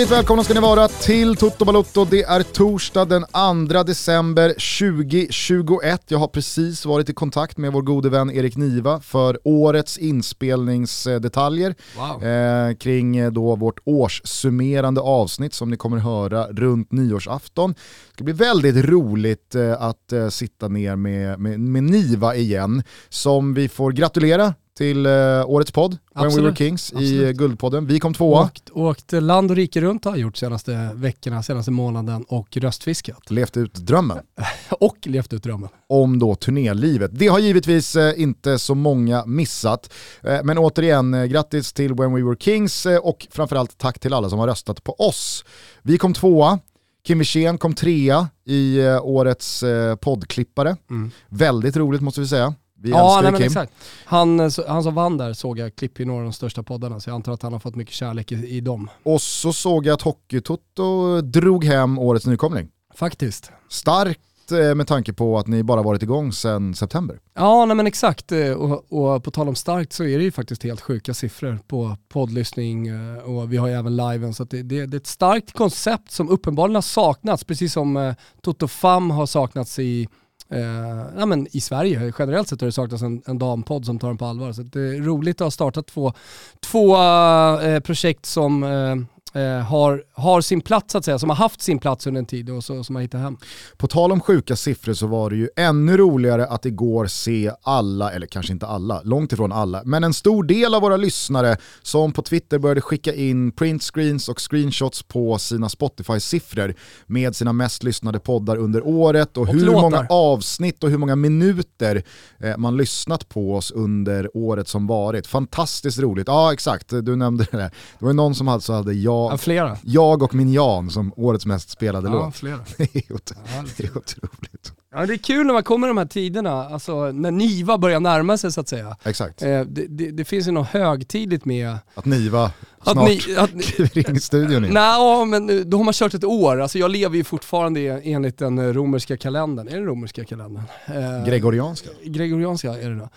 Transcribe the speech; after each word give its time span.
Hjärtligt 0.00 0.18
välkomna 0.18 0.44
ska 0.44 0.54
ni 0.54 0.60
vara 0.60 0.88
till 0.88 1.36
Toto 1.36 1.64
Balotto. 1.64 2.04
Det 2.04 2.22
är 2.22 2.42
torsdag 2.42 3.04
den 3.04 3.24
2 3.68 3.82
december 3.82 4.48
2021. 4.48 6.02
Jag 6.08 6.18
har 6.18 6.28
precis 6.28 6.86
varit 6.86 7.08
i 7.08 7.14
kontakt 7.14 7.58
med 7.58 7.72
vår 7.72 7.82
gode 7.82 8.08
vän 8.08 8.30
Erik 8.30 8.56
Niva 8.56 9.00
för 9.00 9.38
årets 9.44 9.98
inspelningsdetaljer 9.98 11.74
Wow. 11.96 12.24
eh, 12.24 12.74
kring 12.74 13.16
eh, 13.16 13.30
då 13.30 13.56
vårt 13.56 13.80
årssummerande 13.84 15.00
avsnitt 15.00 15.54
som 15.54 15.70
ni 15.70 15.76
kommer 15.76 15.98
höra 15.98 16.46
runt 16.46 16.92
nyårsafton. 16.92 17.72
Det 17.72 18.14
ska 18.14 18.24
bli 18.24 18.32
väldigt 18.32 18.84
roligt 18.84 19.54
eh, 19.54 19.82
att 19.82 20.12
eh, 20.12 20.28
sitta 20.28 20.68
ner 20.68 20.96
med, 20.96 21.40
med, 21.40 21.60
med 21.60 21.82
Niva 21.82 22.34
igen 22.34 22.82
som 23.08 23.54
vi 23.54 23.68
får 23.68 23.92
gratulera 23.92 24.54
till 24.80 25.06
eh, 25.06 25.12
årets 25.46 25.72
podd, 25.72 25.90
When 25.90 26.22
We 26.22 26.26
Absolut. 26.26 26.46
Were 26.50 26.56
Kings 26.56 26.92
i 26.92 26.96
Absolut. 26.96 27.24
eh, 27.24 27.30
Guldpodden. 27.30 27.86
Vi 27.86 28.00
kom 28.00 28.14
tvåa. 28.14 28.44
Åkt, 28.44 28.70
åkt 28.72 29.12
land 29.12 29.50
och 29.50 29.56
rike 29.56 29.80
runt 29.80 30.04
har 30.04 30.12
jag 30.12 30.20
gjort 30.20 30.36
senaste 30.36 30.90
veckorna, 30.94 31.42
senaste 31.42 31.70
månaden 31.70 32.24
och 32.28 32.56
röstfiskat. 32.56 33.30
levt 33.30 33.56
ut 33.56 33.74
drömmen 33.74 34.18
Och 34.70 34.96
levt 35.06 35.32
ut 35.32 35.42
drömmen. 35.42 35.68
om 35.88 36.18
då 36.18 36.34
turnélivet. 36.34 37.10
Det 37.14 37.26
har 37.26 37.38
givetvis 37.38 37.96
eh, 37.96 38.20
inte 38.22 38.58
så 38.58 38.74
många 38.74 39.26
missat. 39.26 39.92
Eh, 40.22 40.40
men 40.44 40.58
återigen, 40.58 41.14
eh, 41.14 41.24
grattis 41.24 41.72
till 41.72 41.94
When 41.94 42.14
We 42.14 42.22
Were 42.22 42.36
Kings 42.40 42.86
eh, 42.86 42.98
och 42.98 43.26
framförallt 43.30 43.78
tack 43.78 43.98
till 43.98 44.14
alla 44.14 44.30
som 44.30 44.38
har 44.38 44.46
röstat 44.46 44.84
på 44.84 44.92
oss. 44.92 45.44
Vi 45.82 45.98
kom 45.98 46.14
tvåa, 46.14 46.58
Kim 47.06 47.18
Wirsén 47.18 47.58
kom 47.58 47.74
trea 47.74 48.28
i 48.46 48.78
eh, 48.80 49.04
årets 49.04 49.62
eh, 49.62 49.96
poddklippare. 49.96 50.76
Mm. 50.90 51.10
Väldigt 51.28 51.76
roligt 51.76 52.00
måste 52.02 52.20
vi 52.20 52.26
säga. 52.26 52.54
Vi 52.82 52.90
Ja, 52.90 53.06
älskar 53.06 53.22
nej, 53.22 53.32
men 53.32 53.38
Kim. 53.40 53.46
exakt. 53.46 53.72
Han, 54.04 54.40
eh, 54.40 54.50
han 54.68 54.82
som 54.82 54.94
vann 54.94 55.16
där 55.18 55.32
såg 55.32 55.58
jag 55.58 55.76
klipp 55.76 56.00
i 56.00 56.04
några 56.04 56.18
av 56.20 56.24
de 56.24 56.32
största 56.32 56.62
poddarna, 56.62 57.00
så 57.00 57.10
jag 57.10 57.14
antar 57.14 57.32
att 57.32 57.42
han 57.42 57.52
har 57.52 57.60
fått 57.60 57.76
mycket 57.76 57.94
kärlek 57.94 58.32
i, 58.32 58.34
i 58.34 58.60
dem. 58.60 58.90
Och 59.02 59.22
så 59.22 59.52
såg 59.52 59.86
jag 59.86 59.94
att 59.94 60.02
Hockeytoto 60.02 61.20
drog 61.20 61.64
hem 61.64 61.98
årets 61.98 62.26
nykomling. 62.26 62.68
Faktiskt. 62.94 63.50
Starkt 63.68 64.20
eh, 64.52 64.74
med 64.74 64.86
tanke 64.86 65.12
på 65.12 65.38
att 65.38 65.46
ni 65.46 65.62
bara 65.62 65.82
varit 65.82 66.02
igång 66.02 66.32
sedan 66.32 66.74
september. 66.74 67.18
Ja, 67.34 67.64
nej 67.64 67.76
men 67.76 67.86
exakt. 67.86 68.32
Eh, 68.32 68.50
Och, 68.50 68.92
och 68.92 69.24
på 69.24 69.30
tal 69.30 69.48
om 69.48 69.54
starkt 69.54 69.92
så 69.92 70.04
är 70.04 70.18
det 70.18 70.24
ju 70.24 70.30
faktiskt 70.32 70.62
helt 70.62 70.80
sjuka 70.80 71.14
siffror 71.14 71.58
på 71.68 71.96
poddlyssning 72.08 72.88
och 73.24 73.52
vi 73.52 73.56
har 73.56 73.66
ju 73.68 73.74
även 73.74 73.96
liven. 73.96 74.34
Så 74.34 74.44
det, 74.44 74.62
det, 74.62 74.86
det 74.86 74.96
är 74.96 75.00
ett 75.00 75.06
starkt 75.06 75.52
koncept 75.52 76.10
som 76.12 76.28
uppenbarligen 76.28 76.74
har 76.74 76.82
saknats, 76.82 77.44
precis 77.44 77.72
som 77.72 78.14
Toto 78.42 78.68
Fam 78.68 79.10
har 79.10 79.26
saknats 79.26 79.78
i 79.78 80.08
Eh, 80.52 81.06
ja, 81.18 81.26
men 81.26 81.46
I 81.50 81.60
Sverige 81.60 82.12
generellt 82.18 82.48
sett 82.48 82.60
har 82.60 82.66
det 82.66 82.72
saknats 82.72 83.02
en, 83.02 83.22
en 83.26 83.38
dampodd 83.38 83.86
som 83.86 83.98
tar 83.98 84.08
den 84.08 84.18
på 84.18 84.26
allvar. 84.26 84.52
Så 84.52 84.62
det 84.62 84.80
är 84.80 85.02
roligt 85.02 85.40
att 85.40 85.46
ha 85.46 85.50
startat 85.50 85.86
två, 85.86 86.12
två 86.60 86.96
eh, 86.96 87.80
projekt 87.80 88.26
som 88.26 88.62
eh, 88.62 88.96
eh, 89.34 89.42
har, 89.58 90.02
har 90.12 90.40
sin 90.40 90.60
plats 90.60 90.92
så 90.92 90.98
att 90.98 91.04
säga, 91.04 91.18
som 91.18 91.28
har 91.30 91.36
haft 91.36 91.62
sin 91.62 91.78
plats 91.78 92.06
under 92.06 92.18
en 92.18 92.26
tid 92.26 92.50
och 92.50 92.64
så, 92.64 92.84
som 92.84 92.94
har 92.94 93.02
hittat 93.02 93.20
hem. 93.20 93.36
På 93.76 93.86
tal 93.86 94.12
om 94.12 94.20
sjuka 94.20 94.56
siffror 94.56 94.92
så 94.94 95.06
var 95.06 95.30
det 95.30 95.36
ju 95.36 95.48
ännu 95.56 95.96
roligare 95.96 96.46
att 96.46 96.66
igår 96.66 97.06
se 97.06 97.52
alla, 97.62 98.12
eller 98.12 98.26
kanske 98.26 98.52
inte 98.52 98.66
alla, 98.66 99.00
långt 99.04 99.32
ifrån 99.32 99.52
alla, 99.52 99.82
men 99.84 100.04
en 100.04 100.14
stor 100.14 100.44
del 100.44 100.74
av 100.74 100.82
våra 100.82 100.96
lyssnare 100.96 101.56
som 101.82 102.12
på 102.12 102.22
Twitter 102.22 102.58
började 102.58 102.80
skicka 102.80 103.14
in 103.14 103.52
printscreens 103.52 104.28
och 104.28 104.50
screenshots 104.50 105.02
på 105.02 105.38
sina 105.38 105.68
Spotify-siffror 105.68 106.74
med 107.06 107.36
sina 107.36 107.52
mest 107.52 107.82
lyssnade 107.82 108.18
poddar 108.18 108.56
under 108.56 108.86
året 108.86 109.36
och, 109.36 109.42
Och 109.42 109.54
hur 109.54 109.66
låtar. 109.66 109.80
många 109.82 110.06
avsnitt 110.10 110.84
och 110.84 110.90
hur 110.90 110.98
många 110.98 111.16
minuter 111.16 112.02
eh, 112.38 112.56
man 112.56 112.76
lyssnat 112.76 113.28
på 113.28 113.54
oss 113.56 113.70
under 113.70 114.30
året 114.36 114.68
som 114.68 114.86
varit. 114.86 115.26
Fantastiskt 115.26 115.98
roligt. 115.98 116.28
Ja 116.28 116.52
exakt, 116.52 116.88
du 116.88 117.16
nämnde 117.16 117.46
det 117.50 117.56
där. 117.56 117.68
Det 117.68 118.04
var 118.04 118.08
ju 118.10 118.16
någon 118.16 118.34
som 118.34 118.48
alltså 118.48 118.72
hade 118.72 118.92
Ja, 118.92 119.19
jag, 119.30 119.40
flera. 119.40 119.76
jag 119.82 120.22
och 120.22 120.34
min 120.34 120.52
Jan 120.52 120.90
som 120.90 121.12
årets 121.16 121.46
mest 121.46 121.70
spelade 121.70 122.08
Ja, 122.08 122.14
låt. 122.14 122.36
flera. 122.36 122.58
Det 122.76 122.96
är 122.96 123.12
ot- 123.12 123.32
Ja, 123.36 123.64
det 123.76 123.84
är 123.84 123.98
otroligt. 123.98 124.72
Ja, 124.94 125.06
det 125.06 125.14
är 125.14 125.18
kul 125.18 125.46
när 125.46 125.54
man 125.54 125.62
kommer 125.62 125.86
i 125.86 125.90
de 125.90 125.96
här 125.98 126.06
tiderna, 126.06 126.52
alltså 126.68 127.12
när 127.12 127.30
Niva 127.30 127.78
börjar 127.78 128.00
närma 128.00 128.36
sig 128.38 128.52
så 128.52 128.60
att 128.60 128.68
säga. 128.68 128.96
Exakt. 129.04 129.42
Eh, 129.42 129.60
det, 129.60 129.86
det, 129.88 130.10
det 130.10 130.24
finns 130.24 130.46
ju 130.48 130.52
något 130.52 130.66
högtidligt 130.68 131.44
med 131.44 131.76
Att 131.94 132.04
Niva 132.04 132.44
att 132.78 132.92
snart 132.92 133.08
ni... 133.08 133.20
Att, 133.38 133.50
kliver 133.62 134.10
in 134.10 134.16
i 134.16 134.20
studion 134.20 134.64
igen. 134.64 134.74
Nej, 134.74 134.82
ja, 134.98 135.24
men 135.24 135.46
nu- 135.46 135.64
då 135.64 135.76
har 135.76 135.84
man 135.84 135.94
kört 135.94 136.14
ett 136.14 136.24
år. 136.24 136.60
Alltså 136.60 136.78
jag 136.78 136.90
lever 136.90 137.16
ju 137.16 137.24
fortfarande 137.24 137.80
i- 137.80 138.12
enligt 138.12 138.38
den 138.38 138.58
eh, 138.58 138.64
romerska 138.72 139.16
kalendern. 139.16 139.68
Är 139.68 139.72
det 139.72 139.76
den 139.78 139.86
romerska 139.86 140.24
kalendern? 140.24 140.62
Eh, 140.86 141.24
Gregorianska. 141.26 141.88
Gregorianska 142.04 142.68
är 142.70 142.90
det 142.90 142.96
då. 142.98 143.08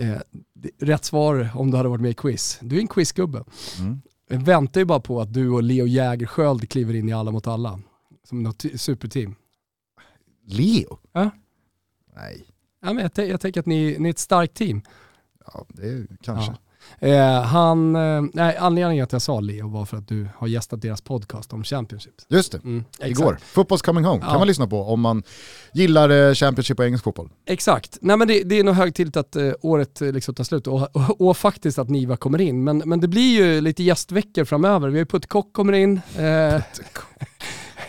Eh, 0.00 0.16
rätt 0.80 1.04
svar 1.04 1.48
om 1.54 1.70
du 1.70 1.76
hade 1.76 1.88
varit 1.88 2.00
med 2.02 2.10
i 2.10 2.14
quiz. 2.14 2.58
Du 2.60 2.76
är 2.76 2.80
en 2.80 2.88
quizgubbe. 2.88 3.44
Mm. 3.78 4.00
Jag 4.32 4.42
väntar 4.42 4.80
ju 4.80 4.84
bara 4.84 5.00
på 5.00 5.20
att 5.20 5.32
du 5.32 5.50
och 5.50 5.62
Leo 5.62 5.86
Jägerskiöld 5.86 6.68
kliver 6.68 6.94
in 6.94 7.08
i 7.08 7.12
Alla 7.12 7.30
mot 7.30 7.46
alla. 7.46 7.80
Som 8.24 8.42
något 8.42 8.64
superteam. 8.76 9.34
Leo? 10.44 10.98
Ja. 11.12 11.30
Nej, 12.16 12.44
Ja, 12.84 12.92
men 12.92 13.10
jag, 13.14 13.28
jag 13.28 13.40
tänker 13.40 13.60
att 13.60 13.66
ni, 13.66 13.96
ni 13.98 14.08
är 14.08 14.10
ett 14.10 14.18
starkt 14.18 14.54
team. 14.54 14.82
ja, 15.46 15.66
det 15.68 15.86
är 15.86 16.06
kanske. 16.22 16.52
Ja. 16.52 16.58
Eh, 16.98 17.42
han, 17.42 17.96
eh, 17.96 18.22
nej, 18.32 18.56
anledningen 18.56 19.04
att 19.04 19.12
jag 19.12 19.22
sa 19.22 19.40
Leo 19.40 19.68
var 19.68 19.84
för 19.84 19.96
att 19.96 20.08
du 20.08 20.28
har 20.36 20.46
gästat 20.46 20.82
deras 20.82 21.00
podcast 21.00 21.52
om 21.52 21.64
Championship. 21.64 22.12
Just 22.28 22.52
det, 22.52 22.58
Mm, 22.64 22.84
igår. 23.04 23.38
Fotbolls 23.42 23.82
coming 23.82 24.04
home 24.04 24.20
Ja. 24.24 24.30
kan 24.30 24.38
man 24.38 24.46
lyssna 24.48 24.66
på 24.66 24.82
om 24.82 25.00
man 25.00 25.22
gillar 25.72 26.28
eh, 26.28 26.34
Championship 26.34 26.78
och 26.78 26.84
engelsk 26.84 27.04
fotboll. 27.04 27.28
Exakt. 27.46 27.98
Nej, 28.00 28.16
men 28.16 28.28
det, 28.28 28.42
det 28.42 28.58
är 28.58 28.64
nog 28.64 28.74
högtidligt 28.74 29.16
att 29.16 29.36
eh, 29.36 29.50
året 29.62 30.02
eh, 30.02 30.12
liksom 30.12 30.34
tar 30.34 30.44
slut 30.44 30.66
och, 30.66 30.96
och, 30.96 31.20
och 31.20 31.36
faktiskt 31.36 31.78
att 31.78 31.88
Niva 31.90 32.16
kommer 32.16 32.40
in. 32.40 32.64
Men, 32.64 32.82
men 32.84 33.00
det 33.00 33.08
blir 33.08 33.34
ju 33.44 33.60
lite 33.60 33.82
gästveckor 33.82 34.44
framöver. 34.44 34.88
Vi 34.88 34.94
har 34.94 34.98
ju 34.98 35.06
Puttkock 35.06 35.52
kommer 35.52 35.72
in 35.72 36.00
eh, 36.18 36.60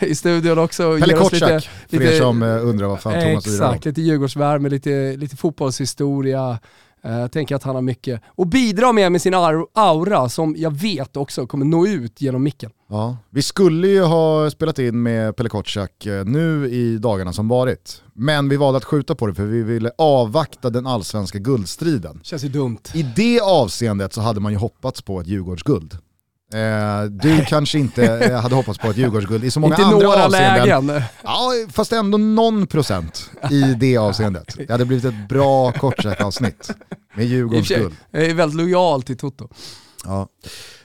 i 0.00 0.14
studion 0.14 0.58
också. 0.58 0.98
Pelle 1.00 1.12
Kotschack, 1.14 1.64
för 1.88 1.96
lite- 1.98 2.14
er 2.16 2.20
som 2.20 2.42
undrar 2.42 2.86
vad 2.86 3.00
fan 3.00 3.12
Thomas 3.12 3.46
lirar 3.46 3.64
om. 3.66 3.70
Exakt, 3.70 3.84
lite 3.84 4.00
Djurgårdsvärme, 4.02 4.68
lite, 4.68 5.16
lite 5.16 5.36
fotbollshistoria. 5.36 6.58
Eh, 7.04 7.12
Jag 7.18 7.32
tänker 7.32 7.54
att 7.56 7.62
han 7.62 7.74
har 7.74 7.82
mycket 7.82 8.20
att 8.36 8.48
bidra 8.48 8.92
med 8.92 9.12
med 9.12 9.22
sin 9.22 9.34
aura 9.74 10.28
som 10.28 10.54
jag 10.58 10.70
vet 10.70 11.16
också 11.16 11.46
kommer 11.46 11.64
nå 11.64 11.86
ut 11.86 12.20
genom 12.20 12.42
micken. 12.42 12.70
Ja. 12.88 13.16
Vi 13.30 13.42
skulle 13.42 13.88
ju 13.88 14.02
ha 14.02 14.50
spelat 14.50 14.78
in 14.78 15.02
med 15.02 15.36
Pelle 15.36 15.48
Kotschack 15.48 16.06
eh, 16.06 16.24
nu 16.24 16.68
i 16.70 16.98
dagarna 16.98 17.32
som 17.32 17.48
varit. 17.48 18.02
Men 18.12 18.48
vi 18.48 18.56
valde 18.56 18.76
att 18.76 18.84
skjuta 18.84 19.14
på 19.14 19.26
det 19.26 19.34
för 19.34 19.44
vi 19.44 19.62
ville 19.62 19.90
avvakta 19.98 20.70
den 20.70 20.86
allsvenska 20.86 21.38
guldstriden. 21.38 22.20
Känns 22.22 22.44
ju 22.44 22.48
dumt. 22.48 22.78
I 22.94 23.02
det 23.16 23.40
avseendet 23.40 24.12
så 24.12 24.20
hade 24.20 24.40
man 24.40 24.52
ju 24.52 24.58
hoppats 24.58 25.02
på 25.02 25.20
ett 25.20 25.26
Djurgårdsguld. 25.26 25.98
Eh, 26.54 27.02
du 27.10 27.44
kanske 27.48 27.78
inte 27.78 28.04
eh, 28.04 28.40
hade 28.40 28.54
hoppats 28.54 28.78
på 28.78 28.86
ett 28.90 28.96
Djurgårdsguld 28.96 29.44
i 29.44 29.50
så 29.50 29.60
många 29.60 29.74
Inte 29.74 29.84
andra 29.86 29.98
några 30.06 30.24
avseenden. 30.24 30.86
lägen. 30.86 31.02
Ja, 31.22 31.50
fast 31.72 31.92
ändå 31.92 32.18
någon 32.18 32.66
procent 32.66 33.30
i 33.50 33.60
det 33.60 33.96
avseendet. 33.96 34.54
Det 34.56 34.70
hade 34.72 34.84
blivit 34.84 35.04
ett 35.04 35.28
bra 35.28 35.72
Kortsäck-avsnitt 35.72 36.70
med 37.14 37.24
I 37.24 37.28
och 37.28 37.30
Djurgårdens 37.30 37.68
guld. 37.68 37.94
Jag 38.10 38.24
är 38.24 38.34
väldigt 38.34 38.56
lojal 38.56 39.02
till 39.02 39.16
Toto. 39.16 39.48
Ja. 40.04 40.28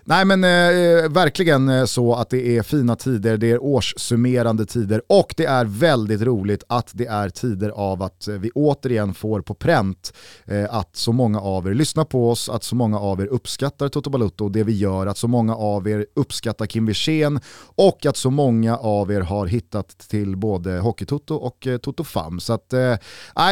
Nej 0.09 0.25
men 0.25 0.43
eh, 0.43 1.09
verkligen 1.09 1.69
eh, 1.69 1.85
så 1.85 2.13
att 2.13 2.29
det 2.29 2.57
är 2.57 2.63
fina 2.63 2.95
tider, 2.95 3.37
det 3.37 3.51
är 3.51 3.63
årssummerande 3.63 4.65
tider 4.65 5.01
och 5.07 5.33
det 5.37 5.45
är 5.45 5.65
väldigt 5.65 6.21
roligt 6.21 6.63
att 6.69 6.91
det 6.93 7.05
är 7.05 7.29
tider 7.29 7.69
av 7.69 8.03
att 8.03 8.27
eh, 8.27 8.35
vi 8.35 8.51
återigen 8.51 9.13
får 9.13 9.41
på 9.41 9.53
pränt 9.53 10.13
eh, 10.45 10.75
att 10.75 10.95
så 10.95 11.11
många 11.11 11.39
av 11.39 11.67
er 11.67 11.73
lyssnar 11.73 12.05
på 12.05 12.31
oss, 12.31 12.49
att 12.49 12.63
så 12.63 12.75
många 12.75 12.99
av 12.99 13.21
er 13.21 13.25
uppskattar 13.25 13.89
Toto 13.89 14.09
Balutto 14.09 14.45
och 14.45 14.51
det 14.51 14.63
vi 14.63 14.77
gör, 14.77 15.07
att 15.07 15.17
så 15.17 15.27
många 15.27 15.55
av 15.55 15.87
er 15.87 16.05
uppskattar 16.15 16.65
Kim 16.65 16.85
Wirsén 16.85 17.39
och 17.75 18.05
att 18.05 18.17
så 18.17 18.29
många 18.29 18.77
av 18.77 19.11
er 19.11 19.21
har 19.21 19.45
hittat 19.45 19.97
till 19.97 20.37
både 20.37 20.79
Hockeytoto 20.79 21.35
och 21.35 21.67
eh, 21.67 21.77
Toto 21.77 22.03
Fam. 22.03 22.39
Så 22.39 22.53
att, 22.53 22.73
eh, 22.73 22.95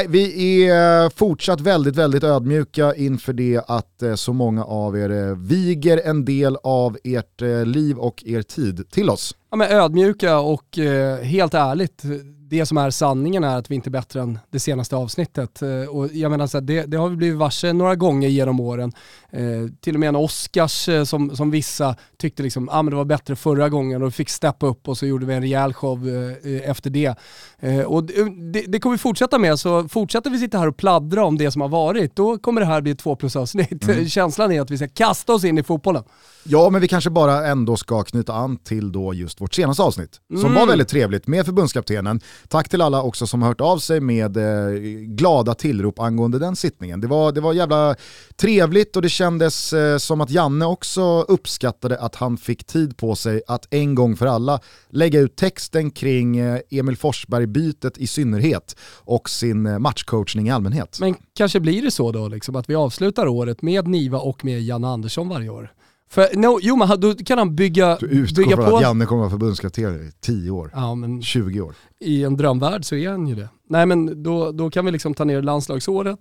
vi 0.08 0.64
är 0.68 1.10
fortsatt 1.10 1.62
väldigt, 1.62 1.96
väldigt 1.96 2.24
ödmjuka 2.24 2.96
inför 2.96 3.34
det 3.34 3.62
att 3.68 4.04
eh, 4.04 4.16
så 4.16 4.34
många 4.34 4.64
av 4.64 4.98
er 4.98 5.10
eh, 5.10 5.36
viger 5.36 6.02
en 6.06 6.26
del 6.26 6.47
av 6.56 6.98
ert 7.04 7.42
eh, 7.42 7.66
liv 7.66 7.98
och 7.98 8.24
er 8.26 8.42
tid 8.42 8.92
till 8.92 9.10
oss. 9.10 9.36
Ja, 9.52 9.58
men 9.58 9.72
ödmjuka 9.72 10.40
och 10.40 10.78
eh, 10.80 11.18
helt 11.24 11.54
ärligt, 11.54 12.04
det 12.50 12.66
som 12.66 12.78
är 12.78 12.90
sanningen 12.90 13.44
är 13.44 13.58
att 13.58 13.72
vi 13.72 13.76
inte 13.76 13.90
är 13.90 13.92
bättre 13.92 14.22
än 14.22 14.40
det 14.52 14.60
senaste 14.60 14.96
avsnittet. 14.96 15.62
Eh, 15.62 15.70
och 15.90 16.08
jag 16.14 16.32
menar 16.32 16.48
så 16.48 16.58
här, 16.58 16.62
det, 16.66 16.84
det 16.84 16.98
har 16.98 17.10
vi 17.10 17.16
blivit 17.16 17.38
varse 17.38 17.74
några 17.74 17.96
gånger 17.96 18.28
genom 18.28 18.60
åren. 18.60 18.92
Eh, 19.30 19.42
till 19.82 19.94
och 19.94 20.00
med 20.00 20.10
en 20.10 20.16
Oscars 20.16 20.90
eh, 20.90 21.04
som, 21.04 21.36
som 21.36 21.52
vissa 21.52 21.96
tyckte 22.18 22.44
liksom, 22.44 22.70
ah, 22.72 22.82
men 22.82 22.90
det 22.92 22.96
var 22.98 23.06
bättre 23.06 23.36
förra 23.36 23.70
gången 23.70 24.04
och 24.04 24.14
fick 24.14 24.30
steppa 24.30 24.66
upp 24.68 24.88
och 24.88 24.98
så 24.98 25.06
gjorde 25.06 25.26
vi 25.26 25.34
en 25.34 25.42
rejäl 25.42 25.74
show 25.74 26.10
eh, 26.10 26.70
efter 26.70 26.90
det. 26.90 27.16
Eh, 27.60 27.80
och 27.82 28.04
det, 28.04 28.64
det 28.68 28.80
kommer 28.80 28.96
vi 28.96 29.00
fortsätta 29.00 29.38
med, 29.38 29.60
så 29.60 29.88
fortsätter 29.88 30.30
vi 30.30 30.40
sitta 30.40 30.58
här 30.58 30.68
och 30.68 30.78
pladdra 30.78 31.26
om 31.26 31.38
det 31.38 31.52
som 31.52 31.62
har 31.62 31.70
varit, 31.70 32.16
då 32.16 32.38
kommer 32.38 32.62
det 32.62 32.68
här 32.68 32.82
bli 32.82 32.92
ett 32.92 33.00
två 33.00 33.16
plus 33.16 33.36
avsnitt. 33.36 33.86
Känslan 34.08 34.52
är 34.52 34.62
att 34.62 34.72
vi 34.72 34.78
ska 34.78 34.88
kasta 34.88 35.34
oss 35.34 35.44
in 35.44 35.58
i 35.58 35.64
fotbollen. 35.64 36.04
Ja, 36.44 36.70
men 36.70 36.82
vi 36.82 36.88
kanske 36.88 37.10
bara 37.10 37.48
ändå 37.48 37.78
ska 37.78 38.04
knyta 38.04 38.34
an 38.34 38.58
till 38.58 38.92
då 38.92 39.14
just 39.14 39.28
just 39.28 39.42
vårt 39.42 39.54
senaste 39.54 39.84
avsnitt. 39.84 40.22
Som 40.30 40.40
Mm. 40.40 40.54
var 40.54 40.68
väldigt 40.68 40.88
trevligt 40.88 41.28
med 41.28 41.46
förbundskaptenen. 41.46 42.22
Tack 42.48 42.70
till 42.70 42.82
alla 42.82 43.02
också 43.02 43.28
som 43.28 43.42
har 43.42 43.50
hört 43.50 43.62
av 43.62 43.78
sig 43.78 44.00
med 44.00 44.38
eh, 44.38 44.80
glada 45.02 45.54
tillrop 45.54 46.00
angående 46.00 46.40
den 46.40 46.56
sittningen. 46.56 47.02
Det 47.02 47.08
var, 47.08 47.32
det 47.32 47.42
var 47.42 47.54
jävla 47.54 47.96
trevligt 48.36 48.96
och 48.96 49.02
det 49.02 49.10
kändes 49.10 49.74
eh, 49.74 49.98
som 49.98 50.22
att 50.22 50.30
Janne 50.30 50.66
också 50.66 51.22
uppskattade 51.22 52.00
att 52.00 52.16
han 52.16 52.38
fick 52.38 52.64
tid 52.64 52.98
på 52.98 53.16
sig 53.16 53.42
att 53.48 53.74
en 53.74 53.96
gång 53.96 54.16
för 54.16 54.26
alla 54.26 54.60
lägga 54.90 55.20
ut 55.20 55.36
texten 55.36 55.92
kring 55.92 56.38
eh, 56.38 56.60
Emil 56.70 56.98
Forsberg-bytet 56.98 57.98
i 57.98 58.08
synnerhet 58.08 58.76
och 58.96 59.30
sin 59.30 59.66
eh, 59.66 59.80
matchcoachning 59.80 60.48
i 60.48 60.52
allmänhet. 60.52 60.98
Men 61.00 61.16
kanske 61.36 61.60
blir 61.60 61.82
det 61.82 61.92
så 61.92 62.12
då, 62.12 62.28
liksom, 62.28 62.56
att 62.56 62.70
vi 62.70 62.76
avslutar 62.76 63.28
året 63.28 63.62
med 63.62 63.88
Niva 63.88 64.18
och 64.18 64.46
med 64.46 64.62
Janne 64.62 64.88
Andersson 64.88 65.30
varje 65.30 65.50
år. 65.50 65.72
För, 66.10 66.28
no, 66.38 66.60
jo 66.62 66.76
men 66.76 67.00
då 67.00 67.14
kan 67.16 67.38
han 67.38 67.56
bygga, 67.56 67.98
Du 68.00 68.28
bygga 68.36 68.56
på... 68.58 68.76
att 68.76 68.82
Janne 68.82 69.06
kommer 69.06 69.20
vara 69.20 69.30
förbundskapten 69.32 70.08
i 70.08 70.12
10 70.20 70.52
år, 70.52 70.72
Ja, 70.74 70.96
men 70.96 71.22
20 71.22 71.62
år. 71.62 71.76
i 72.00 72.24
en 72.24 72.38
drömvärld 72.38 72.86
så 72.86 72.96
är 72.96 73.10
han 73.10 73.28
ju 73.28 73.36
det. 73.36 73.50
Nej 73.70 73.86
men 73.86 74.24
då, 74.24 74.52
då 74.52 74.70
kan 74.70 74.86
vi 74.86 74.92
liksom 74.92 75.14
ta 75.14 75.24
ner 75.24 75.42
landslagsåret 75.42 76.20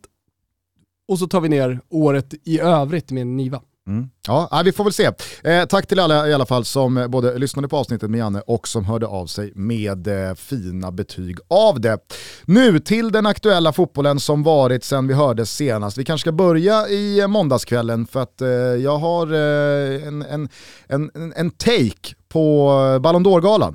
och 1.08 1.18
så 1.18 1.26
tar 1.26 1.40
vi 1.40 1.48
ner 1.48 1.80
året 1.88 2.34
i 2.44 2.60
övrigt 2.60 3.10
med 3.10 3.26
Niva. 3.26 3.60
Mm. 3.86 4.08
Ja, 4.26 4.48
äh, 4.52 4.62
vi 4.62 4.72
får 4.72 4.84
väl 4.84 4.92
se. 4.92 5.10
Eh, 5.44 5.64
tack 5.64 5.86
till 5.86 5.98
alla 6.00 6.28
i 6.28 6.34
alla 6.34 6.46
fall 6.46 6.64
som 6.64 6.96
eh, 6.98 7.08
både 7.08 7.38
lyssnade 7.38 7.68
på 7.68 7.76
avsnittet 7.76 8.10
med 8.10 8.18
Janne 8.18 8.40
och 8.46 8.68
som 8.68 8.84
hörde 8.84 9.06
av 9.06 9.26
sig 9.26 9.52
med 9.54 10.28
eh, 10.28 10.34
fina 10.34 10.92
betyg 10.92 11.38
av 11.48 11.80
det. 11.80 11.98
Nu 12.44 12.80
till 12.80 13.12
den 13.12 13.26
aktuella 13.26 13.72
fotbollen 13.72 14.20
som 14.20 14.42
varit 14.42 14.84
sedan 14.84 15.08
vi 15.08 15.14
hördes 15.14 15.50
senast. 15.56 15.98
Vi 15.98 16.04
kanske 16.04 16.22
ska 16.24 16.32
börja 16.32 16.88
i 16.88 17.20
eh, 17.20 17.26
måndagskvällen 17.28 18.06
för 18.06 18.20
att 18.22 18.40
eh, 18.40 18.48
jag 18.48 18.98
har 18.98 19.26
eh, 19.34 20.06
en, 20.08 20.22
en, 20.22 20.48
en, 20.88 21.32
en- 21.36 21.50
take 21.50 22.14
på 22.28 22.70
eh, 22.94 22.98
Ballon 22.98 23.26
d'Or-galan 23.26 23.74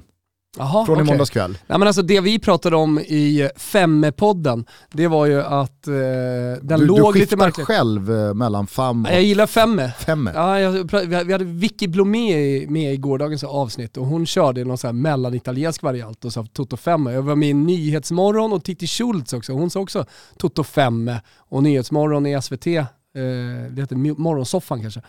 Jaha, 0.57 0.85
från 0.85 0.95
i 0.97 1.01
okej. 1.01 1.05
måndags 1.11 1.29
kväll. 1.29 1.57
Nej 1.67 1.79
men 1.79 1.87
alltså 1.87 2.01
det 2.01 2.21
vi 2.21 2.39
pratade 2.39 2.75
om 2.75 2.99
i 2.99 3.49
Femme-podden, 3.57 4.65
det 4.91 5.07
var 5.07 5.25
ju 5.25 5.41
att 5.41 5.87
eh, 5.87 5.93
den 6.61 6.79
Du, 6.79 6.85
låg 6.85 6.97
du 6.97 7.05
lite 7.05 7.19
skiftar 7.19 7.37
märkligt. 7.37 7.67
själv 7.67 8.11
eh, 8.11 8.33
mellan 8.33 8.67
fem 8.67 9.05
och 9.05 9.11
Jag 9.11 9.23
gillar 9.23 9.47
Femme. 9.47 9.91
femme. 9.91 10.31
Ja, 10.35 10.59
jag, 10.59 10.71
vi 11.25 11.31
hade 11.31 11.45
Vicky 11.45 11.87
Blomé 11.87 12.33
i- 12.37 12.67
med 12.67 12.93
i 12.93 12.97
gårdagens 12.97 13.43
avsnitt 13.43 13.97
och 13.97 14.05
hon 14.05 14.25
körde 14.25 14.63
någon 14.65 14.77
här 14.83 14.93
mellanitaliensk 14.93 15.81
variant 15.83 16.25
och 16.25 16.33
sa 16.33 16.45
Toto 16.53 16.77
Femme. 16.77 17.13
Jag 17.13 17.21
var 17.21 17.35
med 17.35 17.49
i 17.49 17.53
Nyhetsmorgon 17.53 18.53
och 18.53 18.63
Titti 18.63 18.87
Schultz 18.87 19.33
också, 19.33 19.53
hon 19.53 19.69
sa 19.69 19.79
också 19.79 20.05
Toto 20.37 20.63
Femme. 20.63 21.21
Och 21.37 21.63
Nyhetsmorgon 21.63 22.25
i 22.25 22.41
SVT, 22.41 22.67
eh, 22.67 22.83
det 23.71 23.81
heter 23.81 23.95
Morgonsoffan 23.95 24.81
kanske, 24.81 25.01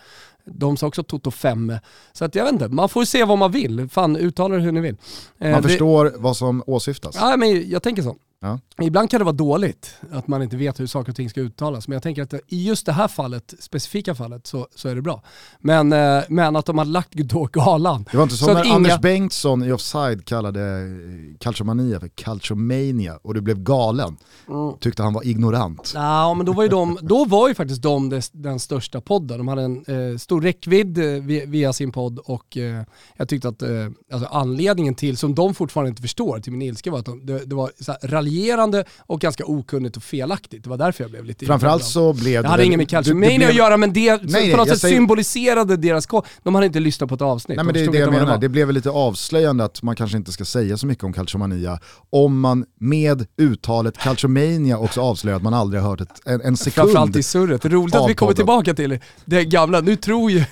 de 0.45 0.77
sa 0.77 0.87
också 0.87 1.03
Toto 1.03 1.31
Femme. 1.31 1.81
Så 2.13 2.25
att 2.25 2.35
jag 2.35 2.43
vet 2.43 2.53
inte, 2.53 2.67
man 2.67 2.89
får 2.89 3.05
se 3.05 3.23
vad 3.23 3.37
man 3.37 3.51
vill. 3.51 3.89
Fan, 3.89 4.15
uttala 4.15 4.55
det 4.55 4.61
hur 4.61 4.71
ni 4.71 4.79
vill. 4.81 4.97
Eh, 5.39 5.51
Man 5.51 5.61
det- 5.61 5.69
förstår 5.69 6.13
vad 6.17 6.37
som 6.37 6.63
åsyftas. 6.67 7.15
Ja, 7.19 7.37
men 7.37 7.69
jag 7.69 7.83
tänker 7.83 8.03
så. 8.03 8.15
Ja. 8.43 8.59
Ibland 8.81 9.09
kan 9.09 9.19
det 9.19 9.23
vara 9.23 9.35
dåligt 9.35 9.95
att 10.11 10.27
man 10.27 10.43
inte 10.43 10.57
vet 10.57 10.79
hur 10.79 10.87
saker 10.87 11.11
och 11.11 11.15
ting 11.15 11.29
ska 11.29 11.41
uttalas, 11.41 11.87
men 11.87 11.93
jag 11.93 12.03
tänker 12.03 12.21
att 12.23 12.33
i 12.47 12.67
just 12.67 12.85
det 12.85 12.91
här 12.91 13.07
fallet, 13.07 13.53
specifika 13.59 14.15
fallet, 14.15 14.47
så, 14.47 14.67
så 14.75 14.89
är 14.89 14.95
det 14.95 15.01
bra. 15.01 15.23
Men, 15.59 15.93
eh, 15.93 16.23
men 16.29 16.55
att 16.55 16.65
de 16.65 16.77
har 16.77 16.85
lagt 16.85 17.13
då 17.13 17.45
galan. 17.53 18.05
Det 18.11 18.17
var 18.17 18.23
inte 18.23 18.35
som 18.37 18.47
Så 18.47 18.53
när 18.53 18.65
inga- 18.65 18.75
Anders 18.75 18.99
Bengtsson 18.99 19.63
i 19.63 19.71
Offside 19.71 20.25
kallade 20.25 20.61
eh, 20.61 21.37
Calciomania 21.39 21.99
för 21.99 22.07
Calciomania 22.07 23.19
och 23.21 23.33
du 23.33 23.41
blev 23.41 23.63
galen. 23.63 24.17
Tyckte 24.79 25.03
han 25.03 25.13
var 25.13 25.27
ignorant. 25.27 25.91
Ja, 25.95 26.33
men 26.33 26.45
då 26.45 26.53
var 26.53 26.63
ju, 26.63 26.69
de, 26.69 26.97
då 27.01 27.25
var 27.25 27.47
ju 27.47 27.55
faktiskt 27.55 27.81
de 27.81 28.21
den 28.31 28.59
största 28.59 29.01
podden. 29.01 29.37
De 29.37 29.47
hade 29.47 29.61
en 29.61 29.85
eh, 30.11 30.17
stor 30.17 30.41
räckvidd 30.41 30.97
eh, 30.97 31.03
via, 31.05 31.45
via 31.45 31.73
sin 31.73 31.91
podd 31.91 32.19
och 32.19 32.57
eh, 32.57 32.83
jag 33.17 33.29
tyckte 33.29 33.47
att 33.47 33.61
eh, 33.61 33.69
alltså 34.11 34.29
anledningen 34.31 34.95
till, 34.95 35.17
som 35.17 35.35
de 35.35 35.53
fortfarande 35.53 35.89
inte 35.89 36.01
förstår, 36.01 36.39
till 36.39 36.51
min 36.51 36.61
ilska 36.61 36.91
var 36.91 36.99
att 36.99 37.05
de, 37.05 37.25
det, 37.25 37.45
det 37.45 37.55
var 37.55 37.71
så 37.79 37.91
här 37.91 37.99
raljerande 38.37 38.85
och 38.99 39.21
ganska 39.21 39.45
okunnigt 39.45 39.97
och 39.97 40.03
felaktigt. 40.03 40.63
Det 40.63 40.69
var 40.69 40.77
därför 40.77 41.03
jag 41.03 41.11
blev 41.11 41.25
lite 41.25 41.45
Framförallt 41.45 41.83
så 41.83 42.13
blev 42.13 42.43
Det 42.43 42.49
hade 42.49 42.57
väl- 42.61 42.67
inget 42.67 42.77
med 42.77 42.87
det- 42.87 42.89
Calciumania 42.91 43.29
det 43.31 43.37
blev- 43.37 43.49
att 43.49 43.55
göra 43.55 43.77
men 43.77 43.93
det 43.93 44.21
nej, 44.23 44.51
på 44.51 44.57
något 44.57 44.67
jag 44.67 44.75
sätt 44.75 44.81
säger- 44.81 44.95
symboliserade 44.95 45.77
deras 45.77 46.05
ko- 46.05 46.23
De 46.43 46.55
hade 46.55 46.67
inte 46.67 46.79
lyssnat 46.79 47.09
på 47.09 47.15
ett 47.15 47.21
avsnitt. 47.21 47.55
Nej, 47.57 47.65
men 47.65 47.73
De 47.73 47.79
det 47.79 47.85
är 47.85 47.91
det 47.91 47.97
jag 47.99 48.11
menar, 48.11 48.25
var. 48.25 48.37
det 48.37 48.49
blev 48.49 48.71
lite 48.71 48.89
avslöjande 48.89 49.63
att 49.63 49.83
man 49.83 49.95
kanske 49.95 50.17
inte 50.17 50.31
ska 50.31 50.45
säga 50.45 50.77
så 50.77 50.87
mycket 50.87 51.03
om 51.03 51.13
Calciomania 51.13 51.79
om 52.09 52.39
man 52.39 52.65
med 52.79 53.25
uttalet 53.37 53.97
Calciomania 53.97 54.77
också 54.77 55.01
avslöjar 55.01 55.37
att 55.37 55.43
man 55.43 55.53
aldrig 55.53 55.81
har 55.81 55.89
hört 55.89 56.01
ett, 56.01 56.21
en, 56.25 56.41
en 56.41 56.57
sekund. 56.57 56.73
Framförallt 56.73 57.15
i 57.15 57.23
surret. 57.23 57.65
Roligt 57.65 57.95
att 57.95 58.09
vi 58.09 58.13
kommer 58.15 58.33
tillbaka 58.33 58.73
till 58.73 58.99
det 59.25 59.45
gamla. 59.45 59.81
Nu 59.81 59.95
tror 59.95 60.31
ju, 60.31 60.43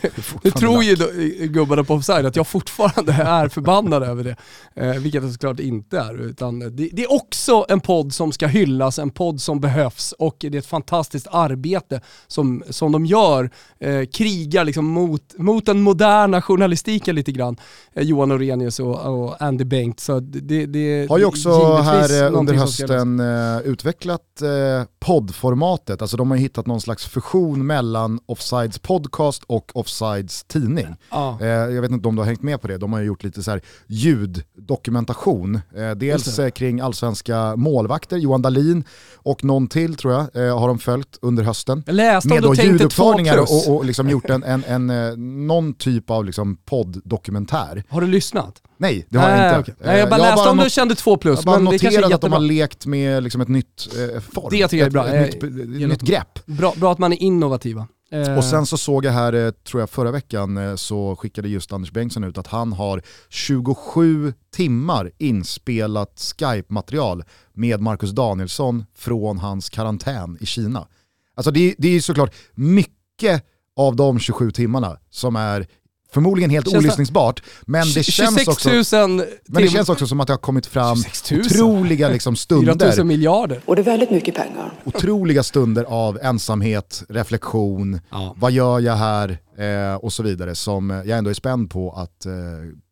nu 0.43 0.51
tror 0.51 0.83
ju 0.83 0.95
då- 0.95 1.09
gubbarna 1.47 1.83
på 1.83 1.93
offside 1.93 2.25
att 2.25 2.35
jag 2.35 2.47
fortfarande 2.47 3.11
är 3.13 3.47
förbannad 3.47 4.03
över 4.03 4.23
det. 4.23 4.35
Eh, 4.75 4.91
vilket 5.01 5.23
jag 5.23 5.31
såklart 5.31 5.59
inte 5.59 5.99
är. 5.99 6.21
Utan 6.21 6.59
det, 6.59 6.69
det 6.69 7.03
är 7.03 7.11
också 7.13 7.65
en 7.71 7.79
podd 7.79 8.13
som 8.13 8.31
ska 8.31 8.47
hyllas, 8.47 8.99
en 8.99 9.09
podd 9.09 9.41
som 9.41 9.59
behövs 9.59 10.11
och 10.11 10.35
det 10.39 10.47
är 10.47 10.55
ett 10.55 10.65
fantastiskt 10.65 11.27
arbete 11.31 12.01
som, 12.27 12.63
som 12.69 12.91
de 12.91 13.05
gör. 13.05 13.49
Eh, 13.79 14.05
krigar 14.05 14.65
liksom 14.65 14.85
mot, 14.85 15.37
mot 15.37 15.65
den 15.65 15.81
moderna 15.81 16.41
journalistiken 16.41 17.15
lite 17.15 17.31
grann. 17.31 17.57
Eh, 17.93 18.03
Johan 18.03 18.31
Orenius 18.31 18.79
och, 18.79 19.23
och 19.23 19.41
Andy 19.41 19.63
Bengt. 19.63 19.99
Så 19.99 20.19
det, 20.19 20.65
det 20.65 21.09
Har 21.09 21.17
ju 21.17 21.25
också 21.25 21.75
här 21.75 22.23
eh, 22.23 22.39
under 22.39 22.53
ska 22.53 22.61
hösten 22.61 23.19
eh, 23.19 23.59
utvecklat 23.63 24.41
eh, 24.41 24.87
poddformatet. 24.99 26.01
Alltså 26.01 26.17
de 26.17 26.31
har 26.31 26.37
hittat 26.37 26.67
någon 26.67 26.81
slags 26.81 27.05
fusion 27.05 27.65
mellan 27.65 28.19
Offsides 28.25 28.79
podcast 28.79 29.43
och 29.47 29.71
Offsides 29.73 30.43
tidning. 30.43 30.95
Ja. 31.11 31.37
Eh, 31.41 31.47
jag 31.47 31.81
vet 31.81 31.91
inte 31.91 32.07
om 32.07 32.15
du 32.15 32.21
har 32.21 32.27
hängt 32.27 32.43
med 32.43 32.61
på 32.61 32.67
det, 32.67 32.77
de 32.77 32.93
har 32.93 32.99
ju 32.99 33.05
gjort 33.05 33.23
lite 33.23 33.43
så 33.43 33.51
här 33.51 33.61
ljuddokumentation. 33.87 35.59
Eh, 35.75 35.91
dels 35.91 36.39
kring 36.53 36.79
allsvenska 36.79 37.55
målvakter, 37.61 38.17
Johan 38.17 38.41
Dahlin 38.41 38.83
och 39.15 39.43
någon 39.43 39.67
till 39.67 39.95
tror 39.95 40.13
jag, 40.13 40.47
eh, 40.47 40.59
har 40.59 40.67
de 40.67 40.79
följt 40.79 41.19
under 41.21 41.43
hösten. 41.43 41.83
Jag 41.85 41.95
läste 41.95 42.29
om 42.29 42.33
Med 42.35 42.43
då 42.43 42.53
ljudupptagningar 42.55 43.37
och, 43.37 43.75
och 43.75 43.85
liksom 43.85 44.09
gjort 44.09 44.29
en, 44.29 44.43
en, 44.43 44.63
en, 44.63 44.89
eh, 44.89 45.17
någon 45.47 45.73
typ 45.73 46.09
av 46.09 46.25
liksom 46.25 46.55
podddokumentär. 46.65 47.83
Har 47.89 48.01
du 48.01 48.07
lyssnat? 48.07 48.61
Nej, 48.77 49.07
det 49.09 49.17
har 49.19 49.29
jag 49.29 49.37
Nej, 49.37 49.47
inte. 49.49 49.59
okej. 49.71 49.75
Nej, 49.85 49.99
jag 49.99 50.09
bara 50.09 50.15
Eh, 50.19 50.23
har 50.25 50.35
läste 50.35 50.49
om 50.49 50.57
not- 50.57 50.63
du 50.63 50.69
kände 50.69 50.95
två 50.95 51.17
plus, 51.17 51.35
jag 51.37 51.45
bara 51.45 51.59
men 51.59 51.65
det 51.65 51.83
noterat 51.83 52.13
att 52.13 52.21
de 52.21 52.31
har 52.33 52.39
lekt 52.39 52.85
med 52.85 53.23
liksom 53.23 53.41
ett 53.41 53.47
nytt 53.47 53.87
eh, 54.15 54.19
form. 54.21 54.47
Det 54.51 54.67
tycker 54.67 54.77
jag 54.77 54.83
är 54.83 54.87
ett, 54.87 54.93
bra. 54.93 55.07
Ett, 55.07 55.33
nytt, 55.33 55.43
ett 55.43 55.49
gillar 55.75 55.87
nytt 55.87 55.99
det. 55.99 56.05
grepp. 56.05 56.45
Bra, 56.45 56.73
bra 56.77 56.91
att 56.91 56.97
man 56.99 57.13
är 57.13 57.21
innovativa. 57.21 57.87
Eh. 58.11 58.37
Och 58.37 58.43
sen 58.43 58.65
så 58.65 58.77
såg 58.77 59.05
jag 59.05 59.11
här, 59.11 59.33
eh, 59.33 59.51
tror 59.51 59.81
jag 59.81 59.89
förra 59.89 60.11
veckan, 60.11 60.57
eh, 60.57 60.75
så 60.75 61.15
skickade 61.15 61.49
just 61.49 61.73
Anders 61.73 61.91
Bengtsson 61.91 62.23
ut 62.23 62.37
att 62.37 62.47
han 62.47 62.73
har 62.73 63.01
27 63.29 64.33
timmar 64.55 65.11
inspelat 65.17 66.19
Skype-material 66.19 67.23
med 67.53 67.81
Marcus 67.81 68.11
Danielsson 68.11 68.85
från 68.95 69.37
hans 69.37 69.69
karantän 69.69 70.37
i 70.41 70.45
Kina. 70.45 70.87
Alltså 71.35 71.51
det, 71.51 71.75
det 71.77 71.87
är 71.87 71.91
ju 71.91 72.01
såklart 72.01 72.35
mycket 72.53 73.45
av 73.75 73.95
de 73.95 74.19
27 74.19 74.51
timmarna 74.51 74.97
som 75.09 75.35
är 75.35 75.67
förmodligen 76.13 76.49
helt 76.49 76.69
Känns 76.71 76.83
olyssningsbart, 76.83 77.43
men 77.61 77.81
det, 77.93 78.03
känns 78.03 78.35
26 78.45 78.47
också, 78.47 78.97
000 79.07 79.25
men 79.45 79.63
det 79.63 79.67
känns 79.69 79.89
också 79.89 80.07
som 80.07 80.19
att 80.19 80.27
det 80.27 80.33
har 80.33 80.37
kommit 80.37 80.65
fram 80.65 80.95
26 80.95 81.31
000. 81.31 81.39
otroliga 81.41 82.09
liksom 82.09 82.35
4 82.49 82.57
000 82.59 82.75
stunder 82.75 83.03
miljarder. 83.03 83.61
Och 83.65 83.75
det 83.75 83.81
är 83.81 83.83
väldigt 83.83 84.11
mycket 84.11 84.35
pengar. 84.35 84.71
otroliga 84.83 85.43
stunder 85.43 85.83
av 85.83 86.19
ensamhet, 86.21 87.03
reflektion, 87.09 87.99
Ja. 88.11 88.35
vad 88.37 88.51
gör 88.51 88.79
jag 88.79 88.95
här 88.95 89.37
eh, 89.57 89.95
och 89.95 90.13
så 90.13 90.23
vidare 90.23 90.55
som 90.55 90.89
jag 90.89 91.17
ändå 91.17 91.29
är 91.29 91.33
spänd 91.33 91.69
på 91.71 91.91
att 91.91 92.25
eh, 92.25 92.31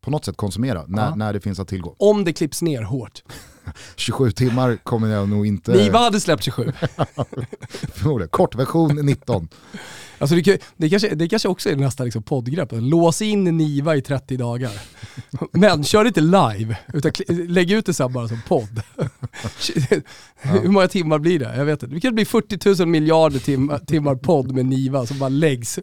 på 0.04 0.10
något 0.10 0.24
sätt 0.24 0.36
konsumera 0.36 0.84
när, 0.86 1.02
Ja. 1.08 1.14
när 1.14 1.32
det 1.32 1.40
finns 1.40 1.60
att 1.60 1.68
tillgå. 1.68 1.94
Om 1.98 2.24
det 2.24 2.32
klipps 2.32 2.62
ner 2.62 2.82
hårt. 2.82 3.22
27 3.96 4.30
timmar 4.30 4.76
kommer 4.82 5.08
jag 5.08 5.28
nog 5.28 5.46
inte... 5.46 5.72
Niva 5.72 5.98
hade 5.98 6.20
släppt 6.20 6.42
27. 6.44 6.72
Förmodligen. 7.94 8.28
Kortversion 8.28 8.96
19. 9.06 9.48
Alltså 10.20 10.36
det, 10.36 10.62
det, 10.76 10.90
kanske, 10.90 11.14
det 11.14 11.28
kanske 11.28 11.48
också 11.48 11.68
är 11.70 11.76
nästa 11.76 12.04
liksom 12.04 12.22
poddgrepp. 12.22 12.68
Lås 12.72 13.22
in 13.22 13.44
Niva 13.44 13.96
i 13.96 14.02
30 14.02 14.36
dagar. 14.36 14.70
Men 15.52 15.84
kör 15.84 16.04
inte 16.04 16.20
live, 16.20 16.76
utan 16.94 17.12
lägg 17.28 17.70
ut 17.70 17.86
det 17.86 17.94
sen 17.94 18.12
bara 18.12 18.28
som 18.28 18.40
podd. 18.48 18.82
Hur 20.42 20.68
många 20.68 20.88
timmar 20.88 21.18
blir 21.18 21.38
det? 21.38 21.56
Jag 21.56 21.64
vet 21.64 21.82
inte. 21.82 21.94
Det 21.94 22.00
kan 22.00 22.14
bli 22.14 22.24
40 22.24 22.78
000 22.78 22.88
miljarder 22.88 23.38
timmar, 23.38 23.78
timmar 23.78 24.14
podd 24.14 24.52
med 24.52 24.66
Niva 24.66 25.06
som 25.06 25.18
bara 25.18 25.28
läggs. 25.28 25.78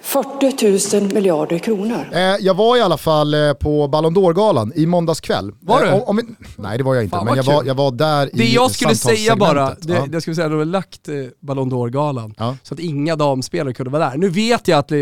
40 0.00 1.00
000 1.00 1.12
miljarder 1.14 1.58
kronor. 1.58 2.08
Eh, 2.12 2.20
jag 2.20 2.54
var 2.54 2.76
i 2.76 2.80
alla 2.80 2.98
fall 2.98 3.34
eh, 3.34 3.52
på 3.52 3.88
Ballon 3.88 4.14
d'Or-galan 4.16 4.72
i 4.74 4.86
måndags 4.86 5.20
kväll. 5.20 5.52
Var 5.60 5.80
du? 5.82 5.88
Eh, 5.88 5.94
om, 5.94 6.02
om, 6.18 6.36
nej 6.56 6.78
det 6.78 6.84
var 6.84 6.94
jag 6.94 7.04
inte, 7.04 7.16
Fan, 7.16 7.24
men 7.26 7.36
jag 7.36 7.44
var, 7.44 7.64
jag 7.64 7.74
var 7.74 7.90
där 7.90 8.30
Det 8.32 8.44
i 8.44 8.54
jag 8.54 8.70
skulle 8.70 8.94
säga 8.96 9.36
bara, 9.36 9.74
det, 9.80 9.92
Ja. 9.92 10.06
jag 10.12 10.22
skulle 10.22 10.34
säga 10.34 10.46
att 10.46 10.52
de 10.52 10.58
har 10.58 10.64
lagt 10.64 11.08
eh, 11.08 11.14
Ballon 11.40 11.72
d'Or-galan 11.72 12.34
Ja. 12.38 12.56
så 12.62 12.74
att 12.74 12.80
inga 12.80 13.16
damspelare 13.16 13.74
kunde 13.76 13.90
vara 13.90 14.10
där. 14.10 14.18
Nu 14.18 14.28
vet 14.28 14.68
jag 14.68 14.78
att 14.78 14.92
eh, 14.92 14.98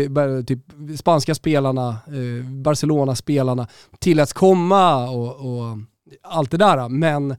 typ, 0.47 0.59
spanska 0.99 1.35
spelarna, 1.35 1.89
eh, 1.89 2.45
Barcelona-spelarna 2.45 3.67
tilläts 3.99 4.33
komma 4.33 5.09
och, 5.09 5.35
och 5.35 5.77
allt 6.23 6.51
det 6.51 6.57
där, 6.57 6.89
men 6.89 7.35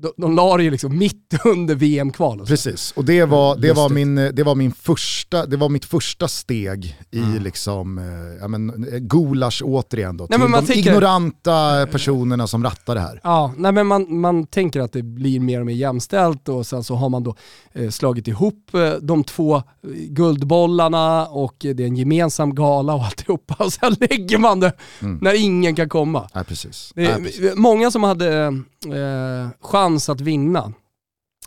de, 0.00 0.12
de 0.16 0.34
la 0.36 0.56
det 0.56 0.62
ju 0.64 0.70
liksom 0.70 0.98
mitt 0.98 1.34
under 1.44 1.74
VM-kval. 1.74 2.46
Precis, 2.46 2.92
och 2.96 3.04
det 3.04 3.24
var, 3.24 3.56
det, 3.56 3.72
var 3.72 3.88
min, 3.88 4.14
det, 4.14 4.42
var 4.42 4.54
min 4.54 4.72
första, 4.72 5.46
det 5.46 5.56
var 5.56 5.68
mitt 5.68 5.84
första 5.84 6.28
steg 6.28 6.98
i 7.10 7.18
Mm. 7.18 7.42
liksom, 7.42 7.98
eh, 7.98 8.04
ja, 8.40 8.48
men, 8.48 8.70
eh, 8.92 8.98
gulasch 8.98 9.62
återigen 9.64 10.16
då, 10.16 10.26
Nej, 10.30 10.38
till 10.38 10.50
de 10.52 10.66
tänker- 10.66 10.90
ignoranta 10.90 11.86
personerna 11.92 12.46
som 12.46 12.64
rattar 12.64 12.94
det 12.94 13.00
här. 13.00 13.20
Ja, 13.24 13.54
nej 13.56 13.72
men 13.72 13.86
man, 13.86 14.20
man 14.20 14.46
tänker 14.46 14.80
att 14.80 14.92
det 14.92 15.02
blir 15.02 15.40
mer 15.40 15.60
och 15.60 15.66
mer 15.66 15.74
jämställt 15.74 16.48
och 16.48 16.66
sen 16.66 16.84
så 16.84 16.94
har 16.94 17.08
man 17.08 17.22
då 17.22 17.34
eh, 17.72 17.90
slagit 17.90 18.28
ihop 18.28 18.74
eh, 18.74 18.92
de 19.02 19.24
två 19.24 19.56
eh, 19.56 19.62
guldbollarna 20.08 21.26
och 21.26 21.54
det 21.58 21.70
är 21.82 21.86
en 21.86 21.96
gemensam 21.96 22.54
gala 22.54 22.94
och 22.94 23.04
alltihopa 23.04 23.56
och 23.64 23.72
sen 23.72 23.96
lägger 24.00 24.38
man 24.38 24.60
det 24.60 24.72
när 25.20 25.42
ingen 25.44 25.74
kan 25.74 25.88
komma. 25.88 26.28
Nej, 26.34 26.44
precis. 26.44 26.92
Det 26.94 27.04
är 27.06 27.16
precis. 27.16 27.54
många 27.56 27.90
som 27.90 28.02
hade 28.02 28.42
eh, 28.86 29.48
chans 29.82 30.08
att 30.08 30.20
vinna, 30.20 30.72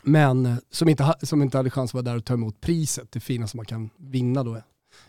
men 0.02 0.46
eh, 0.46 0.54
som 0.70 0.88
inte, 0.88 1.14
som 1.22 1.42
inte 1.42 1.56
hade 1.56 1.70
chans 1.70 1.90
att 1.90 1.94
vara 1.94 2.02
där 2.02 2.16
och 2.16 2.24
ta 2.24 2.34
emot 2.34 2.60
priset, 2.60 3.12
det 3.12 3.20
fina 3.20 3.46
som 3.46 3.58
man 3.58 3.66
kan 3.66 3.90
vinna 3.96 4.44
då 4.44 4.62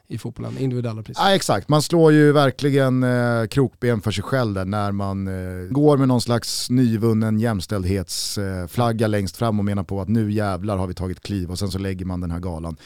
i 0.08 0.18
fotbollen, 0.18 0.58
individuella 0.58 1.04
priser. 1.04 1.24
Ja, 1.24 1.36
exakt, 1.36 1.70
man 1.70 1.82
slår 1.82 2.12
ju 2.12 2.32
verkligen 2.32 3.04
eh, 3.04 3.48
krokben 3.48 4.02
för 4.02 4.12
sig 4.12 4.24
själv 4.24 4.54
där 4.54 4.66
när 4.66 4.92
man 4.92 5.28
eh, 5.28 5.70
går 5.70 5.98
med 5.98 6.08
någon 6.08 6.22
slags 6.22 6.70
nyvunnen 6.70 7.40
jämställdhetsflagga 7.40 9.06
eh, 9.06 9.10
längst 9.10 9.38
fram 9.38 9.60
och 9.60 9.66
menar 9.66 9.84
på 9.84 10.02
att 10.02 10.08
nu 10.08 10.32
jävlar 10.32 10.78
har 10.78 10.88
vi 10.88 10.94
tagit 10.94 11.22
kliv 11.22 11.52
och 11.52 11.60
sen 11.60 11.72
så 11.72 11.80
lägger 11.80 12.06
man 12.06 12.22
den 12.22 12.32
här 12.32 12.40
galan. 12.40 12.78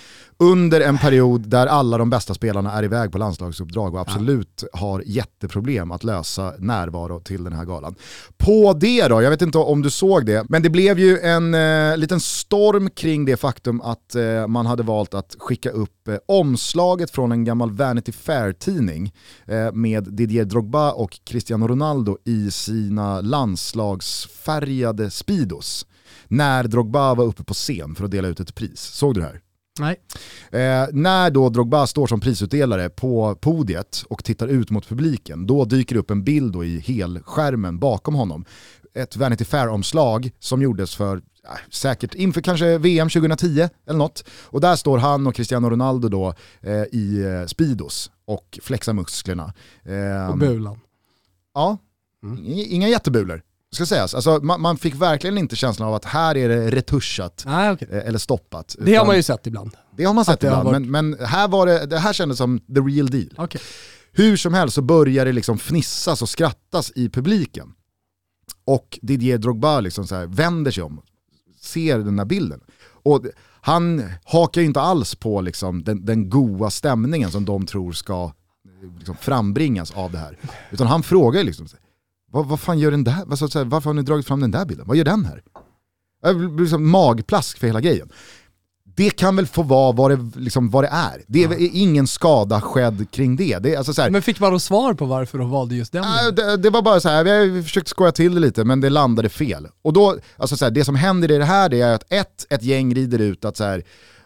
Under 0.41 0.81
en 0.81 0.97
period 0.97 1.49
där 1.49 1.67
alla 1.67 1.97
de 1.97 2.09
bästa 2.09 2.33
spelarna 2.33 2.71
är 2.71 2.83
iväg 2.83 3.11
på 3.11 3.17
landslagsuppdrag 3.17 3.93
och 3.93 4.01
absolut 4.01 4.63
har 4.73 5.03
jätteproblem 5.05 5.91
att 5.91 6.03
lösa 6.03 6.53
närvaro 6.57 7.19
till 7.19 7.43
den 7.43 7.53
här 7.53 7.65
galan. 7.65 7.95
På 8.37 8.73
det 8.73 9.07
då, 9.07 9.21
jag 9.21 9.29
vet 9.29 9.41
inte 9.41 9.57
om 9.57 9.81
du 9.81 9.89
såg 9.89 10.25
det, 10.25 10.45
men 10.49 10.63
det 10.63 10.69
blev 10.69 10.99
ju 10.99 11.19
en 11.19 11.53
eh, 11.53 11.97
liten 11.97 12.19
storm 12.19 12.89
kring 12.89 13.25
det 13.25 13.37
faktum 13.37 13.81
att 13.81 14.15
eh, 14.15 14.47
man 14.47 14.65
hade 14.65 14.83
valt 14.83 15.13
att 15.13 15.35
skicka 15.39 15.69
upp 15.69 16.07
eh, 16.07 16.15
omslaget 16.25 17.11
från 17.11 17.31
en 17.31 17.43
gammal 17.43 17.71
Vanity 17.71 18.11
Fair-tidning 18.11 19.13
eh, 19.45 19.71
med 19.73 20.03
Didier 20.03 20.45
Drogba 20.45 20.91
och 20.91 21.19
Cristiano 21.23 21.67
Ronaldo 21.67 22.17
i 22.25 22.51
sina 22.51 23.21
landslagsfärgade 23.21 25.11
Speedos. 25.11 25.85
När 26.27 26.63
Drogba 26.63 27.15
var 27.15 27.25
uppe 27.25 27.43
på 27.43 27.53
scen 27.53 27.95
för 27.95 28.05
att 28.05 28.11
dela 28.11 28.27
ut 28.27 28.39
ett 28.39 28.55
pris. 28.55 28.81
Såg 28.81 29.13
du 29.13 29.19
det 29.21 29.27
här? 29.27 29.41
Nej. 29.81 29.95
Eh, 30.51 30.87
när 30.91 31.29
då 31.31 31.49
Drogba 31.49 31.87
står 31.87 32.07
som 32.07 32.19
prisutdelare 32.19 32.89
på 32.89 33.35
podiet 33.35 34.03
och 34.09 34.23
tittar 34.23 34.47
ut 34.47 34.69
mot 34.69 34.87
publiken, 34.87 35.47
då 35.47 35.65
dyker 35.65 35.95
det 35.95 35.99
upp 35.99 36.11
en 36.11 36.23
bild 36.23 36.53
då 36.53 36.63
i 36.65 36.79
helskärmen 36.79 37.79
bakom 37.79 38.15
honom. 38.15 38.45
Ett 38.93 39.15
Vanity 39.15 39.45
Fair-omslag 39.45 40.31
som 40.39 40.61
gjordes 40.61 40.95
för 40.95 41.15
eh, 41.17 41.21
säkert 41.69 42.15
inför 42.15 42.41
kanske 42.41 42.77
VM 42.77 43.09
2010 43.09 43.69
eller 43.87 43.97
något. 43.99 44.23
Och 44.43 44.61
där 44.61 44.75
står 44.75 44.97
han 44.97 45.27
och 45.27 45.35
Cristiano 45.35 45.69
Ronaldo 45.69 46.09
då 46.09 46.33
eh, 46.61 46.71
i 46.91 47.23
eh, 47.41 47.45
Speedos 47.47 48.11
och 48.25 48.59
flexar 48.63 48.93
musklerna. 48.93 49.53
Eh, 49.85 50.29
Och 50.31 50.37
bulan. 50.37 50.79
Ja, 51.53 51.77
Mm. 52.23 52.43
inga, 52.45 52.63
inga 52.63 52.87
jättebulor. 52.89 53.41
Ska 53.75 53.85
sägas. 53.85 54.15
Alltså, 54.15 54.39
man, 54.43 54.61
man 54.61 54.77
fick 54.77 54.95
verkligen 54.95 55.37
inte 55.37 55.55
känslan 55.55 55.87
av 55.87 55.93
att 55.93 56.05
här 56.05 56.37
är 56.37 56.49
det 56.49 56.71
retuschat 56.71 57.43
Nej, 57.45 57.71
okej. 57.71 57.87
eh, 57.91 58.07
eller 58.07 58.19
stoppat. 58.19 58.75
Det 58.79 58.95
har 58.95 59.05
man 59.05 59.15
ju 59.15 59.23
sett 59.23 59.47
ibland. 59.47 59.71
det 59.97 60.03
har 60.03 60.13
man 60.13 60.25
sett 60.25 60.43
ibland, 60.43 60.71
men, 60.71 60.91
men 60.91 61.25
här, 61.25 61.47
var 61.47 61.65
det, 61.65 61.85
det 61.85 61.97
här 61.99 62.13
kändes 62.13 62.37
som 62.37 62.59
the 62.59 62.79
real 62.81 63.09
deal. 63.09 63.29
Okej. 63.37 63.61
Hur 64.11 64.37
som 64.37 64.53
helst 64.53 64.75
så 64.75 64.81
börjar 64.81 65.25
det 65.25 65.31
liksom 65.31 65.57
fnissas 65.57 66.21
och 66.21 66.29
skrattas 66.29 66.91
i 66.95 67.09
publiken. 67.09 67.73
Och 68.65 68.99
Didier 69.01 69.37
Drogba 69.37 69.79
liksom 69.79 70.07
så 70.07 70.15
här 70.15 70.27
vänder 70.27 70.71
sig 70.71 70.83
om, 70.83 71.01
ser 71.61 71.99
den 71.99 72.19
här 72.19 72.25
bilden. 72.25 72.61
Och 73.03 73.25
han 73.61 74.03
hakar 74.23 74.61
ju 74.61 74.67
inte 74.67 74.81
alls 74.81 75.15
på 75.15 75.41
liksom 75.41 75.83
den, 75.83 76.05
den 76.05 76.29
goa 76.29 76.69
stämningen 76.69 77.31
som 77.31 77.45
de 77.45 77.65
tror 77.65 77.91
ska 77.91 78.23
eh, 78.83 78.97
liksom 78.97 79.15
frambringas 79.15 79.91
av 79.91 80.11
det 80.11 80.17
här. 80.17 80.37
Utan 80.71 80.87
han 80.87 81.03
frågar 81.03 81.39
ju 81.39 81.45
liksom, 81.45 81.67
vad, 82.31 82.45
vad 82.45 82.59
fan 82.59 82.79
gör 82.79 82.91
den 82.91 83.03
där? 83.03 83.23
Vad, 83.25 83.39
så, 83.39 83.59
här, 83.59 83.65
varför 83.65 83.89
har 83.89 83.93
ni 83.93 84.01
dragit 84.01 84.27
fram 84.27 84.39
den 84.39 84.51
där 84.51 84.65
bilden? 84.65 84.87
Vad 84.87 84.97
gör 84.97 85.05
den 85.05 85.25
här? 85.25 85.43
Det 86.23 86.33
blir 86.33 86.59
liksom 86.59 86.89
magplask 86.89 87.57
för 87.57 87.67
hela 87.67 87.81
grejen. 87.81 88.09
Det 88.95 89.09
kan 89.09 89.35
väl 89.35 89.47
få 89.47 89.63
vara 89.63 89.91
vad 89.91 90.11
det, 90.11 90.39
liksom, 90.39 90.69
vad 90.69 90.83
det 90.83 90.87
är. 90.87 91.23
Det 91.27 91.43
är 91.43 91.47
väl 91.47 91.57
ingen 91.59 92.07
skada 92.07 92.61
skedd 92.61 93.11
kring 93.11 93.35
det. 93.35 93.59
det 93.59 93.75
alltså, 93.75 93.93
så 93.93 94.01
här, 94.01 94.09
Men 94.09 94.21
fick 94.21 94.39
man 94.39 94.51
då 94.51 94.59
svar 94.59 94.93
på 94.93 95.05
varför 95.05 95.37
de 95.37 95.49
valde 95.49 95.75
just 95.75 95.91
den? 95.91 96.01
Nej, 96.01 96.31
det, 96.31 96.57
det 96.57 96.69
var 96.69 96.81
bara 96.81 96.99
så 96.99 97.09
här, 97.09 97.23
vi 97.23 97.29
har 97.29 97.63
försökt 97.63 97.87
skoja 97.87 98.11
till 98.11 98.33
det 98.33 98.39
lite 98.39 98.63
men 98.63 98.81
det 98.81 98.89
landade 98.89 99.29
fel. 99.29 99.67
Och 99.81 99.93
då, 99.93 100.17
alltså 100.37 100.57
så 100.57 100.65
här, 100.65 100.71
det 100.71 100.85
som 100.85 100.95
händer 100.95 101.31
i 101.31 101.37
det 101.37 101.45
här 101.45 101.69
det 101.69 101.81
är 101.81 101.93
att 101.93 102.13
ett, 102.13 102.45
ett 102.49 102.63
gäng 102.63 102.95
rider 102.95 103.19
ut 103.19 103.45
att 103.45 103.57
så 103.57 103.63
här, 103.63 103.83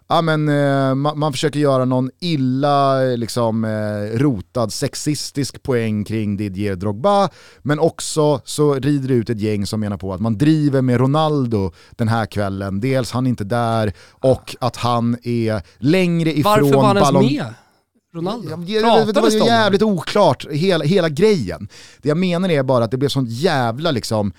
ja, 0.07 0.21
men, 0.21 0.49
eh, 0.49 0.95
man, 0.95 1.19
man 1.19 1.31
försöker 1.31 1.59
göra 1.59 1.85
någon 1.85 2.09
illa 2.19 2.99
liksom, 2.99 3.65
eh, 3.65 4.17
rotad 4.17 4.73
sexistisk 4.73 5.63
poäng 5.63 6.03
kring 6.03 6.37
Didier 6.37 6.75
Drogba, 6.75 7.29
men 7.61 7.79
också 7.79 8.41
så 8.45 8.73
rider 8.73 9.07
det 9.07 9.13
ut 9.13 9.29
ett 9.29 9.39
gäng 9.39 9.65
som 9.65 9.79
menar 9.79 9.97
på 9.97 10.13
att 10.13 10.21
man 10.21 10.37
driver 10.37 10.81
med 10.81 10.99
Ronaldo 10.99 11.71
den 11.91 12.07
här 12.07 12.25
kvällen. 12.25 12.79
Dels 12.79 13.11
han 13.11 13.25
är 13.25 13.29
inte 13.29 13.43
där 13.43 13.93
och 14.09 14.55
att 14.59 14.75
han 14.75 15.17
är 15.23 15.61
längre 15.77 16.31
ifrån 16.31 16.51
Varför 16.51 16.73
var 16.73 16.83
han 16.83 16.97
ens 16.97 17.31
med? 17.31 17.53
Ronaldo? 18.15 18.49
Ja, 18.49 18.57
men 18.57 18.65
det, 18.65 18.81
var 18.81 19.05
Pratades 19.05 19.33
ju 19.33 19.39
jävligt 19.39 19.81
oklart, 19.81 20.45
hela, 20.51 20.85
hela 20.85 21.09
grejen. 21.09 21.67
Det 22.01 22.09
jag 22.09 22.17
menar 22.17 22.49
är 22.49 22.63
bara 22.63 22.83
att 22.83 22.91
det 22.91 22.97
blev 22.97 23.09
sånt 23.09 23.29
jävla 23.29 23.91
liksom 23.91 24.33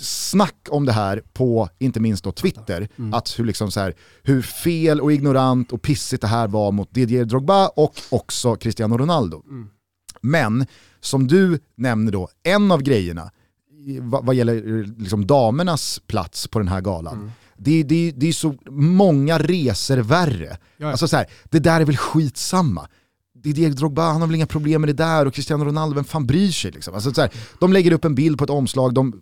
snack 0.00 0.66
om 0.70 0.86
det 0.86 0.92
här 0.92 1.22
på, 1.32 1.68
inte 1.78 2.00
minst 2.00 2.24
då 2.24 2.32
Twitter, 2.32 2.88
Mm. 2.98 3.14
att 3.14 3.38
hur, 3.38 3.44
liksom 3.44 3.70
så 3.70 3.80
här, 3.80 3.94
hur 4.22 4.42
fel 4.42 5.00
och 5.00 5.12
ignorant 5.12 5.72
och 5.72 5.82
pissigt 5.82 6.20
det 6.22 6.28
här 6.28 6.48
var 6.48 6.72
mot 6.72 6.94
Didier 6.94 7.24
Drogba 7.24 7.68
och 7.68 7.94
också 8.10 8.56
Cristiano 8.56 8.98
Ronaldo. 8.98 9.42
Mm. 9.48 9.68
Men 10.20 10.66
som 11.00 11.26
du 11.26 11.58
nämner 11.76 12.12
då, 12.12 12.28
en 12.42 12.72
av 12.72 12.82
grejerna 12.82 13.30
vad, 14.00 14.26
vad 14.26 14.34
gäller 14.34 14.84
liksom 15.02 15.26
damernas 15.26 16.00
plats 16.06 16.48
på 16.48 16.58
den 16.58 16.68
här 16.68 16.80
galan, 16.80 17.14
Mm. 17.14 17.30
det, 17.56 17.82
det, 17.82 18.12
det 18.16 18.28
är 18.28 18.32
så 18.32 18.54
många 18.70 19.38
resor 19.38 19.96
värre. 19.96 20.56
ja. 20.76 20.90
Alltså 20.90 21.08
så 21.08 21.16
här, 21.16 21.26
det 21.44 21.58
där 21.58 21.80
är 21.80 21.84
väl 21.84 21.96
skitsamma. 21.96 22.88
Didier 23.34 23.70
Drogba, 23.70 24.10
han 24.12 24.20
har 24.20 24.28
väl 24.28 24.34
inga 24.36 24.46
problem 24.46 24.80
med 24.80 24.88
det 24.88 24.92
där 25.04 25.26
och 25.26 25.34
Cristiano 25.34 25.64
Ronaldo, 25.64 25.94
vem 25.94 26.04
fan 26.04 26.26
bryr 26.26 26.50
sig? 26.50 26.70
Liksom? 26.70 26.94
Alltså 26.94 27.14
så 27.14 27.20
här, 27.20 27.30
de 27.60 27.72
lägger 27.72 27.92
upp 27.92 28.04
en 28.04 28.14
bild 28.14 28.38
på 28.38 28.44
ett 28.44 28.50
omslag 28.50 28.94
de 28.94 29.20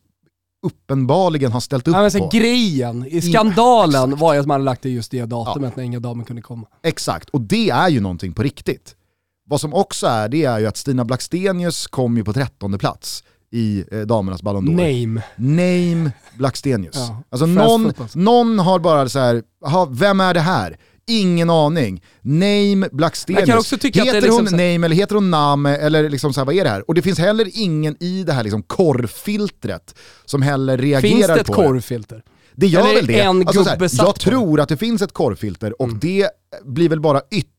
uppenbarligen 0.66 1.52
har 1.52 1.60
ställt 1.60 1.88
upp 1.88 1.94
Ja, 1.94 2.00
men 2.00 2.10
så 2.10 2.18
på. 2.18 2.28
grejen, 2.32 3.06
i 3.06 3.22
skandalen 3.22 4.16
var 4.16 4.34
ju 4.34 4.40
att 4.40 4.46
man 4.46 4.54
hade 4.54 4.64
lagt 4.64 4.82
det 4.82 4.90
just 4.90 5.10
det 5.10 5.24
datumet 5.24 5.76
när 5.76 5.84
inga 5.84 6.00
damer 6.00 6.24
kunde 6.24 6.42
komma. 6.42 6.66
Exakt, 6.82 7.28
och 7.28 7.40
det 7.40 7.70
är 7.70 7.88
ju 7.88 8.00
någonting 8.00 8.32
på 8.32 8.42
riktigt. 8.42 8.94
Vad 9.46 9.60
som 9.60 9.74
också 9.74 10.06
är, 10.06 10.28
det 10.28 10.44
är 10.44 10.58
ju 10.58 10.66
att 10.66 10.76
Stina 10.76 11.04
Blackstenius 11.04 11.86
kom 11.86 12.16
ju 12.16 12.24
på 12.24 12.32
trettonde 12.32 12.78
plats 12.78 13.24
i 13.52 13.84
eh, 13.92 14.00
damernas 14.00 14.42
Ballon 14.42 14.68
d'Or. 14.68 14.72
Name. 15.06 15.22
Name 15.36 16.12
Blackstenius. 16.38 16.96
Ja, 16.96 17.22
alltså 17.30 17.46
någon, 17.46 17.86
alltså. 17.86 18.18
någon 18.18 18.58
har 18.58 18.78
bara 18.78 19.08
så 19.08 19.18
här, 19.18 19.42
"Jaha, 19.64 19.86
vem 19.90 20.20
är 20.20 20.34
det 20.34 20.40
här? 20.40 20.76
Ingen 21.10 21.50
aning. 21.50 22.02
Name 22.22 22.88
Blackstenius. 22.92 23.72
Heter 23.82 24.12
det 24.12 24.20
liksom 24.20 24.36
hon 24.36 24.46
så 24.46 24.56
Name 24.56 24.86
eller 24.86 24.96
heter 24.96 25.14
hon 25.14 25.30
Name 25.30 25.76
eller 25.76 26.08
liksom 26.10 26.32
så 26.32 26.40
här, 26.40 26.44
vad 26.44 26.54
är 26.54 26.64
det 26.64 26.70
här? 26.70 26.88
Och 26.88 26.94
det 26.94 27.02
finns 27.02 27.18
heller 27.18 27.50
ingen 27.52 27.96
i 28.02 28.24
det 28.24 28.32
här 28.32 28.42
liksom 28.44 28.62
korvfiltret 28.62 29.94
som 30.24 30.42
heller 30.42 30.78
reagerar 30.78 31.00
Finns 31.00 31.26
det 31.26 31.40
ett 31.40 31.46
på 31.46 31.52
korvfilter? 31.52 32.22
det 32.54 32.66
gör 32.66 32.80
Eller 32.80 32.94
väl 32.94 33.06
det. 33.06 33.20
en 33.20 33.46
Alltså, 33.48 33.62
här, 33.62 33.88
jag 33.92 34.14
på 34.14 34.20
tror 34.20 34.60
att 34.60 34.68
det 34.68 34.76
finns 34.76 35.02
ett 35.02 35.12
korvfilter 35.12 35.82
och 35.82 35.94
det 35.94 36.28
blir 36.64 36.88
väl 36.88 37.00
bara 37.00 37.20
ytterligare 37.30 37.50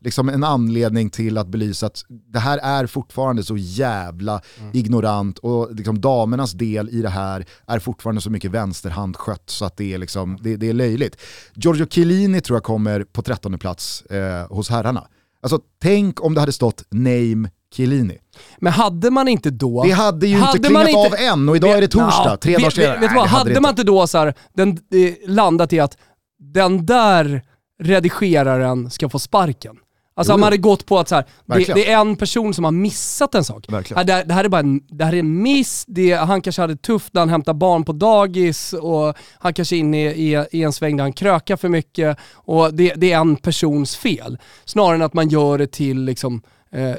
liksom, 0.00 0.28
en 0.28 0.44
anledning 0.44 1.10
till 1.10 1.38
att 1.38 1.46
belysa 1.48 1.86
att 1.86 2.04
det 2.08 2.38
här 2.38 2.58
är 2.58 2.86
fortfarande 2.86 3.42
så 3.44 3.56
jävla 3.56 4.40
ignorant 4.72 5.38
och 5.38 5.74
liksom, 5.74 6.00
damernas 6.00 6.52
del 6.52 6.88
i 6.88 7.02
det 7.02 7.08
här 7.08 7.46
är 7.66 7.78
fortfarande 7.78 8.20
så 8.20 8.30
mycket 8.30 8.50
vänsterhandskött 8.50 9.50
så 9.50 9.64
att 9.64 9.76
det 9.76 9.94
är, 9.94 9.98
liksom, 9.98 10.38
det, 10.42 10.56
det 10.56 10.68
är 10.68 10.72
löjligt. 10.72 11.16
Giorgio 11.54 11.86
Chiellini 11.86 12.40
tror 12.40 12.56
jag 12.56 12.62
kommer 12.64 13.04
på 13.04 13.22
trettonde 13.22 13.58
plats 13.58 14.02
eh, 14.02 14.46
hos 14.56 14.70
herrarna. 14.70 15.06
Alltså 15.42 15.60
tänk 15.82 16.24
om 16.24 16.34
det 16.34 16.40
hade 16.40 16.52
stått 16.52 16.84
name 16.90 17.50
Chiellini. 17.74 18.18
Men 18.58 18.72
hade 18.72 19.10
man 19.10 19.28
inte 19.28 19.50
då... 19.50 19.82
Det 19.84 19.90
hade 19.90 20.26
ju 20.26 20.36
Hade 20.36 20.56
inte 20.56 20.68
klingat 20.68 20.88
inte- 20.88 20.98
av 20.98 21.14
än 21.38 21.48
och 21.48 21.56
idag 21.56 21.70
är 21.70 21.80
det 21.80 21.88
torsdag, 21.88 22.24
Ja, 22.30 22.36
tre 22.36 22.52
vet- 22.52 22.60
dagar 22.60 22.70
senare. 22.70 22.92
Vet, 22.92 23.02
vet 23.02 23.10
Nej, 23.10 23.18
vad, 23.18 23.28
hade, 23.28 23.54
det 23.54 23.60
man 23.60 23.70
inte. 23.70 23.80
inte 23.80 23.92
då 23.92 24.06
så 24.06 24.18
här, 24.18 24.34
den, 24.54 24.68
eh, 24.70 25.14
landat 25.30 25.72
i 25.72 25.80
att 25.80 25.96
den 26.38 26.86
där 26.86 27.42
redigeraren 27.82 28.90
ska 28.90 29.08
få 29.08 29.18
sparken? 29.18 29.76
Alltså 30.14 30.32
Jo, 30.32 30.36
man 30.36 30.44
hade 30.44 30.56
gått 30.56 30.86
på 30.86 30.98
att 30.98 31.08
så 31.08 31.14
här, 31.14 31.24
det, 31.46 31.74
det 31.74 31.90
är 31.90 32.00
en 32.00 32.16
person 32.16 32.54
som 32.54 32.64
har 32.64 32.70
missat 32.72 33.34
en 33.34 33.44
sak. 33.44 33.64
Verkligen. 33.68 34.06
Det, 34.06 34.12
här- 34.12 34.24
det 34.24 34.34
här 34.34 34.44
är 34.44 34.48
bara 34.48 34.60
en, 34.60 34.80
det 34.88 35.04
här 35.04 35.12
är 35.12 35.18
en 35.18 35.42
miss, 35.42 35.84
det, 35.88 36.12
han 36.12 36.40
kanske 36.42 36.62
hade 36.62 36.76
tufft 36.76 37.14
när 37.14 37.20
han 37.20 37.28
hämtar 37.28 37.54
barn 37.54 37.84
på 37.84 37.92
dagis 37.92 38.72
och 38.72 39.14
han 39.38 39.54
kanske 39.54 39.76
är 39.76 39.78
inne 39.78 40.12
i, 40.12 40.32
i, 40.34 40.44
i 40.50 40.62
en 40.62 40.72
sväng 40.72 40.96
där 40.96 41.04
han 41.04 41.12
krökar 41.12 41.56
för 41.56 41.68
mycket 41.68 42.18
och 42.34 42.74
det, 42.74 42.92
det 42.96 43.12
är 43.12 43.18
en 43.20 43.36
persons 43.36 43.96
fel. 43.96 44.38
Snarare 44.64 44.94
än 44.94 45.02
att 45.02 45.14
man 45.14 45.28
gör 45.28 45.58
det 45.58 45.66
till 45.66 46.04
liksom 46.04 46.42
eh, 46.72 46.88
eh, 46.90 46.96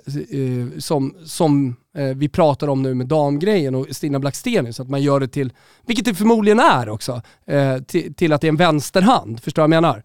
som, 0.79 1.15
som 1.25 1.75
eh, 1.97 2.03
vi 2.05 2.29
pratar 2.29 2.67
om 2.67 2.81
nu 2.81 2.93
med 2.93 3.07
damgrejen 3.07 3.75
och 3.75 3.87
Stina 3.91 4.19
Blackstenius, 4.19 4.79
att 4.79 4.89
man 4.89 5.01
gör 5.01 5.19
det 5.19 5.27
till, 5.27 5.53
vilket 5.85 6.05
det 6.05 6.13
förmodligen 6.15 6.59
är 6.59 6.89
också, 6.89 7.21
eh, 7.47 7.77
till, 7.77 8.13
till 8.13 8.33
att 8.33 8.41
det 8.41 8.47
är 8.47 8.49
en 8.49 8.55
vänsterhand. 8.57 9.43
Förstår 9.43 9.61
du 9.61 9.67
vad 9.69 9.75
jag 9.75 9.81
menar? 9.83 10.03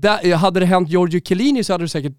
Där, 0.00 0.18
eh, 0.26 0.36
hade 0.38 0.60
det 0.60 0.66
hänt 0.66 0.88
Giorgio 0.88 1.20
Chiellini 1.20 1.64
så 1.64 1.72
hade 1.74 1.84
det 1.84 1.88
säkert 1.88 2.14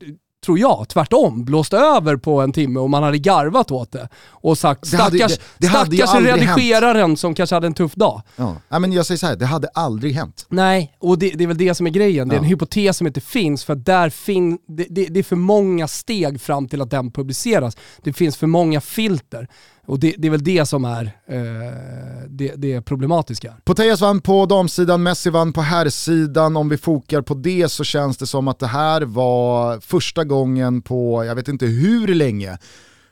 tror 0.45 0.59
jag, 0.59 0.85
tvärtom, 0.89 1.45
blåst 1.45 1.73
över 1.73 2.15
på 2.17 2.41
en 2.41 2.51
timme 2.51 2.79
och 2.79 2.89
man 2.89 3.03
hade 3.03 3.17
garvat 3.17 3.71
åt 3.71 3.91
det. 3.91 4.09
Och 4.29 4.57
sagt 4.57 4.91
Det 4.91 4.97
hade- 4.97 5.17
stackars, 5.17 5.37
det- 5.37 5.43
det 5.57 5.67
stackars 6.07 6.21
redigeraren 6.25 7.17
som 7.17 7.35
kanske 7.35 7.55
hade 7.55 7.67
en 7.67 7.73
tuff 7.73 7.93
dag. 7.95 8.21
Ja. 8.35 8.55
Ja, 8.69 8.79
men 8.79 8.93
jag 8.93 9.05
säger 9.05 9.17
så 9.17 9.27
här, 9.27 9.35
det 9.35 9.45
hade 9.45 9.67
aldrig 9.67 10.13
hänt. 10.15 10.45
Nej, 10.49 10.93
och 10.99 11.19
det, 11.19 11.29
det 11.29 11.43
är 11.43 11.47
väl 11.47 11.57
det 11.57 11.75
som 11.75 11.87
är 11.87 11.91
grejen. 11.91 12.27
Det 12.27 12.35
är 12.35 12.39
en 12.39 12.43
hypotes 12.43 12.97
som 12.97 13.07
inte 13.07 13.21
finns 13.21 13.63
för 13.63 13.75
där 13.75 14.09
fin, 14.09 14.57
det, 14.67 14.85
det, 14.89 15.05
det 15.05 15.19
är 15.19 15.23
för 15.23 15.35
många 15.35 15.87
steg 15.87 16.41
fram 16.41 16.67
till 16.67 16.81
att 16.81 16.91
den 16.91 17.11
publiceras. 17.11 17.77
Det 18.03 18.13
finns 18.13 18.37
för 18.37 18.47
många 18.47 18.81
filter. 18.81 19.47
Och 19.87 19.99
det, 19.99 20.15
det 20.17 20.27
är 20.27 20.31
väl 20.31 20.43
det 20.43 20.65
som 20.65 20.85
är 20.85 21.05
eh, 21.27 22.23
det, 22.29 22.53
det 22.55 22.81
problematiska. 22.81 23.53
Poteas 23.63 24.01
vann 24.01 24.21
på 24.21 24.45
damsidan, 24.45 25.03
Messi 25.03 25.29
vann 25.29 25.53
på 25.53 25.61
herrsidan. 25.61 26.57
Om 26.57 26.69
vi 26.69 26.77
fokar 26.77 27.21
på 27.21 27.33
det 27.33 27.69
så 27.69 27.83
känns 27.83 28.17
det 28.17 28.27
som 28.27 28.47
att 28.47 28.59
det 28.59 28.67
här 28.67 29.01
var 29.01 29.79
första 29.79 30.23
gången 30.23 30.81
på, 30.81 31.25
jag 31.25 31.35
vet 31.35 31.47
inte 31.47 31.65
hur 31.65 32.07
länge, 32.07 32.57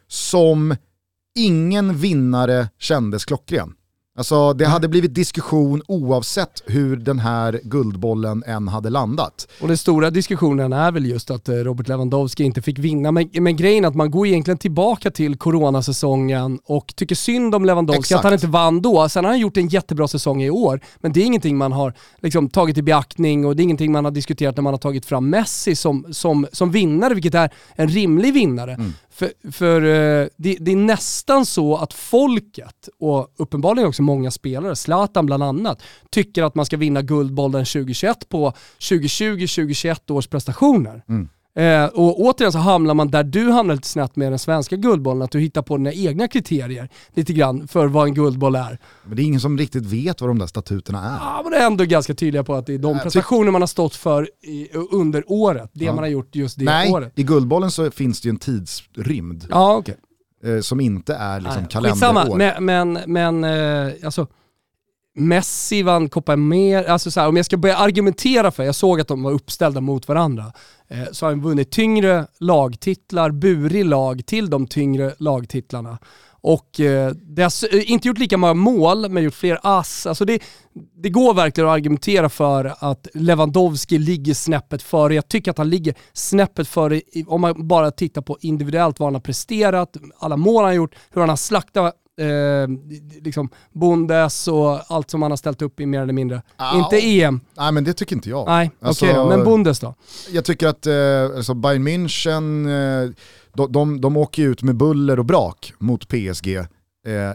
som 0.07 0.75
ingen 1.35 1.97
vinnare 1.97 2.69
kändes 2.79 3.25
klockren. 3.25 3.73
Alltså 4.17 4.53
det 4.53 4.65
hade 4.65 4.87
blivit 4.87 5.13
diskussion 5.15 5.81
oavsett 5.87 6.63
hur 6.65 6.97
den 6.97 7.19
här 7.19 7.59
guldbollen 7.63 8.43
än 8.47 8.67
hade 8.67 8.89
landat. 8.89 9.47
Och 9.61 9.67
den 9.67 9.77
stora 9.77 10.09
diskussionen 10.09 10.73
är 10.73 10.91
väl 10.91 11.05
just 11.05 11.31
att 11.31 11.49
eh, 11.49 11.55
Robert 11.55 11.87
Lewandowski 11.87 12.43
inte 12.43 12.61
fick 12.61 12.79
vinna. 12.79 13.11
Men, 13.11 13.29
men 13.33 13.55
grejen 13.55 13.83
är 13.83 13.87
att 13.87 13.95
man 13.95 14.11
går 14.11 14.27
egentligen 14.27 14.57
tillbaka 14.57 15.11
till 15.11 15.37
coronasäsongen 15.37 16.59
och 16.65 16.93
tycker 16.95 17.15
synd 17.15 17.55
om 17.55 17.65
Lewandowski, 17.65 17.99
Exakt. 17.99 18.19
att 18.19 18.23
han 18.23 18.33
inte 18.33 18.47
vann 18.47 18.81
då. 18.81 19.09
Sen 19.09 19.23
har 19.23 19.31
han 19.31 19.39
gjort 19.39 19.57
en 19.57 19.67
jättebra 19.67 20.07
säsong 20.07 20.43
i 20.43 20.49
år, 20.49 20.79
men 20.99 21.13
det 21.13 21.21
är 21.21 21.25
ingenting 21.25 21.57
man 21.57 21.71
har 21.71 21.93
liksom, 22.21 22.49
tagit 22.49 22.77
i 22.77 22.81
beaktning 22.81 23.45
och 23.45 23.55
det 23.55 23.61
är 23.61 23.63
ingenting 23.63 23.91
man 23.91 24.05
har 24.05 24.11
diskuterat 24.11 24.57
när 24.57 24.63
man 24.63 24.73
har 24.73 24.79
tagit 24.79 25.05
fram 25.05 25.29
Messi 25.29 25.75
som, 25.75 26.05
som, 26.11 26.47
som 26.51 26.71
vinnare, 26.71 27.13
vilket 27.13 27.35
är 27.35 27.49
en 27.75 27.87
rimlig 27.87 28.33
vinnare. 28.33 28.77
För, 29.15 29.51
för 29.51 29.81
eh, 29.81 30.27
det, 30.37 30.57
det 30.59 30.71
är 30.71 30.75
nästan 30.75 31.45
så 31.45 31.77
att 31.77 31.93
folket, 31.93 32.89
och 32.99 33.33
uppenbarligen 33.37 33.89
också 33.89 34.01
många 34.01 34.31
spelare, 34.31 34.75
Zlatan 34.75 35.25
bland 35.25 35.43
annat, 35.43 35.81
tycker 36.09 36.43
att 36.43 36.55
man 36.55 36.65
ska 36.65 36.77
vinna 36.77 37.01
Guldbollen 37.01 37.65
2021 37.65 38.29
på 38.29 38.53
2020-2021 38.79 40.11
års 40.11 40.27
prestationer. 40.27 41.03
Mm. 41.09 41.29
Eh, 41.57 41.85
och 41.85 42.19
återigen 42.21 42.51
så 42.51 42.57
hamnar 42.57 42.93
man 42.93 43.11
där 43.11 43.23
du 43.23 43.51
hamnar 43.51 43.75
lite 43.75 43.87
snett 43.87 44.15
med 44.15 44.31
den 44.31 44.39
svenska 44.39 44.75
guldbollen, 44.75 45.21
att 45.21 45.31
du 45.31 45.39
hittar 45.39 45.61
på 45.61 45.77
dina 45.77 45.93
egna 45.93 46.27
kriterier 46.27 46.89
lite 47.13 47.33
grann 47.33 47.67
för 47.67 47.87
vad 47.87 48.07
en 48.07 48.13
guldboll 48.13 48.55
är. 48.55 48.79
Men 49.03 49.15
det 49.15 49.21
är 49.21 49.25
ingen 49.25 49.39
som 49.39 49.57
riktigt 49.57 49.85
vet 49.85 50.21
vad 50.21 50.29
de 50.29 50.39
där 50.39 50.47
statuterna 50.47 51.03
är. 51.05 51.17
Ja, 51.21 51.39
men 51.43 51.51
det 51.51 51.57
är 51.57 51.65
ändå 51.67 51.83
ganska 51.83 52.13
tydliga 52.13 52.43
på 52.43 52.55
att 52.55 52.65
det 52.65 52.73
är 52.73 52.77
de 52.77 52.99
prestationer 52.99 53.51
man 53.51 53.61
har 53.61 53.67
stått 53.67 53.95
för 53.95 54.29
i, 54.43 54.69
under 54.91 55.23
året, 55.27 55.69
det 55.73 55.85
man 55.85 55.97
har 55.97 56.07
gjort 56.07 56.35
just 56.35 56.59
det 56.59 56.65
Nej, 56.65 56.91
året. 56.91 57.11
i 57.15 57.23
guldbollen 57.23 57.71
så 57.71 57.91
finns 57.91 58.21
det 58.21 58.25
ju 58.25 58.29
en 58.29 58.37
tidsrymd 58.37 59.47
Ja, 59.49 59.75
okej. 59.75 59.95
eh, 60.43 60.59
som 60.61 60.79
inte 60.79 61.15
är 61.15 61.39
liksom 61.41 61.61
Nej, 61.61 61.71
kalenderår. 61.71 62.13
Skitsamma, 62.13 62.35
men, 62.65 62.65
men, 63.05 63.39
men 63.39 63.43
eh, 63.87 63.93
alltså 64.05 64.27
Messi 65.15 65.83
vann 65.83 66.09
Copa 66.09 66.35
Mer, 66.35 66.83
alltså 66.83 67.11
så 67.11 67.19
här, 67.19 67.27
om 67.27 67.37
jag 67.37 67.45
ska 67.45 67.57
börja 67.57 67.77
argumentera 67.77 68.51
för, 68.51 68.63
jag 68.63 68.75
såg 68.75 69.01
att 69.01 69.07
de 69.07 69.23
var 69.23 69.31
uppställda 69.31 69.81
mot 69.81 70.07
varandra, 70.07 70.53
eh, 70.87 71.03
så 71.11 71.25
har 71.25 71.31
han 71.31 71.41
vunnit 71.41 71.71
tyngre 71.71 72.27
lagtitlar, 72.39 73.31
burit 73.31 73.85
lag 73.85 74.25
till 74.25 74.49
de 74.49 74.67
tyngre 74.67 75.13
lagtitlarna. 75.17 75.97
Och 76.47 76.79
eh, 76.79 77.11
det 77.11 77.43
har 77.43 77.75
eh, 77.75 77.91
inte 77.91 78.07
gjort 78.07 78.17
lika 78.17 78.37
många 78.37 78.53
mål, 78.53 79.09
men 79.09 79.23
gjort 79.23 79.33
fler 79.33 79.59
ass. 79.63 80.05
Alltså 80.05 80.25
det, 80.25 80.43
det 80.95 81.09
går 81.09 81.33
verkligen 81.33 81.69
att 81.69 81.75
argumentera 81.75 82.29
för 82.29 82.73
att 82.79 83.07
Lewandowski 83.13 83.97
ligger 83.97 84.33
snäppet 84.33 84.81
före. 84.81 85.15
Jag 85.15 85.27
tycker 85.27 85.51
att 85.51 85.57
han 85.57 85.69
ligger 85.69 85.95
snäppet 86.13 86.67
före 86.67 87.01
om 87.27 87.41
man 87.41 87.67
bara 87.67 87.91
tittar 87.91 88.21
på 88.21 88.37
individuellt 88.41 88.99
vad 88.99 89.07
han 89.07 89.13
har 89.13 89.21
presterat, 89.21 89.97
alla 90.19 90.37
mål 90.37 90.55
han 90.55 90.65
har 90.65 90.73
gjort, 90.73 90.95
hur 91.11 91.21
han 91.21 91.29
har 91.29 91.35
slaktat 91.35 91.95
eh, 92.21 92.67
liksom 93.23 93.49
Bundes 93.73 94.47
och 94.47 94.91
allt 94.91 95.09
som 95.09 95.21
han 95.21 95.31
har 95.31 95.37
ställt 95.37 95.61
upp 95.61 95.79
i 95.79 95.85
mer 95.85 96.01
eller 96.01 96.13
mindre. 96.13 96.41
Ah, 96.55 96.77
Inte 96.77 96.97
EM, 97.07 97.39
Nej 97.57 97.71
men 97.71 97.83
det 97.83 97.93
tycker 97.93 98.15
inte 98.15 98.29
jag. 98.29 98.47
nej 98.47 98.71
okej 98.79 98.87
Alltså, 98.87 99.05
då, 99.05 99.29
men 99.29 99.43
Bundes 99.43 99.79
då? 99.79 99.95
Jag 100.31 100.45
tycker 100.45 100.67
att 100.67 100.85
eh, 100.87 101.37
alltså 101.37 101.53
Bayern 101.53 101.87
München, 101.87 102.65
eh, 103.05 103.11
de, 103.55 103.71
de, 103.71 104.01
de 104.01 104.17
åker 104.17 104.43
ut 104.43 104.63
med 104.63 104.75
buller 104.75 105.19
och 105.19 105.25
brak 105.25 105.73
mot 105.79 106.07
PSG 106.07 106.55
eh, 106.57 106.63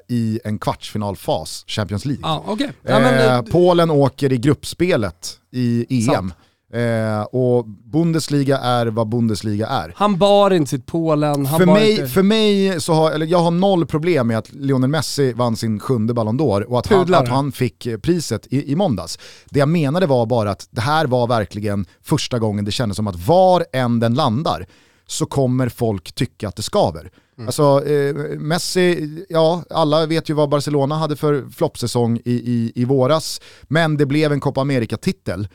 i 0.08 0.40
en 0.44 0.58
kvartsfinalfas, 0.58 1.64
Champions 1.66 2.04
League. 2.04 2.22
Ja, 2.24 2.44
okej. 2.46 2.72
Ja, 2.82 3.00
men, 3.00 3.14
eh, 3.14 3.34
eh, 3.34 3.42
Polen 3.42 3.90
åker 3.90 4.32
i 4.32 4.38
gruppspelet 4.38 5.38
i 5.52 5.86
EM. 5.90 6.14
Sant. 6.14 6.34
Eh, 6.72 7.22
och 7.22 7.66
Bundesliga 7.66 8.58
är 8.58 8.86
vad 8.86 9.08
Bundesliga 9.08 9.66
är. 9.66 9.92
han 9.96 10.18
bar 10.18 10.50
inte 10.50 10.70
sitt 10.70 10.86
Polen, 10.86 11.46
För 11.46 11.66
mig, 11.66 11.90
inte... 11.90 12.06
för 12.06 12.22
mig 12.22 12.80
så 12.80 12.92
har, 12.92 13.10
eller 13.10 13.26
jag 13.26 13.38
har 13.38 13.50
noll 13.50 13.86
problem 13.86 14.26
med 14.26 14.38
att 14.38 14.52
Lionel 14.52 14.90
Messi 14.90 15.32
vann 15.32 15.56
sin 15.56 15.80
sjunde 15.80 16.14
Ballon 16.14 16.40
d'Or 16.40 16.62
och 16.62 16.78
att 16.78 16.86
han, 16.86 17.14
att 17.14 17.28
han 17.28 17.52
fick 17.52 17.86
eh, 17.86 17.98
priset 17.98 18.46
i, 18.50 18.72
i 18.72 18.76
måndags. 18.76 19.18
Det 19.50 19.58
jag 19.58 19.68
menade 19.68 20.06
var 20.06 20.26
bara 20.26 20.50
att 20.50 20.68
det 20.70 20.80
här 20.80 21.06
var 21.06 21.26
verkligen 21.26 21.86
första 22.02 22.38
gången 22.38 22.64
det 22.64 22.72
kändes 22.72 22.96
som 22.96 23.06
att 23.06 23.26
var 23.26 23.64
än 23.72 24.00
den 24.00 24.14
landar 24.14 24.66
så 25.06 25.26
kommer 25.26 25.68
folk 25.68 26.12
tycka 26.12 26.48
att 26.48 26.56
det 26.56 26.62
skaver. 26.62 27.10
Alltså 27.46 27.86
eh, 27.86 28.14
Messi, 28.38 29.24
ja 29.28 29.62
alla 29.70 30.06
vet 30.06 30.30
ju 30.30 30.34
vad 30.34 30.48
Barcelona 30.48 30.94
hade 30.94 31.16
för 31.16 31.44
floppsäsong 31.56 32.16
i, 32.16 32.32
i, 32.32 32.72
i 32.74 32.84
våras, 32.84 33.40
men 33.62 33.96
det 33.96 34.06
blev 34.06 34.32
en 34.32 34.40
Copa 34.40 34.60
America-titel. 34.60 35.48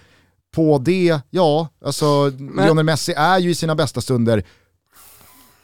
På 0.55 0.77
det, 0.77 1.19
ja, 1.29 1.67
alltså 1.85 2.29
Lionel 2.57 2.85
Messi 2.85 3.13
är 3.17 3.39
ju 3.39 3.49
i 3.49 3.55
sina 3.55 3.75
bästa 3.75 4.01
stunder 4.01 4.43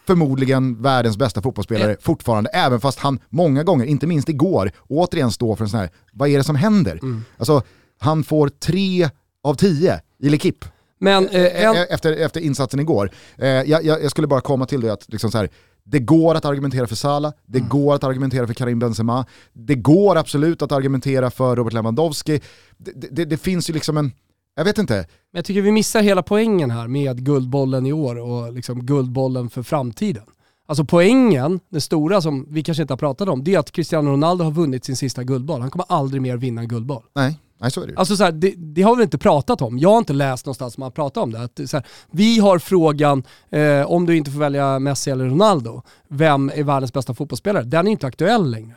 förmodligen 0.07 0.81
världens 0.81 1.17
bästa 1.17 1.41
fotbollsspelare 1.41 1.97
fortfarande, 2.01 2.49
även 2.49 2.79
fast 2.81 2.99
han 2.99 3.19
många 3.29 3.63
gånger, 3.63 3.85
inte 3.85 4.07
minst 4.07 4.29
igår, 4.29 4.71
återigen 4.87 5.31
står 5.31 5.55
för 5.55 5.63
en 5.63 5.69
sån 5.69 5.79
här, 5.79 5.89
vad 6.13 6.29
är 6.29 6.37
det 6.37 6.43
som 6.43 6.55
händer? 6.55 6.99
Alltså, 7.37 7.61
han 7.99 8.23
får 8.23 8.49
tre 8.49 9.09
av 9.43 9.55
tio 9.55 10.01
i 10.19 10.29
L'Equipe 10.29 10.65
Men 10.99 11.29
eh, 11.29 11.65
en, 11.65 11.75
e- 11.75 11.87
efter, 11.89 12.13
efter 12.13 12.39
insatsen 12.41 12.79
igår. 12.79 13.11
Eh, 13.37 13.47
jag, 13.47 13.83
jag, 13.85 14.03
jag 14.03 14.11
skulle 14.11 14.27
bara 14.27 14.41
komma 14.41 14.65
till 14.65 14.81
det 14.81 14.93
att 14.93 15.05
liksom 15.07 15.31
så 15.31 15.37
här, 15.37 15.49
det 15.83 15.99
går 15.99 16.35
att 16.35 16.45
argumentera 16.45 16.87
för 16.87 16.95
Salah, 16.95 17.33
det 17.45 17.57
Mm. 17.59 17.69
går 17.69 17.95
att 17.95 18.03
argumentera 18.03 18.47
för 18.47 18.53
Karim 18.53 18.79
Benzema, 18.79 19.25
det 19.53 19.75
går 19.75 20.15
absolut 20.17 20.61
att 20.61 20.71
argumentera 20.71 21.31
för 21.31 21.55
Robert 21.55 21.73
Lewandowski. 21.73 22.41
Det, 22.77 22.91
det, 23.11 23.25
det 23.25 23.37
finns 23.37 23.69
ju 23.69 23.73
liksom 23.73 23.97
en, 23.97 24.11
jag 24.55 24.63
vet 24.63 24.77
inte, 24.77 24.93
Men 24.95 25.05
jag 25.31 25.45
tycker 25.45 25.61
vi 25.61 25.71
missar 25.71 26.01
hela 26.01 26.23
poängen 26.23 26.71
här 26.71 26.87
med 26.87 27.25
Guldbollen 27.25 27.85
i 27.85 27.93
år 27.93 28.19
och 28.19 28.53
liksom 28.53 28.85
Guldbollen 28.85 29.49
för 29.49 29.63
framtiden. 29.63 30.23
Alltså 30.71 30.85
poängen, 30.85 31.59
den 31.69 31.81
stora 31.81 32.21
som 32.21 32.45
vi 32.49 32.63
kanske 32.63 32.81
inte 32.81 32.93
har 32.93 32.97
pratat 32.97 33.29
om, 33.29 33.43
det 33.43 33.53
är 33.53 33.59
att 33.59 33.71
Cristiano 33.71 34.11
Ronaldo 34.11 34.43
har 34.43 34.51
vunnit 34.51 34.85
sin 34.85 34.95
sista 34.95 35.23
guldboll. 35.23 35.61
Han 35.61 35.71
kommer 35.71 35.85
aldrig 35.89 36.21
mer 36.21 36.37
vinna 36.37 36.61
en 36.61 36.67
guldboll. 36.67 37.03
nej, 37.15 37.39
nej 37.59 37.71
så 37.71 37.81
är 37.81 37.87
det. 37.87 37.93
Alltså 37.95 38.15
så 38.15 38.23
här, 38.23 38.31
det, 38.31 38.53
det 38.57 38.81
har 38.81 38.95
vi 38.95 39.03
inte 39.03 39.17
pratat 39.17 39.61
om. 39.61 39.79
Jag 39.79 39.89
har 39.89 39.97
inte 39.97 40.13
läst 40.13 40.45
någonstans 40.45 40.73
som 40.73 40.83
har 40.83 40.89
pratat 40.91 41.23
om 41.23 41.31
det. 41.31 41.43
Att, 41.43 41.59
så 41.69 41.77
här, 41.77 41.85
vi 42.11 42.39
har 42.39 42.59
frågan, 42.59 43.23
eh, 43.49 43.91
om 43.91 44.05
du 44.05 44.17
inte 44.17 44.31
får 44.31 44.39
välja 44.39 44.79
Messi 44.79 45.11
eller 45.11 45.25
Ronaldo, 45.25 45.81
vem 46.07 46.51
är 46.55 46.63
världens 46.63 46.93
bästa 46.93 47.13
fotbollsspelare? 47.13 47.63
Den 47.63 47.87
är 47.87 47.91
inte 47.91 48.07
aktuell 48.07 48.51
längre. 48.51 48.75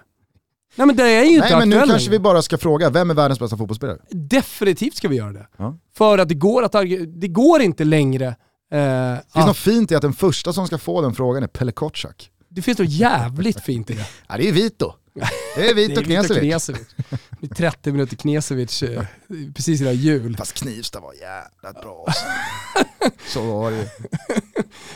Nej 0.76 0.86
men 0.86 0.96
det 0.96 1.02
är 1.10 1.24
ju 1.24 1.34
inte 1.34 1.48
Nej 1.48 1.58
men 1.58 1.68
nu 1.68 1.86
kanske 1.86 2.10
vi 2.10 2.18
bara 2.18 2.42
ska 2.42 2.58
fråga, 2.58 2.90
vem 2.90 3.10
är 3.10 3.14
världens 3.14 3.40
bästa 3.40 3.56
fotbollsspelare? 3.56 3.98
Definitivt 4.10 4.96
ska 4.96 5.08
vi 5.08 5.16
göra 5.16 5.32
det. 5.32 5.46
Ja. 5.56 5.78
För 5.96 6.18
att 6.18 6.28
det 6.28 6.34
går, 6.34 6.62
att, 6.62 6.72
det 7.06 7.28
går 7.28 7.62
inte 7.62 7.84
längre 7.84 8.26
eh, 8.26 8.34
Det 8.72 9.20
finns 9.32 9.36
att- 9.42 9.46
något 9.46 9.56
fint 9.56 9.92
i 9.92 9.94
att 9.94 10.02
den 10.02 10.12
första 10.12 10.52
som 10.52 10.66
ska 10.66 10.78
få 10.78 11.02
den 11.02 11.14
frågan 11.14 11.42
är 11.42 11.46
Pelle 11.46 11.72
Kotschak. 11.72 12.30
Det 12.48 12.62
finns 12.62 12.78
något 12.78 12.88
jävligt 12.90 13.60
fint 13.60 13.90
i 13.90 13.94
det. 13.94 14.06
Ja. 14.28 14.36
Det 14.36 14.48
är 14.48 14.52
Vito 14.52 14.92
Det 15.56 15.68
är 15.70 15.74
Vito 15.74 16.02
Knesevic. 16.02 16.94
Knesevic. 17.48 17.58
Det 17.58 17.64
är 17.66 17.70
30 17.70 17.92
minuter 17.92 18.16
Knesevic 18.16 18.82
eh, 18.82 19.04
precis 19.54 19.80
innan 19.80 19.96
jul. 19.96 20.36
Fast 20.36 20.52
Knivsta 20.52 21.00
var 21.00 21.12
jävligt 21.12 21.82
bra. 21.82 22.04
alltså. 22.06 22.24
så 23.32 23.42
var 23.42 23.70
det. 23.70 23.88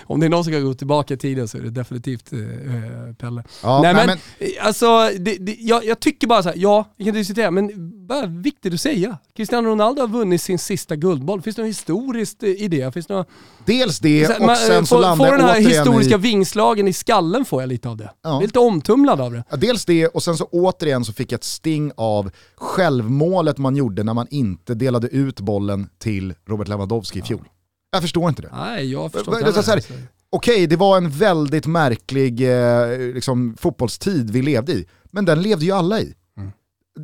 Om 0.02 0.20
det 0.20 0.26
är 0.26 0.30
någon 0.30 0.44
som 0.44 0.52
kan 0.52 0.64
gå 0.64 0.74
tillbaka 0.74 1.14
i 1.14 1.16
tiden 1.16 1.48
så 1.48 1.58
är 1.58 1.62
det 1.62 1.70
definitivt 1.70 2.32
eh, 2.32 2.38
eh, 2.38 3.14
Pelle. 3.14 3.44
Ja, 3.62 3.82
nej, 3.82 3.94
nej, 3.94 4.06
men, 4.06 4.18
eh, 4.38 4.66
alltså, 4.66 5.10
det, 5.18 5.36
det, 5.36 5.56
jag, 5.60 5.84
jag 5.84 6.00
tycker 6.00 6.26
bara 6.26 6.42
så 6.42 6.48
här, 6.48 6.56
ja, 6.56 6.94
vi 6.96 7.04
kan 7.04 7.14
diskutera, 7.14 7.50
men 7.50 7.70
bara 8.06 8.26
viktigt 8.26 8.74
att 8.74 8.80
säga. 8.80 9.18
Cristiano 9.36 9.68
Ronaldo 9.68 10.00
har 10.00 10.08
vunnit 10.08 10.42
sin 10.42 10.58
sista 10.58 10.96
guldboll. 10.96 11.42
Finns 11.42 11.56
det 11.56 11.62
något 11.62 11.68
historiskt 11.68 12.42
i 12.42 12.68
det? 12.68 12.94
Finns 12.94 13.06
det 13.06 13.14
något, 13.14 13.28
Dels 13.64 13.98
det 13.98 14.26
så 14.26 14.32
här, 14.32 14.40
och 14.40 14.46
man, 14.46 14.56
sen 14.56 14.86
så 14.86 14.94
får, 14.94 15.02
landar 15.02 15.26
får 15.26 15.36
den 15.36 15.46
här 15.46 15.60
jag 15.60 15.70
historiska 15.70 16.14
i... 16.14 16.18
vingslagen 16.18 16.88
i 16.88 16.92
skallen 16.92 17.44
får 17.44 17.62
jag 17.62 17.68
lite 17.68 17.88
av 17.88 17.96
det. 17.96 18.04
Ja. 18.04 18.30
Jag 18.30 18.42
är 18.42 18.46
lite 18.46 18.58
omtumlad 18.58 19.20
av 19.20 19.32
det. 19.32 19.44
Ja, 19.50 19.56
dels 19.56 19.84
det 19.84 20.06
och 20.06 20.22
sen 20.22 20.36
så 20.36 20.44
återigen 20.44 21.04
så 21.04 21.12
fick 21.12 21.32
jag 21.32 21.38
ett 21.38 21.44
sting 21.44 21.92
av 21.96 22.30
självmålet 22.56 23.58
man 23.58 23.76
gjorde 23.76 24.04
när 24.04 24.14
man 24.14 24.26
inte 24.30 24.74
delade 24.74 25.08
ut 25.08 25.40
bollen 25.40 25.88
till 25.98 26.34
Robert 26.46 26.68
Lewandowski 26.68 27.18
i 27.18 27.22
fjol. 27.22 27.48
Jag 27.90 28.02
förstår 28.02 28.28
inte 28.28 28.42
det. 28.42 28.50
Nej, 28.52 28.92
jag 28.92 29.12
förstår 29.12 29.38
inte 29.38 29.52
det 29.52 29.66
här, 29.66 29.82
okej 30.30 30.66
det 30.66 30.76
var 30.76 30.96
en 30.96 31.10
väldigt 31.10 31.66
märklig 31.66 32.40
eh, 32.40 32.98
liksom, 33.14 33.56
fotbollstid 33.58 34.30
vi 34.30 34.42
levde 34.42 34.72
i, 34.72 34.86
men 35.04 35.24
den 35.24 35.42
levde 35.42 35.64
ju 35.64 35.72
alla 35.72 36.00
i. 36.00 36.14
Mm. 36.36 36.52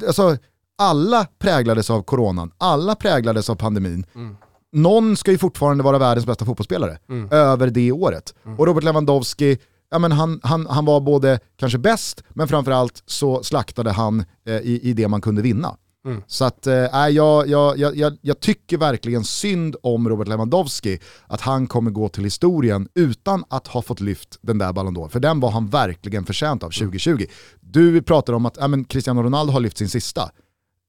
Alltså, 0.06 0.36
alla 0.78 1.26
präglades 1.38 1.90
av 1.90 2.02
coronan, 2.02 2.50
alla 2.58 2.94
präglades 2.94 3.50
av 3.50 3.54
pandemin. 3.54 4.06
Mm. 4.14 4.36
Någon 4.72 5.16
ska 5.16 5.30
ju 5.30 5.38
fortfarande 5.38 5.84
vara 5.84 5.98
världens 5.98 6.26
bästa 6.26 6.44
fotbollsspelare 6.44 6.98
Mm. 7.08 7.28
över 7.30 7.66
det 7.70 7.92
året. 7.92 8.34
Och 8.58 8.66
Robert 8.66 8.84
Lewandowski, 8.84 9.58
ja, 9.94 9.98
men 9.98 10.12
han, 10.12 10.40
han, 10.42 10.66
han 10.66 10.84
var 10.84 11.00
både 11.00 11.38
kanske 11.56 11.78
bäst, 11.78 12.22
men 12.28 12.48
framförallt 12.48 13.02
så 13.06 13.42
slaktade 13.42 13.90
han 13.90 14.24
eh, 14.46 14.56
i, 14.56 14.80
i 14.82 14.92
det 14.92 15.08
man 15.08 15.20
kunde 15.20 15.42
vinna. 15.42 15.76
Mm. 16.06 16.22
Så 16.26 16.44
att, 16.44 16.66
eh, 16.66 16.74
jag, 16.74 17.48
jag, 17.48 17.78
jag, 17.78 18.18
jag, 18.20 18.40
tycker 18.40 18.78
verkligen 18.78 19.24
synd 19.24 19.76
om 19.82 20.08
Robert 20.08 20.28
Lewandowski, 20.28 20.98
att 21.26 21.40
han 21.40 21.66
kommer 21.66 21.90
gå 21.90 22.08
till 22.08 22.24
historien 22.24 22.88
utan 22.94 23.44
att 23.48 23.66
ha 23.66 23.82
fått 23.82 24.00
lyft 24.00 24.38
den 24.40 24.58
där 24.58 24.72
Ballon 24.72 24.96
d'Or. 24.96 25.08
För 25.08 25.20
den 25.20 25.40
var 25.40 25.50
han 25.50 25.68
verkligen 25.68 26.24
förtjänt 26.26 26.62
av 26.62 26.70
2020. 26.70 27.26
Du 27.60 28.02
pratar 28.02 28.32
om 28.32 28.46
att 28.46 28.56
ja, 28.60 28.68
men 28.68 28.84
Cristiano 28.84 29.22
Ronaldo 29.22 29.52
har 29.52 29.60
lyft 29.60 29.78
sin 29.78 29.88
sista. 29.88 30.30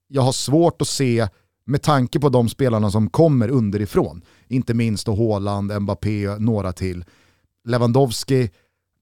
Jag 0.07 0.21
har 0.21 0.31
svårt 0.31 0.81
att 0.81 0.87
se, 0.87 1.27
med 1.65 1.81
tanke 1.81 2.19
på 2.19 2.29
de 2.29 2.49
spelarna 2.49 2.91
som 2.91 3.09
kommer 3.09 3.49
underifrån, 3.49 4.21
inte 4.47 4.73
minst 4.73 5.05
då 5.05 5.15
Haaland, 5.15 5.81
Mbappé, 5.81 6.27
några 6.39 6.71
till. 6.71 7.05
Lewandowski, 7.67 8.49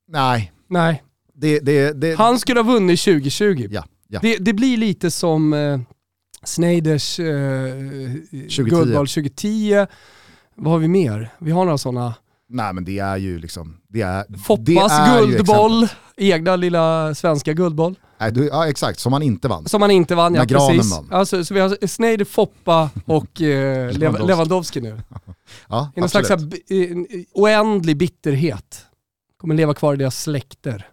nej, 0.07 0.51
Nej, 0.69 1.03
det... 1.33 1.59
det, 1.59 2.01
det 2.01 2.15
han 2.17 2.39
skulle 2.39 2.59
ha 2.59 2.73
vunnit 2.73 2.99
2020. 3.01 3.67
ja, 3.71 3.83
ja. 4.07 4.19
Det, 4.39 4.53
blir 4.53 4.77
lite 4.77 5.11
som 5.11 5.53
eh, 5.53 5.79
Sneiders 6.43 7.19
eh, 7.19 7.25
2010. 8.31 8.63
guldboll 8.63 9.07
2010. 9.07 9.85
Vad 10.55 10.71
har 10.71 10.79
vi 10.79 10.87
mer? 10.87 11.29
Vi 11.39 11.51
har 11.51 11.65
några 11.65 11.77
sådana. 11.77 12.13
Nej 12.49 12.73
men 12.73 12.85
det 12.85 12.99
är 12.99 13.17
ju 13.17 13.39
liksom, 13.39 13.77
det 13.89 14.01
är, 14.01 14.37
Foppas 14.43 14.91
är 14.91 15.19
guldboll, 15.25 15.87
egna 16.17 16.55
lilla 16.55 17.15
svenska 17.15 17.53
guldboll. 17.53 17.95
Nej, 18.19 18.31
du, 18.31 18.45
ja 18.47 18.67
exakt, 18.67 18.99
som 18.99 19.11
man 19.11 19.21
inte 19.23 19.47
vann. 19.47 19.65
Som 19.67 19.81
han 19.81 19.91
inte 19.91 20.15
vann, 20.15 20.33
ja 20.35 20.39
När 20.41 20.45
Granen 20.47 20.77
precis. 20.77 20.91
vann. 20.93 21.07
Alltså, 21.11 21.45
så 21.45 21.53
vi 21.53 21.59
har 21.59 21.87
Sneider, 21.87 22.25
Foppa 22.25 22.89
och 23.05 23.41
eh, 23.41 23.91
Lewandowski. 23.97 24.27
Lewandowski 24.27 24.81
nu. 24.81 25.01
Ja, 25.69 25.91
I 25.95 25.99
någon 25.99 26.09
slags 26.09 26.29
här, 26.29 26.35
absolut. 26.35 26.67
bi- 26.67 26.91
en 26.91 27.07
oändlig 27.33 27.97
bitterhet. 27.97 28.85
Kommer 29.43 29.55
leva 29.55 29.73
kvar 29.73 29.93
i 29.93 29.97
deras 29.97 30.23
släkter. 30.23 30.87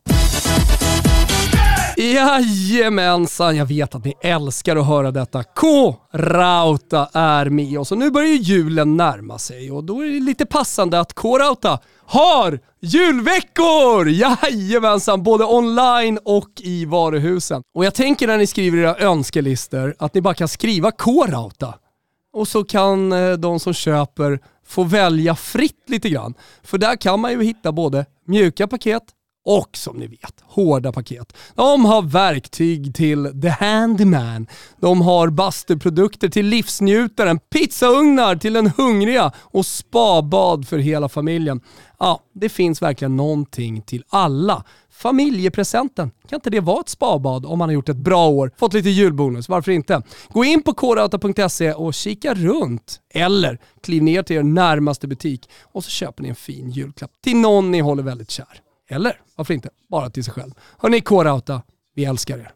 Jajamensan, 1.96 3.56
jag 3.56 3.66
vet 3.66 3.94
att 3.94 4.04
ni 4.04 4.14
älskar 4.22 4.76
att 4.76 4.86
höra 4.86 5.10
detta. 5.10 5.44
K-Rauta 5.44 7.08
är 7.12 7.46
med 7.46 7.78
oss 7.78 7.92
och 7.92 7.98
nu 7.98 8.10
börjar 8.10 8.28
ju 8.28 8.36
julen 8.36 8.96
närma 8.96 9.38
sig 9.38 9.70
och 9.70 9.84
då 9.84 10.00
är 10.00 10.06
det 10.08 10.20
lite 10.20 10.46
passande 10.46 11.00
att 11.00 11.14
K-Rauta 11.14 11.78
har 12.06 12.60
julveckor! 12.80 14.08
Jajamensan, 14.08 15.22
både 15.22 15.44
online 15.44 16.18
och 16.24 16.50
i 16.56 16.84
varuhusen. 16.84 17.62
Och 17.74 17.84
jag 17.84 17.94
tänker 17.94 18.26
när 18.26 18.38
ni 18.38 18.46
skriver 18.46 18.78
era 18.78 18.96
önskelistor 18.96 19.94
att 19.98 20.14
ni 20.14 20.20
bara 20.20 20.34
kan 20.34 20.48
skriva 20.48 20.90
K-Rauta 20.90 21.74
och 22.32 22.48
så 22.48 22.64
kan 22.64 23.12
eh, 23.12 23.32
de 23.32 23.60
som 23.60 23.72
köper 23.72 24.40
få 24.66 24.84
välja 24.84 25.34
fritt 25.34 25.84
lite 25.86 26.08
grann. 26.08 26.34
För 26.62 26.78
där 26.78 26.96
kan 26.96 27.20
man 27.20 27.32
ju 27.32 27.42
hitta 27.42 27.72
både 27.72 28.06
mjuka 28.31 28.66
paket 28.66 29.03
och 29.45 29.77
som 29.77 29.97
ni 29.97 30.07
vet, 30.07 30.35
hårda 30.43 30.93
paket. 30.93 31.37
De 31.55 31.85
har 31.85 32.03
verktyg 32.03 32.95
till 32.95 33.40
the 33.43 33.49
handyman. 33.49 34.47
De 34.81 35.01
har 35.01 35.31
bastuprodukter 35.31 36.29
till 36.29 36.47
livsnjutaren, 36.47 37.38
pizzaugnar 37.38 38.37
till 38.37 38.53
den 38.53 38.66
hungriga 38.77 39.33
och 39.37 39.66
spabad 39.66 40.69
för 40.69 40.79
hela 40.79 41.09
familjen. 41.09 41.61
Ja, 41.99 42.21
det 42.35 42.49
finns 42.49 42.83
verkligen 42.83 43.16
någonting 43.16 43.83
till 43.83 44.05
alla. 44.09 44.64
Familjepresenten, 45.00 46.10
kan 46.28 46.36
inte 46.36 46.50
det 46.50 46.60
vara 46.60 46.80
ett 46.80 46.88
spabad 46.88 47.46
om 47.46 47.58
man 47.58 47.68
har 47.68 47.74
gjort 47.74 47.88
ett 47.88 47.96
bra 47.96 48.28
år, 48.28 48.52
fått 48.56 48.74
lite 48.74 48.88
julbonus, 48.88 49.48
varför 49.48 49.72
inte? 49.72 50.02
Gå 50.28 50.44
in 50.44 50.62
på 50.62 50.74
kodauta.se 50.74 51.72
och 51.72 51.94
kika 51.94 52.34
runt. 52.34 53.00
Eller 53.14 53.58
kliv 53.82 54.02
ner 54.02 54.22
till 54.22 54.36
er 54.36 54.42
närmaste 54.42 55.08
butik 55.08 55.50
och 55.62 55.84
så 55.84 55.90
köper 55.90 56.22
ni 56.22 56.28
en 56.28 56.34
fin 56.34 56.70
julklapp 56.70 57.10
till 57.24 57.36
någon 57.36 57.70
ni 57.70 57.80
håller 57.80 58.02
väldigt 58.02 58.30
kär. 58.30 58.60
Eller 58.90 59.20
varför 59.36 59.54
inte, 59.54 59.68
bara 59.90 60.10
till 60.10 60.24
sig 60.24 60.34
själv. 60.34 60.52
Hörni, 60.78 61.00
Kodauta, 61.00 61.62
vi 61.94 62.04
älskar 62.04 62.38
er. 62.38 62.52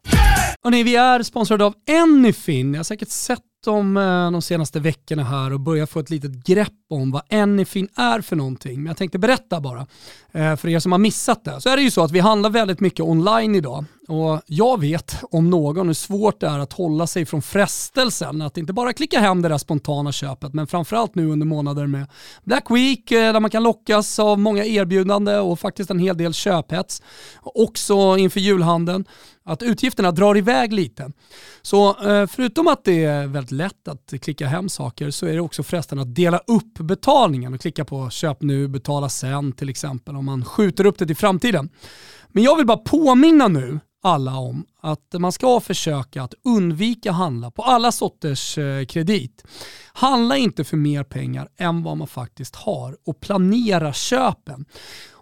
Hörrni, 0.62 0.82
vi 0.82 0.96
är 0.96 1.22
sponsrade 1.22 1.64
av 1.64 1.74
Anyfin. 2.02 2.72
Ni 2.72 2.76
har 2.76 2.84
säkert 2.84 3.08
sett 3.08 3.40
om 3.66 3.96
eh, 3.96 4.30
de 4.30 4.42
senaste 4.42 4.80
veckorna 4.80 5.24
här 5.24 5.52
och 5.52 5.60
börjat 5.60 5.90
få 5.90 6.00
ett 6.00 6.10
litet 6.10 6.44
grepp 6.44 6.72
om 6.90 7.10
vad 7.10 7.22
Anyfin 7.32 7.88
är 7.94 8.20
för 8.20 8.36
någonting. 8.36 8.76
Men 8.76 8.86
jag 8.86 8.96
tänkte 8.96 9.18
berätta 9.18 9.60
bara 9.60 9.86
eh, 10.32 10.56
för 10.56 10.68
er 10.68 10.78
som 10.78 10.92
har 10.92 10.98
missat 10.98 11.44
det. 11.44 11.60
Så 11.60 11.68
är 11.68 11.76
det 11.76 11.82
ju 11.82 11.90
så 11.90 12.04
att 12.04 12.10
vi 12.10 12.20
handlar 12.20 12.50
väldigt 12.50 12.80
mycket 12.80 13.00
online 13.00 13.54
idag 13.54 13.84
och 14.08 14.40
jag 14.46 14.80
vet 14.80 15.16
om 15.30 15.50
någon 15.50 15.86
hur 15.86 15.94
svårt 15.94 16.40
det 16.40 16.46
är 16.46 16.58
att 16.58 16.72
hålla 16.72 17.06
sig 17.06 17.26
från 17.26 17.42
frestelsen 17.42 18.42
att 18.42 18.56
inte 18.56 18.72
bara 18.72 18.92
klicka 18.92 19.20
hem 19.20 19.42
det 19.42 19.48
där 19.48 19.58
spontana 19.58 20.12
köpet 20.12 20.54
men 20.54 20.66
framförallt 20.66 21.14
nu 21.14 21.26
under 21.26 21.46
månader 21.46 21.86
med 21.86 22.06
Black 22.44 22.70
Week 22.70 23.10
eh, 23.10 23.32
där 23.32 23.40
man 23.40 23.50
kan 23.50 23.62
lockas 23.62 24.18
av 24.18 24.38
många 24.38 24.64
erbjudanden 24.64 25.40
och 25.40 25.60
faktiskt 25.60 25.90
en 25.90 25.98
hel 25.98 26.16
del 26.16 26.34
köphets. 26.34 27.02
Också 27.42 28.16
inför 28.16 28.40
julhandeln 28.40 29.04
att 29.44 29.62
utgifterna 29.62 30.12
drar 30.12 30.36
iväg 30.36 30.72
lite. 30.72 31.12
Så 31.62 31.88
eh, 32.10 32.26
förutom 32.26 32.66
att 32.66 32.84
det 32.84 33.04
är 33.04 33.26
väldigt 33.26 33.50
lätt 33.50 33.88
att 33.88 34.14
klicka 34.22 34.46
hem 34.46 34.68
saker 34.68 35.10
så 35.10 35.26
är 35.26 35.32
det 35.32 35.40
också 35.40 35.62
frestande 35.62 36.02
att 36.02 36.14
dela 36.14 36.38
upp 36.38 36.78
betalningen 36.78 37.54
och 37.54 37.60
klicka 37.60 37.84
på 37.84 38.10
köp 38.10 38.42
nu, 38.42 38.68
betala 38.68 39.08
sen 39.08 39.52
till 39.52 39.68
exempel 39.68 40.16
om 40.16 40.24
man 40.24 40.44
skjuter 40.44 40.86
upp 40.86 40.98
det 40.98 41.06
till 41.06 41.16
framtiden. 41.16 41.70
Men 42.28 42.42
jag 42.42 42.56
vill 42.56 42.66
bara 42.66 42.76
påminna 42.78 43.48
nu 43.48 43.80
alla 44.02 44.36
om 44.36 44.66
att 44.80 45.14
man 45.18 45.32
ska 45.32 45.60
försöka 45.60 46.22
att 46.22 46.34
undvika 46.44 47.12
handla 47.12 47.50
på 47.50 47.62
alla 47.62 47.92
sorters 47.92 48.58
eh, 48.58 48.86
kredit. 48.86 49.44
Handla 49.92 50.36
inte 50.36 50.64
för 50.64 50.76
mer 50.76 51.04
pengar 51.04 51.48
än 51.56 51.82
vad 51.82 51.96
man 51.96 52.08
faktiskt 52.08 52.56
har 52.56 52.96
och 53.06 53.20
planera 53.20 53.92
köpen. 53.92 54.64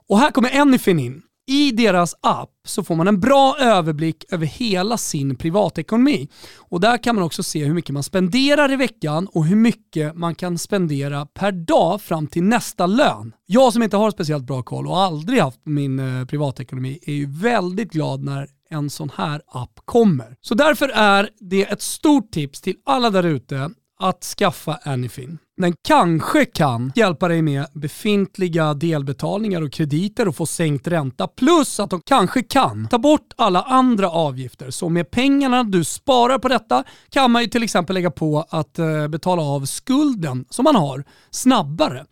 Och 0.08 0.18
här 0.18 0.30
kommer 0.30 0.60
Anyfin 0.60 0.98
in. 0.98 1.22
I 1.46 1.72
deras 1.72 2.14
app 2.20 2.50
så 2.64 2.84
får 2.84 2.96
man 2.96 3.08
en 3.08 3.20
bra 3.20 3.56
överblick 3.60 4.24
över 4.32 4.46
hela 4.46 4.96
sin 4.96 5.36
privatekonomi. 5.36 6.28
Och 6.56 6.80
där 6.80 7.02
kan 7.02 7.14
man 7.14 7.24
också 7.24 7.42
se 7.42 7.64
hur 7.64 7.74
mycket 7.74 7.92
man 7.92 8.02
spenderar 8.02 8.72
i 8.72 8.76
veckan 8.76 9.26
och 9.26 9.46
hur 9.46 9.56
mycket 9.56 10.16
man 10.16 10.34
kan 10.34 10.58
spendera 10.58 11.26
per 11.26 11.52
dag 11.52 12.02
fram 12.02 12.26
till 12.26 12.42
nästa 12.42 12.86
lön. 12.86 13.32
Jag 13.46 13.72
som 13.72 13.82
inte 13.82 13.96
har 13.96 14.10
speciellt 14.10 14.44
bra 14.44 14.62
koll 14.62 14.86
och 14.86 14.98
aldrig 14.98 15.40
haft 15.40 15.60
min 15.64 15.98
eh, 15.98 16.26
privatekonomi 16.26 16.98
är 17.02 17.12
ju 17.12 17.26
väldigt 17.26 17.92
glad 17.92 18.24
när 18.24 18.48
en 18.70 18.90
sån 18.90 19.10
här 19.16 19.42
app 19.46 19.80
kommer. 19.84 20.36
Så 20.40 20.54
därför 20.54 20.88
är 20.88 21.28
det 21.40 21.62
ett 21.62 21.82
stort 21.82 22.30
tips 22.32 22.60
till 22.60 22.76
alla 22.84 23.10
där 23.10 23.22
ute 23.22 23.70
att 24.02 24.24
skaffa 24.24 24.78
Anyfin. 24.82 25.38
Den 25.56 25.74
kanske 25.88 26.44
kan 26.44 26.92
hjälpa 26.94 27.28
dig 27.28 27.42
med 27.42 27.66
befintliga 27.72 28.74
delbetalningar 28.74 29.62
och 29.62 29.72
krediter 29.72 30.28
och 30.28 30.36
få 30.36 30.46
sänkt 30.46 30.86
ränta. 30.86 31.28
Plus 31.28 31.80
att 31.80 31.90
de 31.90 32.00
kanske 32.00 32.42
kan 32.42 32.88
ta 32.88 32.98
bort 32.98 33.32
alla 33.36 33.62
andra 33.62 34.10
avgifter. 34.10 34.70
Så 34.70 34.88
med 34.88 35.10
pengarna 35.10 35.64
du 35.64 35.84
sparar 35.84 36.38
på 36.38 36.48
detta 36.48 36.84
kan 37.10 37.30
man 37.30 37.42
ju 37.42 37.48
till 37.48 37.62
exempel 37.62 37.94
lägga 37.94 38.10
på 38.10 38.46
att 38.50 38.78
eh, 38.78 39.08
betala 39.08 39.42
av 39.42 39.64
skulden 39.64 40.44
som 40.50 40.64
man 40.64 40.76
har 40.76 41.04
snabbare 41.30 42.04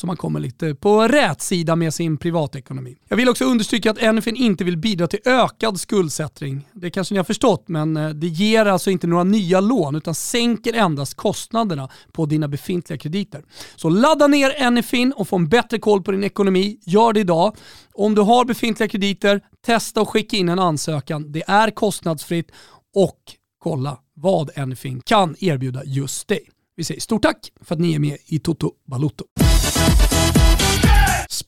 så 0.00 0.06
man 0.06 0.16
kommer 0.16 0.40
lite 0.40 0.74
på 0.74 1.08
rätt 1.08 1.40
sida 1.40 1.76
med 1.76 1.94
sin 1.94 2.16
privatekonomi. 2.16 2.96
Jag 3.08 3.16
vill 3.16 3.28
också 3.28 3.44
understryka 3.44 3.90
att 3.90 4.14
NFN 4.14 4.36
inte 4.36 4.64
vill 4.64 4.76
bidra 4.76 5.06
till 5.06 5.18
ökad 5.24 5.80
skuldsättning. 5.80 6.68
Det 6.72 6.90
kanske 6.90 7.14
ni 7.14 7.18
har 7.18 7.24
förstått, 7.24 7.68
men 7.68 7.96
eh, 7.96 8.08
det 8.08 8.26
ger 8.26 8.66
alltså 8.66 8.90
inte 8.90 9.06
några 9.06 9.24
nya 9.24 9.60
lån 9.60 9.94
utan 9.94 10.14
sänker 10.14 10.72
endast 10.72 11.14
kostnaderna 11.14 11.88
på 12.12 12.26
dina 12.26 12.48
befintliga 12.48 12.98
krediter. 12.98 13.44
Så 13.76 13.88
ladda 13.88 14.26
ner 14.26 14.70
NFIN 14.70 15.12
och 15.12 15.28
få 15.28 15.36
en 15.36 15.48
bättre 15.48 15.78
koll 15.78 16.02
på 16.02 16.12
din 16.12 16.24
ekonomi. 16.24 16.78
Gör 16.86 17.12
det 17.12 17.20
idag. 17.20 17.56
Om 17.94 18.14
du 18.14 18.22
har 18.22 18.44
befintliga 18.44 18.88
krediter, 18.88 19.40
testa 19.66 20.00
och 20.00 20.08
skicka 20.08 20.36
in 20.36 20.48
en 20.48 20.58
ansökan. 20.58 21.32
Det 21.32 21.42
är 21.46 21.70
kostnadsfritt 21.70 22.50
och 22.94 23.18
kolla 23.58 23.98
vad 24.14 24.68
NFIN 24.68 25.00
kan 25.00 25.36
erbjuda 25.40 25.84
just 25.84 26.28
dig. 26.28 26.40
Vi 26.76 26.84
säger 26.84 27.00
stort 27.00 27.22
tack 27.22 27.52
för 27.60 27.74
att 27.74 27.80
ni 27.80 27.94
är 27.94 27.98
med 27.98 28.16
i 28.26 28.38
Toto 28.38 28.72
Balotto. 28.86 29.24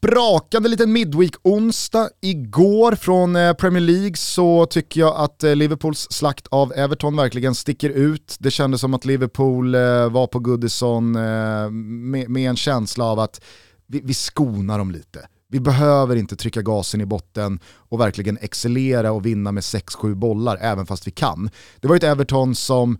Sprakande 0.06 0.68
liten 0.68 0.92
midweek-onsdag 0.92 2.08
igår 2.20 2.94
från 2.94 3.36
eh, 3.36 3.52
Premier 3.52 3.80
League 3.80 4.16
så 4.16 4.66
tycker 4.66 5.00
jag 5.00 5.16
att 5.16 5.44
eh, 5.44 5.56
Liverpools 5.56 6.06
slakt 6.10 6.46
av 6.46 6.72
Everton 6.72 7.16
verkligen 7.16 7.54
sticker 7.54 7.90
ut. 7.90 8.36
Det 8.38 8.50
kändes 8.50 8.80
som 8.80 8.94
att 8.94 9.04
Liverpool 9.04 9.74
eh, 9.74 10.10
var 10.10 10.26
på 10.26 10.38
Goodison 10.38 11.12
med, 11.12 12.36
en 12.36 12.56
känsla 12.56 13.04
av 13.04 13.18
att 13.18 13.44
vi, 13.86 14.00
vi 14.04 14.14
skonar 14.14 14.78
dem 14.78 14.90
lite. 14.90 15.26
Vi 15.48 15.60
behöver 15.60 16.16
inte 16.16 16.36
trycka 16.36 16.62
gasen 16.62 17.00
i 17.00 17.06
botten 17.06 17.60
och 17.64 18.00
verkligen 18.00 18.38
excellera 18.40 19.12
och 19.12 19.26
vinna 19.26 19.52
med 19.52 19.60
6-7 19.60 20.14
bollar 20.14 20.58
även 20.60 20.86
fast 20.86 21.06
vi 21.06 21.10
kan. 21.10 21.50
Det 21.80 21.88
var 21.88 21.96
ett 21.96 22.04
Everton 22.04 22.54
som 22.54 22.98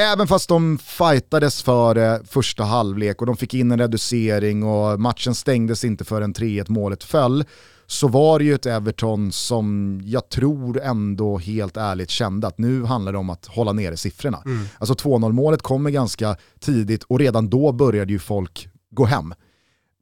Även 0.00 0.26
fast 0.26 0.48
de 0.48 0.78
fightades 0.78 1.62
för 1.62 1.94
det 1.94 2.20
första 2.24 2.64
halvlek 2.64 3.20
och 3.20 3.26
de 3.26 3.36
fick 3.36 3.54
in 3.54 3.72
en 3.72 3.78
reducering 3.78 4.62
och 4.62 5.00
matchen 5.00 5.34
stängdes 5.34 5.84
inte 5.84 6.04
förrän 6.04 6.34
3-1 6.34 6.64
målet 6.68 7.04
föll, 7.04 7.44
så 7.86 8.08
var 8.08 8.38
det 8.38 8.44
ju 8.44 8.54
ett 8.54 8.66
Everton 8.66 9.32
som 9.32 10.00
jag 10.04 10.28
tror 10.28 10.80
ändå 10.80 11.38
helt 11.38 11.76
ärligt 11.76 12.10
kände 12.10 12.46
att 12.46 12.58
nu 12.58 12.84
handlar 12.84 13.12
det 13.12 13.18
om 13.18 13.30
att 13.30 13.46
hålla 13.46 13.72
nere 13.72 13.96
siffrorna. 13.96 14.42
Mm. 14.44 14.66
Alltså 14.78 14.94
2-0 14.94 15.32
målet 15.32 15.62
kommer 15.62 15.90
ganska 15.90 16.36
tidigt 16.60 17.02
och 17.02 17.18
redan 17.18 17.50
då 17.50 17.72
började 17.72 18.12
ju 18.12 18.18
folk 18.18 18.68
gå 18.90 19.04
hem 19.04 19.34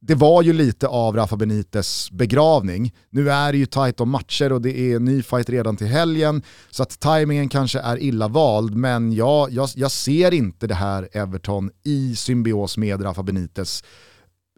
det 0.07 0.15
var 0.15 0.43
ju 0.43 0.53
lite 0.53 0.89
av 0.89 1.17
Rafa 1.17 1.37
Benites 1.37 2.11
begravning. 2.11 2.93
Nu 3.11 3.31
är 3.31 3.53
det 3.53 3.59
ju 3.59 3.67
tajt 3.67 4.01
om 4.01 4.11
matcher 4.11 4.53
och 4.53 4.63
det 4.63 4.79
är 4.79 4.99
ny 4.99 5.23
fight 5.23 5.51
redan 5.51 5.77
till 5.77 5.87
helgen, 5.87 6.43
så 6.71 6.83
att 6.83 7.01
tajmingen 7.01 7.49
kanske 7.49 7.79
är 7.79 8.03
illa 8.03 8.29
vald, 8.29 8.77
men 8.77 9.13
jag, 9.13 9.51
jag, 9.53 9.69
jag 9.75 9.91
ser 9.91 10.35
inte 10.35 10.67
det 10.67 10.75
här 10.75 11.09
Everton 11.13 11.71
i 11.85 12.17
symbios 12.17 12.77
med 12.77 13.05
Rafa 13.05 13.23
Benites 13.23 13.85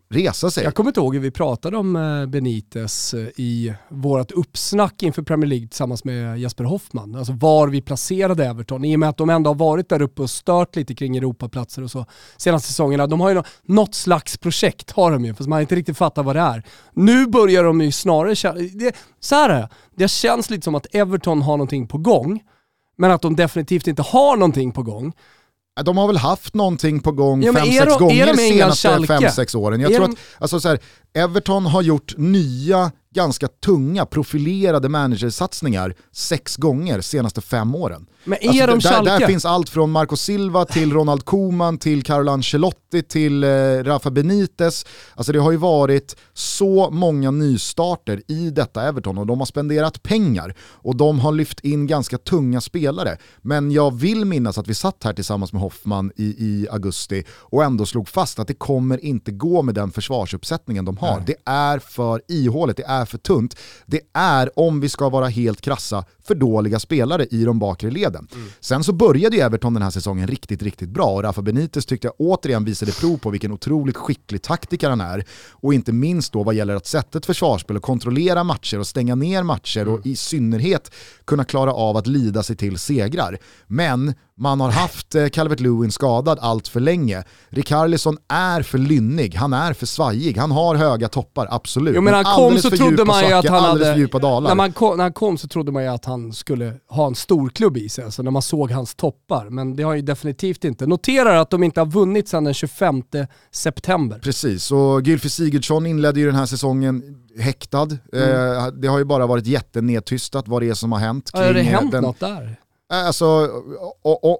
resa 0.09 0.51
sig. 0.51 0.65
Jag 0.65 0.75
kommer 0.75 0.91
inte 0.91 1.01
ihåg 1.01 1.15
hur 1.15 1.23
vi 1.23 1.31
pratade 1.31 1.77
om 1.77 1.97
eh, 1.97 2.27
Benites 2.27 3.15
eh, 3.15 3.29
i 3.37 3.75
vårt 3.89 4.33
uppsnack 4.33 5.03
inför 5.03 5.23
Premier 5.23 5.49
League 5.49 5.69
tillsammans 5.69 6.05
med 6.05 6.39
Jesper 6.39 6.65
Hoffman. 6.65 7.15
Alltså 7.15 7.33
var 7.33 7.69
vi 7.69 7.83
placerade 7.83 8.45
Everton. 8.47 8.85
I 8.85 8.97
och 8.97 9.01
med 9.01 9.09
att 9.09 9.17
de 9.17 9.31
ändå 9.31 9.51
har 9.51 9.55
varit 9.55 9.89
där 9.89 10.03
uppe 10.03 10.23
och 10.23 10.31
stört 10.31 10.77
lite 10.77 10.95
kring 10.95 11.17
Europaplatser 11.17 11.83
och 11.83 11.91
så 11.91 12.07
senaste 12.37 12.69
säsongerna. 12.69 13.07
De 13.07 13.21
har 13.21 13.31
ju 13.31 13.43
något 13.63 13.95
slags 13.95 14.39
projekt, 14.39 14.91
har 14.91 15.13
de 15.13 15.25
ju, 15.25 15.35
fast 15.35 15.49
man 15.49 15.61
inte 15.61 15.77
riktigt 15.77 15.99
fattar 15.99 16.23
vad 16.23 16.37
det 16.37 16.41
är. 16.41 16.63
Nu 16.93 17.27
börjar 17.27 17.65
de 17.65 17.81
ju 17.81 17.93
snarare 17.93 18.37
känna, 18.37 18.61
det, 18.61 18.97
så 19.21 19.35
här 19.35 19.51
är 19.51 19.61
det, 19.61 19.69
det 19.97 20.09
känns 20.09 20.51
lite 20.51 20.65
som 20.65 20.75
att 20.75 20.95
Everton 20.95 21.43
har 21.43 21.57
någonting 21.57 21.89
på 21.89 21.99
gång, 21.99 22.43
men 22.99 23.11
att 23.11 23.23
de 23.23 23.37
definitivt 23.37 23.87
inte 23.87 24.03
har 24.03 24.37
någonting 24.37 24.73
på 24.73 24.83
gång. 24.83 25.13
De 25.85 25.97
har 25.97 26.07
väl 26.07 26.17
haft 26.17 26.55
någonting 26.55 27.01
på 27.01 27.13
gång 27.13 27.43
5-6 27.43 27.73
ja, 27.73 27.99
gånger 27.99 28.27
de 28.27 28.37
senaste 28.37 28.89
5-6 28.89 29.57
åren. 29.57 29.81
Jag 29.81 29.93
är 29.93 29.97
tror 29.97 30.07
de... 30.07 30.13
att 30.13 30.19
alltså, 30.39 30.61
så 30.61 30.69
här, 30.69 30.79
Everton 31.15 31.67
har 31.67 31.83
gjort 31.83 32.15
nya 32.17 32.93
ganska 33.15 33.49
tunga 33.49 34.07
profilerade 34.07 34.89
managersatsningar 34.89 35.95
sex 36.13 36.57
gånger 36.57 37.01
senaste 37.01 37.41
fem 37.41 37.75
åren. 37.75 38.07
Men 38.27 38.39
är 38.41 38.69
alltså, 38.69 38.89
de 38.89 39.05
där, 39.05 39.19
där 39.21 39.27
finns 39.27 39.45
allt 39.45 39.69
från 39.69 39.91
Marco 39.91 40.17
Silva 40.17 40.65
till 40.65 40.93
Ronald 40.93 41.25
Koeman 41.25 41.79
till 41.79 42.03
Carlo 42.03 42.33
Ancelotti 42.33 43.03
till 43.03 43.45
eh, 43.45 43.49
Rafa 43.85 44.11
Benitez. 44.11 44.87
Alltså 45.15 45.33
det 45.33 45.39
har 45.39 45.51
ju 45.51 45.57
varit 45.57 46.17
så 46.33 46.91
många 46.91 47.31
nystarter 47.31 48.23
i 48.29 48.51
detta 48.51 48.89
Everton 48.89 49.19
och 49.19 49.27
de 49.27 49.39
har 49.39 49.47
spenderat 49.47 50.03
pengar 50.03 50.55
och 50.61 50.97
de 50.97 51.21
har 51.21 51.33
lyft 51.33 51.61
in 51.61 51.87
ganska 51.87 52.19
tunga 52.19 52.61
spelare. 52.61 53.17
Men 53.43 53.71
jag 53.71 53.95
vill 53.95 54.25
minnas 54.25 54.59
att 54.59 54.69
vi 54.69 54.75
satt 54.75 55.05
här 55.05 55.13
tillsammans 55.13 55.53
med 55.53 55.63
Hoffman 55.63 56.13
i, 56.17 56.25
i 56.25 56.69
augusti 56.71 57.25
och 57.31 57.65
ändå 57.65 57.87
slog 57.87 58.09
fast 58.09 58.39
att 58.39 58.49
det 58.49 58.55
kommer 58.55 59.05
inte 59.05 59.31
gå 59.31 59.63
med 59.63 59.75
den 59.75 59.91
försvarsuppsättningen 59.91 60.85
de 60.85 60.97
har. 60.97 61.17
Nej. 61.17 61.25
Det 61.27 61.51
är 61.51 61.79
för 61.79 62.23
ihåligt, 62.29 62.77
det 62.77 62.87
är 62.87 63.05
för 63.05 63.19
tunt. 63.19 63.57
Det 63.87 64.01
är, 64.13 64.59
om 64.59 64.81
vi 64.81 64.89
ska 64.89 65.09
vara 65.09 65.27
helt 65.27 65.61
krassa, 65.61 66.05
för 66.27 66.35
dåliga 66.35 66.79
spelare 66.79 67.27
i 67.31 67.45
de 67.45 67.59
bakre 67.59 67.91
leden. 67.91 68.29
Mm. 68.35 68.49
Sen 68.61 68.85
så 68.85 68.93
började 68.93 69.37
ju 69.37 69.43
Everton 69.43 69.75
den 69.75 69.83
här 69.83 69.91
säsongen 69.91 70.27
riktigt, 70.27 70.63
riktigt 70.63 70.89
bra 70.89 71.07
och 71.07 71.23
Rafa 71.23 71.43
Benitez 71.43 71.87
tyckte 71.87 72.07
jag 72.07 72.15
återigen 72.19 72.65
visade 72.65 72.93
prov 72.93 73.17
på 73.17 73.31
vilken 73.31 73.53
otroligt 73.53 73.97
skicklig 73.97 74.43
taktiker 74.43 74.91
han 74.91 75.01
är. 75.01 75.25
Och 75.51 75.75
inte 75.75 75.93
minst 75.93 76.33
då 76.33 76.43
vad 76.43 76.55
gäller 76.55 76.75
att 76.75 76.87
sätta 76.87 77.19
ett 77.19 77.27
försvarsspel 77.27 77.77
och 77.77 77.83
kontrollera 77.83 78.45
matcher 78.45 78.79
och 78.79 78.87
stänga 78.87 79.15
ner 79.15 79.43
matcher 79.43 79.81
mm. 79.81 79.95
och 79.95 80.07
i 80.07 80.17
synnerhet 80.17 80.91
kunna 81.25 81.45
klara 81.45 81.73
av 81.73 81.97
att 81.97 82.07
lida 82.07 82.43
sig 82.43 82.57
till 82.57 82.79
segrar. 82.79 83.39
Men 83.67 84.15
man 84.39 84.61
har 84.61 84.71
haft 84.71 85.15
eh, 85.15 85.29
Calvert 85.29 85.61
Lewin 85.61 85.93
skadad 85.93 86.39
allt 86.41 86.69
för 86.69 86.81
länge. 86.81 87.25
Rikarlison 87.49 88.19
är 88.29 88.63
för 88.63 88.79
lynnig, 88.79 89.35
han 89.35 89.53
är 89.53 89.73
för 89.73 89.87
svajig, 89.87 90.37
han 90.37 90.51
har 90.51 90.75
höga 90.75 91.09
toppar, 91.09 91.49
absolut. 91.51 91.95
Jo, 91.95 92.01
men, 92.01 92.15
men 92.15 92.25
han 92.25 92.37
kom 92.37 92.59
så 92.59 92.71
trodde 92.71 93.05
man 93.05 93.29
ju 93.29 93.33
att 93.33 93.49
han 93.49 93.65
hade, 93.65 93.97
djupa 93.97 94.19
dalar. 94.19 94.55
När, 94.55 94.73
kom, 94.73 94.97
när 94.97 95.05
han 95.05 95.13
kom 95.13 95.39
så 95.39 95.49
trodde 95.49 95.73
man 95.73 95.83
ju 95.83 95.89
att 95.89 96.05
han 96.05 96.33
skulle 96.33 96.75
ha 96.89 97.07
en 97.07 97.15
stor 97.15 97.49
klubb 97.49 97.77
i 97.77 97.89
sig, 97.89 98.05
alltså 98.05 98.23
när 98.23 98.31
man 98.31 98.43
såg 98.43 98.71
hans 98.71 98.95
toppar. 98.95 99.51
Men 99.51 99.77
det 99.77 99.83
har 99.83 99.91
han 99.91 99.99
ju 99.99 100.03
definitivt 100.03 100.65
inte. 100.65 100.87
Noterar 100.87 101.37
att 101.37 101.51
de 101.51 101.63
inte 101.63 101.81
har 101.81 101.87
vunnit 101.87 102.29
sedan 102.29 102.45
den 102.45 102.55
25 102.55 103.03
september. 103.51 104.19
Precis, 104.19 104.73
och 104.73 105.03
Gylfi 105.03 105.31
Sigurdsson 105.31 105.87
inledde 105.87 106.21
ju 106.21 106.27
den 106.27 106.35
här 106.35 106.47
säsongen 106.47 107.03
häktad. 107.39 107.89
Mm. 108.13 108.57
Eh, 108.57 108.67
det 108.67 108.89
har 108.89 108.99
ju 108.99 109.05
bara 109.05 109.27
varit 109.27 109.47
jättenedtystat 109.47 110.49
vad 110.49 110.63
det 110.63 110.69
är 110.69 110.75
som 110.75 110.93
har 110.93 110.99
hänt. 110.99 111.31
Har 111.33 111.53
det 111.53 111.63
hänt 111.63 111.93
den, 111.93 112.03
något 112.03 112.21
där? 112.21 112.57
Alltså, 112.89 113.51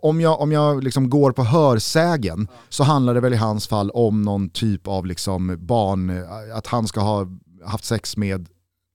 om 0.03 0.21
jag, 0.21 0.41
om 0.41 0.53
jag 0.53 0.85
liksom 0.85 1.11
går 1.11 1.33
på 1.33 1.45
hörsägen 1.45 2.49
så 2.69 2.85
handlar 2.85 3.15
det 3.15 3.21
väl 3.21 3.35
i 3.35 3.37
hans 3.37 3.67
fall 3.67 3.91
om 3.91 4.23
någon 4.23 4.49
typ 4.49 4.89
av 4.89 5.07
liksom 5.07 5.57
barn, 5.61 6.25
att 6.55 6.67
han 6.67 6.89
ska 6.89 7.01
ha 7.01 7.27
haft 7.65 7.85
sex 7.85 8.17
med 8.17 8.49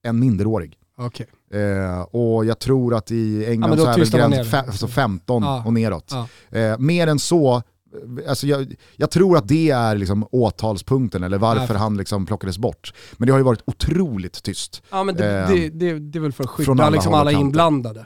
en 0.03 0.19
minderårig. 0.19 0.77
Okay. 0.97 1.25
Eh, 1.53 2.01
och 2.01 2.45
jag 2.45 2.59
tror 2.59 2.95
att 2.95 3.11
i 3.11 3.45
England 3.45 3.71
ja, 3.71 3.77
så 3.77 4.17
är 4.17 4.19
det 4.21 4.35
gräns 4.35 4.53
alltså 4.53 4.87
15 4.87 5.43
ja. 5.43 5.63
och 5.65 5.73
neråt. 5.73 6.11
Ja. 6.11 6.27
Eh, 6.59 6.77
mer 6.79 7.07
än 7.07 7.19
så, 7.19 7.55
eh, 7.55 8.29
alltså 8.29 8.47
jag, 8.47 8.75
jag, 8.95 9.11
tror 9.11 9.37
att 9.37 9.47
det 9.47 9.69
är 9.69 9.95
liksom 9.95 10.27
åtalspunkten 10.31 11.23
eller 11.23 11.37
varför 11.37 11.75
han 11.75 11.97
liksom 11.97 12.25
plockades 12.25 12.57
bort. 12.57 12.93
Men 13.17 13.25
det 13.25 13.31
har 13.31 13.39
ju 13.39 13.45
varit 13.45 13.63
otroligt 13.65 14.43
tyst. 14.43 14.83
Ja 14.91 15.03
men 15.03 15.15
det, 15.15 15.39
eh, 15.39 15.47
det, 15.49 15.69
det, 15.69 15.99
det 15.99 16.19
är 16.19 16.21
väl 16.21 16.31
för 16.31 16.43
att 16.43 16.49
skydda 16.49 16.71
alla, 16.71 16.89
liksom 16.89 17.13
alla 17.13 17.31
inblandade. 17.31 18.05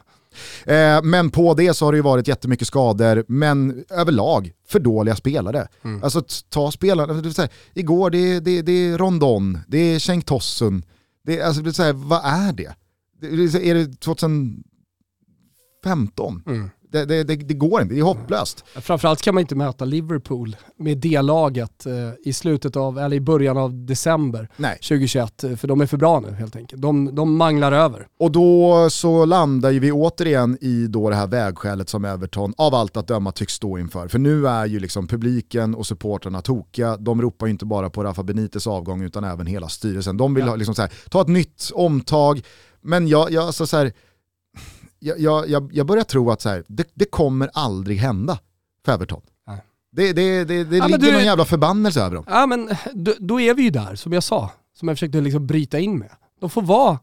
Eh, 0.66 1.02
men 1.04 1.30
på 1.30 1.54
det 1.54 1.74
så 1.74 1.86
har 1.86 1.92
det 1.92 1.96
ju 1.96 2.02
varit 2.02 2.28
jättemycket 2.28 2.68
skador, 2.68 3.26
men 3.28 3.86
överlag 3.90 4.52
för 4.68 4.80
dåliga 4.80 5.16
spelare. 5.16 5.68
Mm. 5.84 6.04
Alltså 6.04 6.24
ta 6.50 6.72
spelarna, 6.72 7.14
det 7.14 7.34
säga, 7.34 7.50
igår 7.74 8.10
det, 8.10 8.40
det, 8.40 8.62
det 8.62 8.72
är 8.72 8.98
Rondon, 8.98 9.60
det 9.68 9.78
är 9.78 10.00
Cenk 10.00 10.26
Tossun, 10.26 10.84
det, 11.26 11.42
alltså, 11.42 11.62
det 11.62 11.74
säga, 11.74 11.94
vad 11.94 12.22
är 12.24 12.54
det? 12.54 12.76
det? 13.20 13.28
Är 13.70 13.76
det 13.76 14.00
2015? 14.00 16.44
Mm. 16.48 16.70
Det, 16.96 17.06
det, 17.06 17.24
det, 17.24 17.36
det, 17.36 17.54
går 17.54 17.82
inte, 17.82 17.94
det 17.94 18.00
är 18.00 18.04
hopplöst. 18.04 18.64
Framförallt 18.76 19.22
kan 19.22 19.36
man 19.36 19.42
inte 19.42 19.56
möta 19.56 19.86
Liverpool 19.86 20.56
med 20.78 20.98
det 20.98 21.22
laget 21.22 21.86
eh, 21.86 21.94
i 22.26 22.34
slutet 22.34 22.76
av, 22.76 23.00
eller 23.00 23.18
i 23.18 23.22
början 23.22 23.58
av 23.58 23.86
december 23.86 24.50
Nej. 24.58 24.76
2021, 24.76 25.44
eh, 25.44 25.56
för 25.56 25.68
de 25.68 25.82
är 25.82 25.86
för 25.86 25.98
bra 25.98 26.20
nu 26.20 26.32
helt 26.32 26.56
enkelt. 26.56 26.82
De, 26.82 27.16
de 27.16 27.36
manglar 27.36 27.72
över. 27.72 28.08
Och 28.20 28.32
då 28.32 28.88
så 28.90 29.26
landar 29.26 29.72
ju 29.72 29.80
vi 29.80 29.92
återigen 29.92 30.58
i 30.62 30.88
då 30.88 31.10
det 31.10 31.16
här 31.16 31.28
vägskälet 31.28 31.90
som 31.90 32.06
Everton 32.06 32.54
av 32.58 32.76
allt 32.76 32.98
att 32.98 33.08
döma 33.08 33.32
tycks 33.32 33.54
stå 33.54 33.78
inför. 33.78 34.08
För 34.08 34.20
nu 34.20 34.48
är 34.48 34.66
ju 34.66 34.80
liksom 34.80 35.08
publiken 35.08 35.76
och 35.76 35.88
supporterna 35.88 36.42
tokiga. 36.42 36.98
De 36.98 37.22
ropar 37.22 37.46
ju 37.46 37.52
inte 37.52 37.66
bara 37.66 37.90
på 37.90 38.04
Rafa 38.04 38.24
Benites 38.24 38.68
avgång 38.68 39.02
utan 39.02 39.24
även 39.24 39.48
hela 39.48 39.70
styrelsen. 39.70 40.18
De 40.18 40.34
vill 40.34 40.46
ja. 40.46 40.50
ha, 40.50 40.56
liksom 40.56 40.76
så 40.76 40.82
här, 40.82 40.92
ta 41.10 41.22
ett 41.22 41.28
nytt 41.28 41.72
omtag, 41.74 42.42
men 42.82 43.08
jag, 43.08 43.32
jag 43.32 43.44
alltså 43.44 43.68
så 43.68 43.78
här, 43.78 43.94
jag, 45.06 45.50
jag, 45.50 45.70
jag 45.74 45.86
börjar 45.86 46.04
tro 46.04 46.32
att 46.32 46.42
så 46.42 46.50
här, 46.50 46.64
det, 46.68 46.88
det 46.94 47.06
kommer 47.06 47.50
aldrig 47.54 47.98
hända 47.98 48.40
för 48.86 48.92
Everton. 48.92 49.22
Det, 49.96 50.14
det, 50.14 50.44
det, 50.44 50.64
det 50.64 50.78
ja, 50.78 50.88
ligger 50.88 51.00
du, 51.00 51.12
någon 51.12 51.24
jävla 51.24 51.46
förbannelse 51.46 52.02
över 52.02 52.16
dem. 52.16 52.26
Ja 52.28 52.46
men 52.46 52.70
då, 52.94 53.14
då, 53.20 53.40
är 53.40 53.54
vi 53.54 53.64
ju 53.64 53.70
där, 53.70 53.96
som 53.96 54.14
jag 54.14 54.24
sa, 54.24 54.52
som 54.74 54.88
jag 54.88 54.98
försökte 54.98 55.22
liksom 55.22 55.48
bryta 55.48 55.80
in 55.80 56.00
med. 56.00 56.12
De 56.40 56.50
får 56.50 56.62
vara 56.62 57.00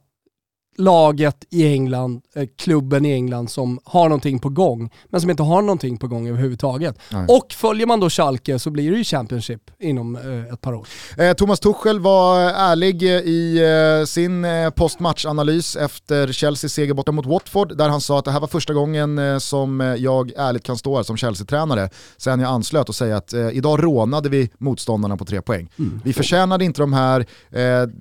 laget 0.78 1.44
i 1.50 1.72
England, 1.72 2.22
eh, 2.34 2.48
klubben 2.58 3.04
i 3.04 3.12
England 3.12 3.50
som 3.50 3.80
har 3.84 4.08
någonting 4.08 4.38
på 4.38 4.48
gång, 4.48 4.90
men 5.10 5.20
som 5.20 5.30
inte 5.30 5.42
har 5.42 5.62
någonting 5.62 5.96
på 5.98 6.08
gång 6.08 6.28
överhuvudtaget. 6.28 6.98
Nej. 7.10 7.26
Och 7.28 7.52
följer 7.52 7.86
man 7.86 8.00
då 8.00 8.10
Schalke 8.10 8.58
så 8.58 8.70
blir 8.70 8.90
det 8.90 8.96
ju 8.96 9.04
Championship 9.04 9.70
inom 9.80 10.16
eh, 10.16 10.54
ett 10.54 10.60
par 10.60 10.74
år. 10.74 10.86
Eh, 11.18 11.32
Thomas 11.32 11.60
Tuchel 11.60 12.00
var 12.00 12.40
ärlig 12.40 13.02
i 13.02 13.60
sin 14.06 14.46
postmatchanalys 14.76 15.76
efter 15.76 16.32
Chelseas 16.32 16.72
seger 16.72 16.94
borta 16.94 17.12
mot 17.12 17.26
Watford, 17.26 17.76
där 17.76 17.88
han 17.88 18.00
sa 18.00 18.18
att 18.18 18.24
det 18.24 18.30
här 18.30 18.40
var 18.40 18.48
första 18.48 18.72
gången 18.72 19.40
som 19.40 19.96
jag 19.98 20.32
ärligt 20.36 20.62
kan 20.62 20.76
stå 20.76 20.96
här 20.96 21.02
som 21.02 21.16
Chelsea-tränare 21.16 21.90
sen 22.16 22.40
jag 22.40 22.50
anslöt 22.50 22.88
och 22.88 22.94
säga 22.94 23.16
att 23.16 23.34
idag 23.34 23.84
rånade 23.84 24.28
vi 24.28 24.50
motståndarna 24.58 25.16
på 25.16 25.24
tre 25.24 25.42
poäng. 25.42 25.68
Mm. 25.78 26.00
Vi 26.04 26.12
förtjänade 26.12 26.64
inte 26.64 26.82
de 26.82 26.92
här, 26.92 27.26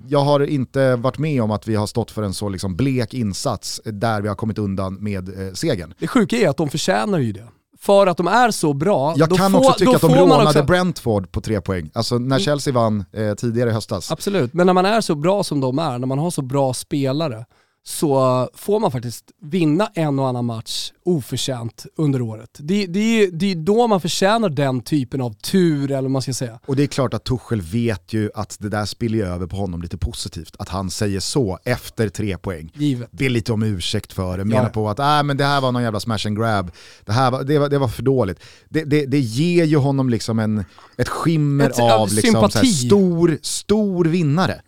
jag 0.08 0.20
har 0.20 0.40
inte 0.40 0.96
varit 0.96 1.18
med 1.18 1.42
om 1.42 1.50
att 1.50 1.68
vi 1.68 1.74
har 1.74 1.86
stått 1.86 2.10
för 2.10 2.22
en 2.22 2.34
så 2.34 2.48
liksom, 2.48 2.61
liksom 2.62 2.76
blek 2.76 3.14
insats 3.14 3.80
där 3.84 4.22
vi 4.22 4.28
har 4.28 4.34
kommit 4.34 4.58
undan 4.58 4.94
med 4.94 5.28
eh, 5.28 5.52
segern. 5.52 5.94
Det 5.98 6.06
sjuka 6.06 6.36
är 6.36 6.48
att 6.48 6.56
de 6.56 6.68
förtjänar 6.68 7.18
ju 7.18 7.32
det 7.32 7.48
för 7.78 8.06
att 8.06 8.16
de 8.16 8.26
är 8.26 8.50
så 8.50 8.72
bra. 8.72 9.14
Jag 9.16 9.36
kan 9.36 9.52
får, 9.52 9.58
också 9.58 9.72
tycka 9.72 9.96
att 9.96 10.00
de 10.00 10.14
rånade 10.14 10.44
också... 10.44 10.62
Brentford 10.62 11.32
på 11.32 11.40
tre 11.40 11.60
poäng, 11.60 11.90
alltså 11.94 12.14
när 12.14 12.26
mm. 12.26 12.40
Chelsea 12.40 12.74
vann 12.74 13.04
eh, 13.12 13.34
tidigare 13.34 13.70
i 13.70 13.72
höstas. 13.72 14.12
Absolut, 14.12 14.54
men 14.54 14.66
när 14.66 14.74
man 14.74 14.86
är 14.86 15.00
så 15.00 15.14
bra 15.14 15.42
som 15.42 15.60
de 15.60 15.78
är, 15.78 15.98
när 15.98 16.06
man 16.06 16.18
har 16.18 16.30
så 16.30 16.42
bra 16.42 16.74
spelare, 16.74 17.44
så 17.84 18.48
får 18.54 18.80
man 18.80 18.90
faktiskt 18.92 19.24
vinna 19.42 19.90
en 19.94 20.18
och 20.18 20.28
annan 20.28 20.44
match 20.44 20.92
oförtjänt 21.04 21.86
under 21.96 22.20
året. 22.22 22.50
Det, 22.58 22.86
det, 22.86 23.00
är- 23.22 23.30
det 23.30 23.46
är 23.52 23.54
då 23.54 23.86
man 23.86 24.00
förtjänar 24.00 24.48
den 24.48 24.80
typen 24.80 25.20
av 25.20 25.32
tur, 25.32 25.90
eller 25.90 26.02
vad 26.02 26.10
man 26.10 26.22
ska 26.22 26.32
säga. 26.34 26.58
Och 26.66 26.76
det 26.76 26.82
är 26.82 26.86
klart 26.86 27.14
att 27.14 27.24
Tuchel 27.24 27.60
vet 27.62 28.12
ju 28.12 28.30
att 28.34 28.56
det 28.60 28.68
där 28.68 28.84
spiller 28.86 29.18
ju 29.18 29.24
över 29.24 29.46
på 29.46 29.56
honom 29.56 29.82
lite 29.82 29.98
positivt. 29.98 30.56
Att 30.58 30.68
han 30.68 30.90
säger 30.90 31.20
så 31.20 31.58
efter 31.64 32.08
tre 32.08 32.38
poäng. 32.38 32.72
Givet. 32.74 33.12
Be 33.12 33.28
lite 33.28 33.52
om 33.52 33.62
ursäkt 33.62 34.12
för 34.12 34.38
det, 34.38 34.44
menar 34.44 34.62
Ja. 34.62 34.68
på 34.68 34.88
att 34.90 34.98
äh, 34.98 35.22
men 35.22 35.36
det 35.36 35.44
här 35.44 35.60
var 35.60 35.72
någon 35.72 35.82
jävla 35.82 36.00
smash 36.00 36.26
and 36.26 36.36
grab, 36.38 36.70
det, 37.04 37.12
här 37.12 37.30
var, 37.30 37.42
det, 37.44 37.58
var, 37.58 37.68
det 37.68 37.78
var 37.78 37.88
för 37.88 38.02
dåligt. 38.02 38.40
Det, 38.68 38.84
det, 38.84 39.06
det 39.06 39.20
ger 39.20 39.64
ju 39.64 39.76
honom 39.76 40.10
liksom 40.10 40.38
en, 40.38 40.64
ett 40.98 41.08
skimmer 41.08 41.70
Ett- 41.70 41.78
av 41.80 42.12
liksom, 42.12 42.32
så 42.32 42.38
här, 42.40 42.48
sympati. 42.48 42.72
stor, 42.86 43.38
stor 43.42 44.04
vinnare. 44.04 44.60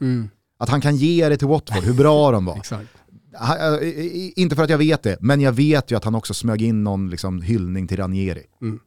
Att 0.59 0.69
han 0.69 0.81
kan 0.81 0.97
ge 0.97 1.29
det 1.29 1.37
till 1.37 1.49
Watford, 1.49 1.85
hur 1.85 1.95
bra 1.95 2.31
de 2.31 2.45
var. 2.45 2.61
I- 3.83 4.33
inte 4.37 4.57
för 4.57 4.63
att 4.63 4.71
jag 4.71 4.79
vet 4.79 5.03
det, 5.03 5.17
men 5.21 5.41
jag 5.41 5.53
vet 5.53 5.91
ju 5.91 5.97
att 5.97 6.05
han 6.05 6.15
också 6.15 6.35
smög 6.35 6.63
in 6.63 6.85
någon 6.85 7.11
liksom, 7.11 7.43
hyllning 7.43 7.89
till 7.89 7.97
Ranieri. 7.97 8.43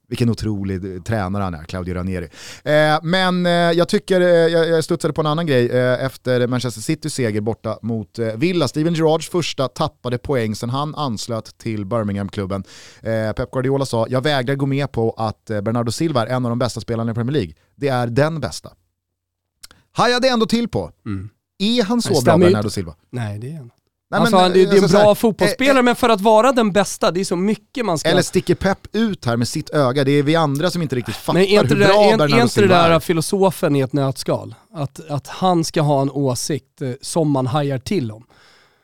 Vilken 0.09 0.29
otrolig 0.29 0.95
eh, 0.95 1.01
tränare 1.01 1.43
han 1.43 1.53
är, 1.53 1.63
Claudio 1.63 1.93
Ranieri. 1.95 2.29
Eh, 2.63 2.99
men 3.03 3.45
eh, 3.45 3.51
jag 3.51 3.87
tycker, 3.89 4.21
eh, 4.21 4.27
jag, 4.27 4.69
jag 4.69 4.83
studsade 4.83 5.13
på 5.13 5.21
en 5.21 5.27
annan 5.27 5.47
grej 5.47 5.69
eh, 5.69 6.05
efter 6.05 6.47
Manchester 6.47 6.81
Citys 6.81 7.13
seger 7.13 7.41
borta 7.41 7.79
mot 7.81 8.19
eh, 8.19 8.27
Villa. 8.35 8.67
Steven 8.67 8.93
Gerrards 8.93 9.29
första 9.29 9.67
tappade 9.67 10.17
poäng 10.17 10.55
sen 10.55 10.69
han 10.69 10.95
anslöt 10.95 11.57
till 11.57 11.85
Birmingham-klubben. 11.85 12.63
Eh, 13.01 13.31
Pep 13.33 13.51
Guardiola 13.51 13.85
sa, 13.85 14.05
jag 14.09 14.21
vägrar 14.23 14.55
gå 14.55 14.65
med 14.65 14.91
på 14.91 15.11
att 15.17 15.49
eh, 15.49 15.61
Bernardo 15.61 15.91
Silva 15.91 16.21
är 16.21 16.27
en 16.35 16.45
av 16.45 16.49
de 16.51 16.59
bästa 16.59 16.81
spelarna 16.81 17.11
i 17.11 17.15
Premier 17.15 17.33
League. 17.33 17.53
Det 17.75 17.87
är 17.87 18.07
den 18.07 18.39
bästa. 18.39 18.69
Hajade 19.91 20.29
ändå 20.29 20.45
till 20.45 20.67
på. 20.67 20.91
Är 21.59 21.83
han 21.83 22.01
så 22.01 22.13
Det 22.13 22.23
bra, 22.25 22.37
Bernardo 22.37 22.69
Silva? 22.69 22.95
Nej, 23.09 23.39
det 23.39 23.51
är 23.51 23.57
han. 23.57 23.71
Nej, 24.11 24.19
alltså, 24.19 24.35
men, 24.35 24.51
det, 24.51 24.57
det 24.57 24.61
är 24.61 24.65
en 24.65 24.71
alltså, 24.71 24.87
så 24.87 24.97
bra 24.97 25.07
här, 25.07 25.15
fotbollsspelare, 25.15 25.79
eh, 25.79 25.83
men 25.83 25.95
för 25.95 26.09
att 26.09 26.21
vara 26.21 26.51
den 26.51 26.71
bästa, 26.71 27.11
det 27.11 27.19
är 27.19 27.25
så 27.25 27.35
mycket 27.35 27.85
man 27.85 27.97
ska... 27.97 28.09
Eller 28.09 28.21
sticker 28.21 28.55
Pep 28.55 28.95
ut 28.95 29.25
här 29.25 29.37
med 29.37 29.47
sitt 29.47 29.69
öga? 29.69 30.03
Det 30.03 30.11
är 30.11 30.23
vi 30.23 30.35
andra 30.35 30.71
som 30.71 30.81
inte 30.81 30.95
riktigt 30.95 31.15
fattar 31.15 31.39
Men 31.39 31.47
inte, 31.47 31.67
hur 31.67 31.75
det, 31.75 31.85
bra 31.85 31.87
där, 31.87 32.13
är, 32.13 32.17
Bernardo 32.17 32.35
är 32.35 32.41
inte 32.41 32.43
det 32.43 32.49
Silva 32.49 32.75
där 32.75 32.91
är. 32.91 32.99
filosofen 32.99 33.75
i 33.75 33.79
ett 33.79 33.93
nötskal? 33.93 34.55
Att, 34.73 35.09
att 35.09 35.27
han 35.27 35.63
ska 35.63 35.81
ha 35.81 36.01
en 36.01 36.11
åsikt 36.11 36.81
eh, 36.81 36.91
som 37.01 37.31
man 37.31 37.47
hajar 37.47 37.79
till 37.79 38.11
om. 38.11 38.25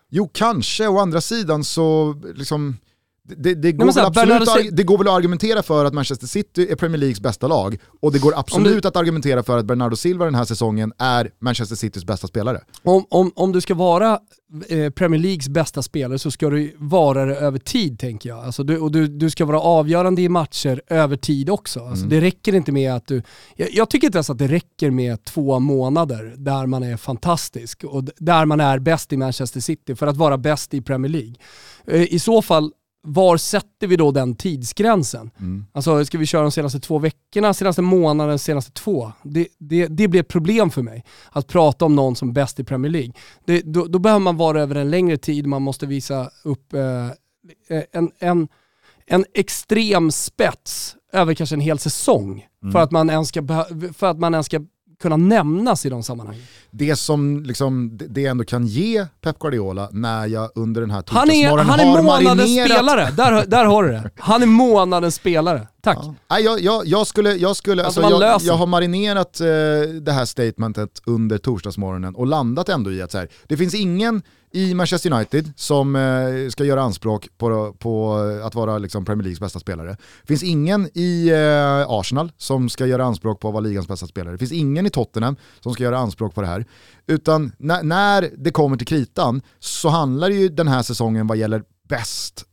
Jo, 0.09 0.29
kanske. 0.33 0.88
Å 0.88 0.99
andra 0.99 1.21
sidan 1.21 1.63
så 1.63 2.15
liksom, 2.36 2.77
det, 3.25 3.55
det, 3.55 3.71
går 3.71 3.93
här, 3.93 4.05
absolut, 4.05 4.49
Sil- 4.49 4.71
det 4.71 4.83
går 4.83 4.97
väl 4.97 5.07
att 5.07 5.13
argumentera 5.13 5.63
för 5.63 5.86
att 5.86 5.93
Manchester 5.93 6.27
City 6.27 6.67
är 6.71 6.75
Premier 6.75 6.97
Leagues 6.97 7.19
bästa 7.19 7.47
lag 7.47 7.77
och 8.01 8.12
det 8.12 8.19
går 8.19 8.33
absolut 8.39 8.86
att 8.86 8.95
argumentera 8.95 9.43
för 9.43 9.57
att 9.57 9.65
Bernardo 9.65 9.95
Silva 9.95 10.25
den 10.25 10.36
här 10.36 10.45
säsongen 10.45 10.93
är 10.97 11.31
Manchester 11.39 11.75
Citys 11.75 12.05
bästa 12.05 12.27
spelare. 12.27 12.62
Om, 12.83 13.05
om, 13.09 13.31
om 13.36 13.51
du 13.51 13.62
ska 13.62 13.75
vara 13.75 14.19
eh, 14.67 14.89
Premier 14.89 15.21
Leagues 15.21 15.49
bästa 15.49 15.81
spelare 15.81 16.19
så 16.19 16.31
ska 16.31 16.49
du 16.49 16.75
vara 16.77 17.25
det 17.25 17.36
över 17.36 17.59
tid 17.59 17.99
tänker 17.99 18.29
jag. 18.29 18.45
Alltså 18.45 18.63
du, 18.63 18.77
och 18.77 18.91
du, 18.91 19.07
du 19.07 19.29
ska 19.29 19.45
vara 19.45 19.59
avgörande 19.59 20.21
i 20.21 20.29
matcher 20.29 20.81
över 20.88 21.15
tid 21.15 21.49
också. 21.49 21.79
Alltså 21.79 22.05
Det 22.05 22.21
räcker 22.21 22.55
inte 22.55 22.71
med 22.71 22.93
att 22.93 23.07
du... 23.07 23.23
Jag, 23.55 23.71
jag 23.71 23.89
tycker 23.89 24.07
inte 24.07 24.17
ens 24.17 24.29
att 24.29 24.38
det 24.38 24.47
räcker 24.47 24.91
med 24.91 25.23
två 25.23 25.59
månader 25.59 26.36
där 26.38 26.65
man 26.65 26.83
är 26.83 26.97
fantastisk 26.97 27.83
och 27.83 28.03
där 28.17 28.45
man 28.45 28.59
är 28.59 28.79
bäst 28.79 29.13
i 29.13 29.17
Manchester 29.17 29.59
City 29.59 29.95
för 29.95 30.07
att 30.07 30.17
vara 30.17 30.38
bäst 30.38 30.73
i 30.73 30.81
Premier 30.81 31.12
League. 31.12 31.36
Eh, 31.88 32.13
I 32.13 32.19
så 32.19 32.41
fall, 32.41 32.71
var 33.05 33.37
sätter 33.37 33.87
vi 33.87 33.95
då 33.95 34.11
den 34.11 34.35
tidsgränsen? 34.35 35.31
Alltså 35.71 36.05
ska 36.05 36.17
vi 36.17 36.25
köra 36.25 36.41
de 36.41 36.51
senaste 36.51 36.79
två 36.79 36.99
veckorna, 36.99 37.53
senaste 37.53 37.81
månaden, 37.81 38.39
senaste 38.39 38.71
två? 38.71 39.11
Det, 39.23 39.47
det, 39.57 39.87
det 39.87 40.07
blir 40.07 40.21
ett 40.21 40.27
problem 40.27 40.69
för 40.71 40.81
mig. 40.81 41.03
Att 41.31 41.47
prata 41.47 41.85
om 41.85 41.95
någon 41.95 42.15
som 42.15 42.33
bäst 42.33 42.59
i 42.59 42.63
Premier 42.63 42.91
League. 42.91 43.13
Det, 43.45 43.61
då, 43.61 43.85
då 43.85 43.99
behöver 43.99 44.19
man 44.19 44.37
vara 44.37 44.61
över 44.61 44.75
en 44.75 44.89
längre 44.89 45.17
tid, 45.17 45.47
man 45.47 45.61
måste 45.61 45.85
visa 45.85 46.29
upp 46.43 46.73
eh, 46.73 47.09
en, 47.91 48.11
en, 48.19 48.47
en 49.05 49.25
extrem 49.33 50.11
spets 50.11 50.95
över 51.13 51.33
kanske 51.33 51.55
en 51.55 51.61
hel 51.61 51.79
säsong 51.79 52.47
för, 52.71 52.79
att 52.79 52.91
man 52.91 53.09
ens 53.09 53.27
ska, 53.27 53.47
för 53.93 54.05
att 54.05 54.19
man 54.19 54.33
ens 54.33 54.45
ska 54.45 54.59
kunna 55.01 55.17
nämnas 55.17 55.86
i 55.86 55.89
de 55.89 56.03
sammanhangen. 56.03 56.41
Det 56.71 56.95
som 56.95 57.43
liksom, 57.43 57.97
det- 58.10 58.25
ändå 58.25 58.43
kan 58.43 58.67
ge 58.67 59.06
Pep 59.21 59.39
Guardiola 59.39 59.89
när 59.91 60.27
jag 60.27 60.49
under 60.56 60.82
den 60.82 60.91
här 60.91 61.03
Han 61.08 61.29
är, 61.29 61.34
torsdagsmorgonen 61.34 61.65
han 61.69 61.79
är 61.79 61.86
har 61.86 62.03
månadens 62.03 62.38
marinerat 62.38 62.69
spelare, 62.69 63.12
där, 63.12 63.45
där 63.45 63.65
har 63.65 63.84
du 63.84 63.91
det. 63.91 64.10
Han 64.19 64.41
är 64.41 64.45
månadens 64.47 65.15
spelare. 65.15 65.67
Tack. 65.84 65.98
Ja. 66.28 66.39
Jag, 66.39 66.60
jag, 66.60 66.86
jag 66.86 67.08
skulle, 67.08 67.36
jag, 67.36 67.56
skulle 67.56 67.84
Alltså, 67.84 68.02
alltså, 68.02 68.22
jag, 68.26 68.41
jag 68.41 68.54
har 68.54 68.67
marinerat 68.67 69.39
eh, 69.39 69.48
det 70.02 70.12
här 70.12 70.26
statementet 70.26 71.02
under 71.06 71.38
torsdagsmorgonen 71.38 72.15
och 72.15 72.28
landat 72.28 72.69
ändå 72.69 72.91
i 72.91 73.02
att 73.02 73.12
så 73.12 73.17
här, 73.17 73.28
det 73.48 73.58
finns 73.58 73.74
ingen 73.74 74.22
i 74.52 74.74
Manchester 74.74 75.13
United 75.13 75.52
som 75.56 75.96
eh, 75.96 76.50
ska 76.50 76.63
göra 76.63 76.82
anspråk 76.82 77.28
på, 77.38 77.76
på 77.80 78.15
att 78.43 78.56
vara 78.56 78.78
liksom 78.78 79.06
Premier 79.06 79.24
Leagues 79.24 79.39
bästa 79.39 79.60
spelare. 79.60 79.98
Det 80.22 80.28
finns 80.28 80.43
ingen 80.43 80.89
i 80.93 81.30
eh, 81.30 81.89
Arsenal 81.89 82.32
som 82.38 82.69
ska 82.69 82.86
göra 82.86 83.06
anspråk 83.06 83.39
på 83.39 83.48
att 83.48 83.54
vara 83.54 83.63
ligans 83.63 83.88
bästa 83.88 84.08
spelare. 84.08 84.34
Det 84.34 84.38
finns 84.38 84.52
ingen 84.52 84.86
i 84.86 84.89
Tottenham 84.89 85.36
som 85.60 85.74
ska 85.74 85.84
göra 85.84 85.98
anspråk 85.98 86.36
på 86.36 86.41
det 86.41 86.48
här. 86.48 86.65
Utan 87.08 87.52
när, 87.58 88.30
det 88.38 88.52
kommer 88.52 88.78
till 88.78 88.88
kritan 88.88 89.41
så 89.60 89.89
handlar 89.89 90.30
ju 90.30 90.50
den 90.50 90.67
här 90.67 90.82
säsongen 90.82 91.28
vad 91.28 91.38
gäller 91.38 91.63
bäst 91.89 92.46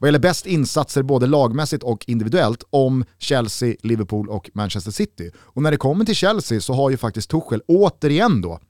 vad 0.00 0.08
gäller 0.08 0.18
bäst 0.18 0.46
insatser 0.46 1.02
både 1.02 1.26
lagmässigt 1.26 1.82
och 1.82 2.04
individuellt 2.06 2.64
om 2.70 3.04
Chelsea, 3.18 3.74
Liverpool 3.82 4.28
och 4.28 4.50
Manchester 4.54 4.90
City. 4.90 5.30
Och 5.36 5.62
när 5.62 5.70
det 5.70 5.76
kommer 5.76 6.04
till 6.04 6.14
Chelsea 6.14 6.60
så 6.60 6.74
har 6.74 6.90
ju 6.90 6.96
faktiskt 6.96 7.30
Tuchel 7.30 7.62
återigen 7.68 8.40
då 8.40 8.60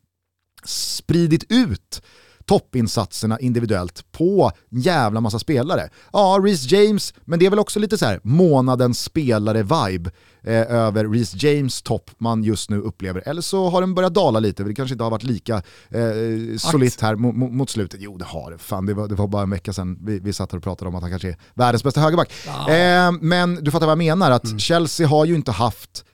spridit 0.65 1.45
ut 1.49 2.03
toppinsatserna 2.45 3.41
individuellt 3.41 4.13
på 4.13 4.53
en 4.71 4.81
jävla 4.81 5.21
massa 5.21 5.39
spelare. 5.39 5.89
Ja, 6.13 6.39
Reece 6.43 6.73
James, 6.73 7.15
men 7.25 7.39
det 7.39 7.47
är 7.47 7.51
väl 7.51 7.59
också 7.59 7.79
lite 7.79 7.99
så 7.99 8.07
här 8.07 8.21
månadens 8.23 9.05
spelare-vibe 9.05 10.11
eh, 10.43 10.73
över 10.75 11.09
Reece 11.09 11.35
James 11.43 11.83
topp 11.83 12.11
man 12.19 12.45
just 12.45 12.71
nu 12.71 12.79
upplever. 12.81 13.23
Eller 13.29 13.43
så 13.43 13.69
har 13.69 13.81
den 13.81 13.95
börjat 13.95 14.15
dala 14.15 14.39
lite, 14.41 14.63
det 14.65 14.75
kanske 14.75 14.95
inte 14.95 15.05
har 15.05 15.11
varit 15.11 15.23
lika 15.23 15.57
eh, 15.89 16.57
solitt 16.59 17.01
här 17.01 17.15
mo- 17.15 17.33
mo- 17.33 17.51
mot 17.53 17.71
slutet. 17.71 18.01
Jo 18.03 18.17
det 18.19 18.25
har 18.25 18.57
fan 18.59 18.87
det 18.87 18.95
var, 18.95 19.09
det 19.09 19.15
var 19.15 19.27
bara 19.29 19.43
en 19.43 19.51
vecka 19.51 19.73
sedan 19.73 19.99
vi, 20.03 20.19
vi 20.19 20.33
satt 20.33 20.55
och 20.55 20.63
pratade 20.63 20.89
om 20.89 20.95
att 20.95 21.03
han 21.03 21.11
kanske 21.11 21.29
är 21.29 21.37
världens 21.55 21.85
bästa 21.85 22.01
högerback. 22.01 22.33
Eh, 22.69 23.13
men 23.21 23.55
du 23.65 23.71
fattar 23.71 23.87
vad 23.87 23.93
jag 23.93 23.99
menar, 23.99 24.31
att 24.31 24.61
Chelsea 24.61 25.07
har 25.09 25.25
ju 25.25 25.35
inte 25.35 25.53
haft 25.53 26.05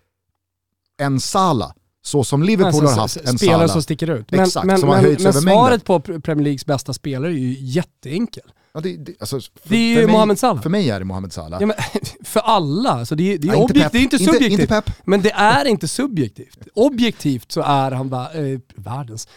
en 1.02 1.20
Salah 1.20 1.72
så 2.02 2.24
som 2.24 2.42
Liverpool 2.42 2.80
Alltså, 2.80 2.94
har 2.94 3.00
haft 3.00 3.16
en 3.16 3.38
spelare 3.38 3.58
Salah. 3.58 3.72
som 3.72 3.82
sticker 3.82 4.10
ut. 4.10 4.30
Men, 4.30 4.40
Exakt, 4.40 4.66
men, 4.66 4.78
som 4.78 4.88
har 4.88 4.96
men, 4.96 5.04
höjts 5.04 5.22
men 5.22 5.28
över 5.32 5.40
mängden. 5.40 5.54
svaret 5.64 5.84
på 5.84 5.98
Pre- 5.98 6.20
Premier 6.20 6.44
Leagues 6.44 6.66
bästa 6.66 6.92
spelare 6.92 7.32
är 7.32 7.36
ju 7.38 7.56
jätteenkel. 7.60 8.42
Ja, 8.76 8.80
det, 8.82 8.96
det, 8.96 9.12
alltså, 9.20 9.40
för, 9.40 9.50
Det 9.68 9.76
är 9.76 9.88
ju 10.00 10.06
mig, 10.06 10.06
Mohamed 10.06 10.38
Salah. 10.38 10.62
För 10.62 10.70
mig 10.70 10.90
är 10.90 10.98
det 10.98 11.04
Mohamed 11.04 11.32
Salah. 11.32 11.60
Ja, 11.60 11.66
men, 11.66 11.76
för 12.24 12.40
alla, 12.40 12.90
alltså 12.90 13.14
det, 13.14 13.32
är- 13.34 13.38
det, 13.38 13.48
är 13.48 13.52
Ja, 13.52 13.56
inte 13.60 13.72
objekt, 13.72 13.84
Pep. 13.84 13.92
det 13.92 13.98
är 13.98 14.02
inte 14.02 14.16
Inte- 14.16 14.32
subjektivt. 14.32 14.60
inte 14.60 14.74
Pep. 14.82 14.90
Men 15.04 15.22
det 15.22 15.30
är 15.32 15.64
inte 15.64 15.88
subjektivt. 15.88 16.58
Objektivt 16.74 17.52
så 17.52 17.60
är 17.60 17.90
han 17.90 18.08
va, 18.08 18.28
eh, 18.34 18.58
världens, 18.76 19.28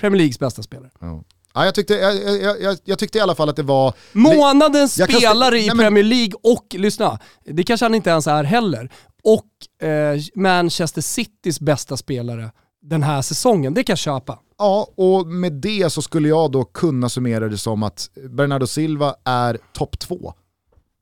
Premier 0.00 0.18
Leagues 0.18 0.38
bästa 0.38 0.62
spelare. 0.62 0.90
Ja. 1.00 1.22
Ja, 1.54 1.64
jag, 1.64 1.74
tyckte, 1.74 1.94
jag, 1.94 2.40
jag, 2.42 2.62
jag, 2.62 2.78
jag 2.84 2.98
tyckte 2.98 3.18
i 3.18 3.20
alla 3.20 3.34
fall 3.34 3.48
att 3.48 3.56
det 3.56 3.62
var... 3.62 3.92
Månadens 4.12 4.98
Jag 4.98 5.14
spelare 5.14 5.58
i 5.58 5.66
Nej, 5.66 5.76
men- 5.76 5.78
Premier 5.84 6.04
League 6.04 6.32
och, 6.42 6.66
lyssna, 6.78 7.18
det 7.44 7.62
kanske 7.62 7.84
han 7.84 7.94
inte 7.94 8.10
ens 8.10 8.26
är 8.26 8.44
heller, 8.44 8.92
och 9.22 9.86
eh, 9.88 10.20
Manchester 10.34 11.00
Citys 11.02 11.60
bästa 11.60 11.96
spelare 11.96 12.50
den 12.82 13.02
här 13.02 13.22
säsongen. 13.22 13.74
Det 13.74 13.84
kan 13.84 13.92
jag 13.92 13.98
köpa. 13.98 14.38
Ja, 14.58 14.88
och 14.96 15.26
med 15.26 15.52
det 15.52 15.92
så 15.92 16.02
skulle 16.02 16.28
jag 16.28 16.52
då 16.52 16.64
kunna 16.64 17.08
summera 17.08 17.48
det 17.48 17.58
som 17.58 17.82
att 17.82 18.10
Bernardo 18.30 18.66
Silva 18.66 19.14
är 19.24 19.58
topp 19.72 19.98
två 19.98 20.34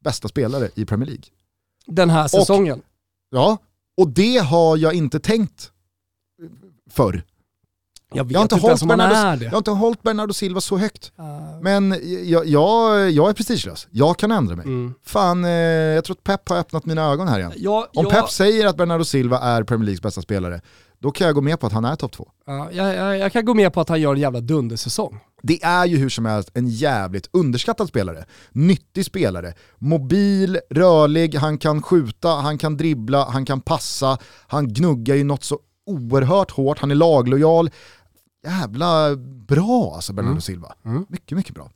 bästa 0.04 0.28
spelare 0.28 0.68
i 0.74 0.84
Premier 0.84 1.06
League. 1.06 1.24
Den 1.86 2.10
här 2.10 2.28
säsongen. 2.28 2.82
Ja, 3.30 3.58
och 3.96 4.08
det 4.08 4.36
har 4.38 4.76
jag 4.76 4.94
inte 4.94 5.20
tänkt 5.20 5.70
förr. 6.90 7.24
Jag 8.14 8.32
Jag 8.32 8.38
har 8.38 8.42
inte, 8.42 8.54
inte 8.54 8.86
Bernardo, 8.86 9.44
jag 9.44 9.50
har 9.50 9.58
inte 9.58 9.70
hållit 9.70 10.02
Bernardo 10.02 10.32
Silva 10.32 10.60
så 10.60 10.76
högt. 10.76 11.12
Uh, 11.18 11.60
Men 11.62 11.96
jag, 12.24 12.46
jag, 12.46 13.10
jag 13.10 13.30
är 13.30 13.32
prestigelös, 13.32 13.88
jag 13.90 14.18
kan 14.18 14.30
ändra 14.30 14.56
mig. 14.56 14.66
mm. 14.66 14.94
Fan, 15.02 15.44
eh, 15.44 15.50
jag 15.50 16.04
tror 16.04 16.16
att 16.16 16.24
Pep 16.24 16.48
har 16.48 16.56
öppnat 16.56 16.86
mina 16.86 17.02
ögon 17.02 17.28
här 17.28 17.38
igen. 17.38 17.52
jag, 17.56 17.86
Om 17.94 18.06
Pep 18.06 18.30
säger 18.30 18.66
att 18.66 18.76
Bernardo 18.76 19.04
Silva 19.04 19.38
är 19.38 19.62
Premier 19.62 19.84
Leagues 19.86 20.02
bästa 20.02 20.22
spelare, 20.22 20.60
då 21.02 21.10
kan 21.10 21.26
jag 21.26 21.34
gå 21.34 21.40
med 21.40 21.60
på 21.60 21.66
att 21.66 21.72
han 21.72 21.84
är 21.84 21.96
topp 21.96 22.12
två. 22.12 22.28
ja, 22.46 22.72
jag, 22.72 22.94
jag, 22.94 23.18
jag 23.18 23.32
kan 23.32 23.44
gå 23.44 23.54
med 23.54 23.72
på 23.72 23.80
att 23.80 23.88
han 23.88 24.00
gör 24.00 24.14
en 24.14 24.20
jävla 24.20 24.40
dundersäsong. 24.40 25.20
Det 25.42 25.62
är 25.64 25.86
ju 25.86 25.96
hur 25.96 26.08
som 26.08 26.24
helst 26.24 26.50
en 26.54 26.68
jävligt 26.68 27.28
underskattad 27.32 27.88
spelare. 27.88 28.24
Nyttig 28.52 29.04
spelare. 29.06 29.54
Mobil, 29.78 30.58
rörlig, 30.70 31.34
han 31.34 31.58
kan 31.58 31.82
skjuta, 31.82 32.28
han 32.28 32.58
kan 32.58 32.76
dribbla, 32.76 33.24
han 33.30 33.44
kan 33.44 33.60
passa, 33.60 34.18
han 34.46 34.68
gnuggar 34.68 35.14
ju 35.14 35.24
något 35.24 35.44
så 35.44 35.58
oerhört 35.86 36.50
hårt, 36.50 36.78
han 36.78 36.90
är 36.90 36.94
laglojal. 36.94 37.70
Jävla 38.46 39.16
bra 39.46 39.92
alltså 39.94 40.12
Bernardo 40.12 40.40
Silva. 40.40 40.74
Mycket, 41.08 41.36
mycket 41.36 41.54
bra. 41.54 41.70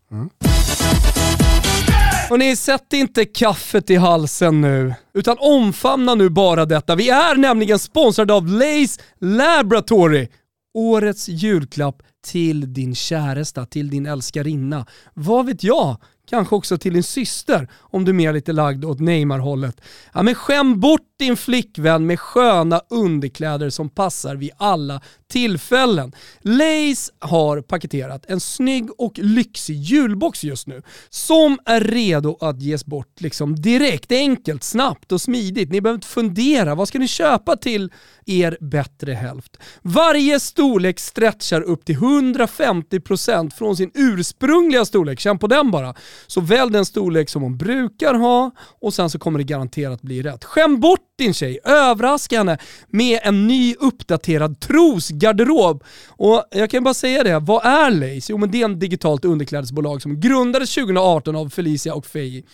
Och 2.30 2.38
ni 2.38 2.56
sätt 2.56 2.92
inte 2.92 3.24
kaffet 3.24 3.90
i 3.90 3.96
halsen 3.96 4.60
nu, 4.60 4.94
utan 5.14 5.36
omfamna 5.40 6.14
nu 6.14 6.28
bara 6.28 6.64
detta. 6.64 6.94
Vi 6.94 7.10
är 7.10 7.36
nämligen 7.36 7.78
sponsrade 7.78 8.34
av 8.34 8.46
Lace 8.46 9.00
Laboratory. 9.20 10.28
årets 10.74 11.28
julklapp 11.28 12.02
till 12.26 12.72
din 12.72 12.94
käresta, 12.94 13.66
till 13.66 13.90
din 13.90 14.06
älskarinna. 14.06 14.86
Vad 15.14 15.46
vet 15.46 15.64
jag? 15.64 15.96
Kanske 16.30 16.54
också 16.54 16.78
till 16.78 16.92
din 16.92 17.02
syster 17.02 17.68
om 17.80 18.04
du 18.04 18.10
är 18.10 18.14
mer 18.14 18.32
lite 18.32 18.52
lagd 18.52 18.84
åt 18.84 19.00
Neymar-hållet. 19.00 19.80
Ja, 20.14 20.22
men 20.22 20.34
skäm 20.34 20.80
bort 20.80 21.06
din 21.18 21.36
flickvän 21.36 22.06
med 22.06 22.20
sköna 22.20 22.80
underkläder 22.90 23.70
som 23.70 23.88
passar 23.88 24.36
vid 24.36 24.50
alla 24.56 25.00
tillfällen. 25.28 26.12
Lace 26.40 27.12
har 27.18 27.60
paketerat 27.60 28.24
en 28.28 28.40
snygg 28.40 28.88
och 28.98 29.18
lyxig 29.18 29.76
julbox 29.76 30.44
just 30.44 30.66
nu 30.66 30.82
som 31.10 31.58
är 31.64 31.80
redo 31.80 32.36
att 32.40 32.62
ges 32.62 32.86
bort 32.86 33.20
liksom 33.20 33.56
direkt, 33.56 34.12
enkelt, 34.12 34.64
snabbt 34.64 35.12
och 35.12 35.20
smidigt. 35.20 35.70
Ni 35.70 35.80
behöver 35.80 35.96
inte 35.96 36.06
fundera, 36.06 36.74
vad 36.74 36.88
ska 36.88 36.98
ni 36.98 37.08
köpa 37.08 37.56
till 37.56 37.92
er 38.26 38.58
bättre 38.60 39.12
hälft? 39.12 39.56
Varje 39.82 40.40
storlek 40.40 41.00
stretchar 41.00 41.60
upp 41.60 41.84
till 41.84 41.96
150% 41.96 43.50
från 43.50 43.76
sin 43.76 43.90
ursprungliga 43.94 44.84
storlek, 44.84 45.20
känn 45.20 45.38
på 45.38 45.46
den 45.46 45.70
bara. 45.70 45.94
Så 46.26 46.40
välj 46.40 46.72
den 46.72 46.86
storlek 46.86 47.30
som 47.30 47.42
hon 47.42 47.56
brukar 47.56 48.14
ha 48.14 48.50
och 48.80 48.94
sen 48.94 49.10
så 49.10 49.18
kommer 49.18 49.38
det 49.38 49.44
garanterat 49.44 50.02
bli 50.02 50.22
rätt. 50.22 50.44
Skäm 50.44 50.80
bort 50.80 51.00
din 51.18 51.34
tjej, 51.34 51.58
överraska 51.64 52.38
henne 52.38 52.58
med 52.88 53.20
en 53.22 53.46
ny 53.46 53.74
uppdaterad 53.74 54.60
tros 54.60 55.08
garderob. 55.18 55.84
Och 56.08 56.44
jag 56.50 56.70
kan 56.70 56.84
bara 56.84 56.94
säga 56.94 57.24
det, 57.24 57.38
vad 57.38 57.64
är 57.64 57.90
Lace? 57.90 58.32
Jo 58.32 58.38
men 58.38 58.50
det 58.50 58.60
är 58.60 58.64
en 58.64 58.78
digitalt 58.78 59.24
underklädesbolag 59.24 60.02
som 60.02 60.20
grundades 60.20 60.74
2018 60.74 61.36
av 61.36 61.48
Felicia 61.48 61.94
och 61.94 62.06
Feji. 62.06 62.44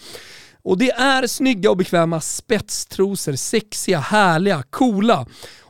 Och 0.65 0.79
det 0.79 0.91
är 0.91 1.27
snygga 1.27 1.71
och 1.71 1.77
bekväma 1.77 2.21
spetstrosor, 2.21 3.33
sexiga, 3.33 3.99
härliga, 3.99 4.63
coola 4.71 5.27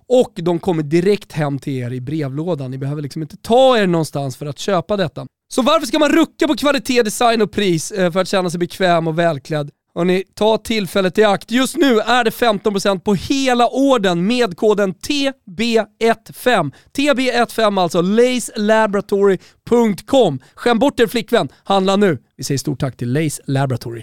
och 0.09 0.32
de 0.34 0.59
kommer 0.59 0.82
direkt 0.82 1.32
hem 1.32 1.59
till 1.59 1.72
er 1.72 1.90
i 1.90 2.01
brevlådan. 2.01 2.70
Ni 2.70 2.78
behöver 2.78 3.03
liksom 3.03 3.22
inte 3.22 3.36
ta 3.36 3.78
er 3.78 3.86
någonstans 3.86 4.36
för 4.36 4.47
att 4.47 4.59
köpa 4.59 4.97
detta. 4.97 5.26
Så 5.55 5.62
varför 5.62 5.86
ska 5.86 5.99
man 5.99 6.12
rucka 6.12 6.49
på 6.49 6.57
kvalitet, 6.57 7.03
design 7.03 7.43
och 7.43 7.53
pris 7.53 7.90
eh, 7.90 8.12
för 8.12 8.20
att 8.20 8.28
känna 8.28 8.51
sig 8.51 8.59
bekväm 8.59 9.09
och 9.09 9.18
välklädd? 9.18 9.70
Hörrni, 9.95 10.24
ta 10.34 10.59
tillfället 10.59 11.18
i 11.18 11.24
akt. 11.24 11.51
Just 11.51 11.76
nu 11.76 12.01
är 12.01 12.24
det 12.24 12.30
15% 12.30 12.99
på 12.99 13.14
hela 13.14 13.68
orden 13.68 14.26
med 14.26 14.57
koden 14.57 14.95
TB15. 14.95 16.72
TB15 16.97 17.80
alltså, 17.80 18.01
lacelaboratory.com. 18.01 20.38
Skäm 20.55 20.78
bort 20.78 21.01
er 21.01 21.07
flickvän, 21.07 21.49
handla 21.64 21.97
nu. 21.97 22.18
Vi 22.36 22.45
säger 22.45 22.59
stort 22.59 22.80
tack 22.80 22.97
till 22.97 23.12
Lace 23.12 23.43
Laboratory. 23.47 24.03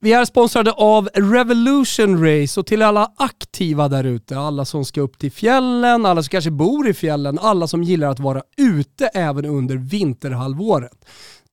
Vi 0.00 0.12
är 0.12 0.24
sponsrade 0.24 0.72
av 0.72 1.08
Revolution 1.14 2.26
Race 2.26 2.60
och 2.60 2.66
till 2.66 2.82
alla 2.82 3.12
aktiva 3.16 3.88
där 3.88 4.04
ute, 4.04 4.38
alla 4.38 4.64
som 4.64 4.84
ska 4.84 5.00
upp 5.00 5.18
till 5.18 5.32
fjällen, 5.32 6.06
alla 6.06 6.22
som 6.22 6.28
kanske 6.28 6.50
bor 6.50 6.88
i 6.88 6.94
fjällen, 6.94 7.38
alla 7.38 7.66
som 7.66 7.82
gillar 7.82 8.08
att 8.08 8.20
vara 8.20 8.42
ute 8.56 9.06
även 9.06 9.44
under 9.44 9.76
vinterhalvåret. 9.76 11.04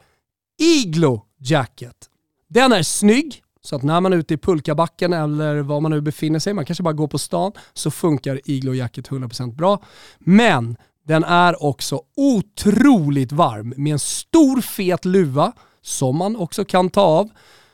Iglo 0.59 1.21
Jacket. 1.37 2.09
Den 2.49 2.71
är 2.71 2.83
snygg, 2.83 3.43
så 3.61 3.75
att 3.75 3.83
när 3.83 4.01
man 4.01 4.13
är 4.13 4.17
ute 4.17 4.33
i 4.33 4.37
pulkabacken 4.37 5.13
eller 5.13 5.61
var 5.61 5.81
man 5.81 5.91
nu 5.91 6.01
befinner 6.01 6.39
sig, 6.39 6.53
man 6.53 6.65
kanske 6.65 6.83
bara 6.83 6.93
går 6.93 7.07
på 7.07 7.17
stan, 7.17 7.51
så 7.73 7.91
funkar 7.91 8.39
Iglo 8.45 8.73
Jacket 8.73 9.09
100% 9.09 9.55
bra. 9.55 9.83
Men 10.19 10.77
den 11.07 11.23
är 11.23 11.63
också 11.63 12.01
otroligt 12.15 13.31
varm 13.31 13.73
med 13.77 13.93
en 13.93 13.99
stor 13.99 14.61
fet 14.61 15.05
luva 15.05 15.53
som 15.81 16.17
man 16.17 16.35
också 16.35 16.65
kan 16.65 16.89
ta 16.89 17.01
av. 17.01 17.29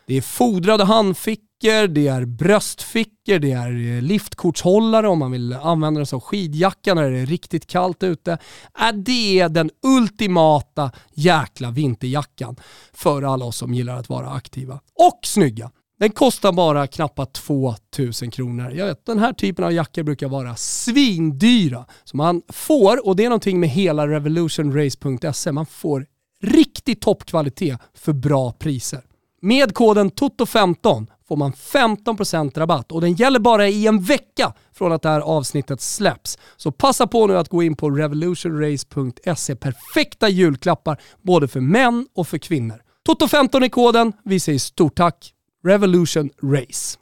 Det 0.07 0.17
är 0.17 0.21
fodrade 0.21 0.84
handfickor, 0.84 1.88
det 1.88 2.07
är 2.07 2.25
bröstfickor, 2.25 3.39
det 3.39 3.51
är 3.51 3.95
eh, 3.95 4.01
liftkortshållare 4.01 5.07
om 5.07 5.19
man 5.19 5.32
vill 5.32 5.53
använda 5.53 5.99
den 5.99 6.05
som 6.05 6.21
skidjacka 6.21 6.93
när 6.93 7.11
det 7.11 7.19
är 7.19 7.25
riktigt 7.25 7.67
kallt 7.67 8.03
ute. 8.03 8.38
Äh, 8.80 8.91
det 8.93 9.39
är 9.39 9.49
den 9.49 9.69
ultimata 9.84 10.91
jäkla 11.13 11.71
vinterjackan 11.71 12.55
för 12.93 13.21
alla 13.21 13.45
oss 13.45 13.57
som 13.57 13.73
gillar 13.73 13.95
att 13.95 14.09
vara 14.09 14.30
aktiva. 14.30 14.80
Och 14.95 15.19
snygga. 15.23 15.71
Den 16.00 16.12
kostar 16.12 16.52
bara 16.52 16.88
knappt 16.88 17.34
2000 17.34 18.32
kronor. 18.32 18.72
Jag 18.72 18.86
vet, 18.86 19.06
den 19.06 19.20
här 19.20 19.34
typen 19.34 19.66
av 19.66 19.72
jackor 19.72 20.04
brukar 20.04 20.28
vara 20.28 20.56
svindyra. 20.56 21.86
Så 22.04 22.18
man 22.18 22.41
får, 22.50 23.08
och 23.08 23.16
det 23.16 23.26
är 23.26 23.30
någonting 23.30 23.60
med 23.60 23.70
hela 23.70 24.08
revolutionrace.se, 24.08 25.52
man 25.52 25.66
får 25.66 26.06
riktig 26.43 27.02
toppkvalitet 27.02 27.80
för 27.93 28.14
bra 28.14 28.52
priser. 28.52 29.02
Med 29.41 29.74
koden 29.74 30.12
TOTO15 30.12 31.08
får 31.28 31.36
man 31.36 31.54
15% 31.54 32.60
rabatt 32.60 32.91
och 32.91 33.02
den 33.02 33.14
gäller 33.14 33.39
bara 33.39 33.68
i 33.68 33.88
en 33.88 34.02
vecka 34.02 34.54
från 34.74 34.91
att 34.91 35.02
det 35.02 35.10
här 35.10 35.22
avsnittet 35.22 35.82
släpps. 35.82 36.38
Så 36.58 36.72
passa 36.72 37.08
på 37.08 37.28
nu 37.28 37.38
att 37.38 37.50
gå 37.50 37.64
in 37.64 37.76
på 37.76 37.89
revolutionrace.se. 37.89 39.56
Perfekta 39.56 40.30
julklappar 40.30 41.02
både 41.22 41.47
för 41.47 41.60
män 41.60 42.08
och 42.16 42.28
för 42.28 42.38
kvinnor. 42.38 42.82
TOTO15 43.10 43.64
är 43.64 43.70
koden. 43.70 44.14
Vi 44.24 44.39
säger 44.39 44.60
stort 44.60 44.95
tack 44.95 45.34
Revolution 45.62 46.32
Race. 46.41 46.97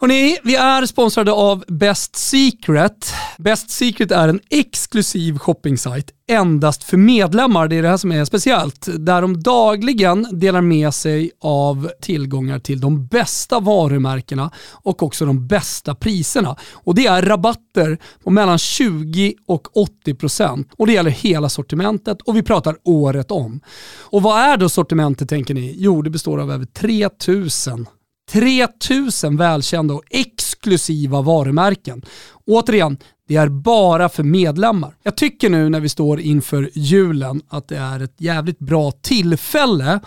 Hörrni, 0.00 0.38
vi 0.44 0.56
är 0.56 0.86
sponsrade 0.86 1.32
av 1.32 1.64
Best 1.68 2.16
Secret. 2.16 3.12
Best 3.38 3.70
Secret 3.70 4.10
är 4.10 4.28
en 4.28 4.40
exklusiv 4.50 5.38
shoppingsajt 5.38 6.10
endast 6.28 6.84
för 6.84 6.96
medlemmar. 6.96 7.68
Det 7.68 7.76
är 7.76 7.82
det 7.82 7.88
här 7.88 7.96
som 7.96 8.12
är 8.12 8.24
speciellt. 8.24 8.88
Där 8.98 9.22
de 9.22 9.42
dagligen 9.42 10.26
delar 10.32 10.60
med 10.60 10.94
sig 10.94 11.30
av 11.40 11.90
tillgångar 12.00 12.58
till 12.58 12.80
de 12.80 13.06
bästa 13.06 13.60
varumärkena 13.60 14.50
och 14.70 15.02
också 15.02 15.26
de 15.26 15.46
bästa 15.46 15.94
priserna. 15.94 16.56
Och 16.72 16.94
det 16.94 17.06
är 17.06 17.22
rabatter 17.22 17.98
på 18.24 18.30
mellan 18.30 18.58
20 18.58 19.34
och 19.46 19.76
80 19.76 20.14
procent. 20.14 20.68
och 20.76 20.86
det 20.86 20.92
gäller 20.92 21.10
hela 21.10 21.48
sortimentet 21.48 22.22
och 22.22 22.36
vi 22.36 22.42
pratar 22.42 22.76
året 22.84 23.30
om. 23.30 23.60
Och 24.00 24.22
vad 24.22 24.40
är 24.40 24.56
då 24.56 24.68
sortimentet 24.68 25.28
tänker 25.28 25.54
ni? 25.54 25.74
Jo, 25.78 26.02
det 26.02 26.10
består 26.10 26.40
av 26.40 26.52
över 26.52 26.64
3000 26.64 27.86
3000 28.32 29.36
välkända 29.36 29.94
och 29.94 30.02
exklusiva 30.10 31.22
varumärken. 31.22 32.02
Återigen, 32.46 32.98
det 33.28 33.36
är 33.36 33.48
bara 33.48 34.08
för 34.08 34.22
medlemmar. 34.22 34.96
Jag 35.02 35.16
tycker 35.16 35.50
nu 35.50 35.68
när 35.68 35.80
vi 35.80 35.88
står 35.88 36.20
inför 36.20 36.70
julen 36.74 37.42
att 37.48 37.68
det 37.68 37.76
är 37.76 38.00
ett 38.00 38.20
jävligt 38.20 38.58
bra 38.58 38.90
tillfälle 38.90 40.00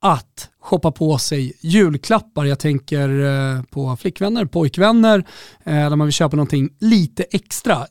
att 0.00 0.50
shoppa 0.60 0.92
på 0.92 1.18
sig 1.18 1.52
julklappar. 1.60 2.44
Jag 2.44 2.58
tänker 2.58 3.08
eh, 3.08 3.62
på 3.62 3.96
flickvänner, 3.96 4.44
pojkvänner, 4.44 5.18
eh, 5.64 5.74
där 5.74 5.96
man 5.96 6.06
vill 6.06 6.12
köpa 6.12 6.36
någonting 6.36 6.70
lite 6.80 7.22
extra. 7.22 7.86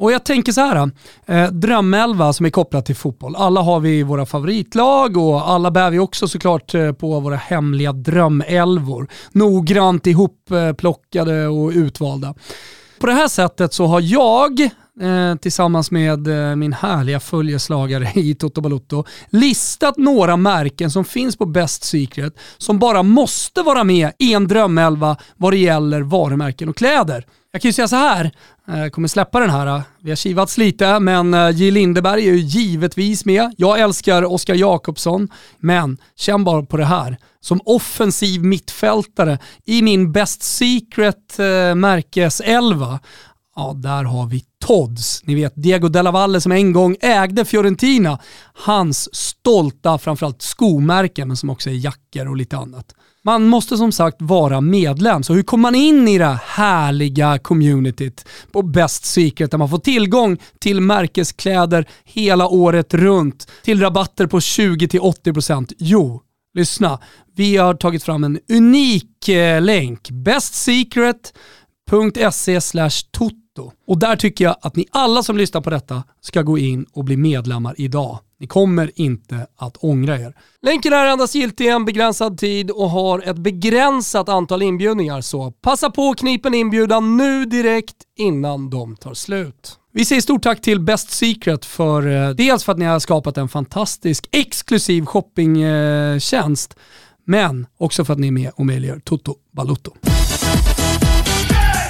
Och 0.00 0.12
jag 0.12 0.24
tänker 0.24 0.52
så 0.52 0.60
här, 0.60 0.90
eh, 1.26 1.50
drömelva 1.50 2.32
som 2.32 2.46
är 2.46 2.50
kopplat 2.50 2.86
till 2.86 2.96
fotboll. 2.96 3.36
Alla 3.36 3.60
har 3.60 3.80
vi 3.80 4.02
våra 4.02 4.26
favoritlag 4.26 5.16
och 5.16 5.50
alla 5.50 5.70
bär 5.70 5.90
vi 5.90 5.98
också 5.98 6.28
såklart 6.28 6.74
eh, 6.74 6.92
på 6.92 7.20
våra 7.20 7.36
hemliga 7.36 7.92
drömelvor. 7.92 9.08
Noggrant 9.32 10.06
ihopplockade 10.06 11.46
och 11.48 11.70
utvalda. 11.70 12.34
På 13.00 13.06
det 13.06 13.12
här 13.12 13.28
sättet 13.28 13.74
så 13.74 13.86
har 13.86 14.00
jag 14.00 14.60
eh, 15.00 15.34
tillsammans 15.40 15.90
med 15.90 16.50
eh, 16.50 16.56
min 16.56 16.72
härliga 16.72 17.20
följeslagare 17.20 18.12
i 18.20 18.34
Toto 18.34 18.60
Balotto 18.60 19.04
listat 19.30 19.96
några 19.96 20.36
märken 20.36 20.90
som 20.90 21.04
finns 21.04 21.36
på 21.36 21.46
Best 21.46 21.84
Secret 21.84 22.34
som 22.58 22.78
bara 22.78 23.02
måste 23.02 23.62
vara 23.62 23.84
med 23.84 24.12
i 24.18 24.34
en 24.34 24.48
drömelva 24.48 25.16
vad 25.36 25.52
det 25.52 25.58
gäller 25.58 26.00
varumärken 26.00 26.68
och 26.68 26.76
kläder. 26.76 27.24
Jag 27.52 27.62
kan 27.62 27.68
ju 27.68 27.72
säga 27.72 27.88
så 27.88 27.96
här, 27.96 28.30
eh, 28.68 28.78
jag 28.78 28.92
kommer 28.92 29.08
släppa 29.08 29.40
den 29.40 29.50
här. 29.50 29.82
Vi 30.00 30.10
har 30.10 30.16
kivats 30.16 30.58
lite, 30.58 31.00
men 31.00 31.34
eh, 31.34 31.50
J 31.50 31.70
Lindeberg 31.70 32.28
är 32.28 32.32
ju 32.32 32.38
givetvis 32.38 33.24
med. 33.24 33.54
Jag 33.56 33.80
älskar 33.80 34.32
Oskar 34.32 34.54
Jakobsson, 34.54 35.28
men 35.58 35.98
känn 36.16 36.44
bara 36.44 36.62
på 36.62 36.76
det 36.76 36.84
här. 36.84 37.16
Som 37.40 37.60
offensiv 37.64 38.44
mittfältare 38.44 39.38
i 39.64 39.82
min 39.82 40.12
Best 40.12 40.42
Secret-märkeselva, 40.42 42.92
eh, 42.92 42.98
Ja, 43.56 43.72
där 43.76 44.04
har 44.04 44.26
vi 44.26 44.44
Todds. 44.64 45.20
Ni 45.24 45.34
vet 45.34 45.52
Diego 45.56 45.88
Della 45.88 46.10
Valle 46.10 46.40
som 46.40 46.52
en 46.52 46.72
gång 46.72 46.96
ägde 47.00 47.44
Fiorentina. 47.44 48.18
Hans 48.54 49.14
stolta, 49.14 49.98
framförallt 49.98 50.42
skomärken, 50.42 51.28
men 51.28 51.36
som 51.36 51.50
också 51.50 51.70
är 51.70 51.74
jackor 51.74 52.28
och 52.28 52.36
lite 52.36 52.56
annat. 52.56 52.94
Man 53.24 53.46
måste 53.46 53.76
som 53.76 53.92
sagt 53.92 54.22
vara 54.22 54.60
medlem, 54.60 55.22
så 55.22 55.34
hur 55.34 55.42
kommer 55.42 55.62
man 55.62 55.74
in 55.74 56.08
i 56.08 56.18
det 56.18 56.38
härliga 56.44 57.38
communityt 57.38 58.24
på 58.52 58.62
Best 58.62 59.04
Secret 59.04 59.50
där 59.50 59.58
man 59.58 59.70
får 59.70 59.78
tillgång 59.78 60.38
till 60.58 60.80
märkeskläder 60.80 61.88
hela 62.04 62.48
året 62.48 62.94
runt, 62.94 63.48
till 63.64 63.80
rabatter 63.80 64.26
på 64.26 64.38
20-80%? 64.38 65.72
Jo, 65.78 66.22
lyssna. 66.54 66.98
Vi 67.36 67.56
har 67.56 67.74
tagit 67.74 68.02
fram 68.02 68.24
en 68.24 68.38
unik 68.52 69.28
eh, 69.28 69.62
länk. 69.62 70.10
Bestsecret.se 70.10 72.60
toto. 73.10 73.72
Och 73.86 73.98
där 73.98 74.16
tycker 74.16 74.44
jag 74.44 74.56
att 74.62 74.76
ni 74.76 74.86
alla 74.90 75.22
som 75.22 75.36
lyssnar 75.36 75.60
på 75.60 75.70
detta 75.70 76.02
ska 76.20 76.42
gå 76.42 76.58
in 76.58 76.86
och 76.92 77.04
bli 77.04 77.16
medlemmar 77.16 77.74
idag. 77.78 78.18
Ni 78.40 78.46
kommer 78.46 78.90
inte 78.94 79.46
att 79.56 79.76
ångra 79.76 80.18
er. 80.18 80.34
Länken 80.62 80.92
är 80.92 81.06
endast 81.06 81.34
giltig 81.34 81.68
en 81.68 81.84
begränsad 81.84 82.38
tid 82.38 82.70
och 82.70 82.90
har 82.90 83.28
ett 83.28 83.36
begränsat 83.36 84.28
antal 84.28 84.62
inbjudningar 84.62 85.20
så 85.20 85.50
passa 85.50 85.90
på 85.90 86.10
att 86.10 86.18
knipa 86.18 86.48
en 86.48 86.54
inbjudan 86.54 87.16
nu 87.16 87.44
direkt 87.44 87.96
innan 88.18 88.70
de 88.70 88.96
tar 88.96 89.14
slut. 89.14 89.78
Vi 89.92 90.04
säger 90.04 90.20
stort 90.20 90.42
tack 90.42 90.60
till 90.60 90.80
Best 90.80 91.10
Secret 91.10 91.64
för 91.64 92.06
eh, 92.06 92.30
dels 92.30 92.64
för 92.64 92.72
att 92.72 92.78
ni 92.78 92.84
har 92.84 92.98
skapat 92.98 93.36
en 93.38 93.48
fantastisk 93.48 94.28
exklusiv 94.32 95.04
shoppingtjänst 95.06 96.76
men 97.26 97.66
också 97.78 98.04
för 98.04 98.12
att 98.12 98.18
ni 98.18 98.26
är 98.26 98.32
med 98.32 98.50
och 98.54 98.66
möjliggör 98.66 99.00
Toto 99.04 99.34
Balutto. 99.52 99.92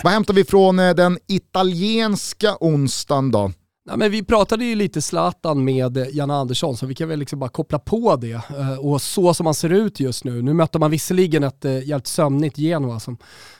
Vad 0.03 0.13
hämtar 0.13 0.35
vi 0.35 0.45
från 0.45 0.79
eh, 0.79 0.95
den 0.95 1.19
italienska 1.29 2.57
onsdagen 2.61 3.31
då? 3.31 3.53
Ja, 3.91 3.97
men 3.97 4.11
vi 4.11 4.23
pratade 4.23 4.65
ju 4.65 4.75
lite 4.75 5.03
Zlatan 5.03 5.65
med 5.65 6.07
Janne 6.13 6.35
Andersson 6.35 6.77
så 6.77 6.87
vi 6.87 6.95
kan 6.95 7.09
väl 7.09 7.19
liksom 7.19 7.39
bara 7.39 7.51
koppla 7.51 7.79
på 7.79 8.17
det. 8.17 8.33
Eh, 8.33 8.79
och 8.79 9.03
så 9.03 9.35
som 9.35 9.45
man 9.45 9.55
ser 9.55 9.71
ut 9.71 10.01
just 10.01 10.25
nu, 10.25 10.43
nu 10.43 10.55
möter 10.55 10.79
man 10.79 10.91
visserligen 10.91 11.43
ett 11.43 11.65
eh, 11.65 11.89
jävligt 11.89 12.07
sömnigt 12.07 12.59
Genoa 12.59 13.01
som... 13.01 13.17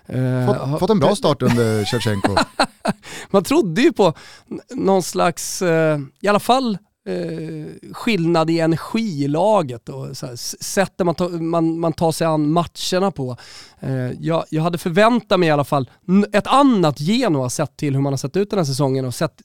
Eh, 0.07 0.47
fått, 0.47 0.81
fått, 0.81 0.91
en 0.91 0.99
bra 0.99 1.17
start 1.17 1.43
under 1.43 1.85
Shevchenko. 1.85 2.37
man 3.31 3.45
trodde 3.45 3.83
ju 3.83 3.93
på 3.93 4.15
någon 4.75 5.03
slags, 5.03 5.63
i 6.21 6.29
alla 6.29 6.41
fall 6.41 6.79
eh, 7.07 7.93
skillnad 7.93 8.51
i 8.51 8.61
energi 8.61 9.25
i 9.25 9.29
laget 9.29 9.89
och 9.89 10.17
så 10.17 10.27
här, 10.27 10.37
sättet 10.63 11.07
man, 11.07 11.15
ta, 11.15 11.29
man, 11.29 11.81
man 11.81 11.93
tar 11.93 12.13
sig 12.13 12.27
an 12.27 12.53
matcherna 12.53 13.11
på. 13.11 13.37
Eh, 13.83 14.13
jag, 14.21 14.45
jag 14.51 14.63
hade 14.63 14.79
förväntat 14.79 15.41
mig 15.41 15.49
i 15.49 15.53
alla 15.53 15.65
fall 15.65 15.91
ett 16.33 16.47
annat 16.47 17.01
Genoa 17.01 17.51
sett 17.51 17.77
till 17.77 17.95
hur 17.95 18.03
man 18.03 18.13
har 18.13 18.19
sett 18.19 18.37
ut 18.37 18.51
den 18.51 18.59
här 18.59 18.65
säsongen 18.65 19.05
och 19.05 19.15
sett 19.15 19.43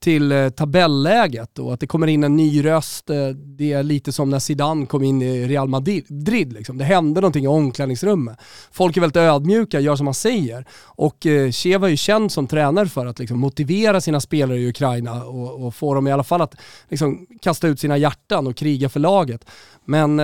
till 0.00 0.32
eh, 0.32 0.48
tabelläget 0.48 1.58
och 1.58 1.74
att 1.74 1.80
det 1.80 1.86
kommer 1.86 2.06
in 2.06 2.24
en 2.24 2.36
ny 2.36 2.64
röst. 2.64 3.10
Eh, 3.10 3.28
det 3.28 3.72
är 3.72 3.82
lite 3.82 4.12
som 4.12 4.30
när 4.30 4.38
Zidane 4.38 4.86
kom 4.86 5.02
in 5.02 5.22
i 5.22 5.48
Real 5.48 5.68
Madrid. 5.68 6.52
Liksom. 6.52 6.78
Det 6.78 6.84
hände 6.84 7.20
någonting 7.20 7.44
i 7.44 7.48
omklädningsrummet. 7.48 8.38
Folk 8.72 8.96
är 8.96 9.00
väldigt 9.00 9.16
ödmjuka, 9.16 9.80
gör 9.80 9.96
som 9.96 10.04
man 10.04 10.14
säger. 10.14 10.66
Och 10.82 11.26
Cheva 11.52 11.86
är 11.86 11.90
ju 11.90 11.96
känd 11.96 12.32
som 12.32 12.46
tränare 12.46 12.88
för 12.88 13.06
att 13.06 13.18
liksom, 13.18 13.38
motivera 13.38 14.00
sina 14.00 14.20
spelare 14.20 14.58
i 14.58 14.68
Ukraina 14.68 15.24
och, 15.24 15.66
och 15.66 15.74
få 15.74 15.94
dem 15.94 16.06
i 16.06 16.12
alla 16.12 16.24
fall 16.24 16.40
att 16.40 16.54
liksom, 16.88 17.26
kasta 17.42 17.68
ut 17.68 17.80
sina 17.80 17.96
hjärtan 17.96 18.46
och 18.46 18.56
kriga 18.56 18.88
för 18.88 19.00
laget. 19.00 19.44
Men 19.84 20.20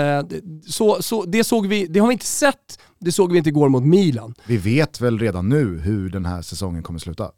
så, 0.66 1.02
så, 1.02 1.24
det, 1.24 1.44
såg 1.44 1.66
vi, 1.66 1.86
det 1.86 2.00
har 2.00 2.06
vi 2.08 2.12
inte 2.12 2.26
sett, 2.26 2.78
det 3.04 3.12
såg 3.12 3.32
vi 3.32 3.38
inte 3.38 3.50
igår 3.50 3.68
mot 3.68 3.84
Milan. 3.84 4.34
Vi 4.46 4.56
vet 4.56 5.00
väl 5.00 5.18
redan 5.18 5.48
nu 5.48 5.78
hur 5.78 6.10
den 6.10 6.24
här 6.24 6.42
säsongen 6.42 6.82
kommer 6.82 6.98
sluta? 6.98 7.30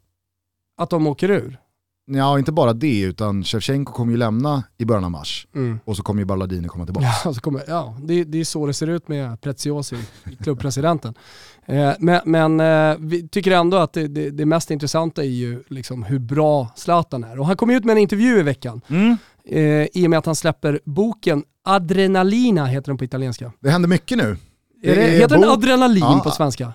Att 0.77 0.89
de 0.89 1.07
åker 1.07 1.31
ur? 1.31 1.59
Ja, 2.07 2.39
inte 2.39 2.51
bara 2.51 2.73
det, 2.73 3.01
utan 3.01 3.43
Shevchenko 3.43 3.93
kommer 3.93 4.11
ju 4.11 4.17
lämna 4.17 4.63
i 4.77 4.85
början 4.85 5.03
av 5.03 5.11
mars. 5.11 5.47
Mm. 5.55 5.79
Och 5.85 5.97
så 5.97 6.03
kommer 6.03 6.21
ju 6.21 6.25
Balladini 6.25 6.67
komma 6.67 6.85
tillbaka. 6.85 7.07
Ja, 7.25 7.33
så 7.33 7.41
kommer, 7.41 7.63
ja 7.67 7.97
det, 8.03 8.23
det 8.23 8.39
är 8.39 8.43
så 8.43 8.67
det 8.67 8.73
ser 8.73 8.87
ut 8.87 9.07
med 9.07 9.41
Preziosi, 9.41 9.95
klubbpresidenten. 10.43 11.13
eh, 11.65 11.91
men, 11.99 12.21
men 12.25 12.59
eh, 12.59 12.97
vi 12.99 13.27
tycker 13.27 13.51
ändå 13.51 13.77
att 13.77 13.93
det, 13.93 14.07
det, 14.07 14.29
det, 14.29 14.45
mest 14.45 14.71
intressanta 14.71 15.23
är 15.23 15.27
ju 15.27 15.63
liksom 15.67 16.03
hur 16.03 16.19
bra 16.19 16.73
Zlatan 16.75 17.23
är. 17.23 17.39
Och 17.39 17.45
han 17.45 17.57
kom 17.57 17.69
ut 17.69 17.85
med 17.85 17.93
en 17.93 18.01
intervju 18.01 18.39
i 18.39 18.43
veckan. 18.43 18.81
Mm. 18.87 19.17
Eh, 19.45 19.87
I 19.93 20.05
och 20.05 20.09
med 20.09 20.19
att 20.19 20.25
han 20.25 20.35
släpper 20.35 20.79
boken 20.85 21.43
Adrenalina, 21.63 22.65
heter 22.65 22.87
den 22.87 22.97
på 22.97 23.03
italienska. 23.03 23.51
Det 23.59 23.69
händer 23.69 23.89
mycket 23.89 24.17
nu. 24.17 24.37
Det 24.81 24.95
det, 24.95 25.01
heter 25.01 25.35
den 25.35 25.49
adrenalin 25.49 26.03
ja. 26.03 26.21
på 26.23 26.31
svenska? 26.31 26.73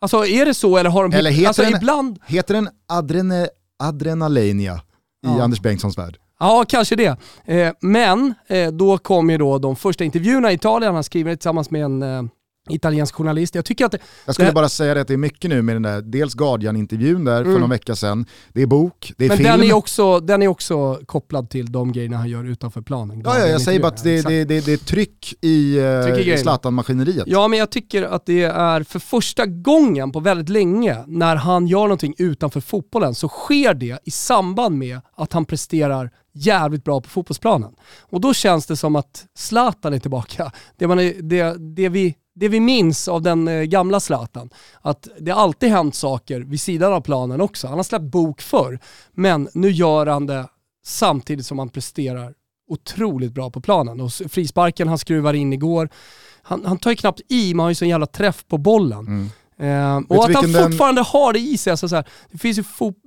Alltså 0.00 0.26
är 0.26 0.46
det 0.46 0.54
så 0.54 0.76
eller 0.76 0.90
har 0.90 1.08
de... 1.08 1.16
Eller 1.16 1.30
heter, 1.30 1.48
alltså, 1.48 1.62
den, 1.62 1.76
ibland... 1.76 2.18
heter 2.26 2.54
den 2.54 2.68
adrene, 2.88 3.48
adrenalinia 3.82 4.74
i 4.74 4.78
ja. 5.20 5.42
Anders 5.42 5.60
Bengtssons 5.60 5.98
värld? 5.98 6.18
Ja, 6.40 6.64
kanske 6.68 6.96
det. 6.96 7.16
Eh, 7.44 7.72
men 7.80 8.34
eh, 8.46 8.72
då 8.72 8.98
kom 8.98 9.30
ju 9.30 9.38
då 9.38 9.58
de 9.58 9.76
första 9.76 10.04
intervjuerna 10.04 10.52
i 10.52 10.54
Italien, 10.54 10.94
han 10.94 11.04
skriver 11.04 11.36
tillsammans 11.36 11.70
med 11.70 11.84
en 11.84 12.02
eh, 12.02 12.22
italiensk 12.70 13.14
journalist. 13.14 13.54
Jag 13.54 13.64
tycker 13.64 13.84
att 13.84 13.92
det, 13.92 13.98
Jag 14.24 14.34
skulle 14.34 14.48
det, 14.48 14.54
bara 14.54 14.68
säga 14.68 15.00
att 15.00 15.08
det 15.08 15.14
är 15.14 15.18
mycket 15.18 15.50
nu 15.50 15.62
med 15.62 15.76
den 15.76 15.82
där, 15.82 16.02
dels 16.02 16.34
Guardian-intervjun 16.34 17.24
där 17.24 17.40
mm. 17.40 17.52
för 17.52 17.60
någon 17.60 17.70
vecka 17.70 17.96
sedan, 17.96 18.26
det 18.52 18.62
är 18.62 18.66
bok, 18.66 19.12
det 19.16 19.24
är 19.24 19.28
Men 19.28 19.36
film. 19.36 19.50
Den 19.50 19.62
är, 19.62 19.72
också, 19.72 20.20
den 20.20 20.42
är 20.42 20.48
också 20.48 21.00
kopplad 21.06 21.50
till 21.50 21.72
de 21.72 21.92
grejerna 21.92 22.16
han 22.16 22.28
gör 22.28 22.44
utanför 22.44 22.82
planen. 22.82 23.22
Ja, 23.24 23.38
ja 23.38 23.46
jag 23.46 23.62
säger 23.62 23.80
bara 23.80 23.88
att 23.88 24.04
det, 24.04 24.22
det, 24.22 24.44
det, 24.44 24.66
det 24.66 24.72
är 24.72 24.76
tryck 24.76 25.34
i 25.40 25.80
uh, 25.80 26.36
Zlatan-maskineriet. 26.36 27.24
Ja, 27.26 27.48
men 27.48 27.58
jag 27.58 27.70
tycker 27.70 28.02
att 28.02 28.26
det 28.26 28.42
är 28.42 28.82
för 28.82 28.98
första 28.98 29.46
gången 29.46 30.12
på 30.12 30.20
väldigt 30.20 30.48
länge 30.48 31.04
när 31.06 31.36
han 31.36 31.66
gör 31.66 31.82
någonting 31.82 32.14
utanför 32.18 32.60
fotbollen 32.60 33.14
så 33.14 33.28
sker 33.28 33.74
det 33.74 33.98
i 34.04 34.10
samband 34.10 34.78
med 34.78 35.00
att 35.16 35.32
han 35.32 35.44
presterar 35.44 36.10
jävligt 36.34 36.84
bra 36.84 37.00
på 37.00 37.08
fotbollsplanen. 37.08 37.72
Och 38.00 38.20
då 38.20 38.34
känns 38.34 38.66
det 38.66 38.76
som 38.76 38.96
att 38.96 39.24
Zlatan 39.34 39.94
är 39.94 39.98
tillbaka. 39.98 40.52
Det, 40.76 40.86
man 40.86 41.00
är, 41.00 41.14
det, 41.22 41.56
det 41.74 41.88
vi 41.88 42.14
det 42.34 42.48
vi 42.48 42.60
minns 42.60 43.08
av 43.08 43.22
den 43.22 43.48
eh, 43.48 43.62
gamla 43.62 44.00
Zlatan, 44.00 44.50
att 44.80 45.08
det 45.18 45.30
alltid 45.30 45.68
hänt 45.68 45.94
saker 45.94 46.40
vid 46.40 46.60
sidan 46.60 46.92
av 46.92 47.00
planen 47.00 47.40
också. 47.40 47.66
Han 47.66 47.78
har 47.78 47.84
släppt 47.84 48.04
bok 48.04 48.40
förr, 48.40 48.78
men 49.12 49.48
nu 49.54 49.70
gör 49.70 50.06
han 50.06 50.26
det 50.26 50.48
samtidigt 50.84 51.46
som 51.46 51.58
han 51.58 51.68
presterar 51.68 52.34
otroligt 52.68 53.32
bra 53.32 53.50
på 53.50 53.60
planen. 53.60 54.00
Och 54.00 54.12
frisparken 54.12 54.88
han 54.88 54.98
skruvar 54.98 55.34
in 55.34 55.52
igår, 55.52 55.88
han, 56.42 56.64
han 56.64 56.78
tar 56.78 56.90
ju 56.90 56.96
knappt 56.96 57.20
i, 57.28 57.54
man 57.54 57.64
har 57.64 57.70
ju 57.70 57.74
sån 57.74 57.88
jävla 57.88 58.06
träff 58.06 58.44
på 58.48 58.58
bollen. 58.58 59.06
Mm. 59.06 59.28
Eh, 59.56 59.96
och 60.08 60.24
att 60.24 60.34
han 60.34 60.52
fortfarande 60.52 60.98
den... 60.98 61.04
har 61.04 61.32
det 61.32 61.38
i 61.38 61.58
sig. 61.58 61.70
Alltså 61.70 61.88
så 61.88 61.96
här, 61.96 62.04
det, 62.30 62.38
finns 62.38 62.58
ju 62.58 62.64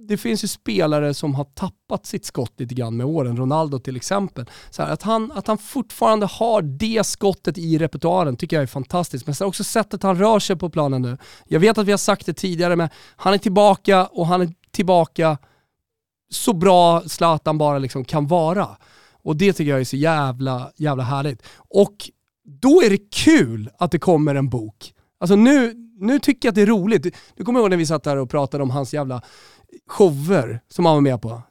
det 0.08 0.18
finns 0.18 0.44
ju 0.44 0.48
spelare 0.48 1.14
som 1.14 1.36
har 1.36 1.44
tappat 1.44 2.06
sitt 2.06 2.26
skott 2.26 2.54
lite 2.58 2.76
grann 2.76 2.98
med 2.98 3.06
åren, 3.06 3.38
Ronaldo 3.38 3.80
till 3.80 3.96
exempel. 3.96 4.46
Så 4.70 4.84
här, 4.84 4.90
att, 4.90 5.04
han, 5.04 5.32
att 5.32 5.48
han 5.48 5.58
fortfarande 5.58 6.26
har 6.26 6.62
det 6.62 7.06
skottet 7.06 7.58
i 7.58 7.78
repertoaren 7.78 8.36
tycker 8.38 8.56
jag 8.56 8.64
är 8.64 8.68
fantastiskt. 8.68 9.28
Men 9.28 9.36
också 9.48 9.64
sättet 9.64 10.04
han 10.04 10.20
rör 10.20 10.40
sig 10.40 10.56
på 10.56 10.70
planen 10.70 11.02
nu. 11.02 11.18
Jag 11.48 11.60
vet 11.60 11.78
att 11.78 11.88
vi 11.88 11.92
har 11.92 11.98
sagt 11.98 12.26
det 12.26 12.34
tidigare, 12.34 12.76
men 12.76 12.90
han 13.16 13.34
är 13.34 13.38
tillbaka 13.38 14.06
och 14.06 14.28
han 14.28 14.42
är 14.42 14.50
tillbaka 14.72 15.38
så 16.30 16.54
bra 16.54 17.02
Zlatan 17.02 17.58
bara 17.58 17.80
liksom 17.80 18.06
kan 18.06 18.28
vara. 18.28 18.68
Och 19.24 19.36
det 19.36 19.54
tycker 19.54 19.72
jag 19.72 19.80
är 19.80 19.86
så 19.86 19.96
jävla, 19.96 20.72
jävla 20.76 21.04
härligt. 21.04 21.44
Och 21.58 22.10
då 22.62 22.82
är 22.84 22.90
det 22.90 23.12
kul 23.16 23.70
att 23.78 23.92
det 23.92 24.00
kommer 24.00 24.36
en 24.36 24.50
bok. 24.50 24.95
Alltså 25.20 25.36
nu, 25.36 25.74
nu 26.00 26.20
tycker 26.20 26.48
jag 26.48 26.52
att 26.52 26.56
det 26.56 26.62
är 26.62 26.66
roligt. 26.66 27.16
Du 27.36 27.44
kommer 27.44 27.60
ihåg 27.60 27.70
när 27.70 27.78
vi 27.78 27.86
satt 27.86 28.06
här 28.06 28.18
och 28.18 28.30
pratade 28.30 28.64
om 28.64 28.70
hans 28.70 28.94
jävla 28.94 29.22
shower 29.88 30.62
som 30.70 30.86
han 30.86 30.96
var 30.96 31.02
med 31.02 31.22
på? 31.22 31.42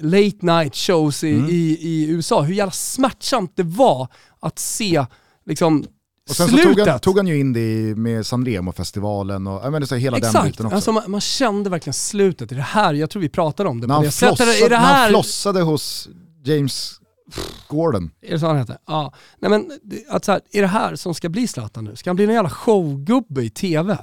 Late 0.00 0.38
night 0.40 0.76
shows 0.76 1.24
i, 1.24 1.34
mm. 1.34 1.50
i, 1.50 1.78
i 1.80 2.06
USA. 2.08 2.42
Hur 2.42 2.54
jävla 2.54 2.72
smärtsamt 2.72 3.52
det 3.54 3.62
var 3.62 4.08
att 4.40 4.58
se 4.58 5.06
liksom 5.46 5.84
och 6.30 6.36
sen 6.36 6.48
Slutet. 6.48 6.68
så 6.68 6.74
tog 6.74 6.88
han, 6.88 7.00
tog 7.00 7.16
han 7.16 7.26
ju 7.26 7.40
in 7.40 7.52
det 7.52 7.94
med 7.96 8.26
Sanremo-festivalen 8.26 9.46
och 9.46 9.74
jag 9.74 9.88
så 9.88 9.94
hela 9.94 10.16
Exakt. 10.16 10.34
den 10.34 10.44
biten 10.50 10.66
också. 10.66 10.76
Alltså 10.76 10.92
man, 10.92 11.02
man, 11.06 11.20
kände 11.20 11.70
verkligen 11.70 11.94
slutet. 11.94 12.52
Är 12.52 12.56
det 12.56 12.62
här, 12.62 12.94
jag 12.94 13.10
tror 13.10 13.22
vi 13.22 13.28
pratade 13.28 13.68
om 13.68 13.80
det. 13.80 13.86
När 13.86 13.94
han, 13.94 14.12
flossade, 14.12 14.64
är 14.64 14.68
det 14.68 14.76
här... 14.76 14.92
när 14.92 15.00
han 15.00 15.10
flossade 15.10 15.62
hos 15.62 16.08
James 16.44 17.00
Gordon. 17.68 18.10
Är 18.20 18.30
det 18.32 18.38
så 18.38 18.46
han 18.46 18.58
heter? 18.58 18.78
Ja. 18.86 19.12
Nej 19.38 19.50
men, 19.50 19.70
att 20.08 20.24
så 20.24 20.32
här, 20.32 20.40
är 20.52 20.60
det 20.60 20.68
här 20.68 20.96
som 20.96 21.14
ska 21.14 21.28
bli 21.28 21.48
Zlatan 21.48 21.84
nu? 21.84 21.96
Ska 21.96 22.10
han 22.10 22.16
bli 22.16 22.24
en 22.24 22.32
jävla 22.32 22.50
showgubbe 22.50 23.42
i 23.42 23.50
tv? 23.50 23.98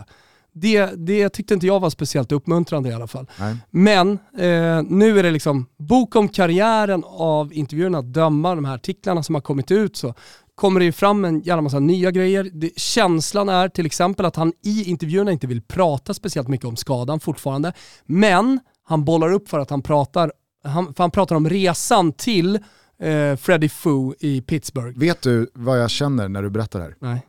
Det, 0.53 0.85
det 0.85 1.29
tyckte 1.29 1.53
inte 1.53 1.67
jag 1.67 1.79
var 1.79 1.89
speciellt 1.89 2.31
uppmuntrande 2.31 2.89
i 2.89 2.93
alla 2.93 3.07
fall. 3.07 3.27
Nej. 3.39 3.57
Men 3.69 4.11
eh, 4.37 4.83
nu 4.83 5.19
är 5.19 5.23
det 5.23 5.31
liksom 5.31 5.65
bok 5.77 6.15
om 6.15 6.29
karriären 6.29 7.03
av 7.07 7.53
intervjuerna, 7.53 8.01
döma 8.01 8.55
de 8.55 8.65
här 8.65 8.75
artiklarna 8.75 9.23
som 9.23 9.35
har 9.35 9.41
kommit 9.41 9.71
ut 9.71 9.97
så 9.97 10.13
kommer 10.55 10.79
det 10.79 10.85
ju 10.85 10.91
fram 10.91 11.25
en 11.25 11.41
jävla 11.41 11.61
massa 11.61 11.79
nya 11.79 12.11
grejer. 12.11 12.49
Det, 12.53 12.79
känslan 12.79 13.49
är 13.49 13.69
till 13.69 13.85
exempel 13.85 14.25
att 14.25 14.35
han 14.35 14.53
i 14.63 14.83
intervjuerna 14.89 15.31
inte 15.31 15.47
vill 15.47 15.61
prata 15.61 16.13
speciellt 16.13 16.47
mycket 16.47 16.67
om 16.67 16.75
skadan 16.75 17.19
fortfarande. 17.19 17.73
Men 18.05 18.59
han 18.83 19.05
bollar 19.05 19.31
upp 19.31 19.49
för 19.49 19.59
att 19.59 19.69
han 19.69 19.81
pratar, 19.81 20.31
han, 20.63 20.93
för 20.93 21.03
han 21.03 21.11
pratar 21.11 21.35
om 21.35 21.49
resan 21.49 22.11
till 22.11 22.59
eh, 23.01 23.35
Freddie 23.35 23.69
Foo 23.69 24.15
i 24.19 24.41
Pittsburgh. 24.41 24.99
Vet 24.99 25.21
du 25.21 25.47
vad 25.53 25.79
jag 25.79 25.89
känner 25.89 26.29
när 26.29 26.43
du 26.43 26.49
berättar 26.49 26.79
det 26.79 26.85
här? 26.85 26.95
Nej. 26.99 27.25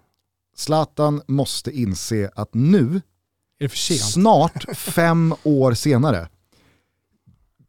Zlatan 0.57 1.23
måste 1.27 1.71
inse 1.71 2.31
att 2.35 2.55
nu, 2.55 3.01
snart 4.01 4.65
fem 4.77 5.35
år 5.43 5.75
senare, 5.75 6.29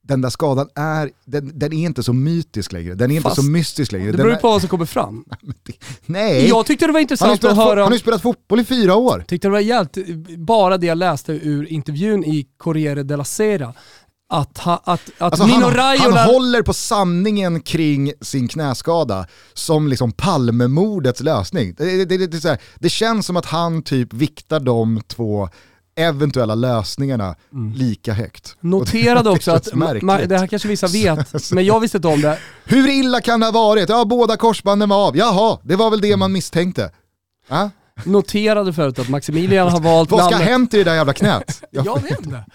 den 0.01 0.21
där 0.21 0.29
skadan 0.29 0.69
är, 0.75 1.11
den, 1.25 1.59
den 1.59 1.73
är 1.73 1.85
inte 1.85 2.03
så 2.03 2.13
mytisk 2.13 2.71
längre. 2.71 2.93
Den 2.95 3.11
är 3.11 3.21
Fast 3.21 3.37
inte 3.37 3.45
så 3.45 3.51
mystisk 3.51 3.91
längre. 3.91 4.11
Det 4.11 4.17
beror 4.17 4.31
ju 4.31 4.37
på 4.37 4.47
vad 4.47 4.61
som 4.61 4.69
kommer 4.69 4.85
fram. 4.85 5.25
nej! 6.05 6.47
Jag 6.47 6.65
tyckte 6.65 6.87
det 6.87 6.93
var 6.93 6.99
intressant 6.99 7.43
att 7.43 7.55
höra 7.55 7.79
han 7.79 7.87
har 7.87 7.91
ju 7.93 7.99
spelat 7.99 8.21
fotboll 8.21 8.59
i 8.59 8.65
fyra 8.65 8.95
år. 8.95 9.23
tyckte 9.27 9.47
det 9.47 9.51
var 9.51 9.59
jävligt, 9.59 10.37
bara 10.39 10.77
det 10.77 10.87
jag 10.87 10.97
läste 10.97 11.33
ur 11.33 11.71
intervjun 11.71 12.23
i 12.23 12.47
Corriere 12.57 13.03
della 13.03 13.23
Sera, 13.23 13.73
att, 14.33 14.57
ha, 14.57 14.81
att, 14.83 14.85
att 14.85 15.01
Alltså 15.17 15.47
Mino 15.47 15.63
han, 15.63 15.73
Raiola... 15.73 16.19
han 16.19 16.29
håller 16.29 16.61
på 16.61 16.73
sanningen 16.73 17.61
kring 17.61 18.13
sin 18.21 18.47
knäskada 18.47 19.25
som 19.53 19.87
liksom 19.87 20.11
Palmemordets 20.11 21.21
lösning. 21.21 21.73
Det, 21.77 22.05
det, 22.05 22.27
det, 22.27 22.43
här, 22.43 22.57
det 22.79 22.89
känns 22.89 23.25
som 23.25 23.37
att 23.37 23.45
han 23.45 23.83
typ 23.83 24.13
viktar 24.13 24.59
de 24.59 25.01
två 25.07 25.49
eventuella 25.95 26.55
lösningarna 26.55 27.35
lika 27.75 28.13
högt. 28.13 28.55
Mm. 28.63 28.71
Noterade 28.71 29.29
också 29.29 29.51
att, 29.55 29.63
det 29.63 30.37
här 30.37 30.47
kanske 30.47 30.67
vissa 30.67 30.87
vet, 30.87 31.33
men 31.51 31.65
jag 31.65 31.79
visste 31.79 31.97
inte 31.97 32.07
om 32.07 32.21
det. 32.21 32.39
Hur 32.65 32.89
illa 32.89 33.21
kan 33.21 33.39
det 33.39 33.45
ha 33.45 33.51
varit? 33.51 33.89
Ja, 33.89 34.05
båda 34.05 34.37
korsbanden 34.37 34.89
var 34.89 35.07
av. 35.07 35.17
Jaha, 35.17 35.59
det 35.63 35.75
var 35.75 35.89
väl 35.89 36.01
det 36.01 36.17
man 36.17 36.31
misstänkte. 36.31 36.91
Ja? 37.49 37.69
Noterade 38.05 38.73
förut 38.73 38.99
att 38.99 39.09
Maximilian 39.09 39.69
har 39.69 39.79
valt 39.79 40.11
Vad 40.11 40.19
ska 40.19 40.25
ha 40.25 40.31
namnet... 40.31 40.47
hänt 40.49 40.73
i 40.73 40.77
det 40.77 40.83
där 40.83 40.95
jävla 40.95 41.13
knät? 41.13 41.61
Jag 41.71 41.85
Jag 41.85 42.01
vet 42.01 42.19
inte. 42.25 42.45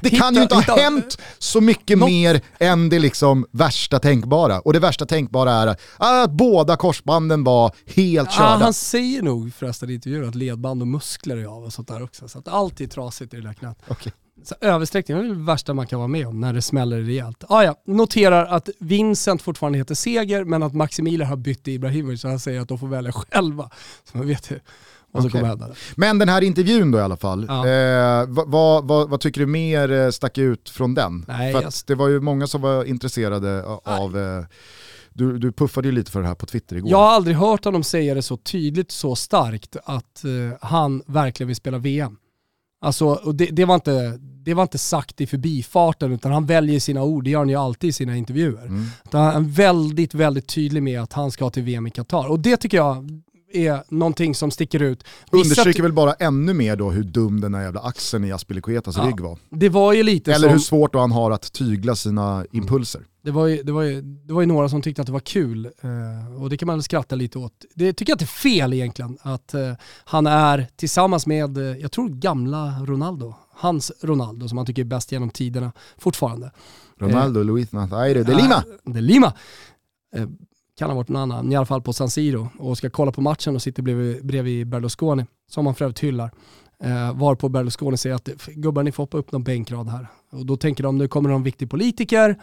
Det 0.00 0.08
Hitta- 0.08 0.18
kan 0.18 0.34
ju 0.34 0.42
inte 0.42 0.54
ha 0.54 0.60
hitta- 0.62 0.74
hänt 0.74 1.18
så 1.38 1.60
mycket 1.60 1.98
Något- 1.98 2.08
mer 2.10 2.40
än 2.58 2.88
det 2.88 2.98
liksom 2.98 3.46
värsta 3.52 3.98
tänkbara. 3.98 4.60
Och 4.60 4.72
det 4.72 4.78
värsta 4.78 5.06
tänkbara 5.06 5.52
är 5.52 5.76
att 5.98 6.30
båda 6.30 6.76
korsbanden 6.76 7.44
var 7.44 7.72
helt 7.86 8.28
Ah, 8.28 8.32
körda. 8.32 8.64
han 8.64 8.74
säger 8.74 9.22
nog 9.22 9.54
förresten 9.54 9.90
i 9.90 9.94
intervjun 9.94 10.28
att 10.28 10.34
ledband 10.34 10.82
och 10.82 10.88
muskler 10.88 11.36
är 11.36 11.44
av 11.46 11.64
och 11.64 11.72
sånt 11.72 11.88
där 11.88 12.02
också. 12.02 12.28
Så 12.28 12.38
att 12.38 12.48
allt 12.48 12.80
är 12.80 12.86
trasigt 12.86 13.34
i 13.34 13.36
det 13.36 13.42
där 13.42 13.54
knät. 13.54 13.78
Okej. 13.88 14.12
Så 14.44 14.54
översträckning 14.60 15.18
är 15.18 15.22
väl 15.22 15.38
det 15.38 15.44
värsta 15.44 15.74
man 15.74 15.86
kan 15.86 15.98
vara 15.98 16.08
med 16.08 16.26
om 16.26 16.40
när 16.40 16.52
det 16.52 16.62
smäller 16.62 17.00
rejält. 17.00 17.44
Ah, 17.48 17.62
ja. 17.62 17.74
Noterar 17.86 18.46
att 18.46 18.68
Vincent 18.78 19.42
fortfarande 19.42 19.78
heter 19.78 19.94
Seger 19.94 20.44
men 20.44 20.62
att 20.62 20.74
Maximilian 20.74 21.28
har 21.28 21.36
bytt 21.36 21.64
till 21.64 21.72
Ibrahimovic 21.72 22.20
så 22.20 22.28
han 22.28 22.40
säger 22.40 22.60
att 22.60 22.68
de 22.68 22.78
får 22.78 22.88
välja 22.88 23.12
själva. 23.12 23.70
Så 24.12 24.18
man 24.18 24.26
vet 24.26 24.50
ju 24.50 24.58
vad 25.12 25.22
som 25.22 25.28
Okej. 25.28 25.40
kommer 25.40 25.48
hända. 25.48 25.68
Men 25.96 26.18
den 26.18 26.28
här 26.28 26.42
intervjun 26.42 26.90
då 26.90 26.98
i 26.98 27.02
alla 27.02 27.16
fall, 27.16 27.46
Ja. 27.48 27.68
eh, 27.68 28.24
vad, 28.46 28.84
vad, 28.86 29.08
vad, 29.10 29.20
tycker 29.20 29.40
du 29.40 29.46
mer 29.46 29.92
eh, 29.92 30.10
stack 30.10 30.38
ut 30.38 30.68
från 30.70 30.94
den? 30.94 31.24
Nej, 31.28 31.52
för 31.52 31.62
jag- 31.62 31.72
det 31.86 31.94
var 31.94 32.08
ju 32.08 32.20
många 32.20 32.46
som 32.46 32.60
var 32.62 32.84
intresserade 32.84 33.64
av, 33.84 34.18
eh, 34.18 34.44
du, 35.12 35.38
du 35.38 35.52
puffade 35.52 35.88
ju 35.88 35.92
lite 35.92 36.10
för 36.10 36.20
det 36.20 36.26
här 36.28 36.34
på 36.34 36.46
Twitter 36.46 36.76
igår. 36.76 36.90
Jag 36.90 36.98
har 36.98 37.10
aldrig 37.10 37.36
hört 37.36 37.64
honom 37.64 37.82
säga 37.82 38.14
det 38.14 38.22
så 38.22 38.36
tydligt, 38.36 38.90
så 38.90 39.16
starkt 39.16 39.76
att 39.84 40.24
eh, 40.24 40.58
han 40.68 41.02
verkligen 41.06 41.46
vill 41.48 41.56
spela 41.56 41.78
VM. 41.78 42.16
Alltså, 42.86 43.06
och 43.06 43.34
det, 43.34 43.46
det, 43.46 43.64
var 43.64 43.74
inte, 43.74 44.18
det 44.20 44.54
var 44.54 44.62
inte 44.62 44.78
sagt 44.78 45.20
i 45.20 45.26
förbifarten 45.26 46.12
utan 46.12 46.32
han 46.32 46.46
väljer 46.46 46.80
sina 46.80 47.02
ord, 47.02 47.24
det 47.24 47.30
gör 47.30 47.38
han 47.38 47.48
ju 47.48 47.56
alltid 47.56 47.90
i 47.90 47.92
sina 47.92 48.16
intervjuer. 48.16 48.66
Mm. 48.66 48.86
Han 49.12 49.44
är 49.44 49.48
väldigt, 49.48 50.14
väldigt 50.14 50.46
tydlig 50.48 50.82
med 50.82 51.00
att 51.00 51.12
han 51.12 51.30
ska 51.30 51.50
till 51.50 51.62
VM 51.62 51.86
i 51.86 51.90
Qatar. 51.90 52.30
Och 52.30 52.40
det 52.40 52.56
tycker 52.56 52.76
jag 52.76 53.22
är 53.52 53.82
någonting 53.88 54.34
som 54.34 54.50
sticker 54.50 54.82
ut. 54.82 55.04
Vissa 55.32 55.36
Understryker 55.44 55.82
väl 55.82 55.92
bara 55.92 56.12
ännu 56.12 56.52
mer 56.54 56.76
då 56.76 56.90
hur 56.90 57.04
dum 57.04 57.40
den 57.40 57.54
här 57.54 57.62
jävla 57.62 57.80
axeln 57.80 58.24
i 58.24 58.32
Aspelekuetas 58.32 58.96
Ja. 58.96 59.02
rygg 59.06 59.20
var. 59.20 59.38
Det 59.50 59.68
var 59.68 59.92
ju 59.92 60.02
lite 60.02 60.32
Eller 60.32 60.48
som, 60.48 60.52
hur 60.52 60.58
svårt 60.58 60.92
då 60.92 60.98
han 60.98 61.12
har 61.12 61.30
att 61.30 61.52
tygla 61.52 61.96
sina 61.96 62.44
impulser. 62.52 63.02
det 63.22 63.30
var, 63.30 63.46
ju, 63.46 63.62
det, 63.62 63.72
var 63.72 63.82
ju, 63.82 64.02
det 64.02 64.32
var 64.32 64.40
ju 64.40 64.46
några 64.46 64.68
som 64.68 64.82
tyckte 64.82 65.02
att 65.02 65.06
det 65.06 65.12
var 65.12 65.20
kul 65.20 65.66
eh, 65.66 66.42
och 66.42 66.50
det 66.50 66.56
kan 66.56 66.66
man 66.66 66.76
väl 66.76 66.82
skratta 66.82 67.14
lite 67.16 67.38
åt. 67.38 67.52
Det 67.74 67.92
tycker 67.92 68.10
jag 68.10 68.18
det 68.18 68.24
är 68.24 68.26
fel 68.26 68.72
egentligen 68.72 69.18
att 69.22 69.54
eh, 69.54 69.72
han 70.04 70.26
är 70.26 70.66
tillsammans 70.76 71.26
med, 71.26 71.58
eh, 71.58 71.64
jag 71.64 71.92
tror 71.92 72.08
gamla 72.08 72.80
Ronaldo, 72.84 73.34
hans 73.54 73.92
Ronaldo 74.02 74.48
som 74.48 74.58
han 74.58 74.66
tycker 74.66 74.82
är 74.82 74.86
bäst 74.86 75.12
genom 75.12 75.30
tiderna 75.30 75.72
fortfarande. 75.98 76.50
Ronaldo, 77.00 77.42
Luis 77.42 77.72
Nazaire 77.72 78.22
de 78.22 78.32
Lima. 78.34 78.54
Eh, 78.54 78.92
de 78.92 79.00
Lima. 79.00 79.32
Kan 80.78 80.90
ha 80.90 80.96
varit 80.96 81.08
någon 81.08 81.22
annan, 81.22 81.52
i 81.52 81.56
alla 81.56 81.66
fall 81.66 81.82
på 81.82 81.92
San 81.92 82.10
Siro 82.10 82.48
och 82.58 82.78
ska 82.78 82.90
kolla 82.90 83.12
på 83.12 83.20
matchen 83.20 83.54
och 83.54 83.62
sitter 83.62 83.82
bredvid, 83.82 84.26
bredvid 84.26 84.66
Berlusconi, 84.66 85.24
som 85.48 85.66
han 85.66 85.74
för 85.74 85.84
övrigt 85.84 86.00
hyllar. 86.00 86.30
Eh, 86.82 87.18
varpå 87.18 87.48
Berlusconi 87.48 87.96
säger 87.96 88.16
att 88.16 88.28
gubbar 88.46 88.82
ni 88.82 88.92
får 88.92 89.02
hoppa 89.02 89.18
upp 89.18 89.32
någon 89.32 89.44
bänkrad 89.44 89.88
här. 89.88 90.06
Och 90.32 90.46
då 90.46 90.56
tänker 90.56 90.82
de 90.82 90.98
nu 90.98 91.08
kommer 91.08 91.30
någon 91.30 91.42
viktig 91.42 91.70
politiker, 91.70 92.36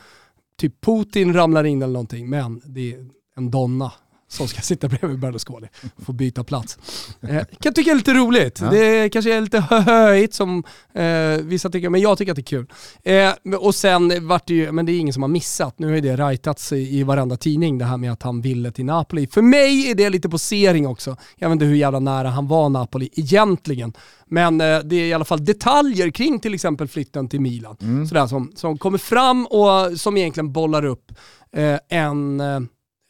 typ 0.58 0.82
Putin 0.82 1.34
ramlar 1.34 1.64
in 1.64 1.82
eller 1.82 1.94
någonting, 1.94 2.30
men 2.30 2.62
det 2.66 2.94
är 2.94 3.06
en 3.36 3.52
donna 3.52 3.92
som 4.34 4.48
ska 4.48 4.62
sitta 4.62 4.88
bredvid 4.88 5.20
Berlusconi 5.20 5.68
och 5.96 6.04
få 6.04 6.14
byta 6.14 6.44
plats. 6.44 6.78
Eh, 7.24 7.44
kan 7.60 7.74
tycka 7.74 7.92
är 7.92 7.96
lite 7.96 8.14
roligt. 8.14 8.60
Ja. 8.62 8.70
Det 8.70 9.10
kanske 9.10 9.34
är 9.34 9.42
lite 9.42 9.60
höjt 9.60 10.34
som 10.34 10.64
eh, 10.94 11.04
vissa 11.42 11.70
tycker, 11.70 11.90
men 11.90 12.02
jag 12.02 12.18
tycker 12.18 12.32
att 12.32 12.36
det 12.36 12.42
är 12.42 12.44
kul. 12.44 12.66
Eh, 13.04 13.56
och 13.56 13.76
sen 13.76 14.28
vart 14.28 14.48
det 14.48 14.54
ju, 14.54 14.72
men 14.72 14.86
det 14.86 14.92
är 14.92 15.00
ingen 15.00 15.14
som 15.14 15.24
har 15.24 15.28
missat, 15.28 15.80
nu 15.80 15.88
har 15.88 15.96
ju 15.96 16.02
det 16.02 16.16
rajtats 16.16 16.74
i, 16.74 17.00
i 17.00 17.04
varenda 17.04 17.38
tidning 17.38 17.78
det 17.78 17.86
här 17.86 17.98
med 17.98 18.12
att 18.12 18.24
han 18.24 18.42
ville 18.42 18.72
till 18.72 18.86
Napoli. 18.86 19.28
För 19.28 19.42
mig 19.42 19.92
är 19.92 19.96
det 19.96 20.10
lite 20.10 20.30
posering 20.30 20.88
också. 20.88 21.18
Jag 21.38 21.50
vet 21.50 21.54
inte 21.54 21.66
hur 21.66 21.76
jävla 21.76 22.00
nära 22.00 22.30
han 22.30 22.48
var 22.48 22.70
Napoli 22.70 23.10
egentligen. 23.14 23.94
Men 24.26 24.62
eh, 24.62 24.80
det 24.80 24.96
är 24.96 25.06
i 25.06 25.14
alla 25.14 25.26
fall 25.26 25.46
detaljer 25.46 26.10
kring 26.10 26.40
till 26.40 26.54
exempel 26.54 26.88
flytten 26.88 27.30
till 27.30 27.42
Milan. 27.42 27.78
Sådär, 28.10 28.28
som, 28.28 28.52
som 28.56 28.78
kommer 28.78 28.98
fram 28.98 29.46
och 29.46 30.00
som 30.00 30.18
egentligen 30.18 30.54
bollar 30.54 30.86
upp 30.86 31.12
eh, 31.56 31.80
en, 31.90 32.40
eh, 32.40 32.60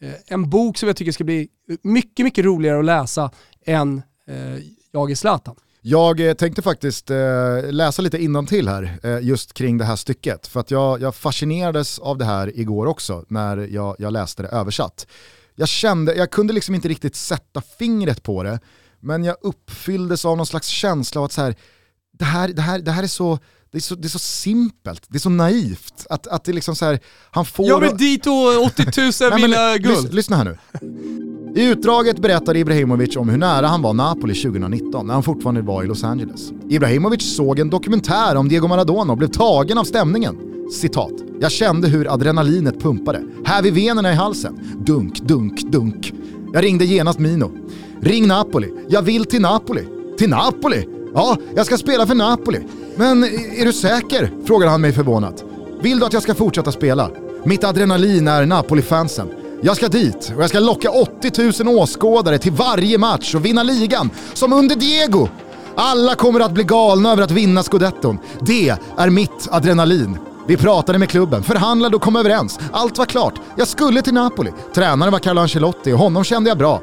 Eh, 0.04 0.14
en 0.26 0.50
bok 0.50 0.78
som 0.78 0.88
jag 0.88 0.96
tycker 0.96 1.12
ska 1.12 1.24
bli 1.24 1.48
mycket, 1.82 2.24
mycket 2.24 2.46
roligare 2.46 2.80
att 2.80 2.86
läsa 2.86 3.32
än 3.66 4.02
eh, 4.28 4.64
Jag 4.92 5.12
är 5.12 5.16
Zlatan. 5.16 5.56
Jag 5.82 6.28
eh, 6.28 6.34
tänkte 6.34 6.62
faktiskt 6.62 7.10
läsa 7.64 8.02
lite 8.02 8.24
innantill 8.24 8.68
här, 8.68 9.20
just 9.22 9.54
kring 9.54 9.78
det 9.78 9.86
här 9.86 9.96
stycket. 9.96 10.48
För 10.48 10.60
att 10.60 10.72
jag, 10.72 11.02
jag 11.02 11.16
fascinerades 11.16 12.00
av 12.00 12.18
det 12.18 12.26
här 12.26 12.60
igår 12.60 12.86
också, 12.86 13.26
när 13.28 13.58
jag, 13.58 13.96
jag 14.00 14.14
läste 14.14 14.44
det 14.44 14.50
översatt. 14.50 15.08
Jag 15.56 15.68
kände, 15.68 16.16
jag 16.16 16.32
kunde 16.32 16.54
liksom 16.54 16.76
inte 16.76 16.88
riktigt 16.88 17.16
sätta 17.16 17.62
fingret 17.62 18.24
på 18.24 18.44
det, 18.44 18.60
men 19.00 19.24
jag 19.24 19.36
uppfylldes 19.42 20.26
av 20.26 20.38
någon 20.38 20.46
slags 20.46 20.68
känsla 20.68 21.22
av 21.22 21.26
att 21.26 21.32
så 21.32 21.42
här, 21.42 21.56
det, 22.14 22.26
här, 22.26 22.48
det, 22.48 22.62
här, 22.62 22.80
det 22.80 22.92
här 22.92 23.04
är 23.04 23.08
så, 23.08 23.40
det 23.74 23.80
är 23.80 23.82
så, 23.82 23.96
det 23.96 24.08
är 24.08 24.10
så 24.10 24.20
simpelt, 24.20 25.04
det 25.08 25.18
är 25.18 25.20
så 25.20 25.30
naivt. 25.30 26.06
Att, 26.10 26.28
att 26.28 26.44
det 26.44 26.54
liksom 26.54 26.76
så 26.76 26.86
här, 26.86 27.00
han 27.32 27.46
får... 27.46 27.66
Jag 27.68 27.80
vill 27.80 27.98
dit 27.98 28.28
och 28.28 28.62
80 28.66 28.84
000 28.84 28.86
Nej, 28.98 29.30
men 29.32 29.42
vinna 29.42 29.78
guld. 29.78 30.14
Lyssna 30.14 30.38
här 30.38 30.44
nu. 30.44 30.58
I 31.62 31.66
utdraget 31.66 32.20
berättade 32.20 32.60
Ibrahimovic 32.60 33.16
om 33.16 33.30
hur 33.30 33.38
nära 33.38 33.68
han 33.68 33.82
var 33.82 33.94
Napoli 33.94 34.36
2019 34.36 35.08
när 35.08 35.14
han 35.14 35.24
fortfarande 35.24 35.62
var 35.62 35.84
i 35.84 35.88
Los 35.88 36.04
Angeles. 36.04 36.52
Ibrahimovic 36.70 37.36
såg 37.36 37.60
en 37.60 37.70
dokumentär 37.70 38.36
om 38.36 38.50
Diego 38.50 38.68
Maradona 38.68 39.12
och 39.12 39.18
blev 39.18 39.28
tagen 39.28 39.78
av 39.78 39.84
stämningen. 39.84 40.38
Citat. 40.72 41.14
Jag 41.40 41.52
kände 41.52 41.88
hur 41.88 42.14
adrenalinet 42.14 42.80
pumpade. 42.80 43.24
Här 43.46 43.62
vid 43.62 43.74
venerna 43.74 44.12
i 44.12 44.16
halsen. 44.16 44.60
Dunk, 44.86 45.20
dunk, 45.22 45.62
dunk. 45.62 46.14
Jag 46.54 46.64
ringde 46.64 46.86
genast 46.86 47.20
Mino. 47.20 47.52
Ring 48.02 48.28
Napoli. 48.28 48.70
Jag 48.90 49.02
vill 49.02 49.26
till 49.26 49.42
Napoli. 49.42 49.88
Till 50.18 50.30
Napoli? 50.30 51.03
Ja, 51.14 51.38
jag 51.56 51.66
ska 51.66 51.78
spela 51.78 52.08
för 52.08 52.16
Napoli. 52.16 52.60
Men 52.96 53.24
är 53.24 53.66
du 53.66 53.74
säker? 53.74 54.32
Frågade 54.46 54.72
han 54.72 54.82
mig 54.82 54.94
förvånat. 54.94 55.44
Vill 55.82 56.00
du 56.00 56.06
att 56.06 56.14
jag 56.14 56.24
ska 56.24 56.36
fortsätta 56.36 56.72
spela? 56.72 57.10
Mitt 57.44 57.64
adrenalin 57.64 58.28
är 58.28 58.46
Napoli-fansen. 58.46 59.30
Jag 59.62 59.76
ska 59.76 59.88
dit 59.88 60.34
och 60.36 60.42
jag 60.44 60.50
ska 60.50 60.60
locka 60.60 60.90
80 60.90 61.64
000 61.64 61.78
åskådare 61.78 62.38
till 62.38 62.52
varje 62.52 62.98
match 62.98 63.36
och 63.36 63.46
vinna 63.46 63.64
ligan, 63.64 64.10
som 64.34 64.54
under 64.54 64.76
Diego. 64.76 65.28
Alla 65.76 66.16
kommer 66.16 66.40
att 66.40 66.52
bli 66.52 66.64
galna 66.64 67.12
över 67.12 67.24
att 67.24 67.32
vinna 67.32 67.64
scudetton. 67.64 68.20
Det 68.40 68.76
är 68.98 69.10
mitt 69.10 69.48
adrenalin. 69.52 70.18
Vi 70.48 70.58
pratade 70.58 71.00
med 71.00 71.10
klubben, 71.10 71.44
förhandlade 71.44 71.96
och 71.96 72.02
kom 72.02 72.16
överens. 72.16 72.60
Allt 72.72 72.98
var 72.98 73.06
klart. 73.06 73.34
Jag 73.58 73.68
skulle 73.68 74.02
till 74.02 74.14
Napoli. 74.14 74.52
Tränaren 74.74 75.12
var 75.12 75.20
Carlo 75.20 75.42
Ancelotti 75.42 75.94
och 75.94 76.00
honom 76.00 76.24
kände 76.24 76.50
jag 76.50 76.58
bra. 76.58 76.82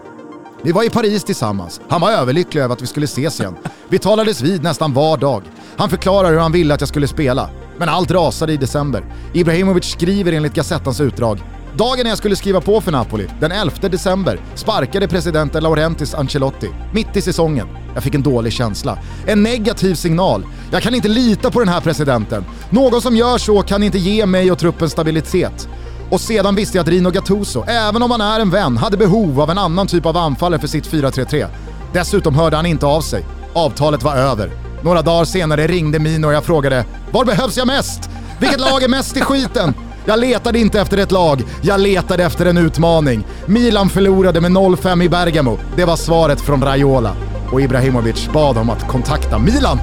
Vi 0.63 0.73
var 0.73 0.85
i 0.85 0.91
Paris 0.91 1.25
tillsammans. 1.25 1.81
Han 1.89 2.01
var 2.01 2.11
överlycklig 2.11 2.63
över 2.63 2.75
att 2.75 2.83
vi 2.83 2.87
skulle 2.87 3.05
ses 3.05 3.41
igen. 3.41 3.57
Vi 3.89 3.99
talades 3.99 4.43
vid 4.43 4.63
nästan 4.63 4.93
var 4.93 5.17
dag. 5.17 5.43
Han 5.77 5.91
förklarade 5.91 6.33
hur 6.33 6.41
han 6.41 6.53
ville 6.53 6.75
att 6.75 6.81
jag 6.81 6.89
skulle 6.89 7.09
spela. 7.09 7.51
Men 7.79 7.89
allt 7.89 8.11
rasade 8.11 8.53
i 8.53 8.57
december. 8.57 9.05
Ibrahimovic 9.33 9.85
skriver 9.85 10.33
enligt 10.33 10.55
Gazettans 10.55 11.01
utdrag 11.01 11.41
Dagen 11.77 12.03
när 12.03 12.09
jag 12.09 12.19
skulle 12.19 12.37
skriva 12.37 12.61
på 12.61 12.81
för 12.81 12.93
Napoli, 12.93 13.27
den 13.41 13.53
11 13.53 13.89
december, 13.89 14.41
sparkade 14.55 15.09
presidenten 15.09 15.63
Laurentis 15.63 16.15
Ancelotti, 16.15 16.69
mitt 16.93 17.17
i 17.17 17.23
säsongen. 17.23 17.69
Jag 17.95 18.03
fick 18.03 18.15
en 18.15 18.23
dålig 18.23 18.53
känsla. 18.53 18.99
En 19.27 19.43
negativ 19.43 19.95
signal. 19.95 20.47
Jag 20.71 20.83
kan 20.83 20.95
inte 20.95 21.09
lita 21.09 21.51
på 21.51 21.59
den 21.59 21.69
här 21.69 21.81
presidenten. 21.81 22.45
Någon 22.71 23.03
som 23.03 23.17
gör 23.17 23.39
så 23.39 23.63
kan 23.63 23.83
inte 23.83 23.99
ge 23.99 24.27
mig 24.27 24.53
och 24.53 24.59
truppen 24.59 24.91
stabilitet. 24.91 25.69
Och 26.11 26.21
sedan 26.21 26.55
visste 26.55 26.79
jag 26.79 26.83
att 26.83 26.89
Rino 26.89 27.11
Gattuso, 27.11 27.65
även 27.67 28.03
om 28.03 28.11
han 28.11 28.21
är 28.21 28.41
en 28.41 28.51
vän, 28.51 28.77
hade 28.77 28.97
behov 28.97 29.41
av 29.41 29.51
en 29.51 29.59
annan 29.59 29.87
typ 29.87 30.07
av 30.07 30.17
anfallare 30.17 30.61
för 30.61 30.69
sitt 30.69 30.91
4-3-3. 30.93 31.47
Dessutom 31.93 32.35
hörde 32.35 32.57
han 32.57 32.67
inte 32.67 32.87
av 32.87 33.01
sig. 33.01 33.25
Avtalet 33.53 34.03
var 34.03 34.17
över. 34.17 34.51
Några 34.83 35.03
dagar 35.03 35.25
senare 35.25 35.67
ringde 35.67 35.99
Mino 35.99 36.27
och 36.27 36.33
jag 36.33 36.45
frågade 36.45 36.85
“Var 37.11 37.25
behövs 37.25 37.57
jag 37.57 37.67
mest? 37.67 38.11
Vilket 38.41 38.61
lag 38.61 38.83
är 38.83 38.89
mest 38.89 39.17
i 39.17 39.21
skiten?” 39.21 39.75
Jag 40.05 40.19
letade 40.19 40.59
inte 40.59 40.81
efter 40.81 40.99
ett 40.99 41.13
lag, 41.13 41.43
jag 41.63 41.81
letade 41.81 42.25
efter 42.25 42.47
en 42.47 42.59
utmaning. 42.59 43.27
Milan 43.47 43.89
förlorade 43.89 44.41
med 44.41 44.51
0-5 44.51 45.03
i 45.03 45.09
Bergamo. 45.09 45.59
Det 45.77 45.85
var 45.85 45.97
svaret 45.97 46.41
från 46.41 46.63
Raiola. 46.63 47.17
Och 47.53 47.61
Ibrahimovic 47.61 48.29
bad 48.33 48.59
om 48.59 48.71
att 48.71 48.89
kontakta 48.89 49.39
Milan. 49.39 49.79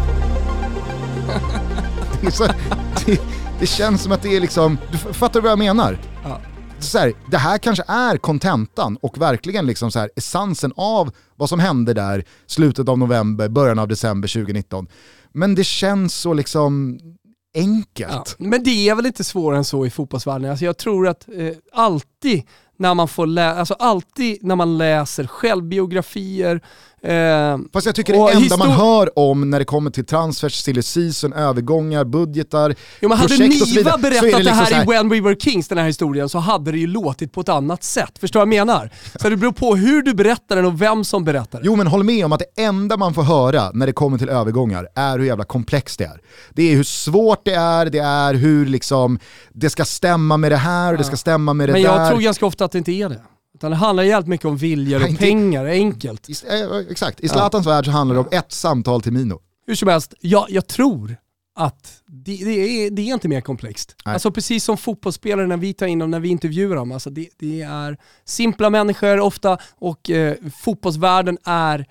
Det 3.59 3.67
känns 3.67 4.03
som 4.03 4.11
att 4.11 4.21
det 4.21 4.35
är 4.35 4.39
liksom, 4.41 4.77
du 4.91 4.97
fattar 4.97 5.41
vad 5.41 5.51
jag 5.51 5.59
menar? 5.59 5.97
Ja. 6.23 6.41
Så 6.79 6.97
här, 6.97 7.13
det 7.31 7.37
här 7.37 7.57
kanske 7.57 7.83
är 7.87 8.17
kontentan 8.17 8.97
och 9.01 9.21
verkligen 9.21 9.65
liksom 9.65 9.91
så 9.91 9.99
här, 9.99 10.09
essensen 10.15 10.73
av 10.75 11.11
vad 11.35 11.49
som 11.49 11.59
hände 11.59 11.93
där 11.93 12.23
slutet 12.45 12.89
av 12.89 12.97
november, 12.97 13.49
början 13.49 13.79
av 13.79 13.87
december 13.87 14.27
2019. 14.27 14.87
Men 15.33 15.55
det 15.55 15.63
känns 15.63 16.15
så 16.15 16.33
liksom 16.33 16.99
enkelt. 17.55 18.35
Ja, 18.39 18.45
men 18.47 18.63
det 18.63 18.89
är 18.89 18.95
väl 18.95 19.05
inte 19.05 19.23
svårare 19.23 19.57
än 19.57 19.63
så 19.65 19.85
i 19.85 19.89
fotbollsvärlden. 19.89 20.49
Alltså 20.51 20.65
jag 20.65 20.77
tror 20.77 21.07
att 21.07 21.27
eh, 21.35 21.53
alltid 21.73 22.43
när 22.79 22.93
man 22.93 23.07
får 23.07 23.25
lä- 23.25 23.55
alltså 23.55 23.73
alltid 23.73 24.37
när 24.43 24.55
man 24.55 24.77
läser 24.77 25.27
självbiografier, 25.27 26.61
eh, 27.03 27.57
Fast 27.73 27.85
jag 27.85 27.95
tycker 27.95 28.13
det 28.13 28.31
enda 28.33 28.57
man 28.57 28.71
hör 28.71 29.19
om 29.19 29.49
när 29.49 29.59
det 29.59 29.65
kommer 29.65 29.91
till 29.91 30.05
transfers, 30.05 30.53
silly 30.63 30.81
season, 30.81 31.33
övergångar, 31.33 32.05
budgetar, 32.05 32.75
Jo 33.01 33.09
men 33.09 33.17
hade 33.17 33.27
projekt 33.37 33.53
vidare, 33.67 33.83
Niva 33.83 33.97
berättat 33.97 34.21
det, 34.31 34.37
liksom 34.37 34.57
här, 34.57 34.65
så 34.65 34.73
här- 34.75 34.83
i 34.83 34.87
When 34.87 35.09
We 35.09 35.21
Were 35.21 35.35
Kings, 35.39 35.67
den 35.67 35.77
här 35.77 35.85
historien, 35.85 36.29
så 36.29 36.37
hade 36.39 36.71
det 36.71 36.77
ju 36.77 36.87
låtit 36.87 37.31
på 37.33 37.41
ett 37.41 37.49
annat 37.49 37.83
sätt. 37.83 38.11
Förstår 38.19 38.39
du 38.39 38.45
vad 38.45 38.55
jag 38.55 38.67
menar? 38.67 38.91
Så 39.21 39.29
det 39.29 39.37
beror 39.37 39.51
på 39.51 39.75
hur 39.75 40.01
du 40.01 40.13
berättar 40.13 40.55
den 40.55 40.65
och 40.65 40.81
vem 40.81 41.03
som 41.03 41.23
berättar 41.23 41.59
den. 41.59 41.65
Jo 41.65 41.75
men 41.75 41.87
håll 41.87 42.03
med 42.03 42.25
om 42.25 42.31
att 42.33 42.39
det 42.55 42.61
enda 42.63 42.97
man 42.97 43.13
får 43.13 43.23
höra 43.23 43.71
när 43.73 43.85
det 43.85 43.93
kommer 43.93 44.17
till 44.17 44.29
övergångar 44.29 44.87
är 44.95 45.19
hur 45.19 45.25
jävla 45.25 45.43
komplext 45.43 45.99
det 45.99 46.05
är. 46.05 46.21
Det 46.53 46.63
är 46.71 46.75
hur 46.75 46.83
svårt 46.83 47.45
det 47.45 47.53
är, 47.53 47.85
det 47.85 47.99
är 47.99 48.33
hur 48.33 48.65
liksom 48.65 49.19
det 49.53 49.69
ska 49.69 49.85
stämma 49.85 50.37
med 50.37 50.51
det 50.51 50.57
här 50.57 50.91
och 50.91 50.97
det 50.97 51.03
ska 51.03 51.17
stämma 51.17 51.53
med 51.53 51.69
det 51.69 51.73
Men 51.73 51.81
där. 51.83 51.99
jag 51.99 52.09
tror 52.09 52.19
ganska 52.21 52.45
ofta 52.45 52.65
att 52.65 52.71
det 52.71 52.77
inte 52.77 52.91
är 52.91 53.09
det. 53.09 53.21
Utan 53.57 53.71
det 53.71 53.77
handlar 53.77 54.03
jävligt 54.03 54.27
mycket 54.27 54.45
om 54.45 54.57
viljor 54.57 55.03
och 55.03 55.17
pengar, 55.17 55.65
enkelt. 55.65 56.29
I, 56.29 56.33
eh, 56.49 56.91
exakt, 56.91 57.19
i 57.19 57.29
Zlatans 57.29 57.67
värld 57.67 57.85
så 57.85 57.91
handlar 57.91 58.15
det 58.15 58.19
om 58.19 58.27
ett 58.31 58.51
samtal 58.51 59.01
till 59.01 59.13
Mino. 59.13 59.39
Hur 59.67 59.75
som 59.75 59.87
helst, 59.87 60.13
jag, 60.19 60.45
jag 60.49 60.67
tror 60.67 61.15
att 61.55 62.01
det, 62.07 62.35
det, 62.45 62.51
är, 62.51 62.91
det 62.91 63.01
är 63.01 63.13
inte 63.13 63.27
mer 63.27 63.41
komplext. 63.41 63.95
Nej. 64.05 64.13
Alltså 64.13 64.31
precis 64.31 64.63
som 64.63 64.77
fotbollsspelare 64.77 65.47
när 65.47 65.57
vi 65.57 65.73
tar 65.73 65.87
in 65.87 65.99
dem, 65.99 66.11
när 66.11 66.19
vi 66.19 66.29
intervjuar 66.29 66.75
dem. 66.75 66.91
Alltså 66.91 67.09
det, 67.09 67.29
det 67.37 67.61
är 67.61 67.97
simpla 68.25 68.69
människor 68.69 69.19
ofta 69.19 69.57
och 69.75 70.09
eh, 70.09 70.35
fotbollsvärlden 70.63 71.37
är 71.43 71.85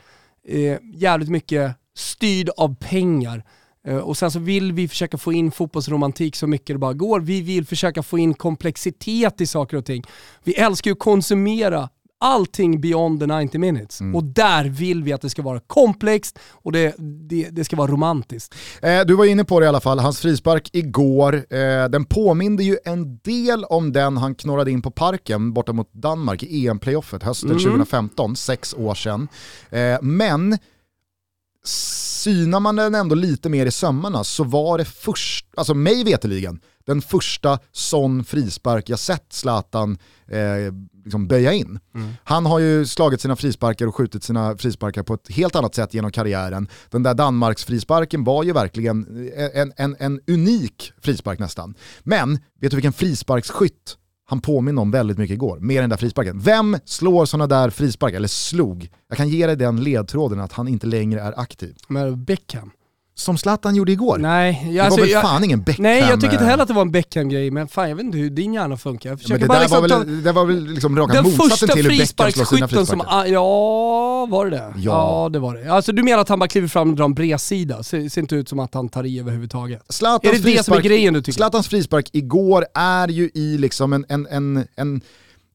eh, 0.48 0.78
jävligt 0.94 1.28
mycket 1.28 1.76
styrd 1.96 2.50
av 2.56 2.74
pengar. 2.74 3.44
Eh, 3.86 3.96
och 3.96 4.16
sen 4.16 4.30
så 4.30 4.38
vill 4.38 4.72
vi 4.72 4.88
försöka 4.88 5.18
få 5.18 5.32
in 5.32 5.50
fotbollsromantik 5.50 6.36
så 6.36 6.46
mycket 6.46 6.74
det 6.74 6.78
bara 6.78 6.94
går. 6.94 7.20
Vi 7.20 7.40
vill 7.40 7.66
försöka 7.66 8.02
få 8.02 8.18
in 8.18 8.34
komplexitet 8.34 9.40
i 9.40 9.46
saker 9.46 9.76
och 9.76 9.84
ting. 9.84 10.02
Vi 10.44 10.54
älskar 10.54 10.90
ju 10.90 10.92
att 10.92 10.98
konsumera 10.98 11.88
allting 12.18 12.80
beyond 12.80 13.20
the 13.20 13.26
90 13.26 13.60
minutes. 13.60 14.00
Och 14.14 14.24
där 14.24 14.64
vill 14.64 15.02
vi 15.02 15.12
att 15.12 15.20
det 15.20 15.30
ska 15.30 15.42
vara 15.42 15.60
komplext 15.60 16.38
och 16.50 16.72
det, 16.72 16.94
det, 16.98 17.48
det 17.50 17.64
ska 17.64 17.76
vara 17.76 17.90
romantiskt. 17.90 18.54
Eh, 18.82 19.00
du 19.06 19.14
var 19.14 19.24
inne 19.24 19.44
på 19.44 19.60
det 19.60 19.66
i 19.66 19.68
alla 19.68 19.80
fall, 19.80 19.98
hans 19.98 20.20
frispark 20.20 20.70
igår, 20.72 21.34
eh, 21.34 21.88
den 21.88 22.04
påminde 22.04 22.64
ju 22.64 22.76
en 22.84 23.18
del 23.18 23.64
om 23.64 23.92
den 23.92 24.16
han 24.16 24.34
knorrade 24.34 24.70
in 24.70 24.82
på 24.82 24.90
parken 24.90 25.52
borta 25.52 25.72
mot 25.72 25.92
Danmark 25.92 26.42
i 26.42 26.66
EM-playoffet 26.68 27.22
hösten 27.22 27.50
2015, 27.50 28.36
sex 28.36 28.74
år 28.74 28.94
sedan. 28.94 29.28
Eh, 29.70 29.98
men 30.02 30.58
synar 31.68 32.60
man 32.60 32.76
den 32.76 32.94
ändå 32.94 33.14
lite 33.14 33.48
mer 33.48 33.66
i 33.66 33.70
sömmarna 33.70 34.24
så 34.24 34.44
var 34.44 34.78
det 34.78 34.84
först, 34.84 35.46
alltså 35.56 35.74
mig 35.74 36.04
veteligen, 36.04 36.60
den 36.86 37.02
första 37.02 37.58
sån 37.72 38.24
frispark 38.24 38.88
jag 38.88 38.98
sett 38.98 39.32
Zlatan 39.32 39.98
eh, 40.28 40.74
liksom 41.04 41.26
böja 41.26 41.52
in. 41.52 41.78
Han 42.24 42.46
har 42.46 42.58
ju 42.58 42.86
slagit 42.86 43.20
sina 43.20 43.36
frisparkar 43.36 43.86
och 43.86 43.94
skjutit 43.94 44.24
sina 44.24 44.56
frisparkar 44.56 45.02
på 45.02 45.14
ett 45.14 45.28
helt 45.30 45.56
annat 45.56 45.74
sätt 45.74 45.94
genom 45.94 46.12
karriären. 46.12 46.68
Den 46.90 47.02
där 47.02 47.14
Danmarks 47.14 47.64
frisparken 47.64 48.24
var 48.24 48.44
ju 48.44 48.52
verkligen 48.52 49.30
en, 49.54 49.72
en, 49.76 49.96
en 49.98 50.20
unik 50.26 50.92
frispark 51.00 51.38
nästan. 51.38 51.74
Men 52.02 52.32
vet 52.60 52.70
du 52.70 52.76
vilken 52.76 52.92
frisparksskytt 52.92 53.96
han 54.28 54.40
påminner 54.40 54.82
om 54.82 54.90
väldigt 54.90 55.18
mycket 55.18 55.34
igår, 55.34 55.58
med 55.60 55.82
den 55.82 55.90
där 55.90 55.96
frisparken. 55.96 56.38
Vem 56.38 56.76
slår 56.84 57.24
sådana 57.24 57.46
där 57.46 57.70
frisparkar, 57.70 58.16
eller 58.16 58.28
slog? 58.28 58.88
Jag 59.08 59.16
kan 59.16 59.28
ge 59.28 59.46
dig 59.46 59.56
den 59.56 59.84
ledtråden 59.84 60.40
att 60.40 60.52
han 60.52 60.68
inte 60.68 60.86
längre 60.86 61.20
är 61.20 61.40
aktiv. 61.40 61.76
Men 61.88 62.24
Beckham. 62.24 62.70
Som 63.18 63.38
Zlatan 63.38 63.74
gjorde 63.74 63.92
igår. 63.92 64.18
Nej, 64.18 64.62
det 64.66 64.72
jag, 64.72 64.90
var 64.90 64.98
väl 64.98 65.08
jag, 65.10 65.22
fan 65.22 65.44
ingen 65.44 65.62
Beckham... 65.62 65.82
Nej, 65.82 66.00
jag 66.00 66.20
tycker 66.20 66.32
inte 66.32 66.44
eh, 66.44 66.50
heller 66.50 66.62
att 66.62 66.68
det 66.68 66.74
var 66.74 66.82
en 66.82 66.90
Beckham-grej, 66.90 67.50
men 67.50 67.68
fan 67.68 67.88
jag 67.88 67.96
vet 67.96 68.04
inte 68.04 68.18
hur 68.18 68.30
din 68.30 68.54
hjärna 68.54 68.76
funkar. 68.76 69.10
Jag 69.10 69.20
Men 69.30 69.40
det 69.40 69.46
bara 69.46 69.54
där 69.58 69.60
liksom 69.64 69.82
var 69.82 69.88
ta... 69.88 69.98
väl, 69.98 70.22
det 70.22 70.32
var 70.32 70.44
väl 70.44 70.66
liksom 70.66 70.98
raka 70.98 71.12
Den 71.12 71.24
motsatsen 71.24 71.68
till 71.68 71.82
hur 71.90 71.98
Beckham 71.98 72.32
slår 72.32 72.44
sina 72.44 72.68
som... 72.68 72.78
frisparkar. 72.78 73.04
ah, 73.08 73.26
Ja, 73.26 74.26
var 74.26 74.44
det 74.44 74.50
det? 74.50 74.72
Ja. 74.76 75.22
Ja, 75.22 75.28
det 75.28 75.38
var 75.38 75.54
det. 75.54 75.72
Alltså 75.72 75.92
du 75.92 76.02
menar 76.02 76.18
att 76.18 76.28
han 76.28 76.38
bara 76.38 76.48
kliver 76.48 76.68
fram 76.68 76.90
och 76.90 76.96
drar 76.96 77.04
en 77.04 77.14
bredsida? 77.14 77.82
Ser, 77.82 78.08
ser 78.08 78.20
inte 78.20 78.34
ut 78.36 78.48
som 78.48 78.58
att 78.58 78.74
han 78.74 78.88
tar 78.88 79.04
i 79.04 79.20
överhuvudtaget. 79.20 79.82
Zlatans 79.88 80.24
Är 80.24 80.38
det 80.42 80.50
det 80.56 80.64
som 80.64 80.72
är 80.74 80.78
frispark- 80.78 80.82
grejen 80.84 81.14
du 81.14 81.20
tycker? 81.20 81.32
Zlatans 81.32 81.68
frispark 81.68 82.10
igår 82.12 82.66
är 82.74 83.08
ju 83.08 83.30
i 83.34 83.58
liksom 83.58 83.92
en, 83.92 84.04
en, 84.08 84.26
en, 84.26 84.66
en... 84.76 85.00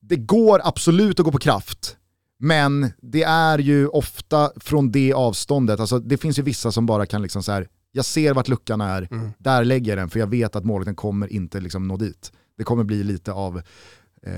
Det 0.01 0.15
går 0.15 0.61
absolut 0.63 1.19
att 1.19 1.25
gå 1.25 1.31
på 1.31 1.37
kraft, 1.37 1.95
men 2.41 2.91
det 3.01 3.23
är 3.23 3.57
ju 3.59 3.87
ofta 3.87 4.51
från 4.55 4.91
det 4.91 5.13
avståndet. 5.13 5.79
Alltså, 5.79 5.99
det 5.99 6.17
finns 6.17 6.39
ju 6.39 6.43
vissa 6.43 6.71
som 6.71 6.85
bara 6.85 7.05
kan 7.05 7.21
liksom 7.21 7.43
så 7.43 7.51
här. 7.51 7.67
jag 7.91 8.05
ser 8.05 8.33
vart 8.33 8.47
luckan 8.47 8.81
är, 8.81 9.07
Mm. 9.11 9.31
där 9.37 9.63
lägger 9.63 9.91
jag 9.91 9.97
den 9.97 10.09
för 10.09 10.19
jag 10.19 10.27
vet 10.27 10.55
att 10.55 10.65
målvakten 10.65 10.95
kommer 10.95 11.33
inte 11.33 11.59
liksom 11.59 11.87
nå 11.87 11.97
dit. 11.97 12.31
Det 12.57 12.63
kommer 12.63 12.83
bli 12.83 13.03
lite 13.03 13.31
av 13.31 13.57
eh, 14.25 14.33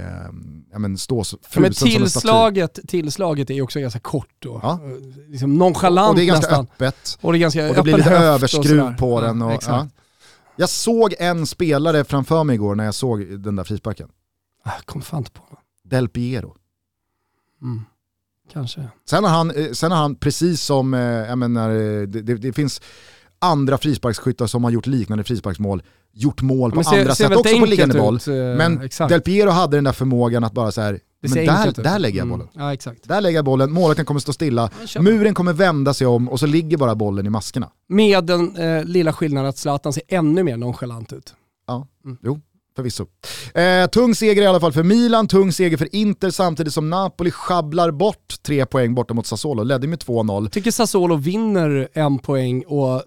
ja, 0.72 0.80
men 0.80 0.98
stå 0.98 1.24
Ja, 1.54 1.60
men 1.60 1.74
tillslaget, 1.74 2.80
tillslaget 2.88 3.50
är 3.50 3.62
också 3.62 3.80
ganska 3.80 4.00
kort 4.00 4.36
då. 4.40 4.60
Ja. 4.64 4.80
Liksom 5.28 5.54
nonchalant 5.56 6.10
Och 6.10 6.16
det 6.16 6.24
är 6.24 6.26
ganska 6.26 6.48
nästan. 6.50 6.68
öppet. 6.76 7.18
Och 7.22 7.32
det 7.34 7.38
är 7.38 7.40
ganska 7.40 7.70
Och 7.70 7.76
det 7.76 7.84
blir 7.84 7.98
lite 7.98 8.10
överskruv 8.10 8.98
på 8.98 9.22
den. 9.22 9.42
Och, 9.42 9.64
ja. 9.68 9.88
Jag 10.56 10.70
såg 10.70 11.14
en 11.20 11.48
spelare 11.48 12.04
framför 12.04 12.44
mig 12.44 12.54
igår 12.56 12.76
när 12.76 12.86
jag 12.86 12.96
såg 12.96 13.40
den 13.40 13.56
där 13.56 13.64
frisparken. 13.64 14.10
Ah, 14.64 14.72
Kom 14.86 15.02
fan 15.02 15.20
inte 15.20 15.32
på. 15.32 15.44
Del 15.84 16.10
Piero. 16.10 16.56
Mm. 17.62 17.82
Kanske. 18.52 18.88
Sen 19.10 19.24
har 19.24 19.32
han, 19.32 19.52
eh, 19.52 19.72
sen 19.72 19.92
har 19.92 19.98
han 19.98 20.16
precis 20.16 20.62
som, 20.62 20.94
eh, 20.94 21.00
jag 21.02 21.38
menar, 21.38 21.70
eh, 21.70 22.02
det, 22.02 22.22
det, 22.22 22.36
det 22.36 22.54
finns 22.54 22.82
andra 23.40 23.78
frisparksskyttar 23.78 24.48
som 24.48 24.64
har 24.64 24.72
gjort 24.72 24.88
liknande 24.88 25.24
frisparksmål, 25.24 25.84
gjort 26.14 26.42
mål 26.42 26.72
på 26.72 26.84
ser- 26.84 27.00
andra 27.00 27.16
ser 27.16 27.28
sätt 27.30 27.38
också 27.38 27.60
på 27.60 27.66
liggande 27.66 28.00
boll. 28.00 28.16
ut, 28.16 28.28
Men 28.28 28.82
exakt. 28.82 29.10
Del 29.10 29.22
Piero 29.22 29.50
hade 29.50 29.78
den 29.78 29.84
där 29.84 29.92
förmågan 29.92 30.44
att 30.44 30.54
bara 30.54 30.72
så 30.72 30.82
här, 30.82 31.00
men 31.22 31.32
där, 31.46 31.84
där 31.84 32.00
lägger 32.00 32.18
jag 32.18 32.26
Mm. 32.26 32.38
bollen. 32.40 32.48
Ja, 32.54 32.74
exakt. 32.74 33.08
Där 33.08 33.22
lägger 33.22 33.38
jag 33.38 33.46
bollen, 33.46 33.72
målvakten 33.72 34.06
kommer 34.06 34.20
stå 34.20 34.34
stilla, 34.34 34.70
Ja, 34.96 35.02
muren 35.02 35.34
kommer 35.34 35.54
vända 35.54 35.94
sig 35.94 36.08
om 36.08 36.30
och 36.30 36.40
så 36.40 36.46
ligger 36.46 36.78
bara 36.78 36.96
bollen 36.96 37.26
i 37.26 37.30
maskerna. 37.30 37.70
Med 37.90 38.24
den 38.26 38.56
eh, 38.56 38.84
lilla 38.84 39.14
skillnaden 39.14 39.50
att 39.50 39.58
Zlatan 39.58 39.94
ser 39.94 40.04
ännu 40.08 40.44
mer 40.44 40.58
nonchalant 40.58 41.14
ut. 41.14 41.34
Ja, 41.68 41.88
Mm. 42.06 42.18
jo, 42.24 42.40
förvisso. 42.76 43.06
Eh, 43.54 43.88
tung 43.88 44.16
seger 44.16 44.42
i 44.42 44.46
alla 44.46 44.60
fall 44.60 44.74
för 44.74 44.84
Milan, 44.84 45.28
tung 45.28 45.52
seger 45.52 45.78
för 45.78 45.96
Inter 45.96 46.30
samtidigt 46.30 46.74
som 46.74 46.90
Napoli 46.90 47.32
schabblar 47.32 47.92
bort 47.92 48.36
tre 48.46 48.66
poäng 48.66 48.96
borta 48.96 49.14
mot 49.14 49.28
Sassuolo, 49.28 49.64
ledde 49.64 49.88
med 49.88 50.00
2-0. 50.00 50.50
Tycker 50.50 50.72
Sassuolo 50.72 51.16
vinner 51.16 51.88
en 51.94 52.20
poäng 52.20 52.64
och 52.64 53.04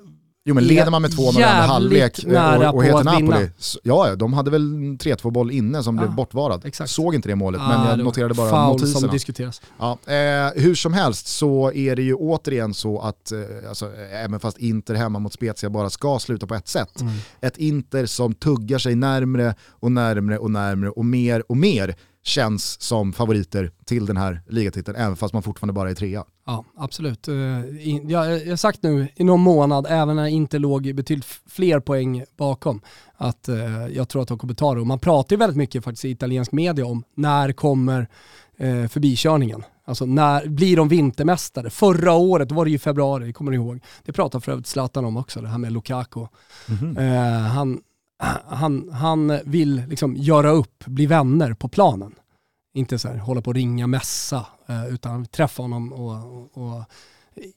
Jo 0.48 0.54
men 0.54 0.64
leder 0.64 0.90
man 0.90 1.02
med 1.02 1.10
2-0 1.10 1.28
under 1.28 1.40
Jävligt 1.40 1.70
halvlek 1.70 2.24
eh, 2.24 2.30
nära 2.32 2.70
och, 2.70 2.76
och 2.76 2.84
heter 2.84 3.04
Napoli, 3.04 3.50
så- 3.58 3.78
ja 3.82 4.16
de 4.16 4.32
hade 4.32 4.50
väl 4.50 4.62
en 4.74 4.98
3-2 4.98 5.30
boll 5.30 5.50
inne 5.50 5.82
som 5.82 5.96
blev 5.96 6.08
Ja, 6.08 6.14
bortvarad. 6.14 6.64
exakt. 6.64 6.90
Såg 6.90 7.14
inte 7.14 7.28
det 7.28 7.34
målet 7.34 7.60
Ah, 7.60 7.68
men 7.68 7.88
jag 7.98 7.98
noterade 8.04 8.34
bara 8.34 8.50
foul 8.50 8.78
som 8.78 8.88
notiserna. 8.88 9.12
diskuteras. 9.12 9.62
Ja, 9.78 9.98
eh, 10.06 10.62
hur 10.62 10.74
som 10.74 10.92
helst 10.92 11.26
så 11.26 11.72
är 11.72 11.96
det 11.96 12.02
ju 12.02 12.14
återigen 12.14 12.74
så 12.74 12.98
att, 13.00 13.32
eh, 13.32 13.38
alltså, 13.68 13.84
eh, 13.86 14.24
även 14.24 14.40
fast 14.40 14.58
Inter 14.58 14.94
hemma 14.94 15.18
mot 15.18 15.32
Spezia 15.32 15.70
bara 15.70 15.90
ska 15.90 16.18
sluta 16.18 16.46
på 16.46 16.54
ett 16.54 16.68
sätt, 16.68 17.00
Mm. 17.00 17.12
ett 17.40 17.56
Inter 17.56 18.06
som 18.06 18.34
tuggar 18.34 18.78
sig 18.78 18.94
närmre 18.94 19.54
och 19.70 19.92
närmre 19.92 20.38
och 20.38 20.50
närmre 20.50 20.90
och 20.90 21.04
mer 21.04 21.42
och 21.48 21.56
mer 21.56 21.94
känns 22.26 22.80
som 22.82 23.12
favoriter 23.12 23.70
till 23.84 24.06
den 24.06 24.16
här 24.16 24.40
ligatiteln, 24.48 24.96
även 24.96 25.16
fast 25.16 25.34
man 25.34 25.42
fortfarande 25.42 25.72
bara 25.72 25.90
är 25.90 25.94
trea. 25.94 26.24
Ja, 26.46 26.64
absolut. 26.76 27.28
Eh, 27.28 27.34
Jag 27.34 28.40
jag 28.42 28.48
har 28.48 28.56
sagt 28.56 28.82
nu 28.82 29.08
i 29.16 29.24
någon 29.24 29.40
månad, 29.40 29.86
även 29.88 30.16
när 30.16 30.26
inte 30.26 30.58
låg 30.58 30.94
betydligt 30.94 31.26
fler 31.46 31.80
poäng 31.80 32.24
bakom, 32.36 32.80
att 33.16 33.48
eh, 33.48 33.86
jag 33.86 34.08
tror 34.08 34.22
att 34.22 34.28
de 34.28 34.38
kommer 34.38 34.54
ta 34.54 34.74
det. 34.74 34.80
Och 34.80 34.86
man 34.86 34.98
pratar 34.98 35.36
ju 35.36 35.38
väldigt 35.38 35.56
mycket 35.56 35.84
faktiskt 35.84 36.04
i 36.04 36.10
italiensk 36.10 36.52
media 36.52 36.86
om 36.86 37.04
när 37.14 37.52
kommer 37.52 38.08
eh, 38.56 38.86
förbikörningen? 38.88 39.62
Alltså 39.84 40.06
när 40.06 40.48
blir 40.48 40.76
de 40.76 40.88
vintermästare? 40.88 41.70
Förra 41.70 42.12
året, 42.12 42.48
då 42.48 42.54
var 42.54 42.64
det 42.64 42.70
ju 42.70 42.78
februari, 42.78 43.32
kommer 43.32 43.50
ni 43.50 43.56
ihåg? 43.56 43.80
Det 44.04 44.12
pratar 44.12 44.40
för 44.40 44.52
övrigt 44.52 44.66
Zlatan 44.66 45.04
om 45.04 45.16
också, 45.16 45.40
det 45.40 45.48
här 45.48 45.58
med 45.58 45.72
Lukaku. 45.72 46.20
Eh, 46.98 47.40
han, 47.40 47.80
han, 48.46 48.88
han 48.92 49.38
vill 49.44 49.82
liksom 49.88 50.16
göra 50.16 50.50
upp, 50.50 50.84
bli 50.86 51.06
vänner 51.06 51.54
på 51.54 51.68
planen. 51.68 52.14
Inte 52.74 52.98
så 52.98 53.08
här, 53.08 53.16
hålla 53.16 53.40
på 53.42 53.50
och 53.50 53.54
ringa 53.54 53.86
mässa, 53.86 54.46
eh, 54.68 54.86
utan 54.94 55.26
träffa 55.26 55.62
honom 55.62 55.92
och, 55.92 56.50
och, 56.56 56.82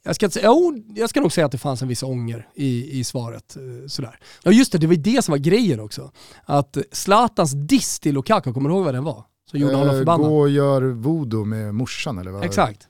jag 0.04 0.16
ska, 0.16 0.30
jo, 0.44 0.84
jag 0.96 1.10
ska 1.10 1.22
nog 1.22 1.32
säga 1.32 1.46
att 1.46 1.52
det 1.52 1.58
fanns 1.58 1.82
en 1.82 1.88
viss 1.88 2.04
ånger 2.04 2.48
i, 2.56 3.00
i 3.00 3.04
svaret. 3.04 3.56
eh, 3.58 3.88
Sådär. 3.88 4.20
Ja 4.44 4.52
just 4.52 4.72
det, 4.72 4.78
det 4.78 4.88
var 4.88 4.94
ju 4.94 5.02
det 5.02 5.22
som 5.22 5.32
var 5.32 5.38
grejen 5.40 5.80
också. 5.80 6.12
Att 6.46 6.78
Zlatans 6.92 7.52
diss 7.54 8.00
till 8.00 8.14
Lukaku, 8.16 8.54
kommer 8.54 8.70
du 8.70 8.76
ihåg 8.76 8.86
vad 8.86 8.94
den 8.94 9.04
var? 9.04 9.24
Som 9.52 9.60
gjorde 9.60 9.76
honom 9.76 9.90
Eh, 9.96 10.00
förbannad. 10.00 10.28
gå 10.30 10.40
och 10.40 10.50
gör 10.50 10.82
voodoo 10.82 11.46
med 11.46 11.76
morsan 11.76 12.18
eller 12.18 12.32
vad? 12.32 12.46
Exakt. 12.46 12.88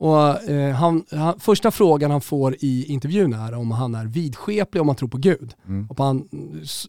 Och, 0.00 0.48
eh, 0.48 0.74
han, 0.74 1.04
han, 1.10 1.40
första 1.40 1.70
frågan 1.70 2.10
han 2.10 2.20
får 2.20 2.56
i 2.58 2.84
intervjun 2.84 3.32
är 3.32 3.54
om 3.54 3.70
han 3.70 3.94
är 3.94 4.06
vidskeplig, 4.06 4.80
om 4.80 4.88
han 4.88 4.96
tror 4.96 5.08
på 5.08 5.18
Gud. 5.18 5.54
Mm. 5.66 5.86
Och 5.90 6.04
han 6.04 6.28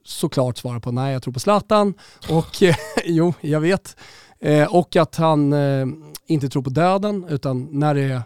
såklart 0.03 0.57
svarar 0.57 0.79
på 0.79 0.91
nej, 0.91 1.13
jag 1.13 1.23
tror 1.23 1.33
på 1.33 1.39
Zlatan. 1.39 1.93
Och 2.29 2.63
eh, 2.63 2.75
jo, 3.05 3.33
jag 3.41 3.59
vet. 3.59 3.95
Eh, 4.39 4.75
och 4.75 4.95
att 4.95 5.15
han 5.15 5.53
eh, 5.53 5.85
inte 6.27 6.49
tror 6.49 6.63
på 6.63 6.69
döden, 6.69 7.25
utan 7.29 7.67
när 7.71 7.95
det 7.95 8.01
är, 8.01 8.21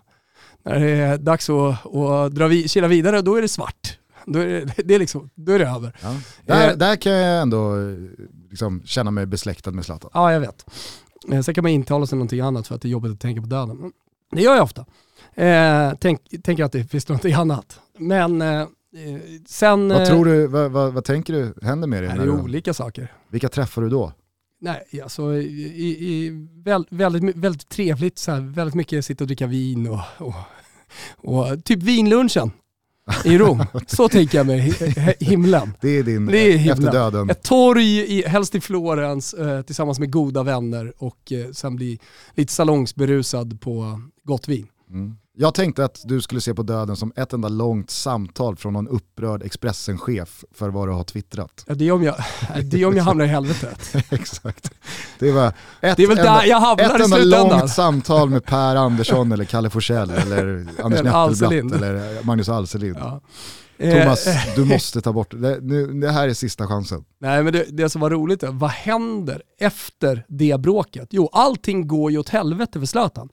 när 0.63 0.79
det 0.79 0.89
är 0.91 1.17
dags 1.17 1.49
att, 1.49 1.95
att 1.95 2.35
dra 2.35 2.47
vi, 2.47 2.67
kila 2.67 2.87
vidare, 2.87 3.21
då 3.21 3.35
är 3.35 3.41
det 3.41 3.47
svart. 3.47 3.97
Då 4.25 4.39
är 4.39 4.45
det, 4.45 4.73
det 4.85 4.95
är 4.95 4.99
liksom, 4.99 5.29
då 5.35 5.51
är 5.51 5.59
det 5.59 5.67
över. 5.67 5.95
Ja. 6.01 6.15
Där, 6.45 6.69
Eh. 6.69 6.77
där 6.77 6.95
kan 6.95 7.11
jag 7.11 7.41
ändå 7.41 7.79
eh, 7.79 7.97
liksom, 8.49 8.81
känna 8.85 9.11
mig 9.11 9.25
besläktad 9.25 9.71
med 9.71 9.85
Zlatan. 9.85 10.11
Ja, 10.13 10.33
jag 10.33 10.39
vet. 10.39 10.65
Sen 11.45 11.53
kan 11.55 11.63
man 11.63 11.71
intala 11.71 12.05
sig 12.05 12.17
någonting 12.17 12.39
annat 12.39 12.67
för 12.67 12.75
att 12.75 12.81
det 12.81 12.87
är 12.87 12.89
jobbigt 12.89 13.11
att 13.11 13.19
tänka 13.19 13.41
på 13.41 13.47
döden. 13.47 13.91
Det 14.35 14.41
gör 14.41 14.55
jag 14.55 14.63
ofta. 14.63 14.85
Eh, 15.35 15.93
tänk, 15.99 16.43
tänker 16.43 16.63
att 16.63 16.71
det 16.71 16.83
finns 16.83 17.07
någonting 17.07 17.33
annat. 17.33 17.79
Men 17.97 18.41
eh, 18.41 18.61
eh, 18.61 18.67
sen... 19.47 19.89
Vad 19.89 20.01
eh, 20.01 20.07
tror 20.07 20.25
du, 20.25 20.47
vad, 20.47 20.71
vad, 20.71 20.93
vad 20.93 21.03
tänker 21.05 21.33
du 21.33 21.53
händer 21.67 21.87
med 21.87 22.03
dig? 22.03 22.11
Det 22.15 22.21
är 22.21 22.25
du, 22.25 22.31
olika 22.31 22.73
saker. 22.73 23.11
vilka 23.29 23.49
träffar 23.49 23.81
du 23.81 23.89
då? 23.89 24.13
Nej, 24.61 24.83
alltså 25.03 25.33
i, 25.33 25.63
i, 25.75 26.07
i 26.09 26.47
väl, 26.65 26.85
väldigt, 26.89 27.23
my- 27.23 27.33
väldigt 27.35 27.69
trevligt, 27.69 28.17
så 28.19 28.31
här, 28.31 28.39
väldigt 28.39 28.75
mycket 28.75 29.05
sitta 29.05 29.23
och 29.23 29.27
dricka 29.27 29.47
vin 29.47 29.87
och, 29.89 29.99
och, 30.17 30.33
och 31.17 31.63
typ 31.63 31.83
vinlunchen 31.83 32.51
i 33.25 33.37
Rom. 33.37 33.63
Så 33.87 34.09
tänker 34.09 34.37
jag 34.37 34.47
mig 34.47 34.59
hi- 34.59 34.87
hi- 34.87 35.23
himlen. 35.25 35.73
Det 35.81 35.89
är 35.89 36.03
din 36.03 36.25
Det 36.25 36.37
är 36.53 36.57
himlen. 36.57 36.77
efter 36.79 36.91
döden. 36.91 37.29
Ett 37.29 37.43
torg, 37.43 37.99
i, 37.99 38.23
helst 38.27 38.55
i 38.55 38.61
Florens, 38.61 39.33
eh, 39.33 39.61
tillsammans 39.61 39.99
med 39.99 40.11
goda 40.11 40.43
vänner 40.43 40.93
och 40.97 41.31
eh, 41.31 41.51
sen 41.51 41.75
bli 41.75 41.99
lite 42.35 42.53
salongsberusad 42.53 43.61
på 43.61 44.01
gott 44.23 44.47
vin. 44.47 44.67
Mm. 44.89 45.15
Jag 45.35 45.53
tänkte 45.53 45.85
att 45.85 46.01
du 46.05 46.21
skulle 46.21 46.41
se 46.41 46.53
på 46.53 46.63
döden 46.63 46.95
som 46.95 47.13
ett 47.15 47.33
enda 47.33 47.49
långt 47.49 47.89
samtal 47.89 48.55
från 48.55 48.73
någon 48.73 48.87
upprörd 48.87 49.43
Expressen-chef 49.43 50.43
för 50.51 50.69
vad 50.69 50.87
du 50.87 50.91
har 50.91 51.03
twittrat. 51.03 51.65
Ja, 51.67 51.75
det, 51.75 51.87
är 51.87 51.91
om 51.91 52.03
jag, 52.03 52.15
det 52.63 52.81
är 52.81 52.85
om 52.85 52.95
jag 52.97 53.03
hamnar 53.03 53.25
i 53.25 53.27
helvetet. 53.27 53.95
Exakt. 54.09 54.71
Det 55.19 55.31
var 55.31 55.47
ett 55.81 55.97
Det 55.97 56.03
är 56.03 56.07
väl 56.07 56.17
enda, 56.17 56.33
där 56.33 56.45
jag 56.45 56.59
hamnar 56.59 56.85
ett 56.85 56.91
i 56.99 57.03
enda 57.03 57.17
slutändan. 57.17 57.59
långt 57.59 57.71
samtal 57.71 58.29
med 58.29 58.45
Per 58.45 58.75
Andersson 58.75 59.31
eller 59.31 59.45
Kalle 59.45 59.69
Forsell 59.69 60.09
eller 60.17 60.67
Anders. 60.83 61.01
Nettelblatt 61.41 61.81
eller 61.81 62.23
Magnus 62.23 62.49
Alselind. 62.49 62.97
Ja. 62.99 63.21
Thomas, 63.77 64.27
Eh, 64.27 64.55
du 64.55 64.65
måste 64.65 65.01
ta 65.01 65.13
bort 65.13 65.31
det. 65.41 65.59
Nu, 65.61 65.87
det 65.87 66.11
här 66.11 66.27
är 66.27 66.33
sista 66.33 66.67
chansen. 66.67 67.05
Nej 67.19 67.43
men 67.43 67.53
det, 67.53 67.65
det 67.69 67.89
som 67.89 68.01
var 68.01 68.09
roligt 68.09 68.43
är, 68.43 68.47
vad 68.51 68.69
händer 68.69 69.41
efter 69.59 70.25
det 70.27 70.59
bråket? 70.59 71.07
Jo, 71.11 71.29
allting 71.31 71.87
går 71.87 72.11
ju 72.11 72.17
åt 72.17 72.29
helvete 72.29 72.79
för 72.79 72.85
Zlatan. 72.85 73.29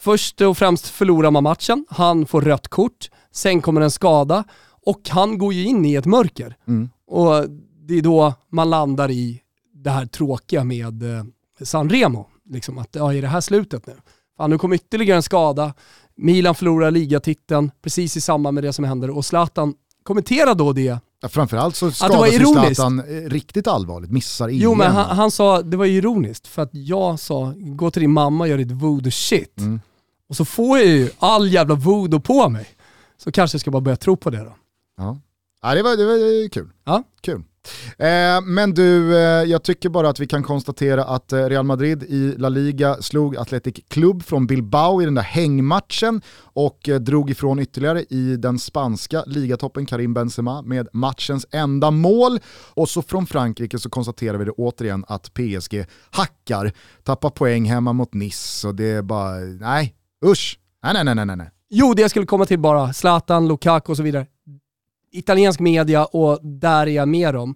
Först 0.00 0.40
och 0.40 0.58
främst 0.58 0.88
förlorar 0.88 1.30
man 1.30 1.42
matchen, 1.42 1.86
han 1.88 2.26
får 2.26 2.42
rött 2.42 2.68
kort, 2.68 3.10
sen 3.32 3.62
kommer 3.62 3.80
en 3.80 3.90
skada 3.90 4.44
och 4.86 5.00
han 5.08 5.38
går 5.38 5.52
ju 5.52 5.64
in 5.64 5.84
i 5.84 5.94
ett 5.94 6.06
mörker. 6.06 6.56
Mm. 6.68 6.90
Och 7.06 7.50
det 7.86 7.98
är 7.98 8.02
då 8.02 8.34
man 8.48 8.70
landar 8.70 9.10
i 9.10 9.40
det 9.74 9.90
här 9.90 10.06
tråkiga 10.06 10.64
med 10.64 11.02
eh, 11.02 11.24
Sanremo. 11.62 12.26
Liksom 12.50 12.78
att, 12.78 12.88
ja, 12.92 13.14
är 13.14 13.22
det 13.22 13.28
här 13.28 13.40
slutet 13.40 13.86
nu? 13.86 13.92
Fan, 14.36 14.50
nu 14.50 14.58
kommer 14.58 14.76
ytterligare 14.76 15.16
en 15.16 15.22
skada. 15.22 15.74
Milan 16.16 16.54
förlorar 16.54 16.90
ligatiteln 16.90 17.70
precis 17.82 18.16
i 18.16 18.20
samband 18.20 18.54
med 18.54 18.64
det 18.64 18.72
som 18.72 18.84
händer 18.84 19.10
och 19.10 19.24
Zlatan 19.24 19.74
kommenterar 20.02 20.54
då 20.54 20.72
det 20.72 20.98
Ja, 21.22 21.28
framförallt 21.28 21.76
så 21.76 21.90
skadas 21.90 22.32
ju. 22.32 22.38
Zlatan 22.38 22.98
eh, 22.98 23.30
riktigt 23.30 23.66
allvarligt, 23.66 24.10
missar 24.10 24.48
EM. 24.48 24.56
Jo 24.56 24.74
men 24.74 24.92
han, 24.92 25.16
han 25.16 25.30
sa, 25.30 25.62
det 25.62 25.76
var 25.76 25.86
ironiskt 25.86 26.46
för 26.46 26.62
att 26.62 26.70
jag 26.72 27.18
sa, 27.18 27.54
gå 27.56 27.90
till 27.90 28.02
din 28.02 28.12
mamma 28.12 28.44
och 28.44 28.48
gör 28.48 28.58
ditt 28.58 28.70
voodoo 28.70 29.10
shit. 29.10 29.58
Mm. 29.58 29.80
Och 30.30 30.36
så 30.36 30.44
får 30.44 30.78
jag 30.78 30.86
ju 30.86 31.10
all 31.18 31.52
jävla 31.52 31.74
voodoo 31.74 32.20
på 32.20 32.48
mig. 32.48 32.66
Så 33.16 33.32
kanske 33.32 33.54
jag 33.54 33.60
ska 33.60 33.70
bara 33.70 33.80
börja 33.80 33.96
tro 33.96 34.16
på 34.16 34.30
det 34.30 34.38
då. 34.38 34.56
Ja. 34.96 35.20
Ja, 35.62 35.74
det, 35.74 35.82
var, 35.82 35.96
det 35.96 36.04
var 36.04 36.48
kul. 36.48 36.68
Ja. 36.84 37.02
kul. 37.20 37.42
Eh, 37.98 38.40
men 38.42 38.74
du, 38.74 39.16
eh, 39.16 39.22
jag 39.22 39.62
tycker 39.62 39.88
bara 39.88 40.08
att 40.08 40.20
vi 40.20 40.26
kan 40.26 40.42
konstatera 40.42 41.04
att 41.04 41.32
eh, 41.32 41.44
Real 41.44 41.64
Madrid 41.64 42.02
i 42.02 42.34
La 42.38 42.48
Liga 42.48 42.96
slog 43.02 43.36
Athletic 43.36 43.74
Club 43.88 44.22
från 44.22 44.46
Bilbao 44.46 45.02
i 45.02 45.04
den 45.04 45.14
där 45.14 45.22
hängmatchen 45.22 46.22
och 46.38 46.88
eh, 46.88 47.00
drog 47.00 47.30
ifrån 47.30 47.58
ytterligare 47.58 48.02
i 48.02 48.36
den 48.36 48.58
spanska 48.58 49.24
ligatoppen 49.26 49.86
Karim 49.86 50.14
Benzema 50.14 50.62
med 50.62 50.88
matchens 50.92 51.46
enda 51.50 51.90
mål. 51.90 52.40
Och 52.74 52.88
så 52.88 53.02
från 53.02 53.26
Frankrike 53.26 53.78
så 53.78 53.90
konstaterar 53.90 54.38
vi 54.38 54.44
det 54.44 54.50
återigen 54.50 55.04
att 55.08 55.34
PSG 55.34 55.84
hackar, 56.10 56.72
tappar 57.02 57.30
poäng 57.30 57.64
hemma 57.64 57.92
mot 57.92 58.14
Nice 58.14 58.68
och 58.68 58.74
det 58.74 58.90
är 58.90 59.02
bara, 59.02 59.36
nej, 59.60 59.94
usch. 60.26 60.58
Nej, 60.82 61.04
nej, 61.04 61.14
nej, 61.14 61.26
nej, 61.26 61.36
nej. 61.36 61.50
Jo, 61.68 61.94
det 61.94 62.02
jag 62.02 62.10
skulle 62.10 62.26
komma 62.26 62.46
till 62.46 62.58
bara, 62.58 62.92
Zlatan, 62.92 63.48
Lukaku 63.48 63.92
och 63.92 63.96
så 63.96 64.02
vidare. 64.02 64.26
Italiensk 65.12 65.60
media, 65.60 66.04
och 66.04 66.38
där 66.42 66.86
är 66.86 66.90
jag 66.90 67.08
med 67.08 67.34
dem, 67.34 67.54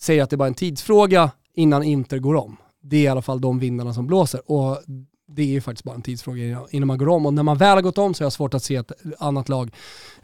säger 0.00 0.22
att 0.22 0.30
det 0.30 0.34
är 0.34 0.38
bara 0.38 0.48
en 0.48 0.54
tidsfråga 0.54 1.30
innan 1.54 1.82
Inter 1.82 2.18
går 2.18 2.34
om. 2.34 2.56
Det 2.82 2.96
är 2.96 3.02
i 3.02 3.08
alla 3.08 3.22
fall 3.22 3.40
de 3.40 3.58
vindarna 3.58 3.94
som 3.94 4.06
blåser. 4.06 4.50
Och 4.50 4.78
det 5.28 5.42
är 5.42 5.46
ju 5.46 5.60
faktiskt 5.60 5.84
bara 5.84 5.94
en 5.94 6.02
tidsfråga 6.02 6.60
innan 6.70 6.86
man 6.86 6.98
går 6.98 7.08
om. 7.08 7.26
Och 7.26 7.34
när 7.34 7.42
man 7.42 7.58
väl 7.58 7.74
har 7.74 7.82
gått 7.82 7.98
om 7.98 8.14
så 8.14 8.22
är 8.22 8.26
jag 8.26 8.32
svårt 8.32 8.54
att 8.54 8.62
se 8.62 8.76
ett 8.76 8.92
annat 9.18 9.48
lag 9.48 9.70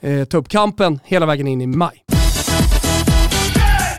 eh, 0.00 0.24
ta 0.24 0.38
upp 0.38 0.48
kampen 0.48 1.00
hela 1.04 1.26
vägen 1.26 1.46
in 1.46 1.60
i 1.60 1.66
maj. 1.66 2.04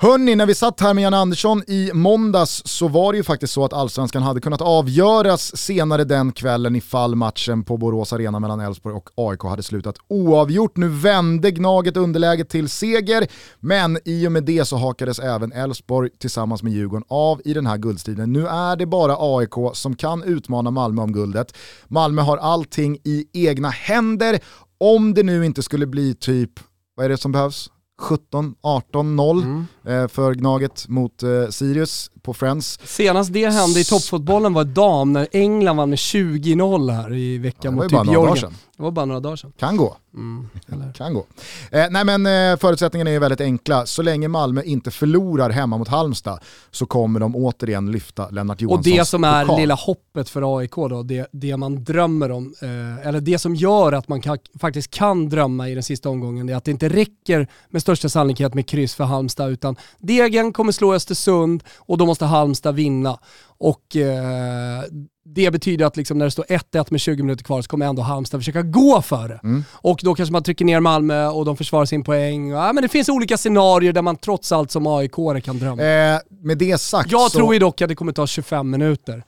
Hörni, 0.02 0.36
när 0.36 0.46
vi 0.46 0.56
satt 0.56 0.80
här 0.80 0.94
med 0.94 1.04
Jan 1.04 1.14
Andersson 1.14 1.64
i 1.68 1.92
måndags 1.94 2.62
så 2.66 2.88
var 2.88 3.14
det 3.14 3.18
ju 3.18 3.24
faktiskt 3.24 3.54
så 3.54 3.66
att 3.66 3.74
allsvenskan 3.74 4.24
hade 4.24 4.42
kunnat 4.42 4.62
avgöras 4.62 5.58
senare 5.58 6.04
den 6.04 6.32
kvällen 6.32 6.76
ifall 6.76 7.16
matchen 7.16 7.64
på 7.64 7.78
Borås 7.78 8.14
Arena 8.14 8.40
mellan 8.40 8.60
Elfsborg 8.60 8.96
och 8.96 9.10
AIK 9.16 9.44
hade 9.44 9.64
slutat 9.64 9.96
oavgjort. 10.08 10.78
Nu 10.78 10.88
vände 10.88 11.52
Gnaget 11.52 11.98
underläget 11.98 12.50
till 12.50 12.70
seger, 12.70 13.28
men 13.60 13.98
i 14.06 14.28
och 14.28 14.32
med 14.32 14.44
det 14.44 14.66
så 14.66 14.78
hakades 14.78 15.20
även 15.20 15.52
Elfsborg 15.52 16.10
tillsammans 16.20 16.64
med 16.64 16.74
Djurgården 16.74 17.06
av 17.08 17.42
i 17.46 17.54
den 17.54 17.66
här 17.66 17.78
guldstriden. 17.78 18.34
Nu 18.34 18.48
är 18.48 18.76
det 18.76 18.86
bara 18.86 19.16
AIK 19.20 19.54
som 19.74 19.96
kan 19.96 20.24
utmana 20.24 20.72
Malmö 20.72 21.02
om 21.02 21.14
guldet. 21.14 21.58
Malmö 21.88 22.22
har 22.22 22.38
allting 22.38 22.98
i 23.04 23.26
egna 23.34 23.70
händer. 23.70 24.40
Om 24.78 25.14
det 25.14 25.24
nu 25.24 25.46
inte 25.46 25.64
skulle 25.64 25.86
bli 25.86 26.16
typ, 26.16 26.52
vad 26.96 27.06
är 27.06 27.10
det 27.10 27.18
som 27.18 27.32
behövs? 27.32 27.70
17, 28.02 28.56
18, 28.62 29.16
0 29.16 29.44
Mm 29.44 29.66
eh, 29.86 30.08
för 30.08 30.34
Gnaget 30.34 30.88
mot 30.88 31.24
eh, 31.24 31.48
Sirius 31.50 32.12
på 32.22 32.34
Friends. 32.34 32.80
Senast 32.84 33.34
det 33.34 33.50
hände 33.50 33.80
i 33.80 33.84
toppfotbollen 33.84 34.54
var 34.54 34.64
dam 34.64 35.14
när 35.14 35.28
England 35.32 35.78
vann 35.78 35.90
med 35.90 35.96
20-0 35.98 36.92
här 36.92 37.14
i 37.14 37.36
Ja, 37.36 37.42
veckan 37.42 37.76
var 37.76 37.84
mot 37.84 37.92
typ 37.92 38.12
Georgien. 38.12 38.54
Det 38.78 38.84
var 38.84 38.92
bara 38.92 39.06
några 39.06 39.20
dagar 39.20 39.36
sedan. 39.36 39.54
Kan 39.60 39.78
gå. 39.78 39.98
Mm. 40.16 40.48
Kan 40.94 41.14
gå. 41.14 41.26
Eh, 41.72 41.86
nej 41.90 42.06
men 42.06 42.26
eh, 42.26 42.58
förutsättningarna 42.60 43.10
är 43.12 43.20
väldigt 43.20 43.42
enkla. 43.42 43.86
Så 43.86 44.02
länge 44.02 44.28
Malmö 44.28 44.62
inte 44.64 44.92
förlorar 44.92 45.50
hemma 45.50 45.78
mot 45.78 45.88
Halmstad 45.88 46.40
så 46.72 46.86
kommer 46.86 47.20
de 47.20 47.36
återigen 47.36 47.92
lyfta 47.92 48.30
Lennart 48.30 48.58
Och 48.58 48.62
Johanssons 48.62 48.96
det 48.96 49.06
som 49.06 49.24
är 49.24 49.46
pokal. 49.46 49.60
lilla 49.60 49.74
hoppet 49.76 50.30
för 50.30 50.58
AIK 50.58 50.76
då, 50.76 51.04
det, 51.04 51.28
det 51.32 51.58
man 51.58 51.84
drömmer 51.84 52.32
om, 52.32 52.54
eh, 52.62 53.08
eller 53.08 53.22
det 53.22 53.38
som 53.40 53.56
gör 53.56 53.94
att 53.94 54.08
man 54.08 54.22
kan, 54.22 54.38
faktiskt 54.60 54.92
kan 54.92 55.30
drömma 55.30 55.70
i 55.70 55.74
den 55.74 55.84
sista 55.84 56.10
omgången, 56.10 56.48
det 56.48 56.54
är 56.54 56.58
att 56.58 56.66
det 56.66 56.72
inte 56.72 56.90
räcker 56.90 57.48
med 57.70 57.82
största 57.82 58.10
sannolikhet 58.10 58.54
med 58.54 58.68
kryss 58.68 58.96
för 58.96 59.04
Halmstad, 59.04 59.50
utan 59.52 59.71
Degen 60.00 60.54
kommer 60.54 60.72
slå 60.72 60.94
Östersund 60.94 61.64
och 61.78 61.98
då 61.98 62.06
måste 62.06 62.26
Halmstad 62.26 62.76
vinna. 62.76 63.20
Och 63.58 63.96
eh, 63.96 64.84
det 65.26 65.52
betyder 65.52 65.86
att 65.86 65.98
liksom 65.98 66.18
när 66.18 66.26
det 66.26 66.32
står 66.32 66.44
1-1 66.44 66.88
med 66.90 67.02
20 67.02 67.24
minuter 67.24 67.44
kvar 67.44 67.62
så 67.62 67.68
kommer 67.68 67.86
ändå 67.86 68.02
Halmstad 68.02 68.40
försöka 68.40 68.62
gå 68.62 69.02
för 69.02 69.30
det. 69.30 69.40
Mm. 69.44 69.64
Och 69.72 70.00
då 70.04 70.16
kanske 70.16 70.34
man 70.34 70.44
trycker 70.44 70.66
ner 70.66 70.80
Malmö 70.80 71.28
och 71.28 71.46
de 71.46 71.58
försvarar 71.58 71.86
sin 71.86 72.04
poäng. 72.04 72.50
Ja, 72.50 72.74
men 72.74 72.82
det 72.82 72.88
finns 72.88 73.10
olika 73.10 73.38
scenarier 73.38 73.94
där 73.94 74.02
man 74.02 74.16
trots 74.16 74.52
allt 74.52 74.72
som 74.72 74.88
aik 74.88 75.12
kan 75.44 75.60
drömma. 75.60 75.84
Eh, 75.84 76.20
med 76.30 76.58
det 76.58 76.82
sagt 76.82 77.12
Jag 77.12 77.32
så... 77.32 77.38
tror 77.38 77.54
ju 77.54 77.60
dock 77.60 77.82
att 77.82 77.90
det 77.90 77.96
kommer 77.96 78.12
ta 78.12 78.28
25 78.28 78.70
minuter. 78.70 79.24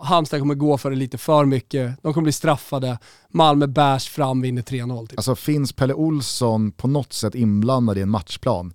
Halmstad 0.00 0.40
kommer 0.40 0.54
gå 0.54 0.78
för 0.78 0.90
det 0.90 0.96
lite 0.96 1.18
för 1.18 1.44
mycket, 1.44 2.02
de 2.02 2.14
kommer 2.14 2.24
bli 2.24 2.32
straffade, 2.32 2.98
Malmö 3.28 3.66
bärs 3.66 4.08
fram, 4.08 4.40
vinner 4.40 4.62
3-0. 4.62 5.06
Typ. 5.06 5.18
Alltså 5.18 5.34
finns 5.34 5.72
Pelle 5.72 5.94
Olsson 5.94 6.72
på 6.72 6.88
något 6.88 7.12
sätt 7.12 7.34
inblandad 7.34 7.98
i 7.98 8.00
en 8.00 8.10
matchplan 8.10 8.72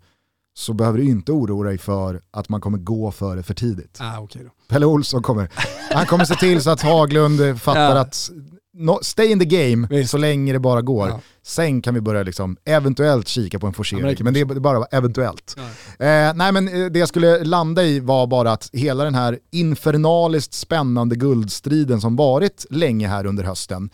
så 0.53 0.73
behöver 0.73 0.97
du 0.97 1.05
inte 1.05 1.31
oroa 1.31 1.63
dig 1.67 1.77
för 1.77 2.21
att 2.31 2.49
man 2.49 2.61
kommer 2.61 2.77
gå 2.77 3.11
för 3.11 3.35
det 3.35 3.43
för 3.43 3.53
tidigt. 3.53 3.97
Ah, 4.01 4.19
då. 4.19 4.27
Pelle 4.69 4.85
Olsson 4.85 5.21
kommer, 5.23 5.49
han 5.93 6.05
kommer 6.05 6.25
se 6.25 6.35
till 6.35 6.61
så 6.61 6.69
att 6.69 6.81
Haglund 6.81 7.61
fattar 7.61 7.95
Ja. 7.95 7.99
att 8.01 8.29
no, 8.73 8.99
stay 9.01 9.31
in 9.31 9.39
the 9.39 9.45
game 9.45 9.87
Visst. 9.89 10.11
så 10.11 10.17
länge 10.17 10.53
det 10.53 10.59
bara 10.59 10.81
går. 10.81 11.07
Ja. 11.09 11.19
Sen 11.43 11.81
kan 11.81 11.93
vi 11.93 12.01
börja 12.01 12.23
liksom 12.23 12.57
eventuellt 12.65 13.27
kika 13.27 13.59
på 13.59 13.65
en 13.67 13.69
Ja, 13.69 13.71
men 13.71 13.73
forcering, 13.75 14.15
det- 14.17 14.23
men 14.23 14.33
det 14.33 14.39
är 14.39 14.45
bara 14.59 14.85
eventuellt. 14.85 15.55
Ja. 15.57 16.05
Eh, 16.05 16.33
nej 16.35 16.51
men 16.51 16.67
eh, 16.67 16.85
det 16.91 16.99
jag 16.99 17.09
skulle 17.09 17.43
landa 17.43 17.83
i 17.83 17.99
var 17.99 18.27
bara 18.27 18.51
att 18.51 18.69
hela 18.73 19.03
den 19.03 19.15
här 19.15 19.39
infernaliskt 19.51 20.53
spännande 20.53 21.15
guldstriden 21.15 22.01
som 22.01 22.15
varit 22.15 22.65
länge 22.69 23.07
här 23.07 23.25
under 23.25 23.43
hösten, 23.43 23.89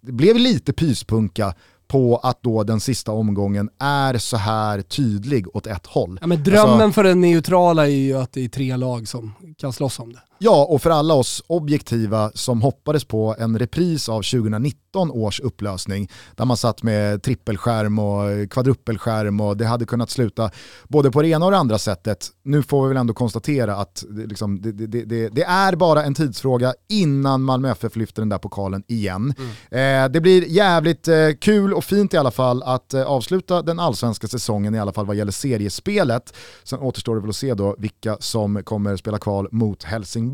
det 0.00 0.12
blev 0.12 0.36
lite 0.36 0.72
pyspunka 0.72 1.54
på 1.88 2.16
att 2.16 2.42
då 2.42 2.64
den 2.64 2.80
sista 2.80 3.12
omgången 3.12 3.70
är 3.78 4.18
så 4.18 4.36
här 4.36 4.82
tydlig 4.82 5.56
åt 5.56 5.66
ett 5.66 5.86
håll. 5.86 6.18
Ja, 6.20 6.26
men 6.26 6.42
drömmen 6.42 6.80
Alltså- 6.80 6.92
för 6.92 7.04
den 7.04 7.20
neutrala 7.20 7.86
är 7.86 7.90
ju 7.90 8.18
att 8.18 8.32
det 8.32 8.44
är 8.44 8.48
tre 8.48 8.76
lag 8.76 9.08
som 9.08 9.32
kan 9.58 9.72
slåss 9.72 9.98
om 9.98 10.12
det. 10.12 10.20
Ja, 10.38 10.64
och 10.64 10.82
för 10.82 10.90
alla 10.90 11.14
oss 11.14 11.42
objektiva 11.46 12.30
som 12.34 12.62
hoppades 12.62 13.04
på 13.04 13.36
en 13.38 13.58
repris 13.58 14.08
av 14.08 14.22
2019 14.22 15.10
års 15.10 15.40
upplösning, 15.40 16.10
där 16.34 16.44
man 16.44 16.56
satt 16.56 16.82
med 16.82 17.22
trippelskärm 17.22 17.98
och 17.98 18.50
kvadruppelskärm 18.50 19.40
och 19.40 19.56
det 19.56 19.66
hade 19.66 19.84
kunnat 19.84 20.10
sluta 20.10 20.50
både 20.88 21.10
på 21.10 21.22
det 21.22 21.28
ena 21.28 21.44
och 21.44 21.50
det 21.50 21.56
andra 21.56 21.78
sättet. 21.78 22.28
Nu 22.42 22.62
får 22.62 22.82
vi 22.82 22.88
väl 22.88 22.96
ändå 22.96 23.14
konstatera 23.14 23.76
att 23.76 24.04
det, 24.10 24.26
liksom, 24.26 24.62
det, 24.62 24.72
det, 24.72 25.04
det, 25.04 25.28
det 25.28 25.42
är 25.42 25.76
bara 25.76 26.04
en 26.04 26.14
tidsfråga 26.14 26.74
innan 26.88 27.42
Malmö 27.42 27.70
FF 27.70 27.96
lyfter 27.96 28.22
den 28.22 28.28
där 28.28 28.38
pokalen 28.38 28.82
igen. 28.88 29.34
Mm. 29.70 30.04
Eh, 30.04 30.12
det 30.12 30.20
blir 30.20 30.44
jävligt 30.48 31.08
eh, 31.08 31.28
kul 31.40 31.74
och 31.74 31.84
fint 31.84 32.14
i 32.14 32.16
alla 32.16 32.30
fall 32.30 32.62
att 32.62 32.94
eh, 32.94 33.02
avsluta 33.02 33.62
den 33.62 33.78
allsvenska 33.78 34.26
säsongen 34.26 34.74
i 34.74 34.78
alla 34.78 34.92
fall 34.92 35.06
vad 35.06 35.16
gäller 35.16 35.32
seriespelet. 35.32 36.34
Sen 36.64 36.78
återstår 36.78 37.14
det 37.14 37.20
väl 37.20 37.30
att 37.30 37.36
se 37.36 37.54
då 37.54 37.76
vilka 37.78 38.16
som 38.20 38.62
kommer 38.64 38.96
spela 38.96 39.18
kval 39.18 39.48
mot 39.50 39.82
Helsingborg. 39.82 40.25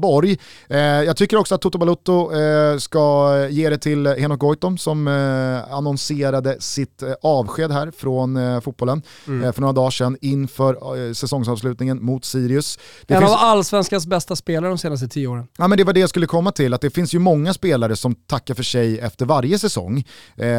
Eh, 0.69 0.79
jag 0.79 1.17
tycker 1.17 1.37
också 1.37 1.55
att 1.55 1.61
Toto 1.61 1.79
Balutto 1.79 2.33
eh, 2.33 2.79
ska 2.79 3.37
ge 3.49 3.71
det 3.71 3.79
till 3.79 4.07
Henok 4.07 4.41
Goitom 4.41 4.79
som 4.79 5.09
eh, 5.09 5.75
annonserade 5.75 6.57
sitt 6.61 7.03
eh, 7.03 7.13
avsked 7.23 7.71
här 7.71 7.91
från 7.91 8.37
eh, 8.37 8.61
fotbollen 8.61 9.03
mm. 9.27 9.45
Eh, 9.45 9.53
för 9.53 9.61
några 9.61 9.73
dagar 9.73 9.91
sedan 9.91 10.17
inför 10.21 11.13
säsongsavslutningen 11.15 12.05
mot 12.05 12.25
Sirius. 12.25 12.79
Det 13.07 13.15
en 13.15 13.21
finns... 13.21 13.33
av 13.33 13.39
allsvenskans 13.41 14.07
bästa 14.07 14.37
spelare 14.37 14.71
de 14.71 14.79
senaste 14.79 15.09
tio 15.09 15.27
åren. 15.27 15.47
Ja 15.59 15.69
men 15.69 15.79
det 15.79 15.85
var 15.85 15.93
det 15.93 16.01
jag 16.01 16.09
skulle 16.09 16.27
komma 16.27 16.53
till, 16.53 16.75
att 16.75 16.81
det 16.81 16.91
finns 16.91 17.15
ju 17.15 17.19
många 17.19 17.55
spelare 17.55 17.97
som 17.97 18.15
tackar 18.15 18.55
för 18.55 18.63
sig 18.63 18.99
efter 18.99 19.27
varje 19.27 19.59
säsong. 19.59 20.05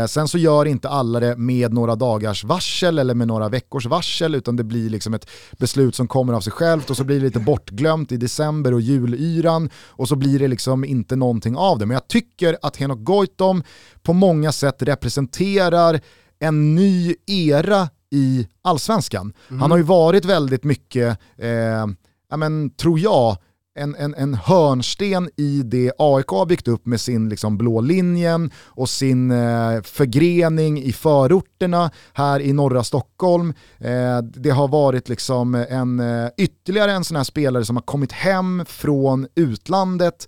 sen 0.08 0.28
så 0.28 0.38
gör 0.38 0.66
inte 0.66 0.90
alla 0.90 1.20
det 1.20 1.36
med 1.38 1.74
några 1.74 1.96
dagars 1.96 2.44
varsel 2.44 3.00
eller 3.00 3.14
med 3.14 3.28
några 3.28 3.50
veckors 3.50 3.86
varsel 3.86 4.36
utan 4.36 4.56
det 4.56 4.64
blir 4.64 4.90
liksom 4.90 5.14
ett 5.14 5.30
beslut 5.58 5.96
som 5.96 6.08
kommer 6.08 6.34
av 6.34 6.42
sig 6.42 6.54
självt 6.54 6.90
och 6.90 6.98
så 6.98 7.04
blir 7.04 7.20
det 7.20 7.26
lite 7.26 7.40
bortglömt 7.40 8.12
i 8.12 8.18
december 8.18 8.74
och 8.74 8.82
julyran 9.24 9.70
och 9.90 10.08
så 10.08 10.16
blir 10.16 10.40
det 10.40 10.48
liksom 10.48 10.86
inte 10.86 11.16
någonting 11.16 11.58
av 11.58 11.80
det. 11.80 11.86
Men 11.86 11.94
jag 11.94 12.08
tycker 12.08 12.58
att 12.62 12.78
Henok 12.78 13.00
Goitom 13.00 13.64
på 14.02 14.14
många 14.14 14.52
sätt 14.52 14.82
representerar 14.82 16.02
en 16.40 16.76
ny 16.76 17.16
era 17.26 17.90
i 18.12 18.48
allsvenskan. 18.62 19.34
Mm. 19.50 19.62
Han 19.62 19.72
har 19.72 19.78
ju 19.78 19.84
varit 19.84 20.26
väldigt 20.26 20.64
mycket, 20.64 21.18
eh, 21.38 21.88
ja 22.30 22.38
men, 22.38 22.70
tror 22.70 23.00
jag, 23.00 23.38
en, 23.76 23.96
en, 23.96 24.14
en 24.14 24.34
hörnsten 24.34 25.30
i 25.38 25.62
det 25.66 25.92
AIK 25.98 26.28
har 26.28 26.46
byggt 26.46 26.68
upp 26.68 26.86
med 26.86 27.02
sin 27.02 27.30
liksom 27.30 27.58
blå 27.58 27.82
linjen 27.82 28.52
och 28.58 28.90
sin 28.90 29.32
eh, 29.32 29.82
förgrening 29.82 30.82
i 30.82 30.94
förorterna 30.94 31.92
här 32.14 32.40
i 32.40 32.54
norra 32.54 32.84
Stockholm. 32.84 33.54
Eh, 33.78 34.18
det 34.22 34.50
har 34.50 34.68
varit 34.68 35.10
liksom 35.10 35.56
en, 35.56 36.00
eh, 36.00 36.30
ytterligare 36.38 36.92
en 36.92 37.04
sån 37.04 37.18
här 37.18 37.24
spelare 37.24 37.66
som 37.66 37.76
har 37.76 37.84
kommit 37.84 38.12
hem 38.12 38.66
från 38.68 39.28
utlandet 39.36 40.28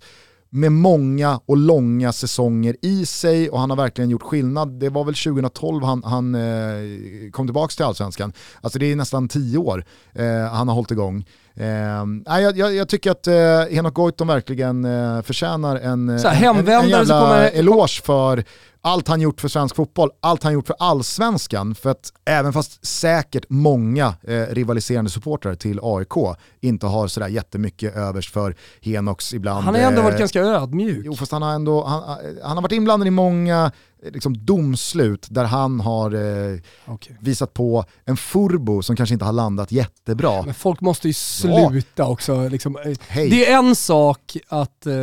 med 0.50 0.72
många 0.72 1.40
och 1.46 1.56
långa 1.56 2.12
säsonger 2.12 2.76
i 2.82 3.06
sig 3.06 3.50
och 3.50 3.60
han 3.60 3.70
har 3.70 3.76
verkligen 3.76 4.10
gjort 4.10 4.22
skillnad. 4.22 4.80
Det 4.80 4.88
var 4.88 5.04
väl 5.04 5.14
2012 5.14 5.84
han, 5.84 6.02
han 6.04 6.34
eh, 6.34 7.30
kom 7.32 7.46
tillbaka 7.46 7.72
till 7.72 7.84
allsvenskan. 7.84 8.32
Alltså 8.60 8.78
det 8.78 8.92
är 8.92 8.96
nästan 8.96 9.28
tio 9.28 9.58
år 9.58 9.84
eh, 10.12 10.52
han 10.52 10.68
har 10.68 10.74
hållit 10.74 10.90
igång. 10.90 11.24
Eh, 11.56 12.40
jag, 12.40 12.56
jag, 12.56 12.74
jag, 12.74 12.88
tycker 12.88 13.10
att 13.10 13.26
eh, 13.26 13.74
Henok 13.74 13.94
Goitom 13.94 14.28
verkligen 14.28 14.84
eh, 14.84 15.22
förtjänar 15.22 15.76
en, 15.76 16.20
så 16.20 16.28
här, 16.28 16.50
en, 16.50 16.68
en 16.68 16.88
jävla 16.88 17.20
kommer... 17.20 17.50
eloge 17.54 18.02
för 18.04 18.44
allt 18.86 19.08
han 19.08 19.20
gjort 19.20 19.40
för 19.40 19.48
svensk 19.48 19.76
fotboll, 19.76 20.10
allt 20.20 20.42
han 20.42 20.52
gjort 20.52 20.66
för 20.66 20.76
allsvenskan. 20.78 21.74
För 21.74 21.90
att 21.90 22.12
även 22.24 22.52
fast 22.52 22.86
säkert 22.86 23.44
många 23.48 24.14
eh, 24.22 24.42
rivaliserande 24.50 25.10
supportrar 25.10 25.54
till 25.54 25.80
AIK 25.82 26.36
inte 26.60 26.86
har 26.86 27.08
sådär 27.08 27.28
jättemycket 27.28 27.96
övers 27.96 28.32
för 28.32 28.56
Henoks 28.80 29.34
ibland. 29.34 29.64
Han 29.64 29.74
har 29.74 29.82
ändå 29.82 30.02
varit 30.02 30.14
eh, 30.14 30.18
ganska 30.18 30.40
ödmjuk. 30.40 31.02
Jo 31.04 31.14
fast 31.14 31.32
han 31.32 31.42
har 31.42 31.52
ändå, 31.52 31.84
han, 31.84 32.02
han 32.42 32.56
har 32.56 32.62
varit 32.62 32.72
inblandad 32.72 33.08
i 33.08 33.10
många 33.10 33.64
eh, 33.64 33.70
liksom, 34.02 34.44
domslut 34.46 35.26
där 35.30 35.44
han 35.44 35.80
har 35.80 36.14
eh, 36.14 36.58
okay. 36.86 37.16
visat 37.20 37.54
på 37.54 37.84
en 38.04 38.16
furbo 38.16 38.82
som 38.82 38.96
kanske 38.96 39.12
inte 39.12 39.24
har 39.24 39.32
landat 39.32 39.72
jättebra. 39.72 40.42
Men 40.42 40.54
folk 40.54 40.80
måste 40.80 41.08
ju 41.08 41.14
sluta 41.14 42.02
ja. 42.02 42.08
också. 42.08 42.48
Liksom. 42.48 42.78
Hey. 43.08 43.30
Det 43.30 43.50
är 43.50 43.58
en 43.58 43.76
sak 43.76 44.36
att 44.48 44.86
eh 44.86 44.94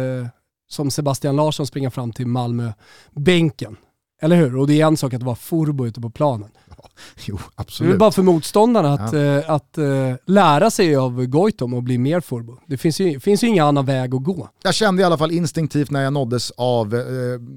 som 0.74 0.92
Sebastian 0.92 1.36
Larsson 1.36 1.68
springer 1.68 1.90
fram 1.90 2.12
till 2.12 2.28
Malmö-bänken. 2.28 3.78
Eller 4.24 4.36
hur? 4.36 4.58
Och 4.58 4.68
det 4.68 4.82
är 4.82 4.88
en 4.88 4.98
sak 4.98 5.14
att 5.14 5.24
vara 5.24 5.36
furbo 5.36 5.88
ute 5.88 6.02
på 6.02 6.10
planen. 6.10 6.50
Ja, 6.78 6.90
jo, 7.26 7.40
absolut. 7.56 7.92
Det 7.92 7.96
är 7.96 8.00
bara 8.00 8.12
för 8.12 8.22
motståndarna 8.22 8.94
att, 8.94 9.14
ja. 9.14 9.20
äh, 9.20 9.52
att 9.52 9.78
äh, 9.78 9.86
lära 10.26 10.72
sig 10.72 10.96
av 10.96 11.26
Goitom 11.26 11.74
och 11.74 11.84
bli 11.84 11.98
mer 11.98 12.22
furbo. 12.22 12.58
Det 12.68 12.78
finns 12.78 13.00
ju, 13.00 13.20
finns 13.20 13.44
ju 13.44 13.48
ingen 13.48 13.66
annan 13.66 13.86
väg 13.86 14.16
att 14.16 14.24
gå. 14.24 14.50
Jag 14.64 14.74
kände 14.74 15.02
i 15.02 15.06
alla 15.06 15.18
fall 15.18 15.32
instinktivt 15.32 15.92
när 15.92 16.04
jag 16.04 16.14
nåddes 16.14 16.52
av 16.52 16.96
eh, 16.96 17.02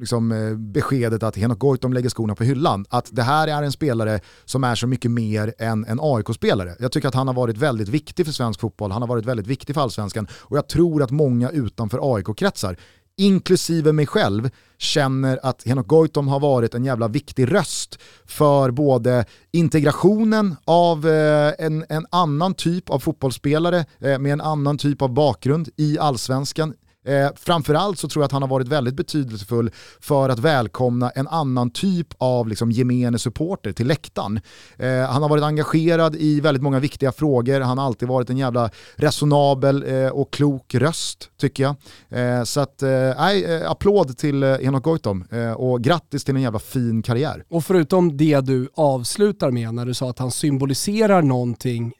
liksom, 0.00 0.32
eh, 0.32 0.56
beskedet 0.56 1.22
att 1.22 1.36
Henok 1.36 1.58
Goitom 1.58 1.92
lägger 1.92 2.08
skorna 2.08 2.34
på 2.34 2.44
hyllan, 2.44 2.84
att 2.88 3.08
det 3.12 3.22
här 3.22 3.48
är 3.48 3.62
en 3.62 3.72
spelare 3.72 4.20
som 4.44 4.64
är 4.64 4.74
så 4.74 4.86
mycket 4.86 5.10
mer 5.10 5.54
än 5.58 5.84
en 5.84 5.98
AIK-spelare. 6.02 6.76
Jag 6.78 6.92
tycker 6.92 7.08
att 7.08 7.14
han 7.14 7.26
har 7.26 7.34
varit 7.34 7.56
väldigt 7.56 7.88
viktig 7.88 8.26
för 8.26 8.32
svensk 8.32 8.60
fotboll, 8.60 8.90
han 8.90 9.02
har 9.02 9.08
varit 9.08 9.24
väldigt 9.24 9.46
viktig 9.46 9.74
för 9.74 9.82
allsvenskan 9.82 10.26
och 10.32 10.56
jag 10.56 10.68
tror 10.68 11.02
att 11.02 11.10
många 11.10 11.50
utanför 11.50 12.14
AIK-kretsar 12.14 12.76
inklusive 13.16 13.92
mig 13.92 14.06
själv, 14.06 14.50
känner 14.78 15.40
att 15.42 15.62
Henok 15.66 15.86
Goitom 15.86 16.28
har 16.28 16.40
varit 16.40 16.74
en 16.74 16.84
jävla 16.84 17.08
viktig 17.08 17.52
röst 17.52 17.98
för 18.26 18.70
både 18.70 19.24
integrationen 19.52 20.56
av 20.64 21.08
eh, 21.08 21.52
en, 21.58 21.84
en 21.88 22.06
annan 22.10 22.54
typ 22.54 22.90
av 22.90 22.98
fotbollsspelare 22.98 23.84
eh, 24.00 24.18
med 24.18 24.32
en 24.32 24.40
annan 24.40 24.78
typ 24.78 25.02
av 25.02 25.14
bakgrund 25.14 25.68
i 25.76 25.98
allsvenskan 25.98 26.74
Eh, 27.06 27.28
framförallt 27.36 27.98
så 27.98 28.08
tror 28.08 28.22
jag 28.22 28.26
att 28.26 28.32
han 28.32 28.42
har 28.42 28.48
varit 28.48 28.68
väldigt 28.68 28.94
betydelsefull 28.94 29.70
för 30.00 30.28
att 30.28 30.38
välkomna 30.38 31.10
en 31.10 31.28
annan 31.28 31.70
typ 31.70 32.08
av 32.18 32.48
liksom, 32.48 32.70
gemene 32.70 33.18
supporter 33.18 33.72
till 33.72 33.86
läktaren. 33.86 34.40
Eh, 34.76 35.00
han 35.00 35.22
har 35.22 35.28
varit 35.28 35.44
engagerad 35.44 36.16
i 36.16 36.40
väldigt 36.40 36.62
många 36.62 36.78
viktiga 36.78 37.12
frågor, 37.12 37.60
han 37.60 37.78
har 37.78 37.86
alltid 37.86 38.08
varit 38.08 38.30
en 38.30 38.38
jävla 38.38 38.70
resonabel 38.96 39.84
eh, 39.86 40.08
och 40.08 40.32
klok 40.32 40.74
röst 40.74 41.30
tycker 41.40 41.62
jag. 41.62 41.76
Eh, 42.08 42.44
så 42.44 42.60
att, 42.60 42.82
eh, 42.82 42.88
nej, 43.18 43.44
eh, 43.44 43.70
applåd 43.70 44.18
till 44.18 44.42
eh, 44.42 44.56
Henok 44.62 44.84
Goitom 44.84 45.24
och 45.56 45.80
grattis 45.80 46.24
till 46.24 46.36
en 46.36 46.42
jävla 46.42 46.58
fin 46.58 47.02
karriär. 47.02 47.44
Och 47.48 47.64
förutom 47.64 48.16
det 48.16 48.40
du 48.40 48.68
avslutar 48.74 49.50
med 49.50 49.74
när 49.74 49.86
du 49.86 49.94
sa 49.94 50.10
att 50.10 50.18
han 50.18 50.30
symboliserar 50.30 51.22
någonting, 51.22 51.92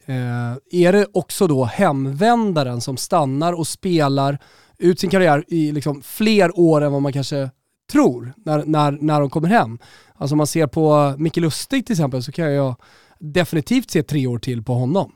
är 0.71 0.91
det 0.91 1.07
också 1.13 1.47
då 1.47 1.63
hemvändaren 1.63 2.81
som 2.81 2.97
stannar 2.97 3.53
och 3.53 3.67
spelar 3.67 4.39
ut 4.79 4.99
sin 4.99 5.09
karriär 5.09 5.43
i 5.47 5.71
liksom 5.71 6.01
fler 6.01 6.59
år 6.59 6.81
än 6.81 6.91
vad 6.91 7.01
man 7.01 7.13
kanske 7.13 7.49
tror 7.91 8.33
när, 8.45 8.65
när, 8.65 8.91
när 8.91 9.19
de 9.19 9.29
kommer 9.29 9.47
hem. 9.47 9.79
Alltså 10.15 10.33
om 10.33 10.37
man 10.37 10.47
ser 10.47 10.67
på 10.67 11.15
Micke 11.17 11.37
Lustig 11.37 11.85
till 11.85 11.93
exempel 11.93 12.23
så 12.23 12.31
kan 12.31 12.53
jag 12.53 12.75
definitivt 13.19 13.91
se 13.91 14.03
tre 14.03 14.27
år 14.27 14.39
till 14.39 14.63
på 14.63 14.73
honom. 14.73 15.11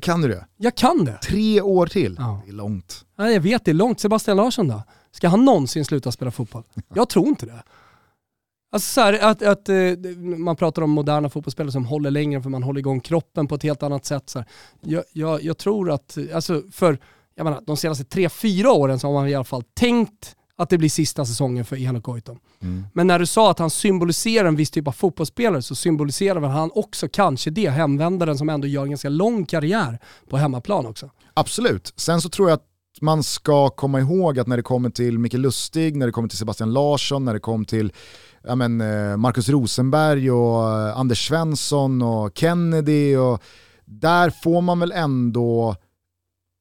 Kan 0.00 0.20
du 0.20 0.28
det? 0.28 0.46
Jag 0.56 0.74
kan 0.74 1.04
det. 1.04 1.18
Tre 1.22 1.60
år 1.60 1.86
till? 1.86 2.16
Ja. 2.18 2.42
Det 2.44 2.50
är 2.50 2.54
långt. 2.54 3.04
Ja, 3.16 3.30
jag 3.30 3.40
vet, 3.40 3.64
det 3.64 3.70
är 3.70 3.74
långt. 3.74 4.00
Sebastian 4.00 4.36
Larsson 4.36 4.68
då? 4.68 4.82
Ska 5.10 5.28
han 5.28 5.44
någonsin 5.44 5.84
sluta 5.84 6.12
spela 6.12 6.30
fotboll? 6.30 6.62
Jag 6.94 7.08
tror 7.08 7.28
inte 7.28 7.46
det. 7.46 7.62
Alltså 8.72 8.92
så 8.92 9.00
här, 9.00 9.18
att, 9.30 9.42
att, 9.42 9.68
eh, 9.68 9.76
man 10.38 10.56
pratar 10.56 10.82
om 10.82 10.90
moderna 10.90 11.28
fotbollsspelare 11.28 11.72
som 11.72 11.84
håller 11.84 12.10
längre 12.10 12.42
för 12.42 12.50
man 12.50 12.62
håller 12.62 12.78
igång 12.78 13.00
kroppen 13.00 13.48
på 13.48 13.54
ett 13.54 13.62
helt 13.62 13.82
annat 13.82 14.04
sätt. 14.04 14.30
Så 14.30 14.44
jag, 14.80 15.04
jag, 15.12 15.42
jag, 15.42 15.58
tror 15.58 15.90
att, 15.90 16.18
alltså 16.34 16.62
för 16.72 16.98
jag 17.38 17.44
menar, 17.44 17.62
de 17.66 17.76
senaste 17.76 18.04
tre, 18.04 18.28
fyra 18.28 18.72
åren 18.72 18.98
så 18.98 19.06
har 19.06 19.14
man 19.14 19.28
i 19.28 19.34
alla 19.34 19.44
fall 19.44 19.62
tänkt 19.74 20.36
att 20.56 20.70
det 20.70 20.78
blir 20.78 20.88
sista 20.88 21.24
säsongen 21.24 21.64
för 21.64 21.76
Enok 21.76 22.04
Goitom. 22.04 22.38
Mm. 22.62 22.86
Men 22.94 23.06
när 23.06 23.18
du 23.18 23.26
sa 23.26 23.50
att 23.50 23.58
han 23.58 23.70
symboliserar 23.70 24.48
en 24.48 24.56
viss 24.56 24.70
typ 24.70 24.88
av 24.88 24.92
fotbollsspelare 24.92 25.62
så 25.62 25.74
symboliserar 25.74 26.40
väl 26.40 26.50
han 26.50 26.70
också 26.74 27.08
kanske 27.08 27.50
det, 27.50 27.70
hemvändaren 27.70 28.38
som 28.38 28.48
ändå 28.48 28.66
gör 28.66 28.82
en 28.82 28.88
ganska 28.88 29.08
lång 29.08 29.46
karriär 29.46 29.98
på 30.28 30.36
hemmaplan 30.36 30.86
också. 30.86 31.10
Absolut. 31.34 31.92
Sen 31.96 32.20
så 32.20 32.28
tror 32.28 32.48
jag 32.48 32.56
att 32.56 32.66
man 33.00 33.22
ska 33.22 33.68
komma 33.68 34.00
ihåg 34.00 34.38
att 34.38 34.46
när 34.46 34.56
det 34.56 34.62
kommer 34.62 34.90
till 34.90 35.18
Mikael 35.18 35.40
Lustig, 35.40 35.96
när 35.96 36.06
det 36.06 36.12
kommer 36.12 36.28
till 36.28 36.38
Sebastian 36.38 36.72
Larsson, 36.72 37.24
när 37.24 37.34
det 37.34 37.40
kommer 37.40 37.64
till 37.64 37.92
ja 38.44 38.54
men, 38.54 38.80
eh, 38.80 39.16
Marcus 39.16 39.48
Rosenberg 39.48 40.30
och 40.30 40.70
eh, 40.70 40.98
Anders 40.98 41.28
Svensson 41.28 42.02
och 42.02 42.38
Kennedy 42.38 43.16
och 43.16 43.42
där 43.84 44.30
får 44.30 44.60
man 44.60 44.80
väl 44.80 44.92
ändå 44.92 45.76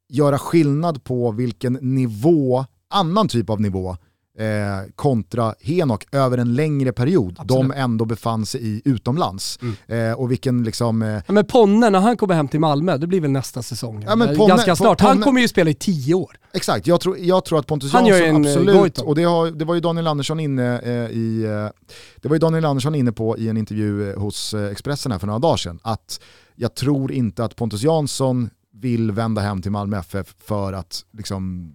göra 0.10 0.40
skillnad 0.40 1.04
på 1.04 1.32
vilken 1.32 1.74
nivå, 1.74 2.66
annan 2.90 3.28
typ 3.28 3.50
av 3.50 3.62
nivå, 3.62 3.98
eh, 4.38 4.92
kontra 4.96 5.54
Henok 5.62 6.06
över 6.12 6.38
en 6.38 6.56
längre 6.56 6.92
period 6.92 7.36
Absolut. 7.40 7.72
de 7.72 7.78
ändå 7.78 8.06
befann 8.06 8.46
sig 8.46 8.62
i 8.68 8.82
utomlands. 8.86 9.60
Mm. 9.62 10.12
Eh, 10.12 10.20
och 10.20 10.32
vilken 10.32 10.64
liksom... 10.64 11.02
Eh... 11.02 11.22
Ja, 11.28 11.34
men 11.34 11.46
Ponne, 11.46 11.90
när 11.90 12.00
han 12.00 12.18
kommer 12.18 12.34
hem 12.34 12.48
till 12.48 12.60
Malmö, 12.60 12.98
det 12.98 13.08
blir 13.08 13.22
väl 13.22 13.32
nästa 13.32 13.64
säsong? 13.64 14.04
Ja, 14.08 14.16
men 14.16 14.36
Ponne, 14.36 14.50
Ganska 14.50 14.76
snart. 14.76 15.00
Ponne, 15.00 15.10
han 15.10 15.22
kommer 15.22 15.42
ju 15.42 15.48
spela 15.48 15.70
i 15.70 15.74
tio 15.74 16.14
år. 16.14 16.38
Exakt, 16.54 16.88
jag 16.88 17.02
tror, 17.02 17.18
jag 17.18 17.46
tror 17.46 17.60
att 17.60 17.68
Pontus 17.68 17.94
han 17.94 18.06
Jansson 18.06 18.46
eh, 18.46 18.52
absolut, 18.52 19.00
och 19.00 19.16
det, 19.16 19.24
har, 19.24 19.52
det 19.52 19.66
var 19.66 19.76
ju 19.76 19.82
Daniel 19.82 20.08
Andersson 20.08 20.40
inne 20.40 20.80
eh, 20.80 20.92
i, 20.92 21.44
eh, 21.44 21.92
det 22.22 22.28
var 22.28 22.36
ju 22.36 22.40
Daniel 22.40 22.66
Andersson 22.66 22.96
inne 22.96 23.12
på 23.12 23.38
i 23.38 23.50
en 23.50 23.58
intervju 23.58 24.16
hos 24.16 24.54
Expressen 24.54 25.12
här 25.12 25.20
för 25.20 25.28
några 25.28 25.40
dagar 25.40 25.58
sedan, 25.58 25.80
att 25.82 26.20
jag 26.56 26.76
tror 26.76 27.12
inte 27.12 27.44
att 27.44 27.56
Pontus 27.56 27.84
Jansson 27.84 28.50
vill 28.80 29.12
vända 29.12 29.42
hem 29.42 29.62
till 29.62 29.72
Malmö 29.72 30.00
FF 30.00 30.36
för 30.38 30.74
att 30.74 31.06
liksom 31.12 31.74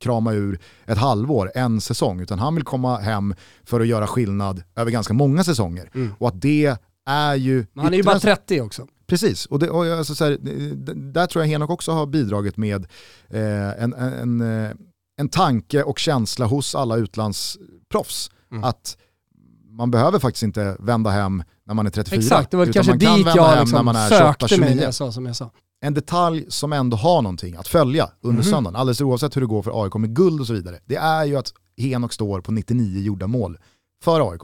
krama 0.00 0.32
ur 0.32 0.58
ett 0.86 0.98
halvår, 0.98 1.52
en 1.54 1.80
säsong, 1.80 2.20
utan 2.20 2.38
han 2.38 2.54
vill 2.54 2.64
komma 2.64 2.98
hem 2.98 3.34
för 3.64 3.80
att 3.80 3.86
göra 3.86 4.06
skillnad 4.06 4.62
över 4.76 4.90
ganska 4.90 5.14
många 5.14 5.44
säsonger. 5.44 5.90
Och 6.18 6.28
att 6.28 6.40
det 6.40 6.76
är 7.06 7.34
ju... 7.34 7.66
Men 7.72 7.84
han 7.84 7.92
är 7.92 7.98
ju 7.98 8.02
bara 8.02 8.20
30 8.20 8.60
också. 8.60 8.86
Precis, 9.06 9.46
och, 9.46 9.58
det, 9.58 9.70
och 9.70 9.86
alltså 9.86 10.14
så 10.14 10.24
här, 10.24 10.38
där 11.12 11.26
tror 11.26 11.44
jag 11.44 11.48
Henok 11.48 11.70
också 11.70 11.92
har 11.92 12.06
bidragit 12.06 12.56
med 12.56 12.86
eh, 13.28 13.82
en, 13.82 13.92
en, 13.92 14.40
en, 14.40 14.78
en 15.16 15.28
tanke 15.28 15.82
och 15.82 15.98
känsla 15.98 16.46
hos 16.46 16.74
alla 16.74 16.96
utlandsproffs. 16.96 18.30
Mm. 18.50 18.64
Att 18.64 18.96
man 19.68 19.90
behöver 19.90 20.18
faktiskt 20.18 20.42
inte 20.42 20.76
vända 20.78 21.10
hem 21.10 21.42
när 21.66 21.74
man 21.74 21.86
är 21.86 21.90
34. 21.90 22.18
Exakt, 22.18 22.50
det 22.50 22.56
var 22.56 22.66
kanske 22.66 22.92
dit 22.92 23.26
jag 23.34 23.44
hem 23.44 23.58
liksom 23.60 23.76
när 23.76 23.82
man 23.82 23.96
är 23.96 24.08
sökte 24.08 24.48
28, 24.48 24.60
mig 24.60 24.68
29. 24.68 24.76
när 24.76 24.84
jag 24.84 24.94
sa 24.94 25.12
som 25.12 25.26
jag 25.26 25.36
sa. 25.36 25.50
En 25.84 25.94
detalj 25.94 26.44
som 26.48 26.72
ändå 26.72 26.96
har 26.96 27.22
någonting 27.22 27.56
att 27.56 27.68
följa 27.68 28.10
under 28.22 28.42
Mhm. 28.42 28.50
söndagen, 28.50 28.76
alldeles 28.76 29.00
oavsett 29.00 29.36
hur 29.36 29.40
det 29.40 29.46
går 29.46 29.62
för 29.62 29.84
AIK 29.84 29.94
med 29.94 30.16
guld 30.16 30.40
och 30.40 30.46
så 30.46 30.52
vidare, 30.52 30.78
det 30.86 30.96
är 30.96 31.24
ju 31.24 31.36
att 31.36 31.52
Henok 31.78 32.12
står 32.12 32.40
på 32.40 32.52
99 32.52 33.00
gjorda 33.02 33.26
mål 33.26 33.58
för 34.04 34.30
AIK. 34.32 34.40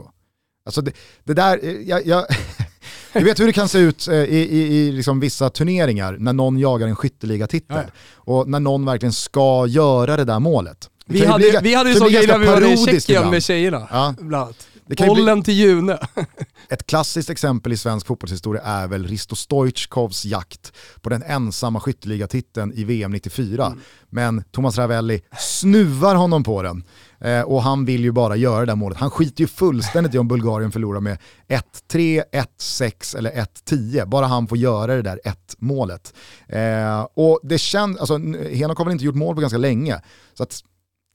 Alltså 0.66 0.80
det, 0.80 0.93
det 1.24 1.34
där, 1.34 1.61
eh, 1.62 1.70
jag, 1.72 2.07
jag, 2.07 2.24
du 3.12 3.24
vet 3.24 3.41
hur 3.41 3.47
det 3.47 3.53
kan 3.53 3.68
se 3.68 3.78
ut 3.78 4.09
eh, 4.09 4.14
i, 4.14 4.38
i, 4.38 4.76
i 4.76 4.93
liksom 4.93 5.20
vissa 5.20 5.51
turneringar 5.51 6.16
när 6.20 6.32
någon 6.32 6.59
jagar 6.59 6.86
en 6.88 6.97
skytteligatitel 6.97 7.76
Ja, 7.76 7.82
och 8.16 8.49
när 8.49 8.61
någon 8.61 8.84
verkligen 8.84 9.12
ska 9.12 9.66
göra 9.66 10.16
det 10.16 10.24
där 10.24 10.38
målet. 10.41 10.91
Det 11.07 11.12
Vi 11.14 11.26
hade, 11.26 11.38
bli- 11.51 11.59
vi 11.62 11.74
hade 11.74 11.91
ju 11.91 11.95
det 11.95 11.99
så 12.01 12.05
blir 12.07 12.14
grejer 12.14 12.28
när 12.28 12.38
vi 12.38 12.47
var 12.47 12.72
i 12.72 12.76
Tjeckien 13.01 13.30
med 13.30 13.43
tjejerna. 13.43 13.88
Ja. 13.91 14.14
Bland 14.20 14.45
annat. 14.45 14.66
Ju 14.91 14.97
bli- 14.97 15.07
Bollen 15.07 15.43
till 15.43 15.55
June. 15.55 15.99
Ett 16.68 16.86
klassiskt 16.86 17.30
exempel 17.30 17.72
i 17.72 17.76
svensk 17.76 18.07
fotbollshistoria 18.07 18.62
är 18.62 18.88
väl 18.88 19.07
Risto 19.07 19.36
Stoichkovs 19.36 20.24
jakt 20.24 20.72
på 21.01 21.11
den 21.11 21.22
ensamma 21.22 21.80
skytteligatiteln 21.80 22.72
i 22.72 22.84
VM 22.84 23.11
94. 23.11 23.66
Mm. 23.66 23.78
Men 24.11 24.45
Thomas 24.51 24.78
Ravelli 24.78 25.22
snuvar 25.38 26.14
honom 26.14 26.45
på 26.45 26.62
den. 26.62 26.84
Eh, 27.20 27.41
och 27.41 27.62
han 27.62 27.84
vill 27.84 28.05
ju 28.05 28.12
bara 28.12 28.36
göra 28.36 28.61
det 28.61 28.66
där 28.66 28.76
målet. 28.76 28.99
Han 28.99 29.11
skiter 29.11 29.41
ju 29.41 29.47
fullständigt 29.47 30.14
i 30.14 30.18
om 30.18 30.28
Bulgarien 30.28 30.72
förlorar 30.72 31.01
med 31.01 31.18
1-3, 31.93 32.22
1-6 32.32 33.16
eller 33.16 33.30
1-10. 33.30 34.07
Bara 34.07 34.26
han 34.26 34.49
får 34.49 34.59
göra 34.59 34.97
det 34.97 35.03
där 35.03 35.20
1-målet. 35.24 36.14
Eh, 36.49 37.07
och 37.14 37.41
det 37.43 37.59
känns, 37.59 37.99
alltså 37.99 38.18
Henok 38.53 38.78
har 38.78 38.84
väl 38.84 38.93
inte 38.93 39.05
gjort 39.05 39.14
mål 39.14 39.34
på 39.34 39.41
ganska 39.41 39.59
länge. 39.59 40.01
Så 40.34 40.43
att 40.43 40.62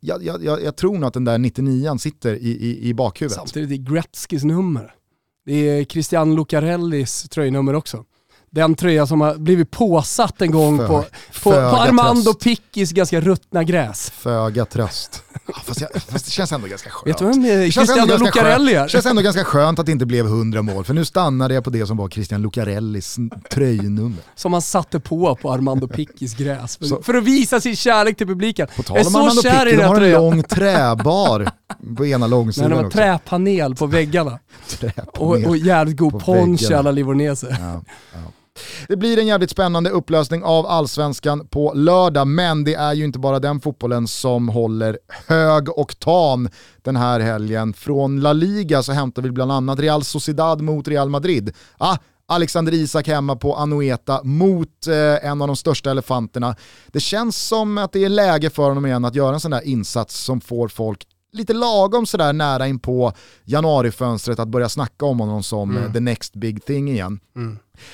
jag, 0.08 0.44
jag, 0.44 0.64
jag, 0.64 0.76
tror 0.76 0.94
nog 0.98 1.06
att 1.06 1.14
den 1.14 1.26
där 1.26 1.38
99an 1.38 1.98
sitter 1.98 2.34
i, 2.34 2.50
i, 2.50 2.90
i 2.90 2.94
bakhuvudet. 2.94 3.36
Samtidigt 3.38 3.80
är 3.80 3.94
Gretzkys 3.94 4.44
nummer. 4.44 4.94
Det 5.46 5.70
är 5.70 5.86
Christian 5.86 6.36
Lucarellis 6.36 7.30
tröjnummer 7.30 7.74
också. 7.74 8.04
Den 8.52 8.76
tröja 8.76 9.08
som 9.08 9.22
har 9.22 9.36
blivit 9.36 9.72
påsatt 9.72 10.42
en 10.42 10.52
gång 10.52 10.78
För- 10.78 10.88
på, 10.88 11.06
på, 11.44 11.52
på 11.52 11.58
Armando 11.58 12.34
tröst. 12.34 12.40
Pickis 12.40 12.92
ganska 12.92 13.22
ruttna 13.22 13.64
gräs. 13.64 14.10
Föga 14.10 14.66
tröst. 14.66 15.24
Fast, 15.66 15.82
jag, 15.82 15.90
fast 15.94 16.26
det 16.26 16.32
känns 16.32 16.52
ändå 16.52 16.68
ganska 16.68 16.90
skönt. 16.90 17.08
Vet 17.08 17.18
du 17.18 17.26
vem 17.26 17.44
Det 17.44 17.72
känns 17.72 17.90
ändå 17.90 18.02
Cristiano 18.02 18.26
Lucarelli 18.26 18.74
är? 18.74 18.84
Det 18.84 18.90
känns 18.90 19.06
ändå 19.06 19.22
ganska 19.22 19.44
skönt 19.44 19.80
att 19.80 19.86
det 19.86 19.92
inte 19.92 20.06
blev 20.06 20.26
100 20.26 20.62
mål, 20.62 20.84
för 20.84 20.94
nu 20.94 21.06
stannade 21.06 21.54
jag 21.54 21.64
på 21.64 21.70
det 21.70 21.88
som 21.88 21.98
var 21.98 22.10
Christian 22.10 22.42
Lucarellis 22.42 23.18
tröjnummer. 23.50 24.18
Som 24.36 24.54
han 24.54 24.62
satte 24.62 25.00
på 25.00 25.36
på 25.36 25.52
Armando 25.52 25.88
Pickis 25.88 26.36
gräs. 26.36 26.78
För, 26.78 27.04
för 27.04 27.14
att 27.14 27.24
visa 27.24 27.62
sin 27.62 27.76
kärlek 27.76 28.18
till 28.18 28.28
publiken. 28.28 28.68
På 28.76 28.84
tal 28.84 28.98
om 28.98 29.04
så 29.04 29.20
Armando 29.20 29.42
kär 29.42 29.68
i 29.68 29.70
Picchi, 29.70 29.82
de 29.82 29.84
har 29.88 30.02
en 30.02 30.12
lång 30.12 30.44
träbar 30.44 31.52
på 31.98 32.06
ena 32.06 32.18
Nej, 32.18 32.30
långsidan 32.30 32.70
det 32.70 32.76
var 32.76 32.86
också. 32.86 32.98
träpanel 32.98 33.76
på 33.76 33.86
väggarna. 33.86 34.32
Och, 34.32 34.80
Träpanel. 34.80 35.46
och 35.46 35.58
jävligt 35.58 35.98
god 35.98 36.24
poncho 36.26 36.64
väggarna. 36.64 36.80
alla 36.80 36.92
livorneser. 36.92 37.58
Ja, 37.60 37.82
ja. 38.14 38.20
Det 38.88 38.96
blir 38.96 39.20
en 39.20 39.28
jävligt 39.28 39.50
spännande 39.50 39.90
upplösning 39.90 40.44
av 40.44 40.66
allsvenskan 40.66 41.48
på 41.48 41.74
lördag, 41.74 42.28
men 42.28 42.64
det 42.64 42.74
är 42.74 42.94
ju 42.94 43.06
inte 43.06 43.20
bara 43.20 43.40
den 43.40 43.62
fotbollen 43.62 44.08
som 44.08 44.50
håller 44.50 45.00
hög 45.28 45.70
oktan 45.70 46.50
den 46.84 46.96
här 46.96 47.20
helgen. 47.20 47.74
Från 47.74 48.20
La 48.20 48.34
Liga 48.34 48.84
så 48.84 48.92
hämtar 48.92 49.22
vi 49.22 49.32
bland 49.32 49.52
annat 49.52 49.80
Real 49.80 50.04
Sociedad 50.04 50.62
mot 50.62 50.88
Real 50.88 51.10
Madrid. 51.10 51.56
Ah, 51.78 51.98
Alexander 52.28 52.74
Isak 52.74 53.08
hemma 53.08 53.36
på 53.36 53.56
Anoeta 53.56 54.24
mot 54.24 54.88
eh, 54.88 55.30
en 55.30 55.42
av 55.42 55.48
de 55.48 55.56
största 55.56 55.92
elefanterna. 55.92 56.56
Det 56.88 57.00
känns 57.00 57.48
som 57.48 57.78
att 57.78 57.92
det 57.92 58.06
är 58.06 58.10
läge 58.10 58.50
för 58.50 58.64
honom 58.64 58.86
igen 58.86 59.06
att 59.06 59.16
göra 59.16 59.34
en 59.34 59.40
sån 59.40 59.52
där 59.52 59.68
insats 59.68 60.20
som 60.20 60.42
får 60.42 60.68
folk 60.68 61.08
lite 61.32 61.54
lagom 61.54 62.06
sådär 62.06 62.34
nära 62.34 62.68
in 62.68 62.80
på 62.80 63.14
januarifönstret 63.44 64.40
att 64.40 64.48
börja 64.48 64.70
snacka 64.70 65.06
om 65.06 65.20
honom 65.20 65.44
som 65.44 65.78
eh, 65.78 65.94
the 65.94 66.00
next 66.00 66.36
big 66.36 66.66
thing 66.66 66.90
igen. 66.90 67.20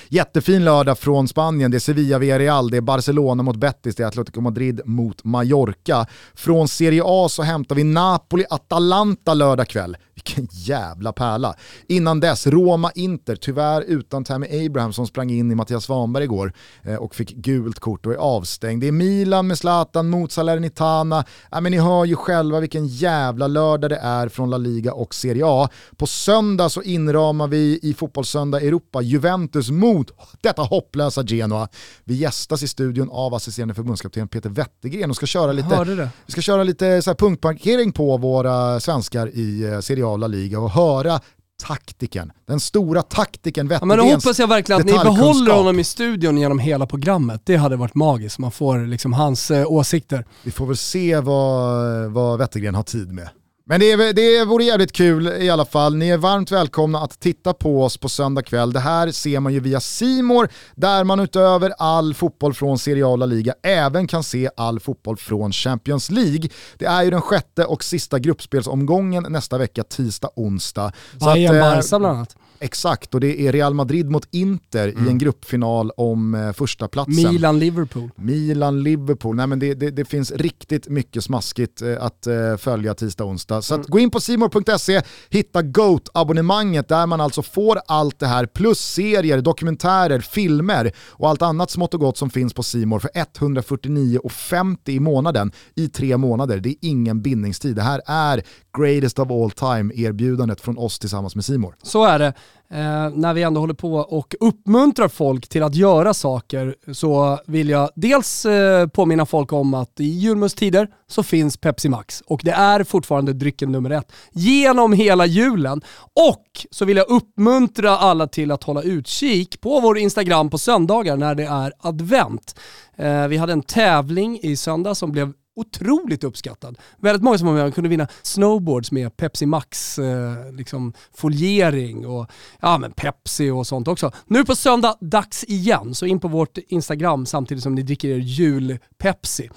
Jättefin 0.10 0.64
lördag 0.64 0.98
från 0.98 1.28
Spanien, 1.28 1.72
det 1.72 1.78
är 1.78 1.80
Sevilla 1.80 2.20
Villarreal, 2.20 2.70
det 2.70 2.78
är 2.78 2.82
Barcelona 2.82 3.44
mot 3.44 3.56
Betis, 3.56 3.96
det 3.96 4.04
är 4.04 4.08
Atletico 4.08 4.42
Madrid 4.42 4.82
mot 4.86 5.24
Mallorca. 5.24 6.06
Från 6.34 6.68
Serie 6.68 7.02
A 7.06 7.30
så 7.30 7.44
hämtar 7.44 7.76
vi 7.76 7.84
Napoli-Atalanta 7.84 9.34
lördag 9.34 9.68
kväll. 9.68 9.98
Vilken 10.14 10.48
jävla 10.52 11.14
pärla. 11.14 11.56
Innan 11.88 12.20
dess, 12.20 12.48
Roma-Inter, 12.48 13.36
tyvärr 13.36 13.82
utan 13.82 14.24
Tammy 14.24 14.66
Abraham 14.66 14.94
som 14.94 15.08
sprang 15.08 15.30
in 15.30 15.52
i 15.52 15.56
Mattias 15.56 15.84
Svanberg 15.84 16.24
igår 16.24 16.54
eh, 16.84 16.96
och 16.96 17.16
fick 17.16 17.36
gult 17.36 17.80
kort 17.80 18.06
och 18.06 18.14
är 18.14 18.18
avstängd. 18.18 18.82
Det 18.82 18.88
är 18.88 18.92
Milan 18.92 19.48
med 19.48 19.58
Zlatan 19.58 20.10
mot 20.10 20.32
Salernitana. 20.32 21.26
Ja, 21.52 21.62
men 21.62 21.72
ni 21.72 21.78
hör 21.78 22.06
ju 22.06 22.16
själva 22.16 22.60
vilken 22.60 22.88
jävla 22.88 23.48
lördag 23.48 23.90
det 23.90 23.98
är 23.98 24.30
från 24.30 24.50
La 24.50 24.58
Liga 24.58 24.94
och 24.94 25.16
Serie 25.16 25.44
A. 25.46 25.70
På 25.98 26.08
söndag 26.08 26.70
så 26.70 26.82
inramar 26.82 27.48
vi 27.48 27.80
i 27.82 27.94
Fotbollssöndag 27.94 28.62
Europa 28.62 29.02
Juventus 29.02 29.71
mot 29.72 30.12
detta 30.42 30.62
hopplösa 30.62 31.24
Genoa. 31.24 31.68
Vi 32.04 32.16
gästas 32.16 32.64
i 32.64 32.68
studion 32.68 33.10
av 33.12 33.34
assisterande 33.34 33.74
förbundskapten 33.74 34.28
Peter 34.28 34.50
Wettergren 34.50 35.10
och 35.10 35.16
ska 35.16 35.26
köra 35.26 35.52
lite 35.52 36.10
vi 36.26 36.32
ska 36.32 36.42
köra 36.42 36.64
lite 36.64 37.02
så 37.02 37.10
här 37.10 37.16
punktparkering 37.16 37.92
på 37.92 38.18
våra 38.18 38.80
svenskar 38.80 39.30
i 39.34 39.64
eh, 39.64 39.80
Serie 39.80 40.06
A 40.06 40.10
och 40.10 40.20
La 40.20 40.28
Liga 40.28 40.60
och 40.60 40.72
höra 40.72 41.20
taktiken, 41.64 42.32
den 42.48 42.60
stora 42.60 43.02
taktiken 43.02 43.68
Ja, 43.72 43.86
men 43.86 43.98
då 43.98 44.04
Wettergrens 44.04 44.26
hoppas 44.26 44.40
jag 44.40 44.48
verkligen 44.48 44.82
att 44.82 44.88
ni 44.88 44.94
behåller 44.94 45.54
honom 45.54 45.80
i 45.80 45.84
studion 45.84 46.38
genom 46.38 46.60
hela 46.60 46.86
programmet. 46.86 47.42
Det 47.46 47.56
hade 47.56 47.76
varit 47.76 47.96
magiskt, 47.96 48.40
man 48.40 48.52
får 48.52 48.88
liksom 48.88 49.14
hans 49.14 49.52
eh, 49.52 49.72
åsikter. 49.72 50.26
Vi 50.44 50.52
får 50.52 50.66
väl 50.66 50.78
se 50.78 51.20
vad, 51.20 52.12
vad 52.12 52.40
Wettergren 52.40 52.76
har 52.76 52.84
tid 52.84 53.12
med. 53.12 53.30
Men 53.72 53.80
det, 53.80 53.92
är, 53.92 54.14
det 54.14 54.46
vore 54.46 54.64
jävligt 54.64 54.92
kul 54.92 55.28
i 55.28 55.50
alla 55.50 55.66
fall. 55.66 55.96
Ni 55.96 56.10
är 56.10 56.18
varmt 56.18 56.52
välkomna 56.52 57.00
att 57.00 57.20
titta 57.20 57.54
på 57.54 57.84
oss 57.84 57.98
på 57.98 58.10
söndag 58.10 58.42
kväll. 58.42 58.74
Det 58.74 58.80
här 58.80 59.12
ser 59.12 59.40
man 59.40 59.54
ju 59.54 59.60
via 59.60 59.80
Simor 59.80 60.50
där 60.76 61.04
man 61.04 61.20
utöver 61.20 61.74
all 61.78 62.14
fotboll 62.14 62.54
från 62.54 62.80
Serie 62.80 63.06
A 63.06 63.08
och 63.08 63.18
La 63.18 63.26
Liga 63.26 63.54
även 63.64 64.08
kan 64.08 64.24
se 64.24 64.50
all 64.58 64.80
fotboll 64.80 65.18
från 65.18 65.52
Champions 65.52 66.12
League. 66.12 66.50
Det 66.78 66.86
är 66.86 67.04
ju 67.04 67.10
den 67.10 67.22
sjätte 67.22 67.66
och 67.66 67.84
sista 67.84 68.20
gruppspelsomgången 68.20 69.26
nästa 69.30 69.58
vecka, 69.58 69.84
tisdag, 69.84 70.30
onsdag. 70.36 70.92
Så 71.20 71.30
att, 71.30 71.36
Bayern 71.36 71.56
eh, 71.56 71.60
bland 71.60 72.06
annat. 72.06 72.36
Exakt, 72.64 73.14
och 73.14 73.20
det 73.20 73.48
är 73.48 73.52
Real 73.52 73.74
Madrid 73.74 74.10
mot 74.10 74.28
Inter 74.32 74.88
i 74.88 75.10
en 75.10 75.18
gruppfinal 75.18 75.92
om 75.98 76.36
eh, 76.36 76.52
första 76.54 76.88
platsen. 76.88 77.16
Milan-Liverpool. 77.16 78.10
Milan, 78.16 78.84
Liverpool. 78.84 79.36
Nej, 79.36 79.48
men 79.48 79.60
det, 79.60 79.74
det, 79.74 79.92
det 79.92 80.06
finns 80.06 80.32
riktigt 80.32 80.90
mycket 80.90 81.24
smaskigt 81.24 81.82
eh, 81.82 82.04
att 82.04 82.28
eh, 82.28 82.58
följa 82.58 82.94
tisdag, 82.94 83.24
onsdag. 83.24 83.62
Så 83.62 83.76
att 83.76 83.88
gå 83.88 84.00
in 84.00 84.12
på 84.12 84.20
simor.se, 84.20 85.02
hitta 85.30 85.62
GOAT-abonnemanget 85.62 86.88
där 86.88 87.06
man 87.06 87.22
alltså 87.22 87.42
får 87.42 87.80
allt 87.88 88.20
det 88.20 88.28
här 88.28 88.46
plus 88.46 88.80
serier, 88.80 89.42
dokumentärer, 89.42 90.20
filmer 90.20 90.92
och 91.00 91.30
allt 91.30 91.42
annat 91.42 91.72
smått 91.72 91.94
och 91.94 92.00
gott 92.00 92.18
som 92.18 92.30
finns 92.30 92.54
på 92.54 92.64
Simor 92.64 93.00
för 93.00 93.10
149,50 93.10 94.78
i 94.86 95.00
månaden 95.00 95.52
i 95.76 95.88
tre 95.88 96.18
månader. 96.18 96.58
Det 96.58 96.70
är 96.70 96.76
ingen 96.82 97.22
bindningstid. 97.22 97.76
Det 97.76 97.82
här 97.82 98.02
är 98.06 98.44
greatest 98.78 99.20
of 99.20 99.32
all 99.32 99.52
time 99.52 99.94
erbjudandet 99.96 100.62
från 100.62 100.78
oss 100.78 101.00
tillsammans 101.00 101.36
med 101.36 101.46
Simor. 101.46 101.76
Så 101.84 102.06
är 102.06 102.20
det. 102.20 102.34
Eh, 102.74 103.10
när 103.10 103.34
vi 103.34 103.44
ändå 103.44 103.60
håller 103.60 103.74
på 103.74 103.96
och 103.96 104.36
uppmuntrar 104.40 105.08
folk 105.08 105.48
till 105.48 105.64
att 105.64 105.76
göra 105.76 106.14
saker 106.14 106.76
så 106.94 107.40
vill 107.48 107.70
jag 107.70 107.90
dels 107.96 108.46
eh, 108.46 108.88
påminna 108.88 109.26
folk 109.26 109.54
om 109.54 109.74
att 109.74 110.00
i 110.00 110.04
julmustider 110.06 110.88
så 111.08 111.24
finns 111.24 111.58
Pepsi 111.58 111.90
Max 111.90 112.22
och 112.22 112.42
det 112.44 112.52
är 112.52 112.84
fortfarande 112.84 113.34
drycken 113.34 113.72
nummer 113.72 113.90
ett 113.90 114.12
genom 114.32 114.94
hela 114.94 115.26
julen. 115.26 115.82
Och 116.30 116.66
så 116.72 116.86
vill 116.86 116.98
jag 116.98 117.10
uppmuntra 117.10 117.98
alla 117.98 118.28
till 118.28 118.52
att 118.52 118.64
hålla 118.64 118.82
utkik 118.82 119.62
på 119.62 119.80
vår 119.80 119.98
Instagram 119.98 120.50
på 120.50 120.58
söndagar 120.58 121.18
när 121.18 121.36
det 121.36 121.46
är 121.46 121.74
advent. 121.80 122.56
Eh, 122.96 123.28
vi 123.28 123.38
hade 123.38 123.54
en 123.54 123.64
tävling 123.64 124.40
i 124.42 124.56
söndag 124.56 124.96
som 124.96 125.12
blev 125.12 125.34
otroligt 125.56 126.24
uppskattad. 126.24 126.78
Väldigt 127.00 127.24
många 127.24 127.38
som 127.38 127.48
var 127.48 127.54
med 127.54 127.74
kunde 127.74 127.90
vinna 127.90 128.08
snowboards 128.22 128.92
med 128.92 129.18
Pepsi 129.18 129.46
Max 129.46 130.00
eh, 130.00 130.52
liksom 130.54 130.94
foliering 131.14 132.06
och 132.08 132.32
ja, 132.62 132.78
men 132.78 132.92
Pepsi 132.92 133.50
och 133.50 133.68
sånt 133.68 133.88
också. 133.88 134.12
Nu 134.26 134.46
på 134.46 134.56
söndag, 134.56 134.96
dags 135.00 135.44
igen. 135.44 135.96
Så 135.96 136.06
in 136.06 136.20
på 136.20 136.28
vårt 136.28 136.58
Instagram 136.58 137.26
samtidigt 137.26 137.64
som 137.64 137.76
ni 137.76 137.82
dricker 137.82 138.10
er 138.10 138.18
jul-Pepsi. 138.18 139.50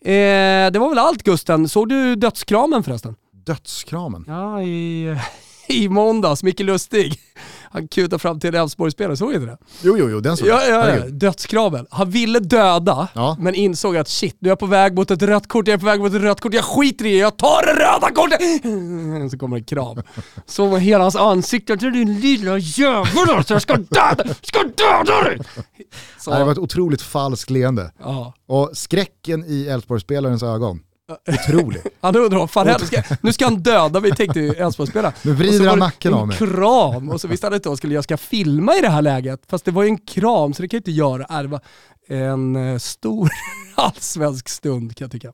Eh, 0.00 0.72
det 0.72 0.78
var 0.78 0.88
väl 0.88 0.98
allt 0.98 1.22
Gusten. 1.22 1.68
Såg 1.68 1.88
du 1.88 2.14
dödskramen 2.16 2.82
förresten? 2.82 3.14
Dödskramen. 3.32 4.24
Ja, 4.26 4.62
i, 4.62 5.16
i 5.68 5.88
måndags. 5.88 6.42
Micke 6.42 6.60
Lustig. 6.60 7.20
Han 7.70 7.88
kutade 7.88 8.18
fram 8.18 8.40
till 8.40 8.54
en 8.54 8.62
Elfsborgsspelare, 8.62 9.16
såg 9.16 9.30
du 9.30 9.34
inte 9.34 9.46
det? 9.46 9.58
Jo, 9.82 9.96
jo, 9.98 10.08
jo, 10.10 10.20
den 10.20 10.36
såg 10.36 10.48
Ja, 10.48 10.62
jag. 10.64 10.88
ja, 10.88 10.96
ja. 10.96 11.04
Dödskraven. 11.10 11.86
Han 11.90 12.10
ville 12.10 12.38
döda, 12.40 13.08
Ja. 13.14 13.36
men 13.40 13.54
insåg 13.54 13.96
att 13.96 14.08
shit, 14.08 14.36
nu 14.38 14.48
är 14.48 14.50
jag 14.50 14.58
på 14.58 14.66
väg 14.66 14.94
mot 14.94 15.10
ett 15.10 15.22
rött 15.22 15.48
kort, 15.48 15.68
jag 15.68 15.74
är 15.74 15.78
på 15.78 15.86
väg 15.86 16.00
mot 16.00 16.14
ett 16.14 16.22
rött 16.22 16.40
kort, 16.40 16.54
jag 16.54 16.64
skiter 16.64 17.04
i 17.06 17.10
det, 17.12 17.16
jag 17.18 17.36
tar 17.36 17.66
det 17.66 17.72
röda 17.72 18.10
kortet! 18.14 19.30
Så 19.30 19.38
kommer 19.38 19.56
en 19.56 19.64
kram. 19.64 20.02
Så 20.46 20.70
med 20.70 20.80
hela 20.82 21.04
hans 21.04 21.16
ansikte, 21.16 21.76
"Du, 21.76 21.90
din 21.90 22.20
lilla 22.20 22.58
jävel 22.58 23.30
alltså, 23.36 23.54
jag 23.54 23.62
ska 23.62 23.76
döda, 23.76 24.24
jag 24.26 24.36
ska 24.46 24.58
döda 24.62 25.22
dig! 25.24 25.38
Så, 26.18 26.30
Det 26.30 26.44
var 26.44 26.52
ett 26.52 26.58
otroligt 26.58 27.02
falskt 27.02 27.50
leende. 27.50 27.92
ja. 28.00 28.32
Och 28.48 28.70
skräcken 28.72 29.44
i 29.46 29.66
Elfsborgsspelarens 29.66 30.42
ögon, 30.42 30.80
otrolig. 31.28 31.80
Han 32.00 32.16
undrar 32.24 32.38
vad 32.38 32.50
fan 32.50 32.66
händer, 32.66 32.86
ska, 32.86 33.02
nu 33.20 33.32
ska 33.32 33.44
han 33.44 33.62
döda 33.62 34.00
mig 34.00 34.10
tänkte 34.16 34.40
ju 34.40 34.52
Elfsborgsspelaren. 34.52 35.14
Nu 35.22 35.32
vrider 35.32 35.68
han 35.68 35.78
nacken 35.78 36.12
en 36.12 36.18
av 36.18 36.26
mig. 36.26 36.36
kram 36.36 37.10
och 37.10 37.20
så 37.20 37.28
visste 37.28 37.46
han 37.46 37.54
inte 37.54 37.68
vad 37.68 37.78
skulle 37.78 37.94
jag 37.94 38.04
ska 38.04 38.16
filma 38.16 38.76
i 38.76 38.80
det 38.80 38.88
här 38.88 39.02
läget. 39.02 39.40
Fast 39.48 39.64
det 39.64 39.70
var 39.70 39.82
ju 39.82 39.88
en 39.88 39.98
kram 39.98 40.54
så 40.54 40.62
det 40.62 40.68
kan 40.68 40.76
jag 40.76 40.80
inte 40.80 40.90
göra. 40.90 41.26
Äh, 41.30 41.42
det 41.42 41.48
var 41.48 41.60
en 42.06 42.56
eh, 42.56 42.78
stor 42.78 43.28
allsvensk 43.74 44.48
stund 44.48 44.96
kan 44.96 45.04
jag 45.04 45.12
tycka. 45.12 45.32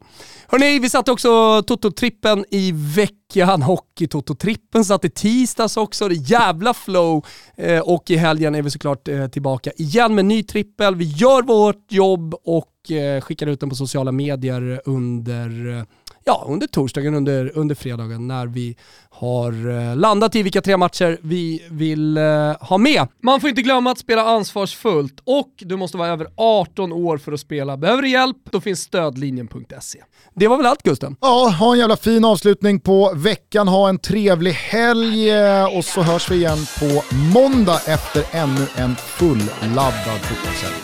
Hörrni, 0.49 0.79
vi 0.79 0.91
satte 0.91 1.13
också 1.13 1.63
Toto-trippen 1.63 2.45
i 2.51 2.73
veckan. 2.73 3.63
Hockey-Toto-trippen 3.63 4.85
satt 4.85 5.05
i 5.05 5.11
tisdags 5.11 5.77
också. 5.77 6.09
Det 6.09 6.15
är 6.15 6.31
jävla 6.31 6.75
flow. 6.75 7.27
Eh, 7.57 7.81
och 7.81 8.11
i 8.11 8.17
helgen 8.17 8.55
är 8.55 8.63
vi 8.63 8.71
såklart 8.71 9.09
eh, 9.09 9.27
tillbaka 9.27 9.71
igen 9.77 10.15
med 10.15 10.25
ny 10.25 10.43
trippel. 10.43 10.95
Vi 10.95 11.05
gör 11.05 11.43
vårt 11.43 11.93
jobb 11.93 12.35
och 12.45 12.91
eh, 12.91 13.21
skickar 13.21 13.47
ut 13.47 13.61
den 13.61 13.69
på 13.69 13.77
sociala 13.77 14.13
medier 14.13 14.81
under 14.85 15.79
eh, 15.79 15.85
ja, 16.25 16.45
under 16.49 16.67
torsdagen, 16.67 17.15
under, 17.15 17.59
under 17.59 17.75
fredagen 17.75 18.29
när 18.29 18.47
vi 18.47 18.77
har 19.11 19.71
eh, 19.71 19.97
landat 19.97 20.35
i 20.37 20.43
vilka 20.43 20.61
tre 20.61 20.77
matcher 20.77 21.19
vi 21.23 21.63
vill 21.71 22.17
eh, 22.17 22.25
ha 22.61 22.79
med. 22.79 23.09
Man 23.23 23.41
får 23.41 23.51
inte 23.51 23.63
glömma 23.63 23.91
att 23.91 23.99
spela 23.99 24.23
ansvarsfullt 24.23 25.21
och 25.25 25.51
du 25.59 25.77
måste 25.77 25.97
vara 25.97 26.09
över 26.09 26.27
18 26.37 26.93
år 26.93 27.19
för 27.19 27.33
att 27.33 27.41
spela. 27.41 27.77
Behöver 27.77 28.03
du 28.03 28.09
hjälp? 28.09 28.37
Då 28.51 28.61
finns 28.61 28.81
stödlinjen.se. 28.81 29.99
Det 30.35 30.49
var 30.49 30.57
väl 30.57 30.67
allt 30.67 30.83
Gusten? 30.83 31.17
Ja, 31.21 31.49
ha 31.49 31.73
en 31.73 31.79
jävla 31.79 31.97
fin 31.97 32.25
avslutning 32.25 32.81
på 32.81 33.13
veckan, 33.15 33.69
ha 33.69 33.89
en 33.89 33.99
trevlig 33.99 34.53
helg 34.53 35.31
eh, 35.31 35.77
och 35.77 35.85
så 35.85 36.03
hörs 36.03 36.31
vi 36.31 36.35
igen 36.37 36.59
på 36.81 37.03
måndag 37.35 37.81
efter 37.87 38.25
ännu 38.31 38.67
en 38.77 38.97
fulladdad 38.97 40.21
fotbollshelg. 40.21 40.75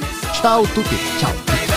Ciao 0.43 0.67
tutti! 0.67 0.97
Ciao! 1.21 1.68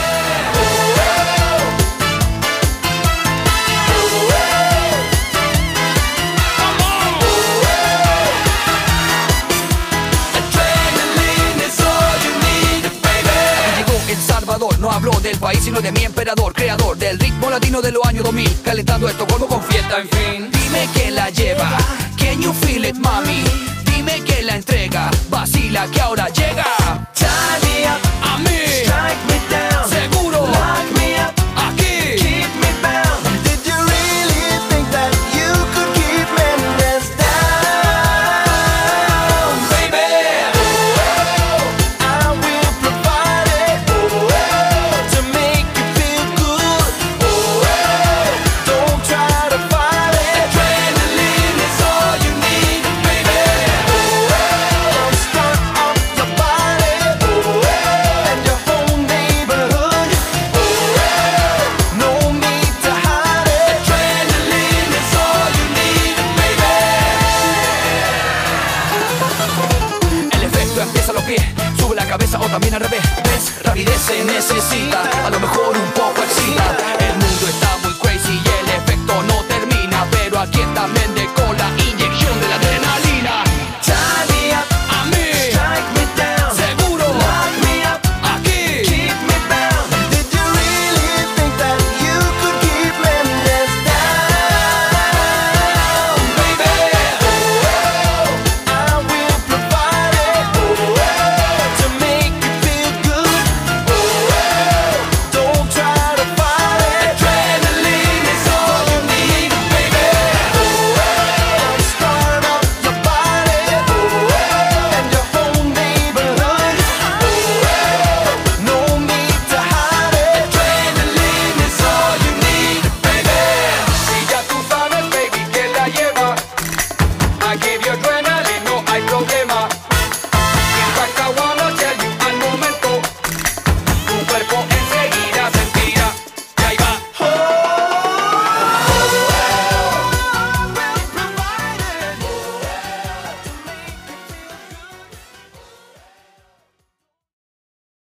De 15.81 15.91
mi 15.91 16.03
emperador, 16.03 16.53
creador 16.53 16.95
del 16.97 17.17
ritmo 17.17 17.49
latino 17.49 17.81
de 17.81 17.91
los 17.91 18.05
años 18.05 18.23
2000, 18.23 18.61
calentando 18.63 19.09
esto 19.09 19.25
como 19.25 19.47
con 19.47 19.63
fiesta, 19.63 19.99
en 19.99 20.09
fin. 20.09 20.51
Dime 20.51 20.87
que 20.93 21.11
la 21.11 21.29
lleva, 21.29 21.77
can 22.17 22.41
you 22.41 22.53
feel 22.53 22.85
it, 22.85 22.95
mami? 22.97 23.43
Dime 23.85 24.21
que 24.21 24.43
la 24.43 24.55
entrega, 24.57 25.09
vacila 25.29 25.87
que 25.87 26.01
ahora 26.01 26.27
llega. 26.29 26.80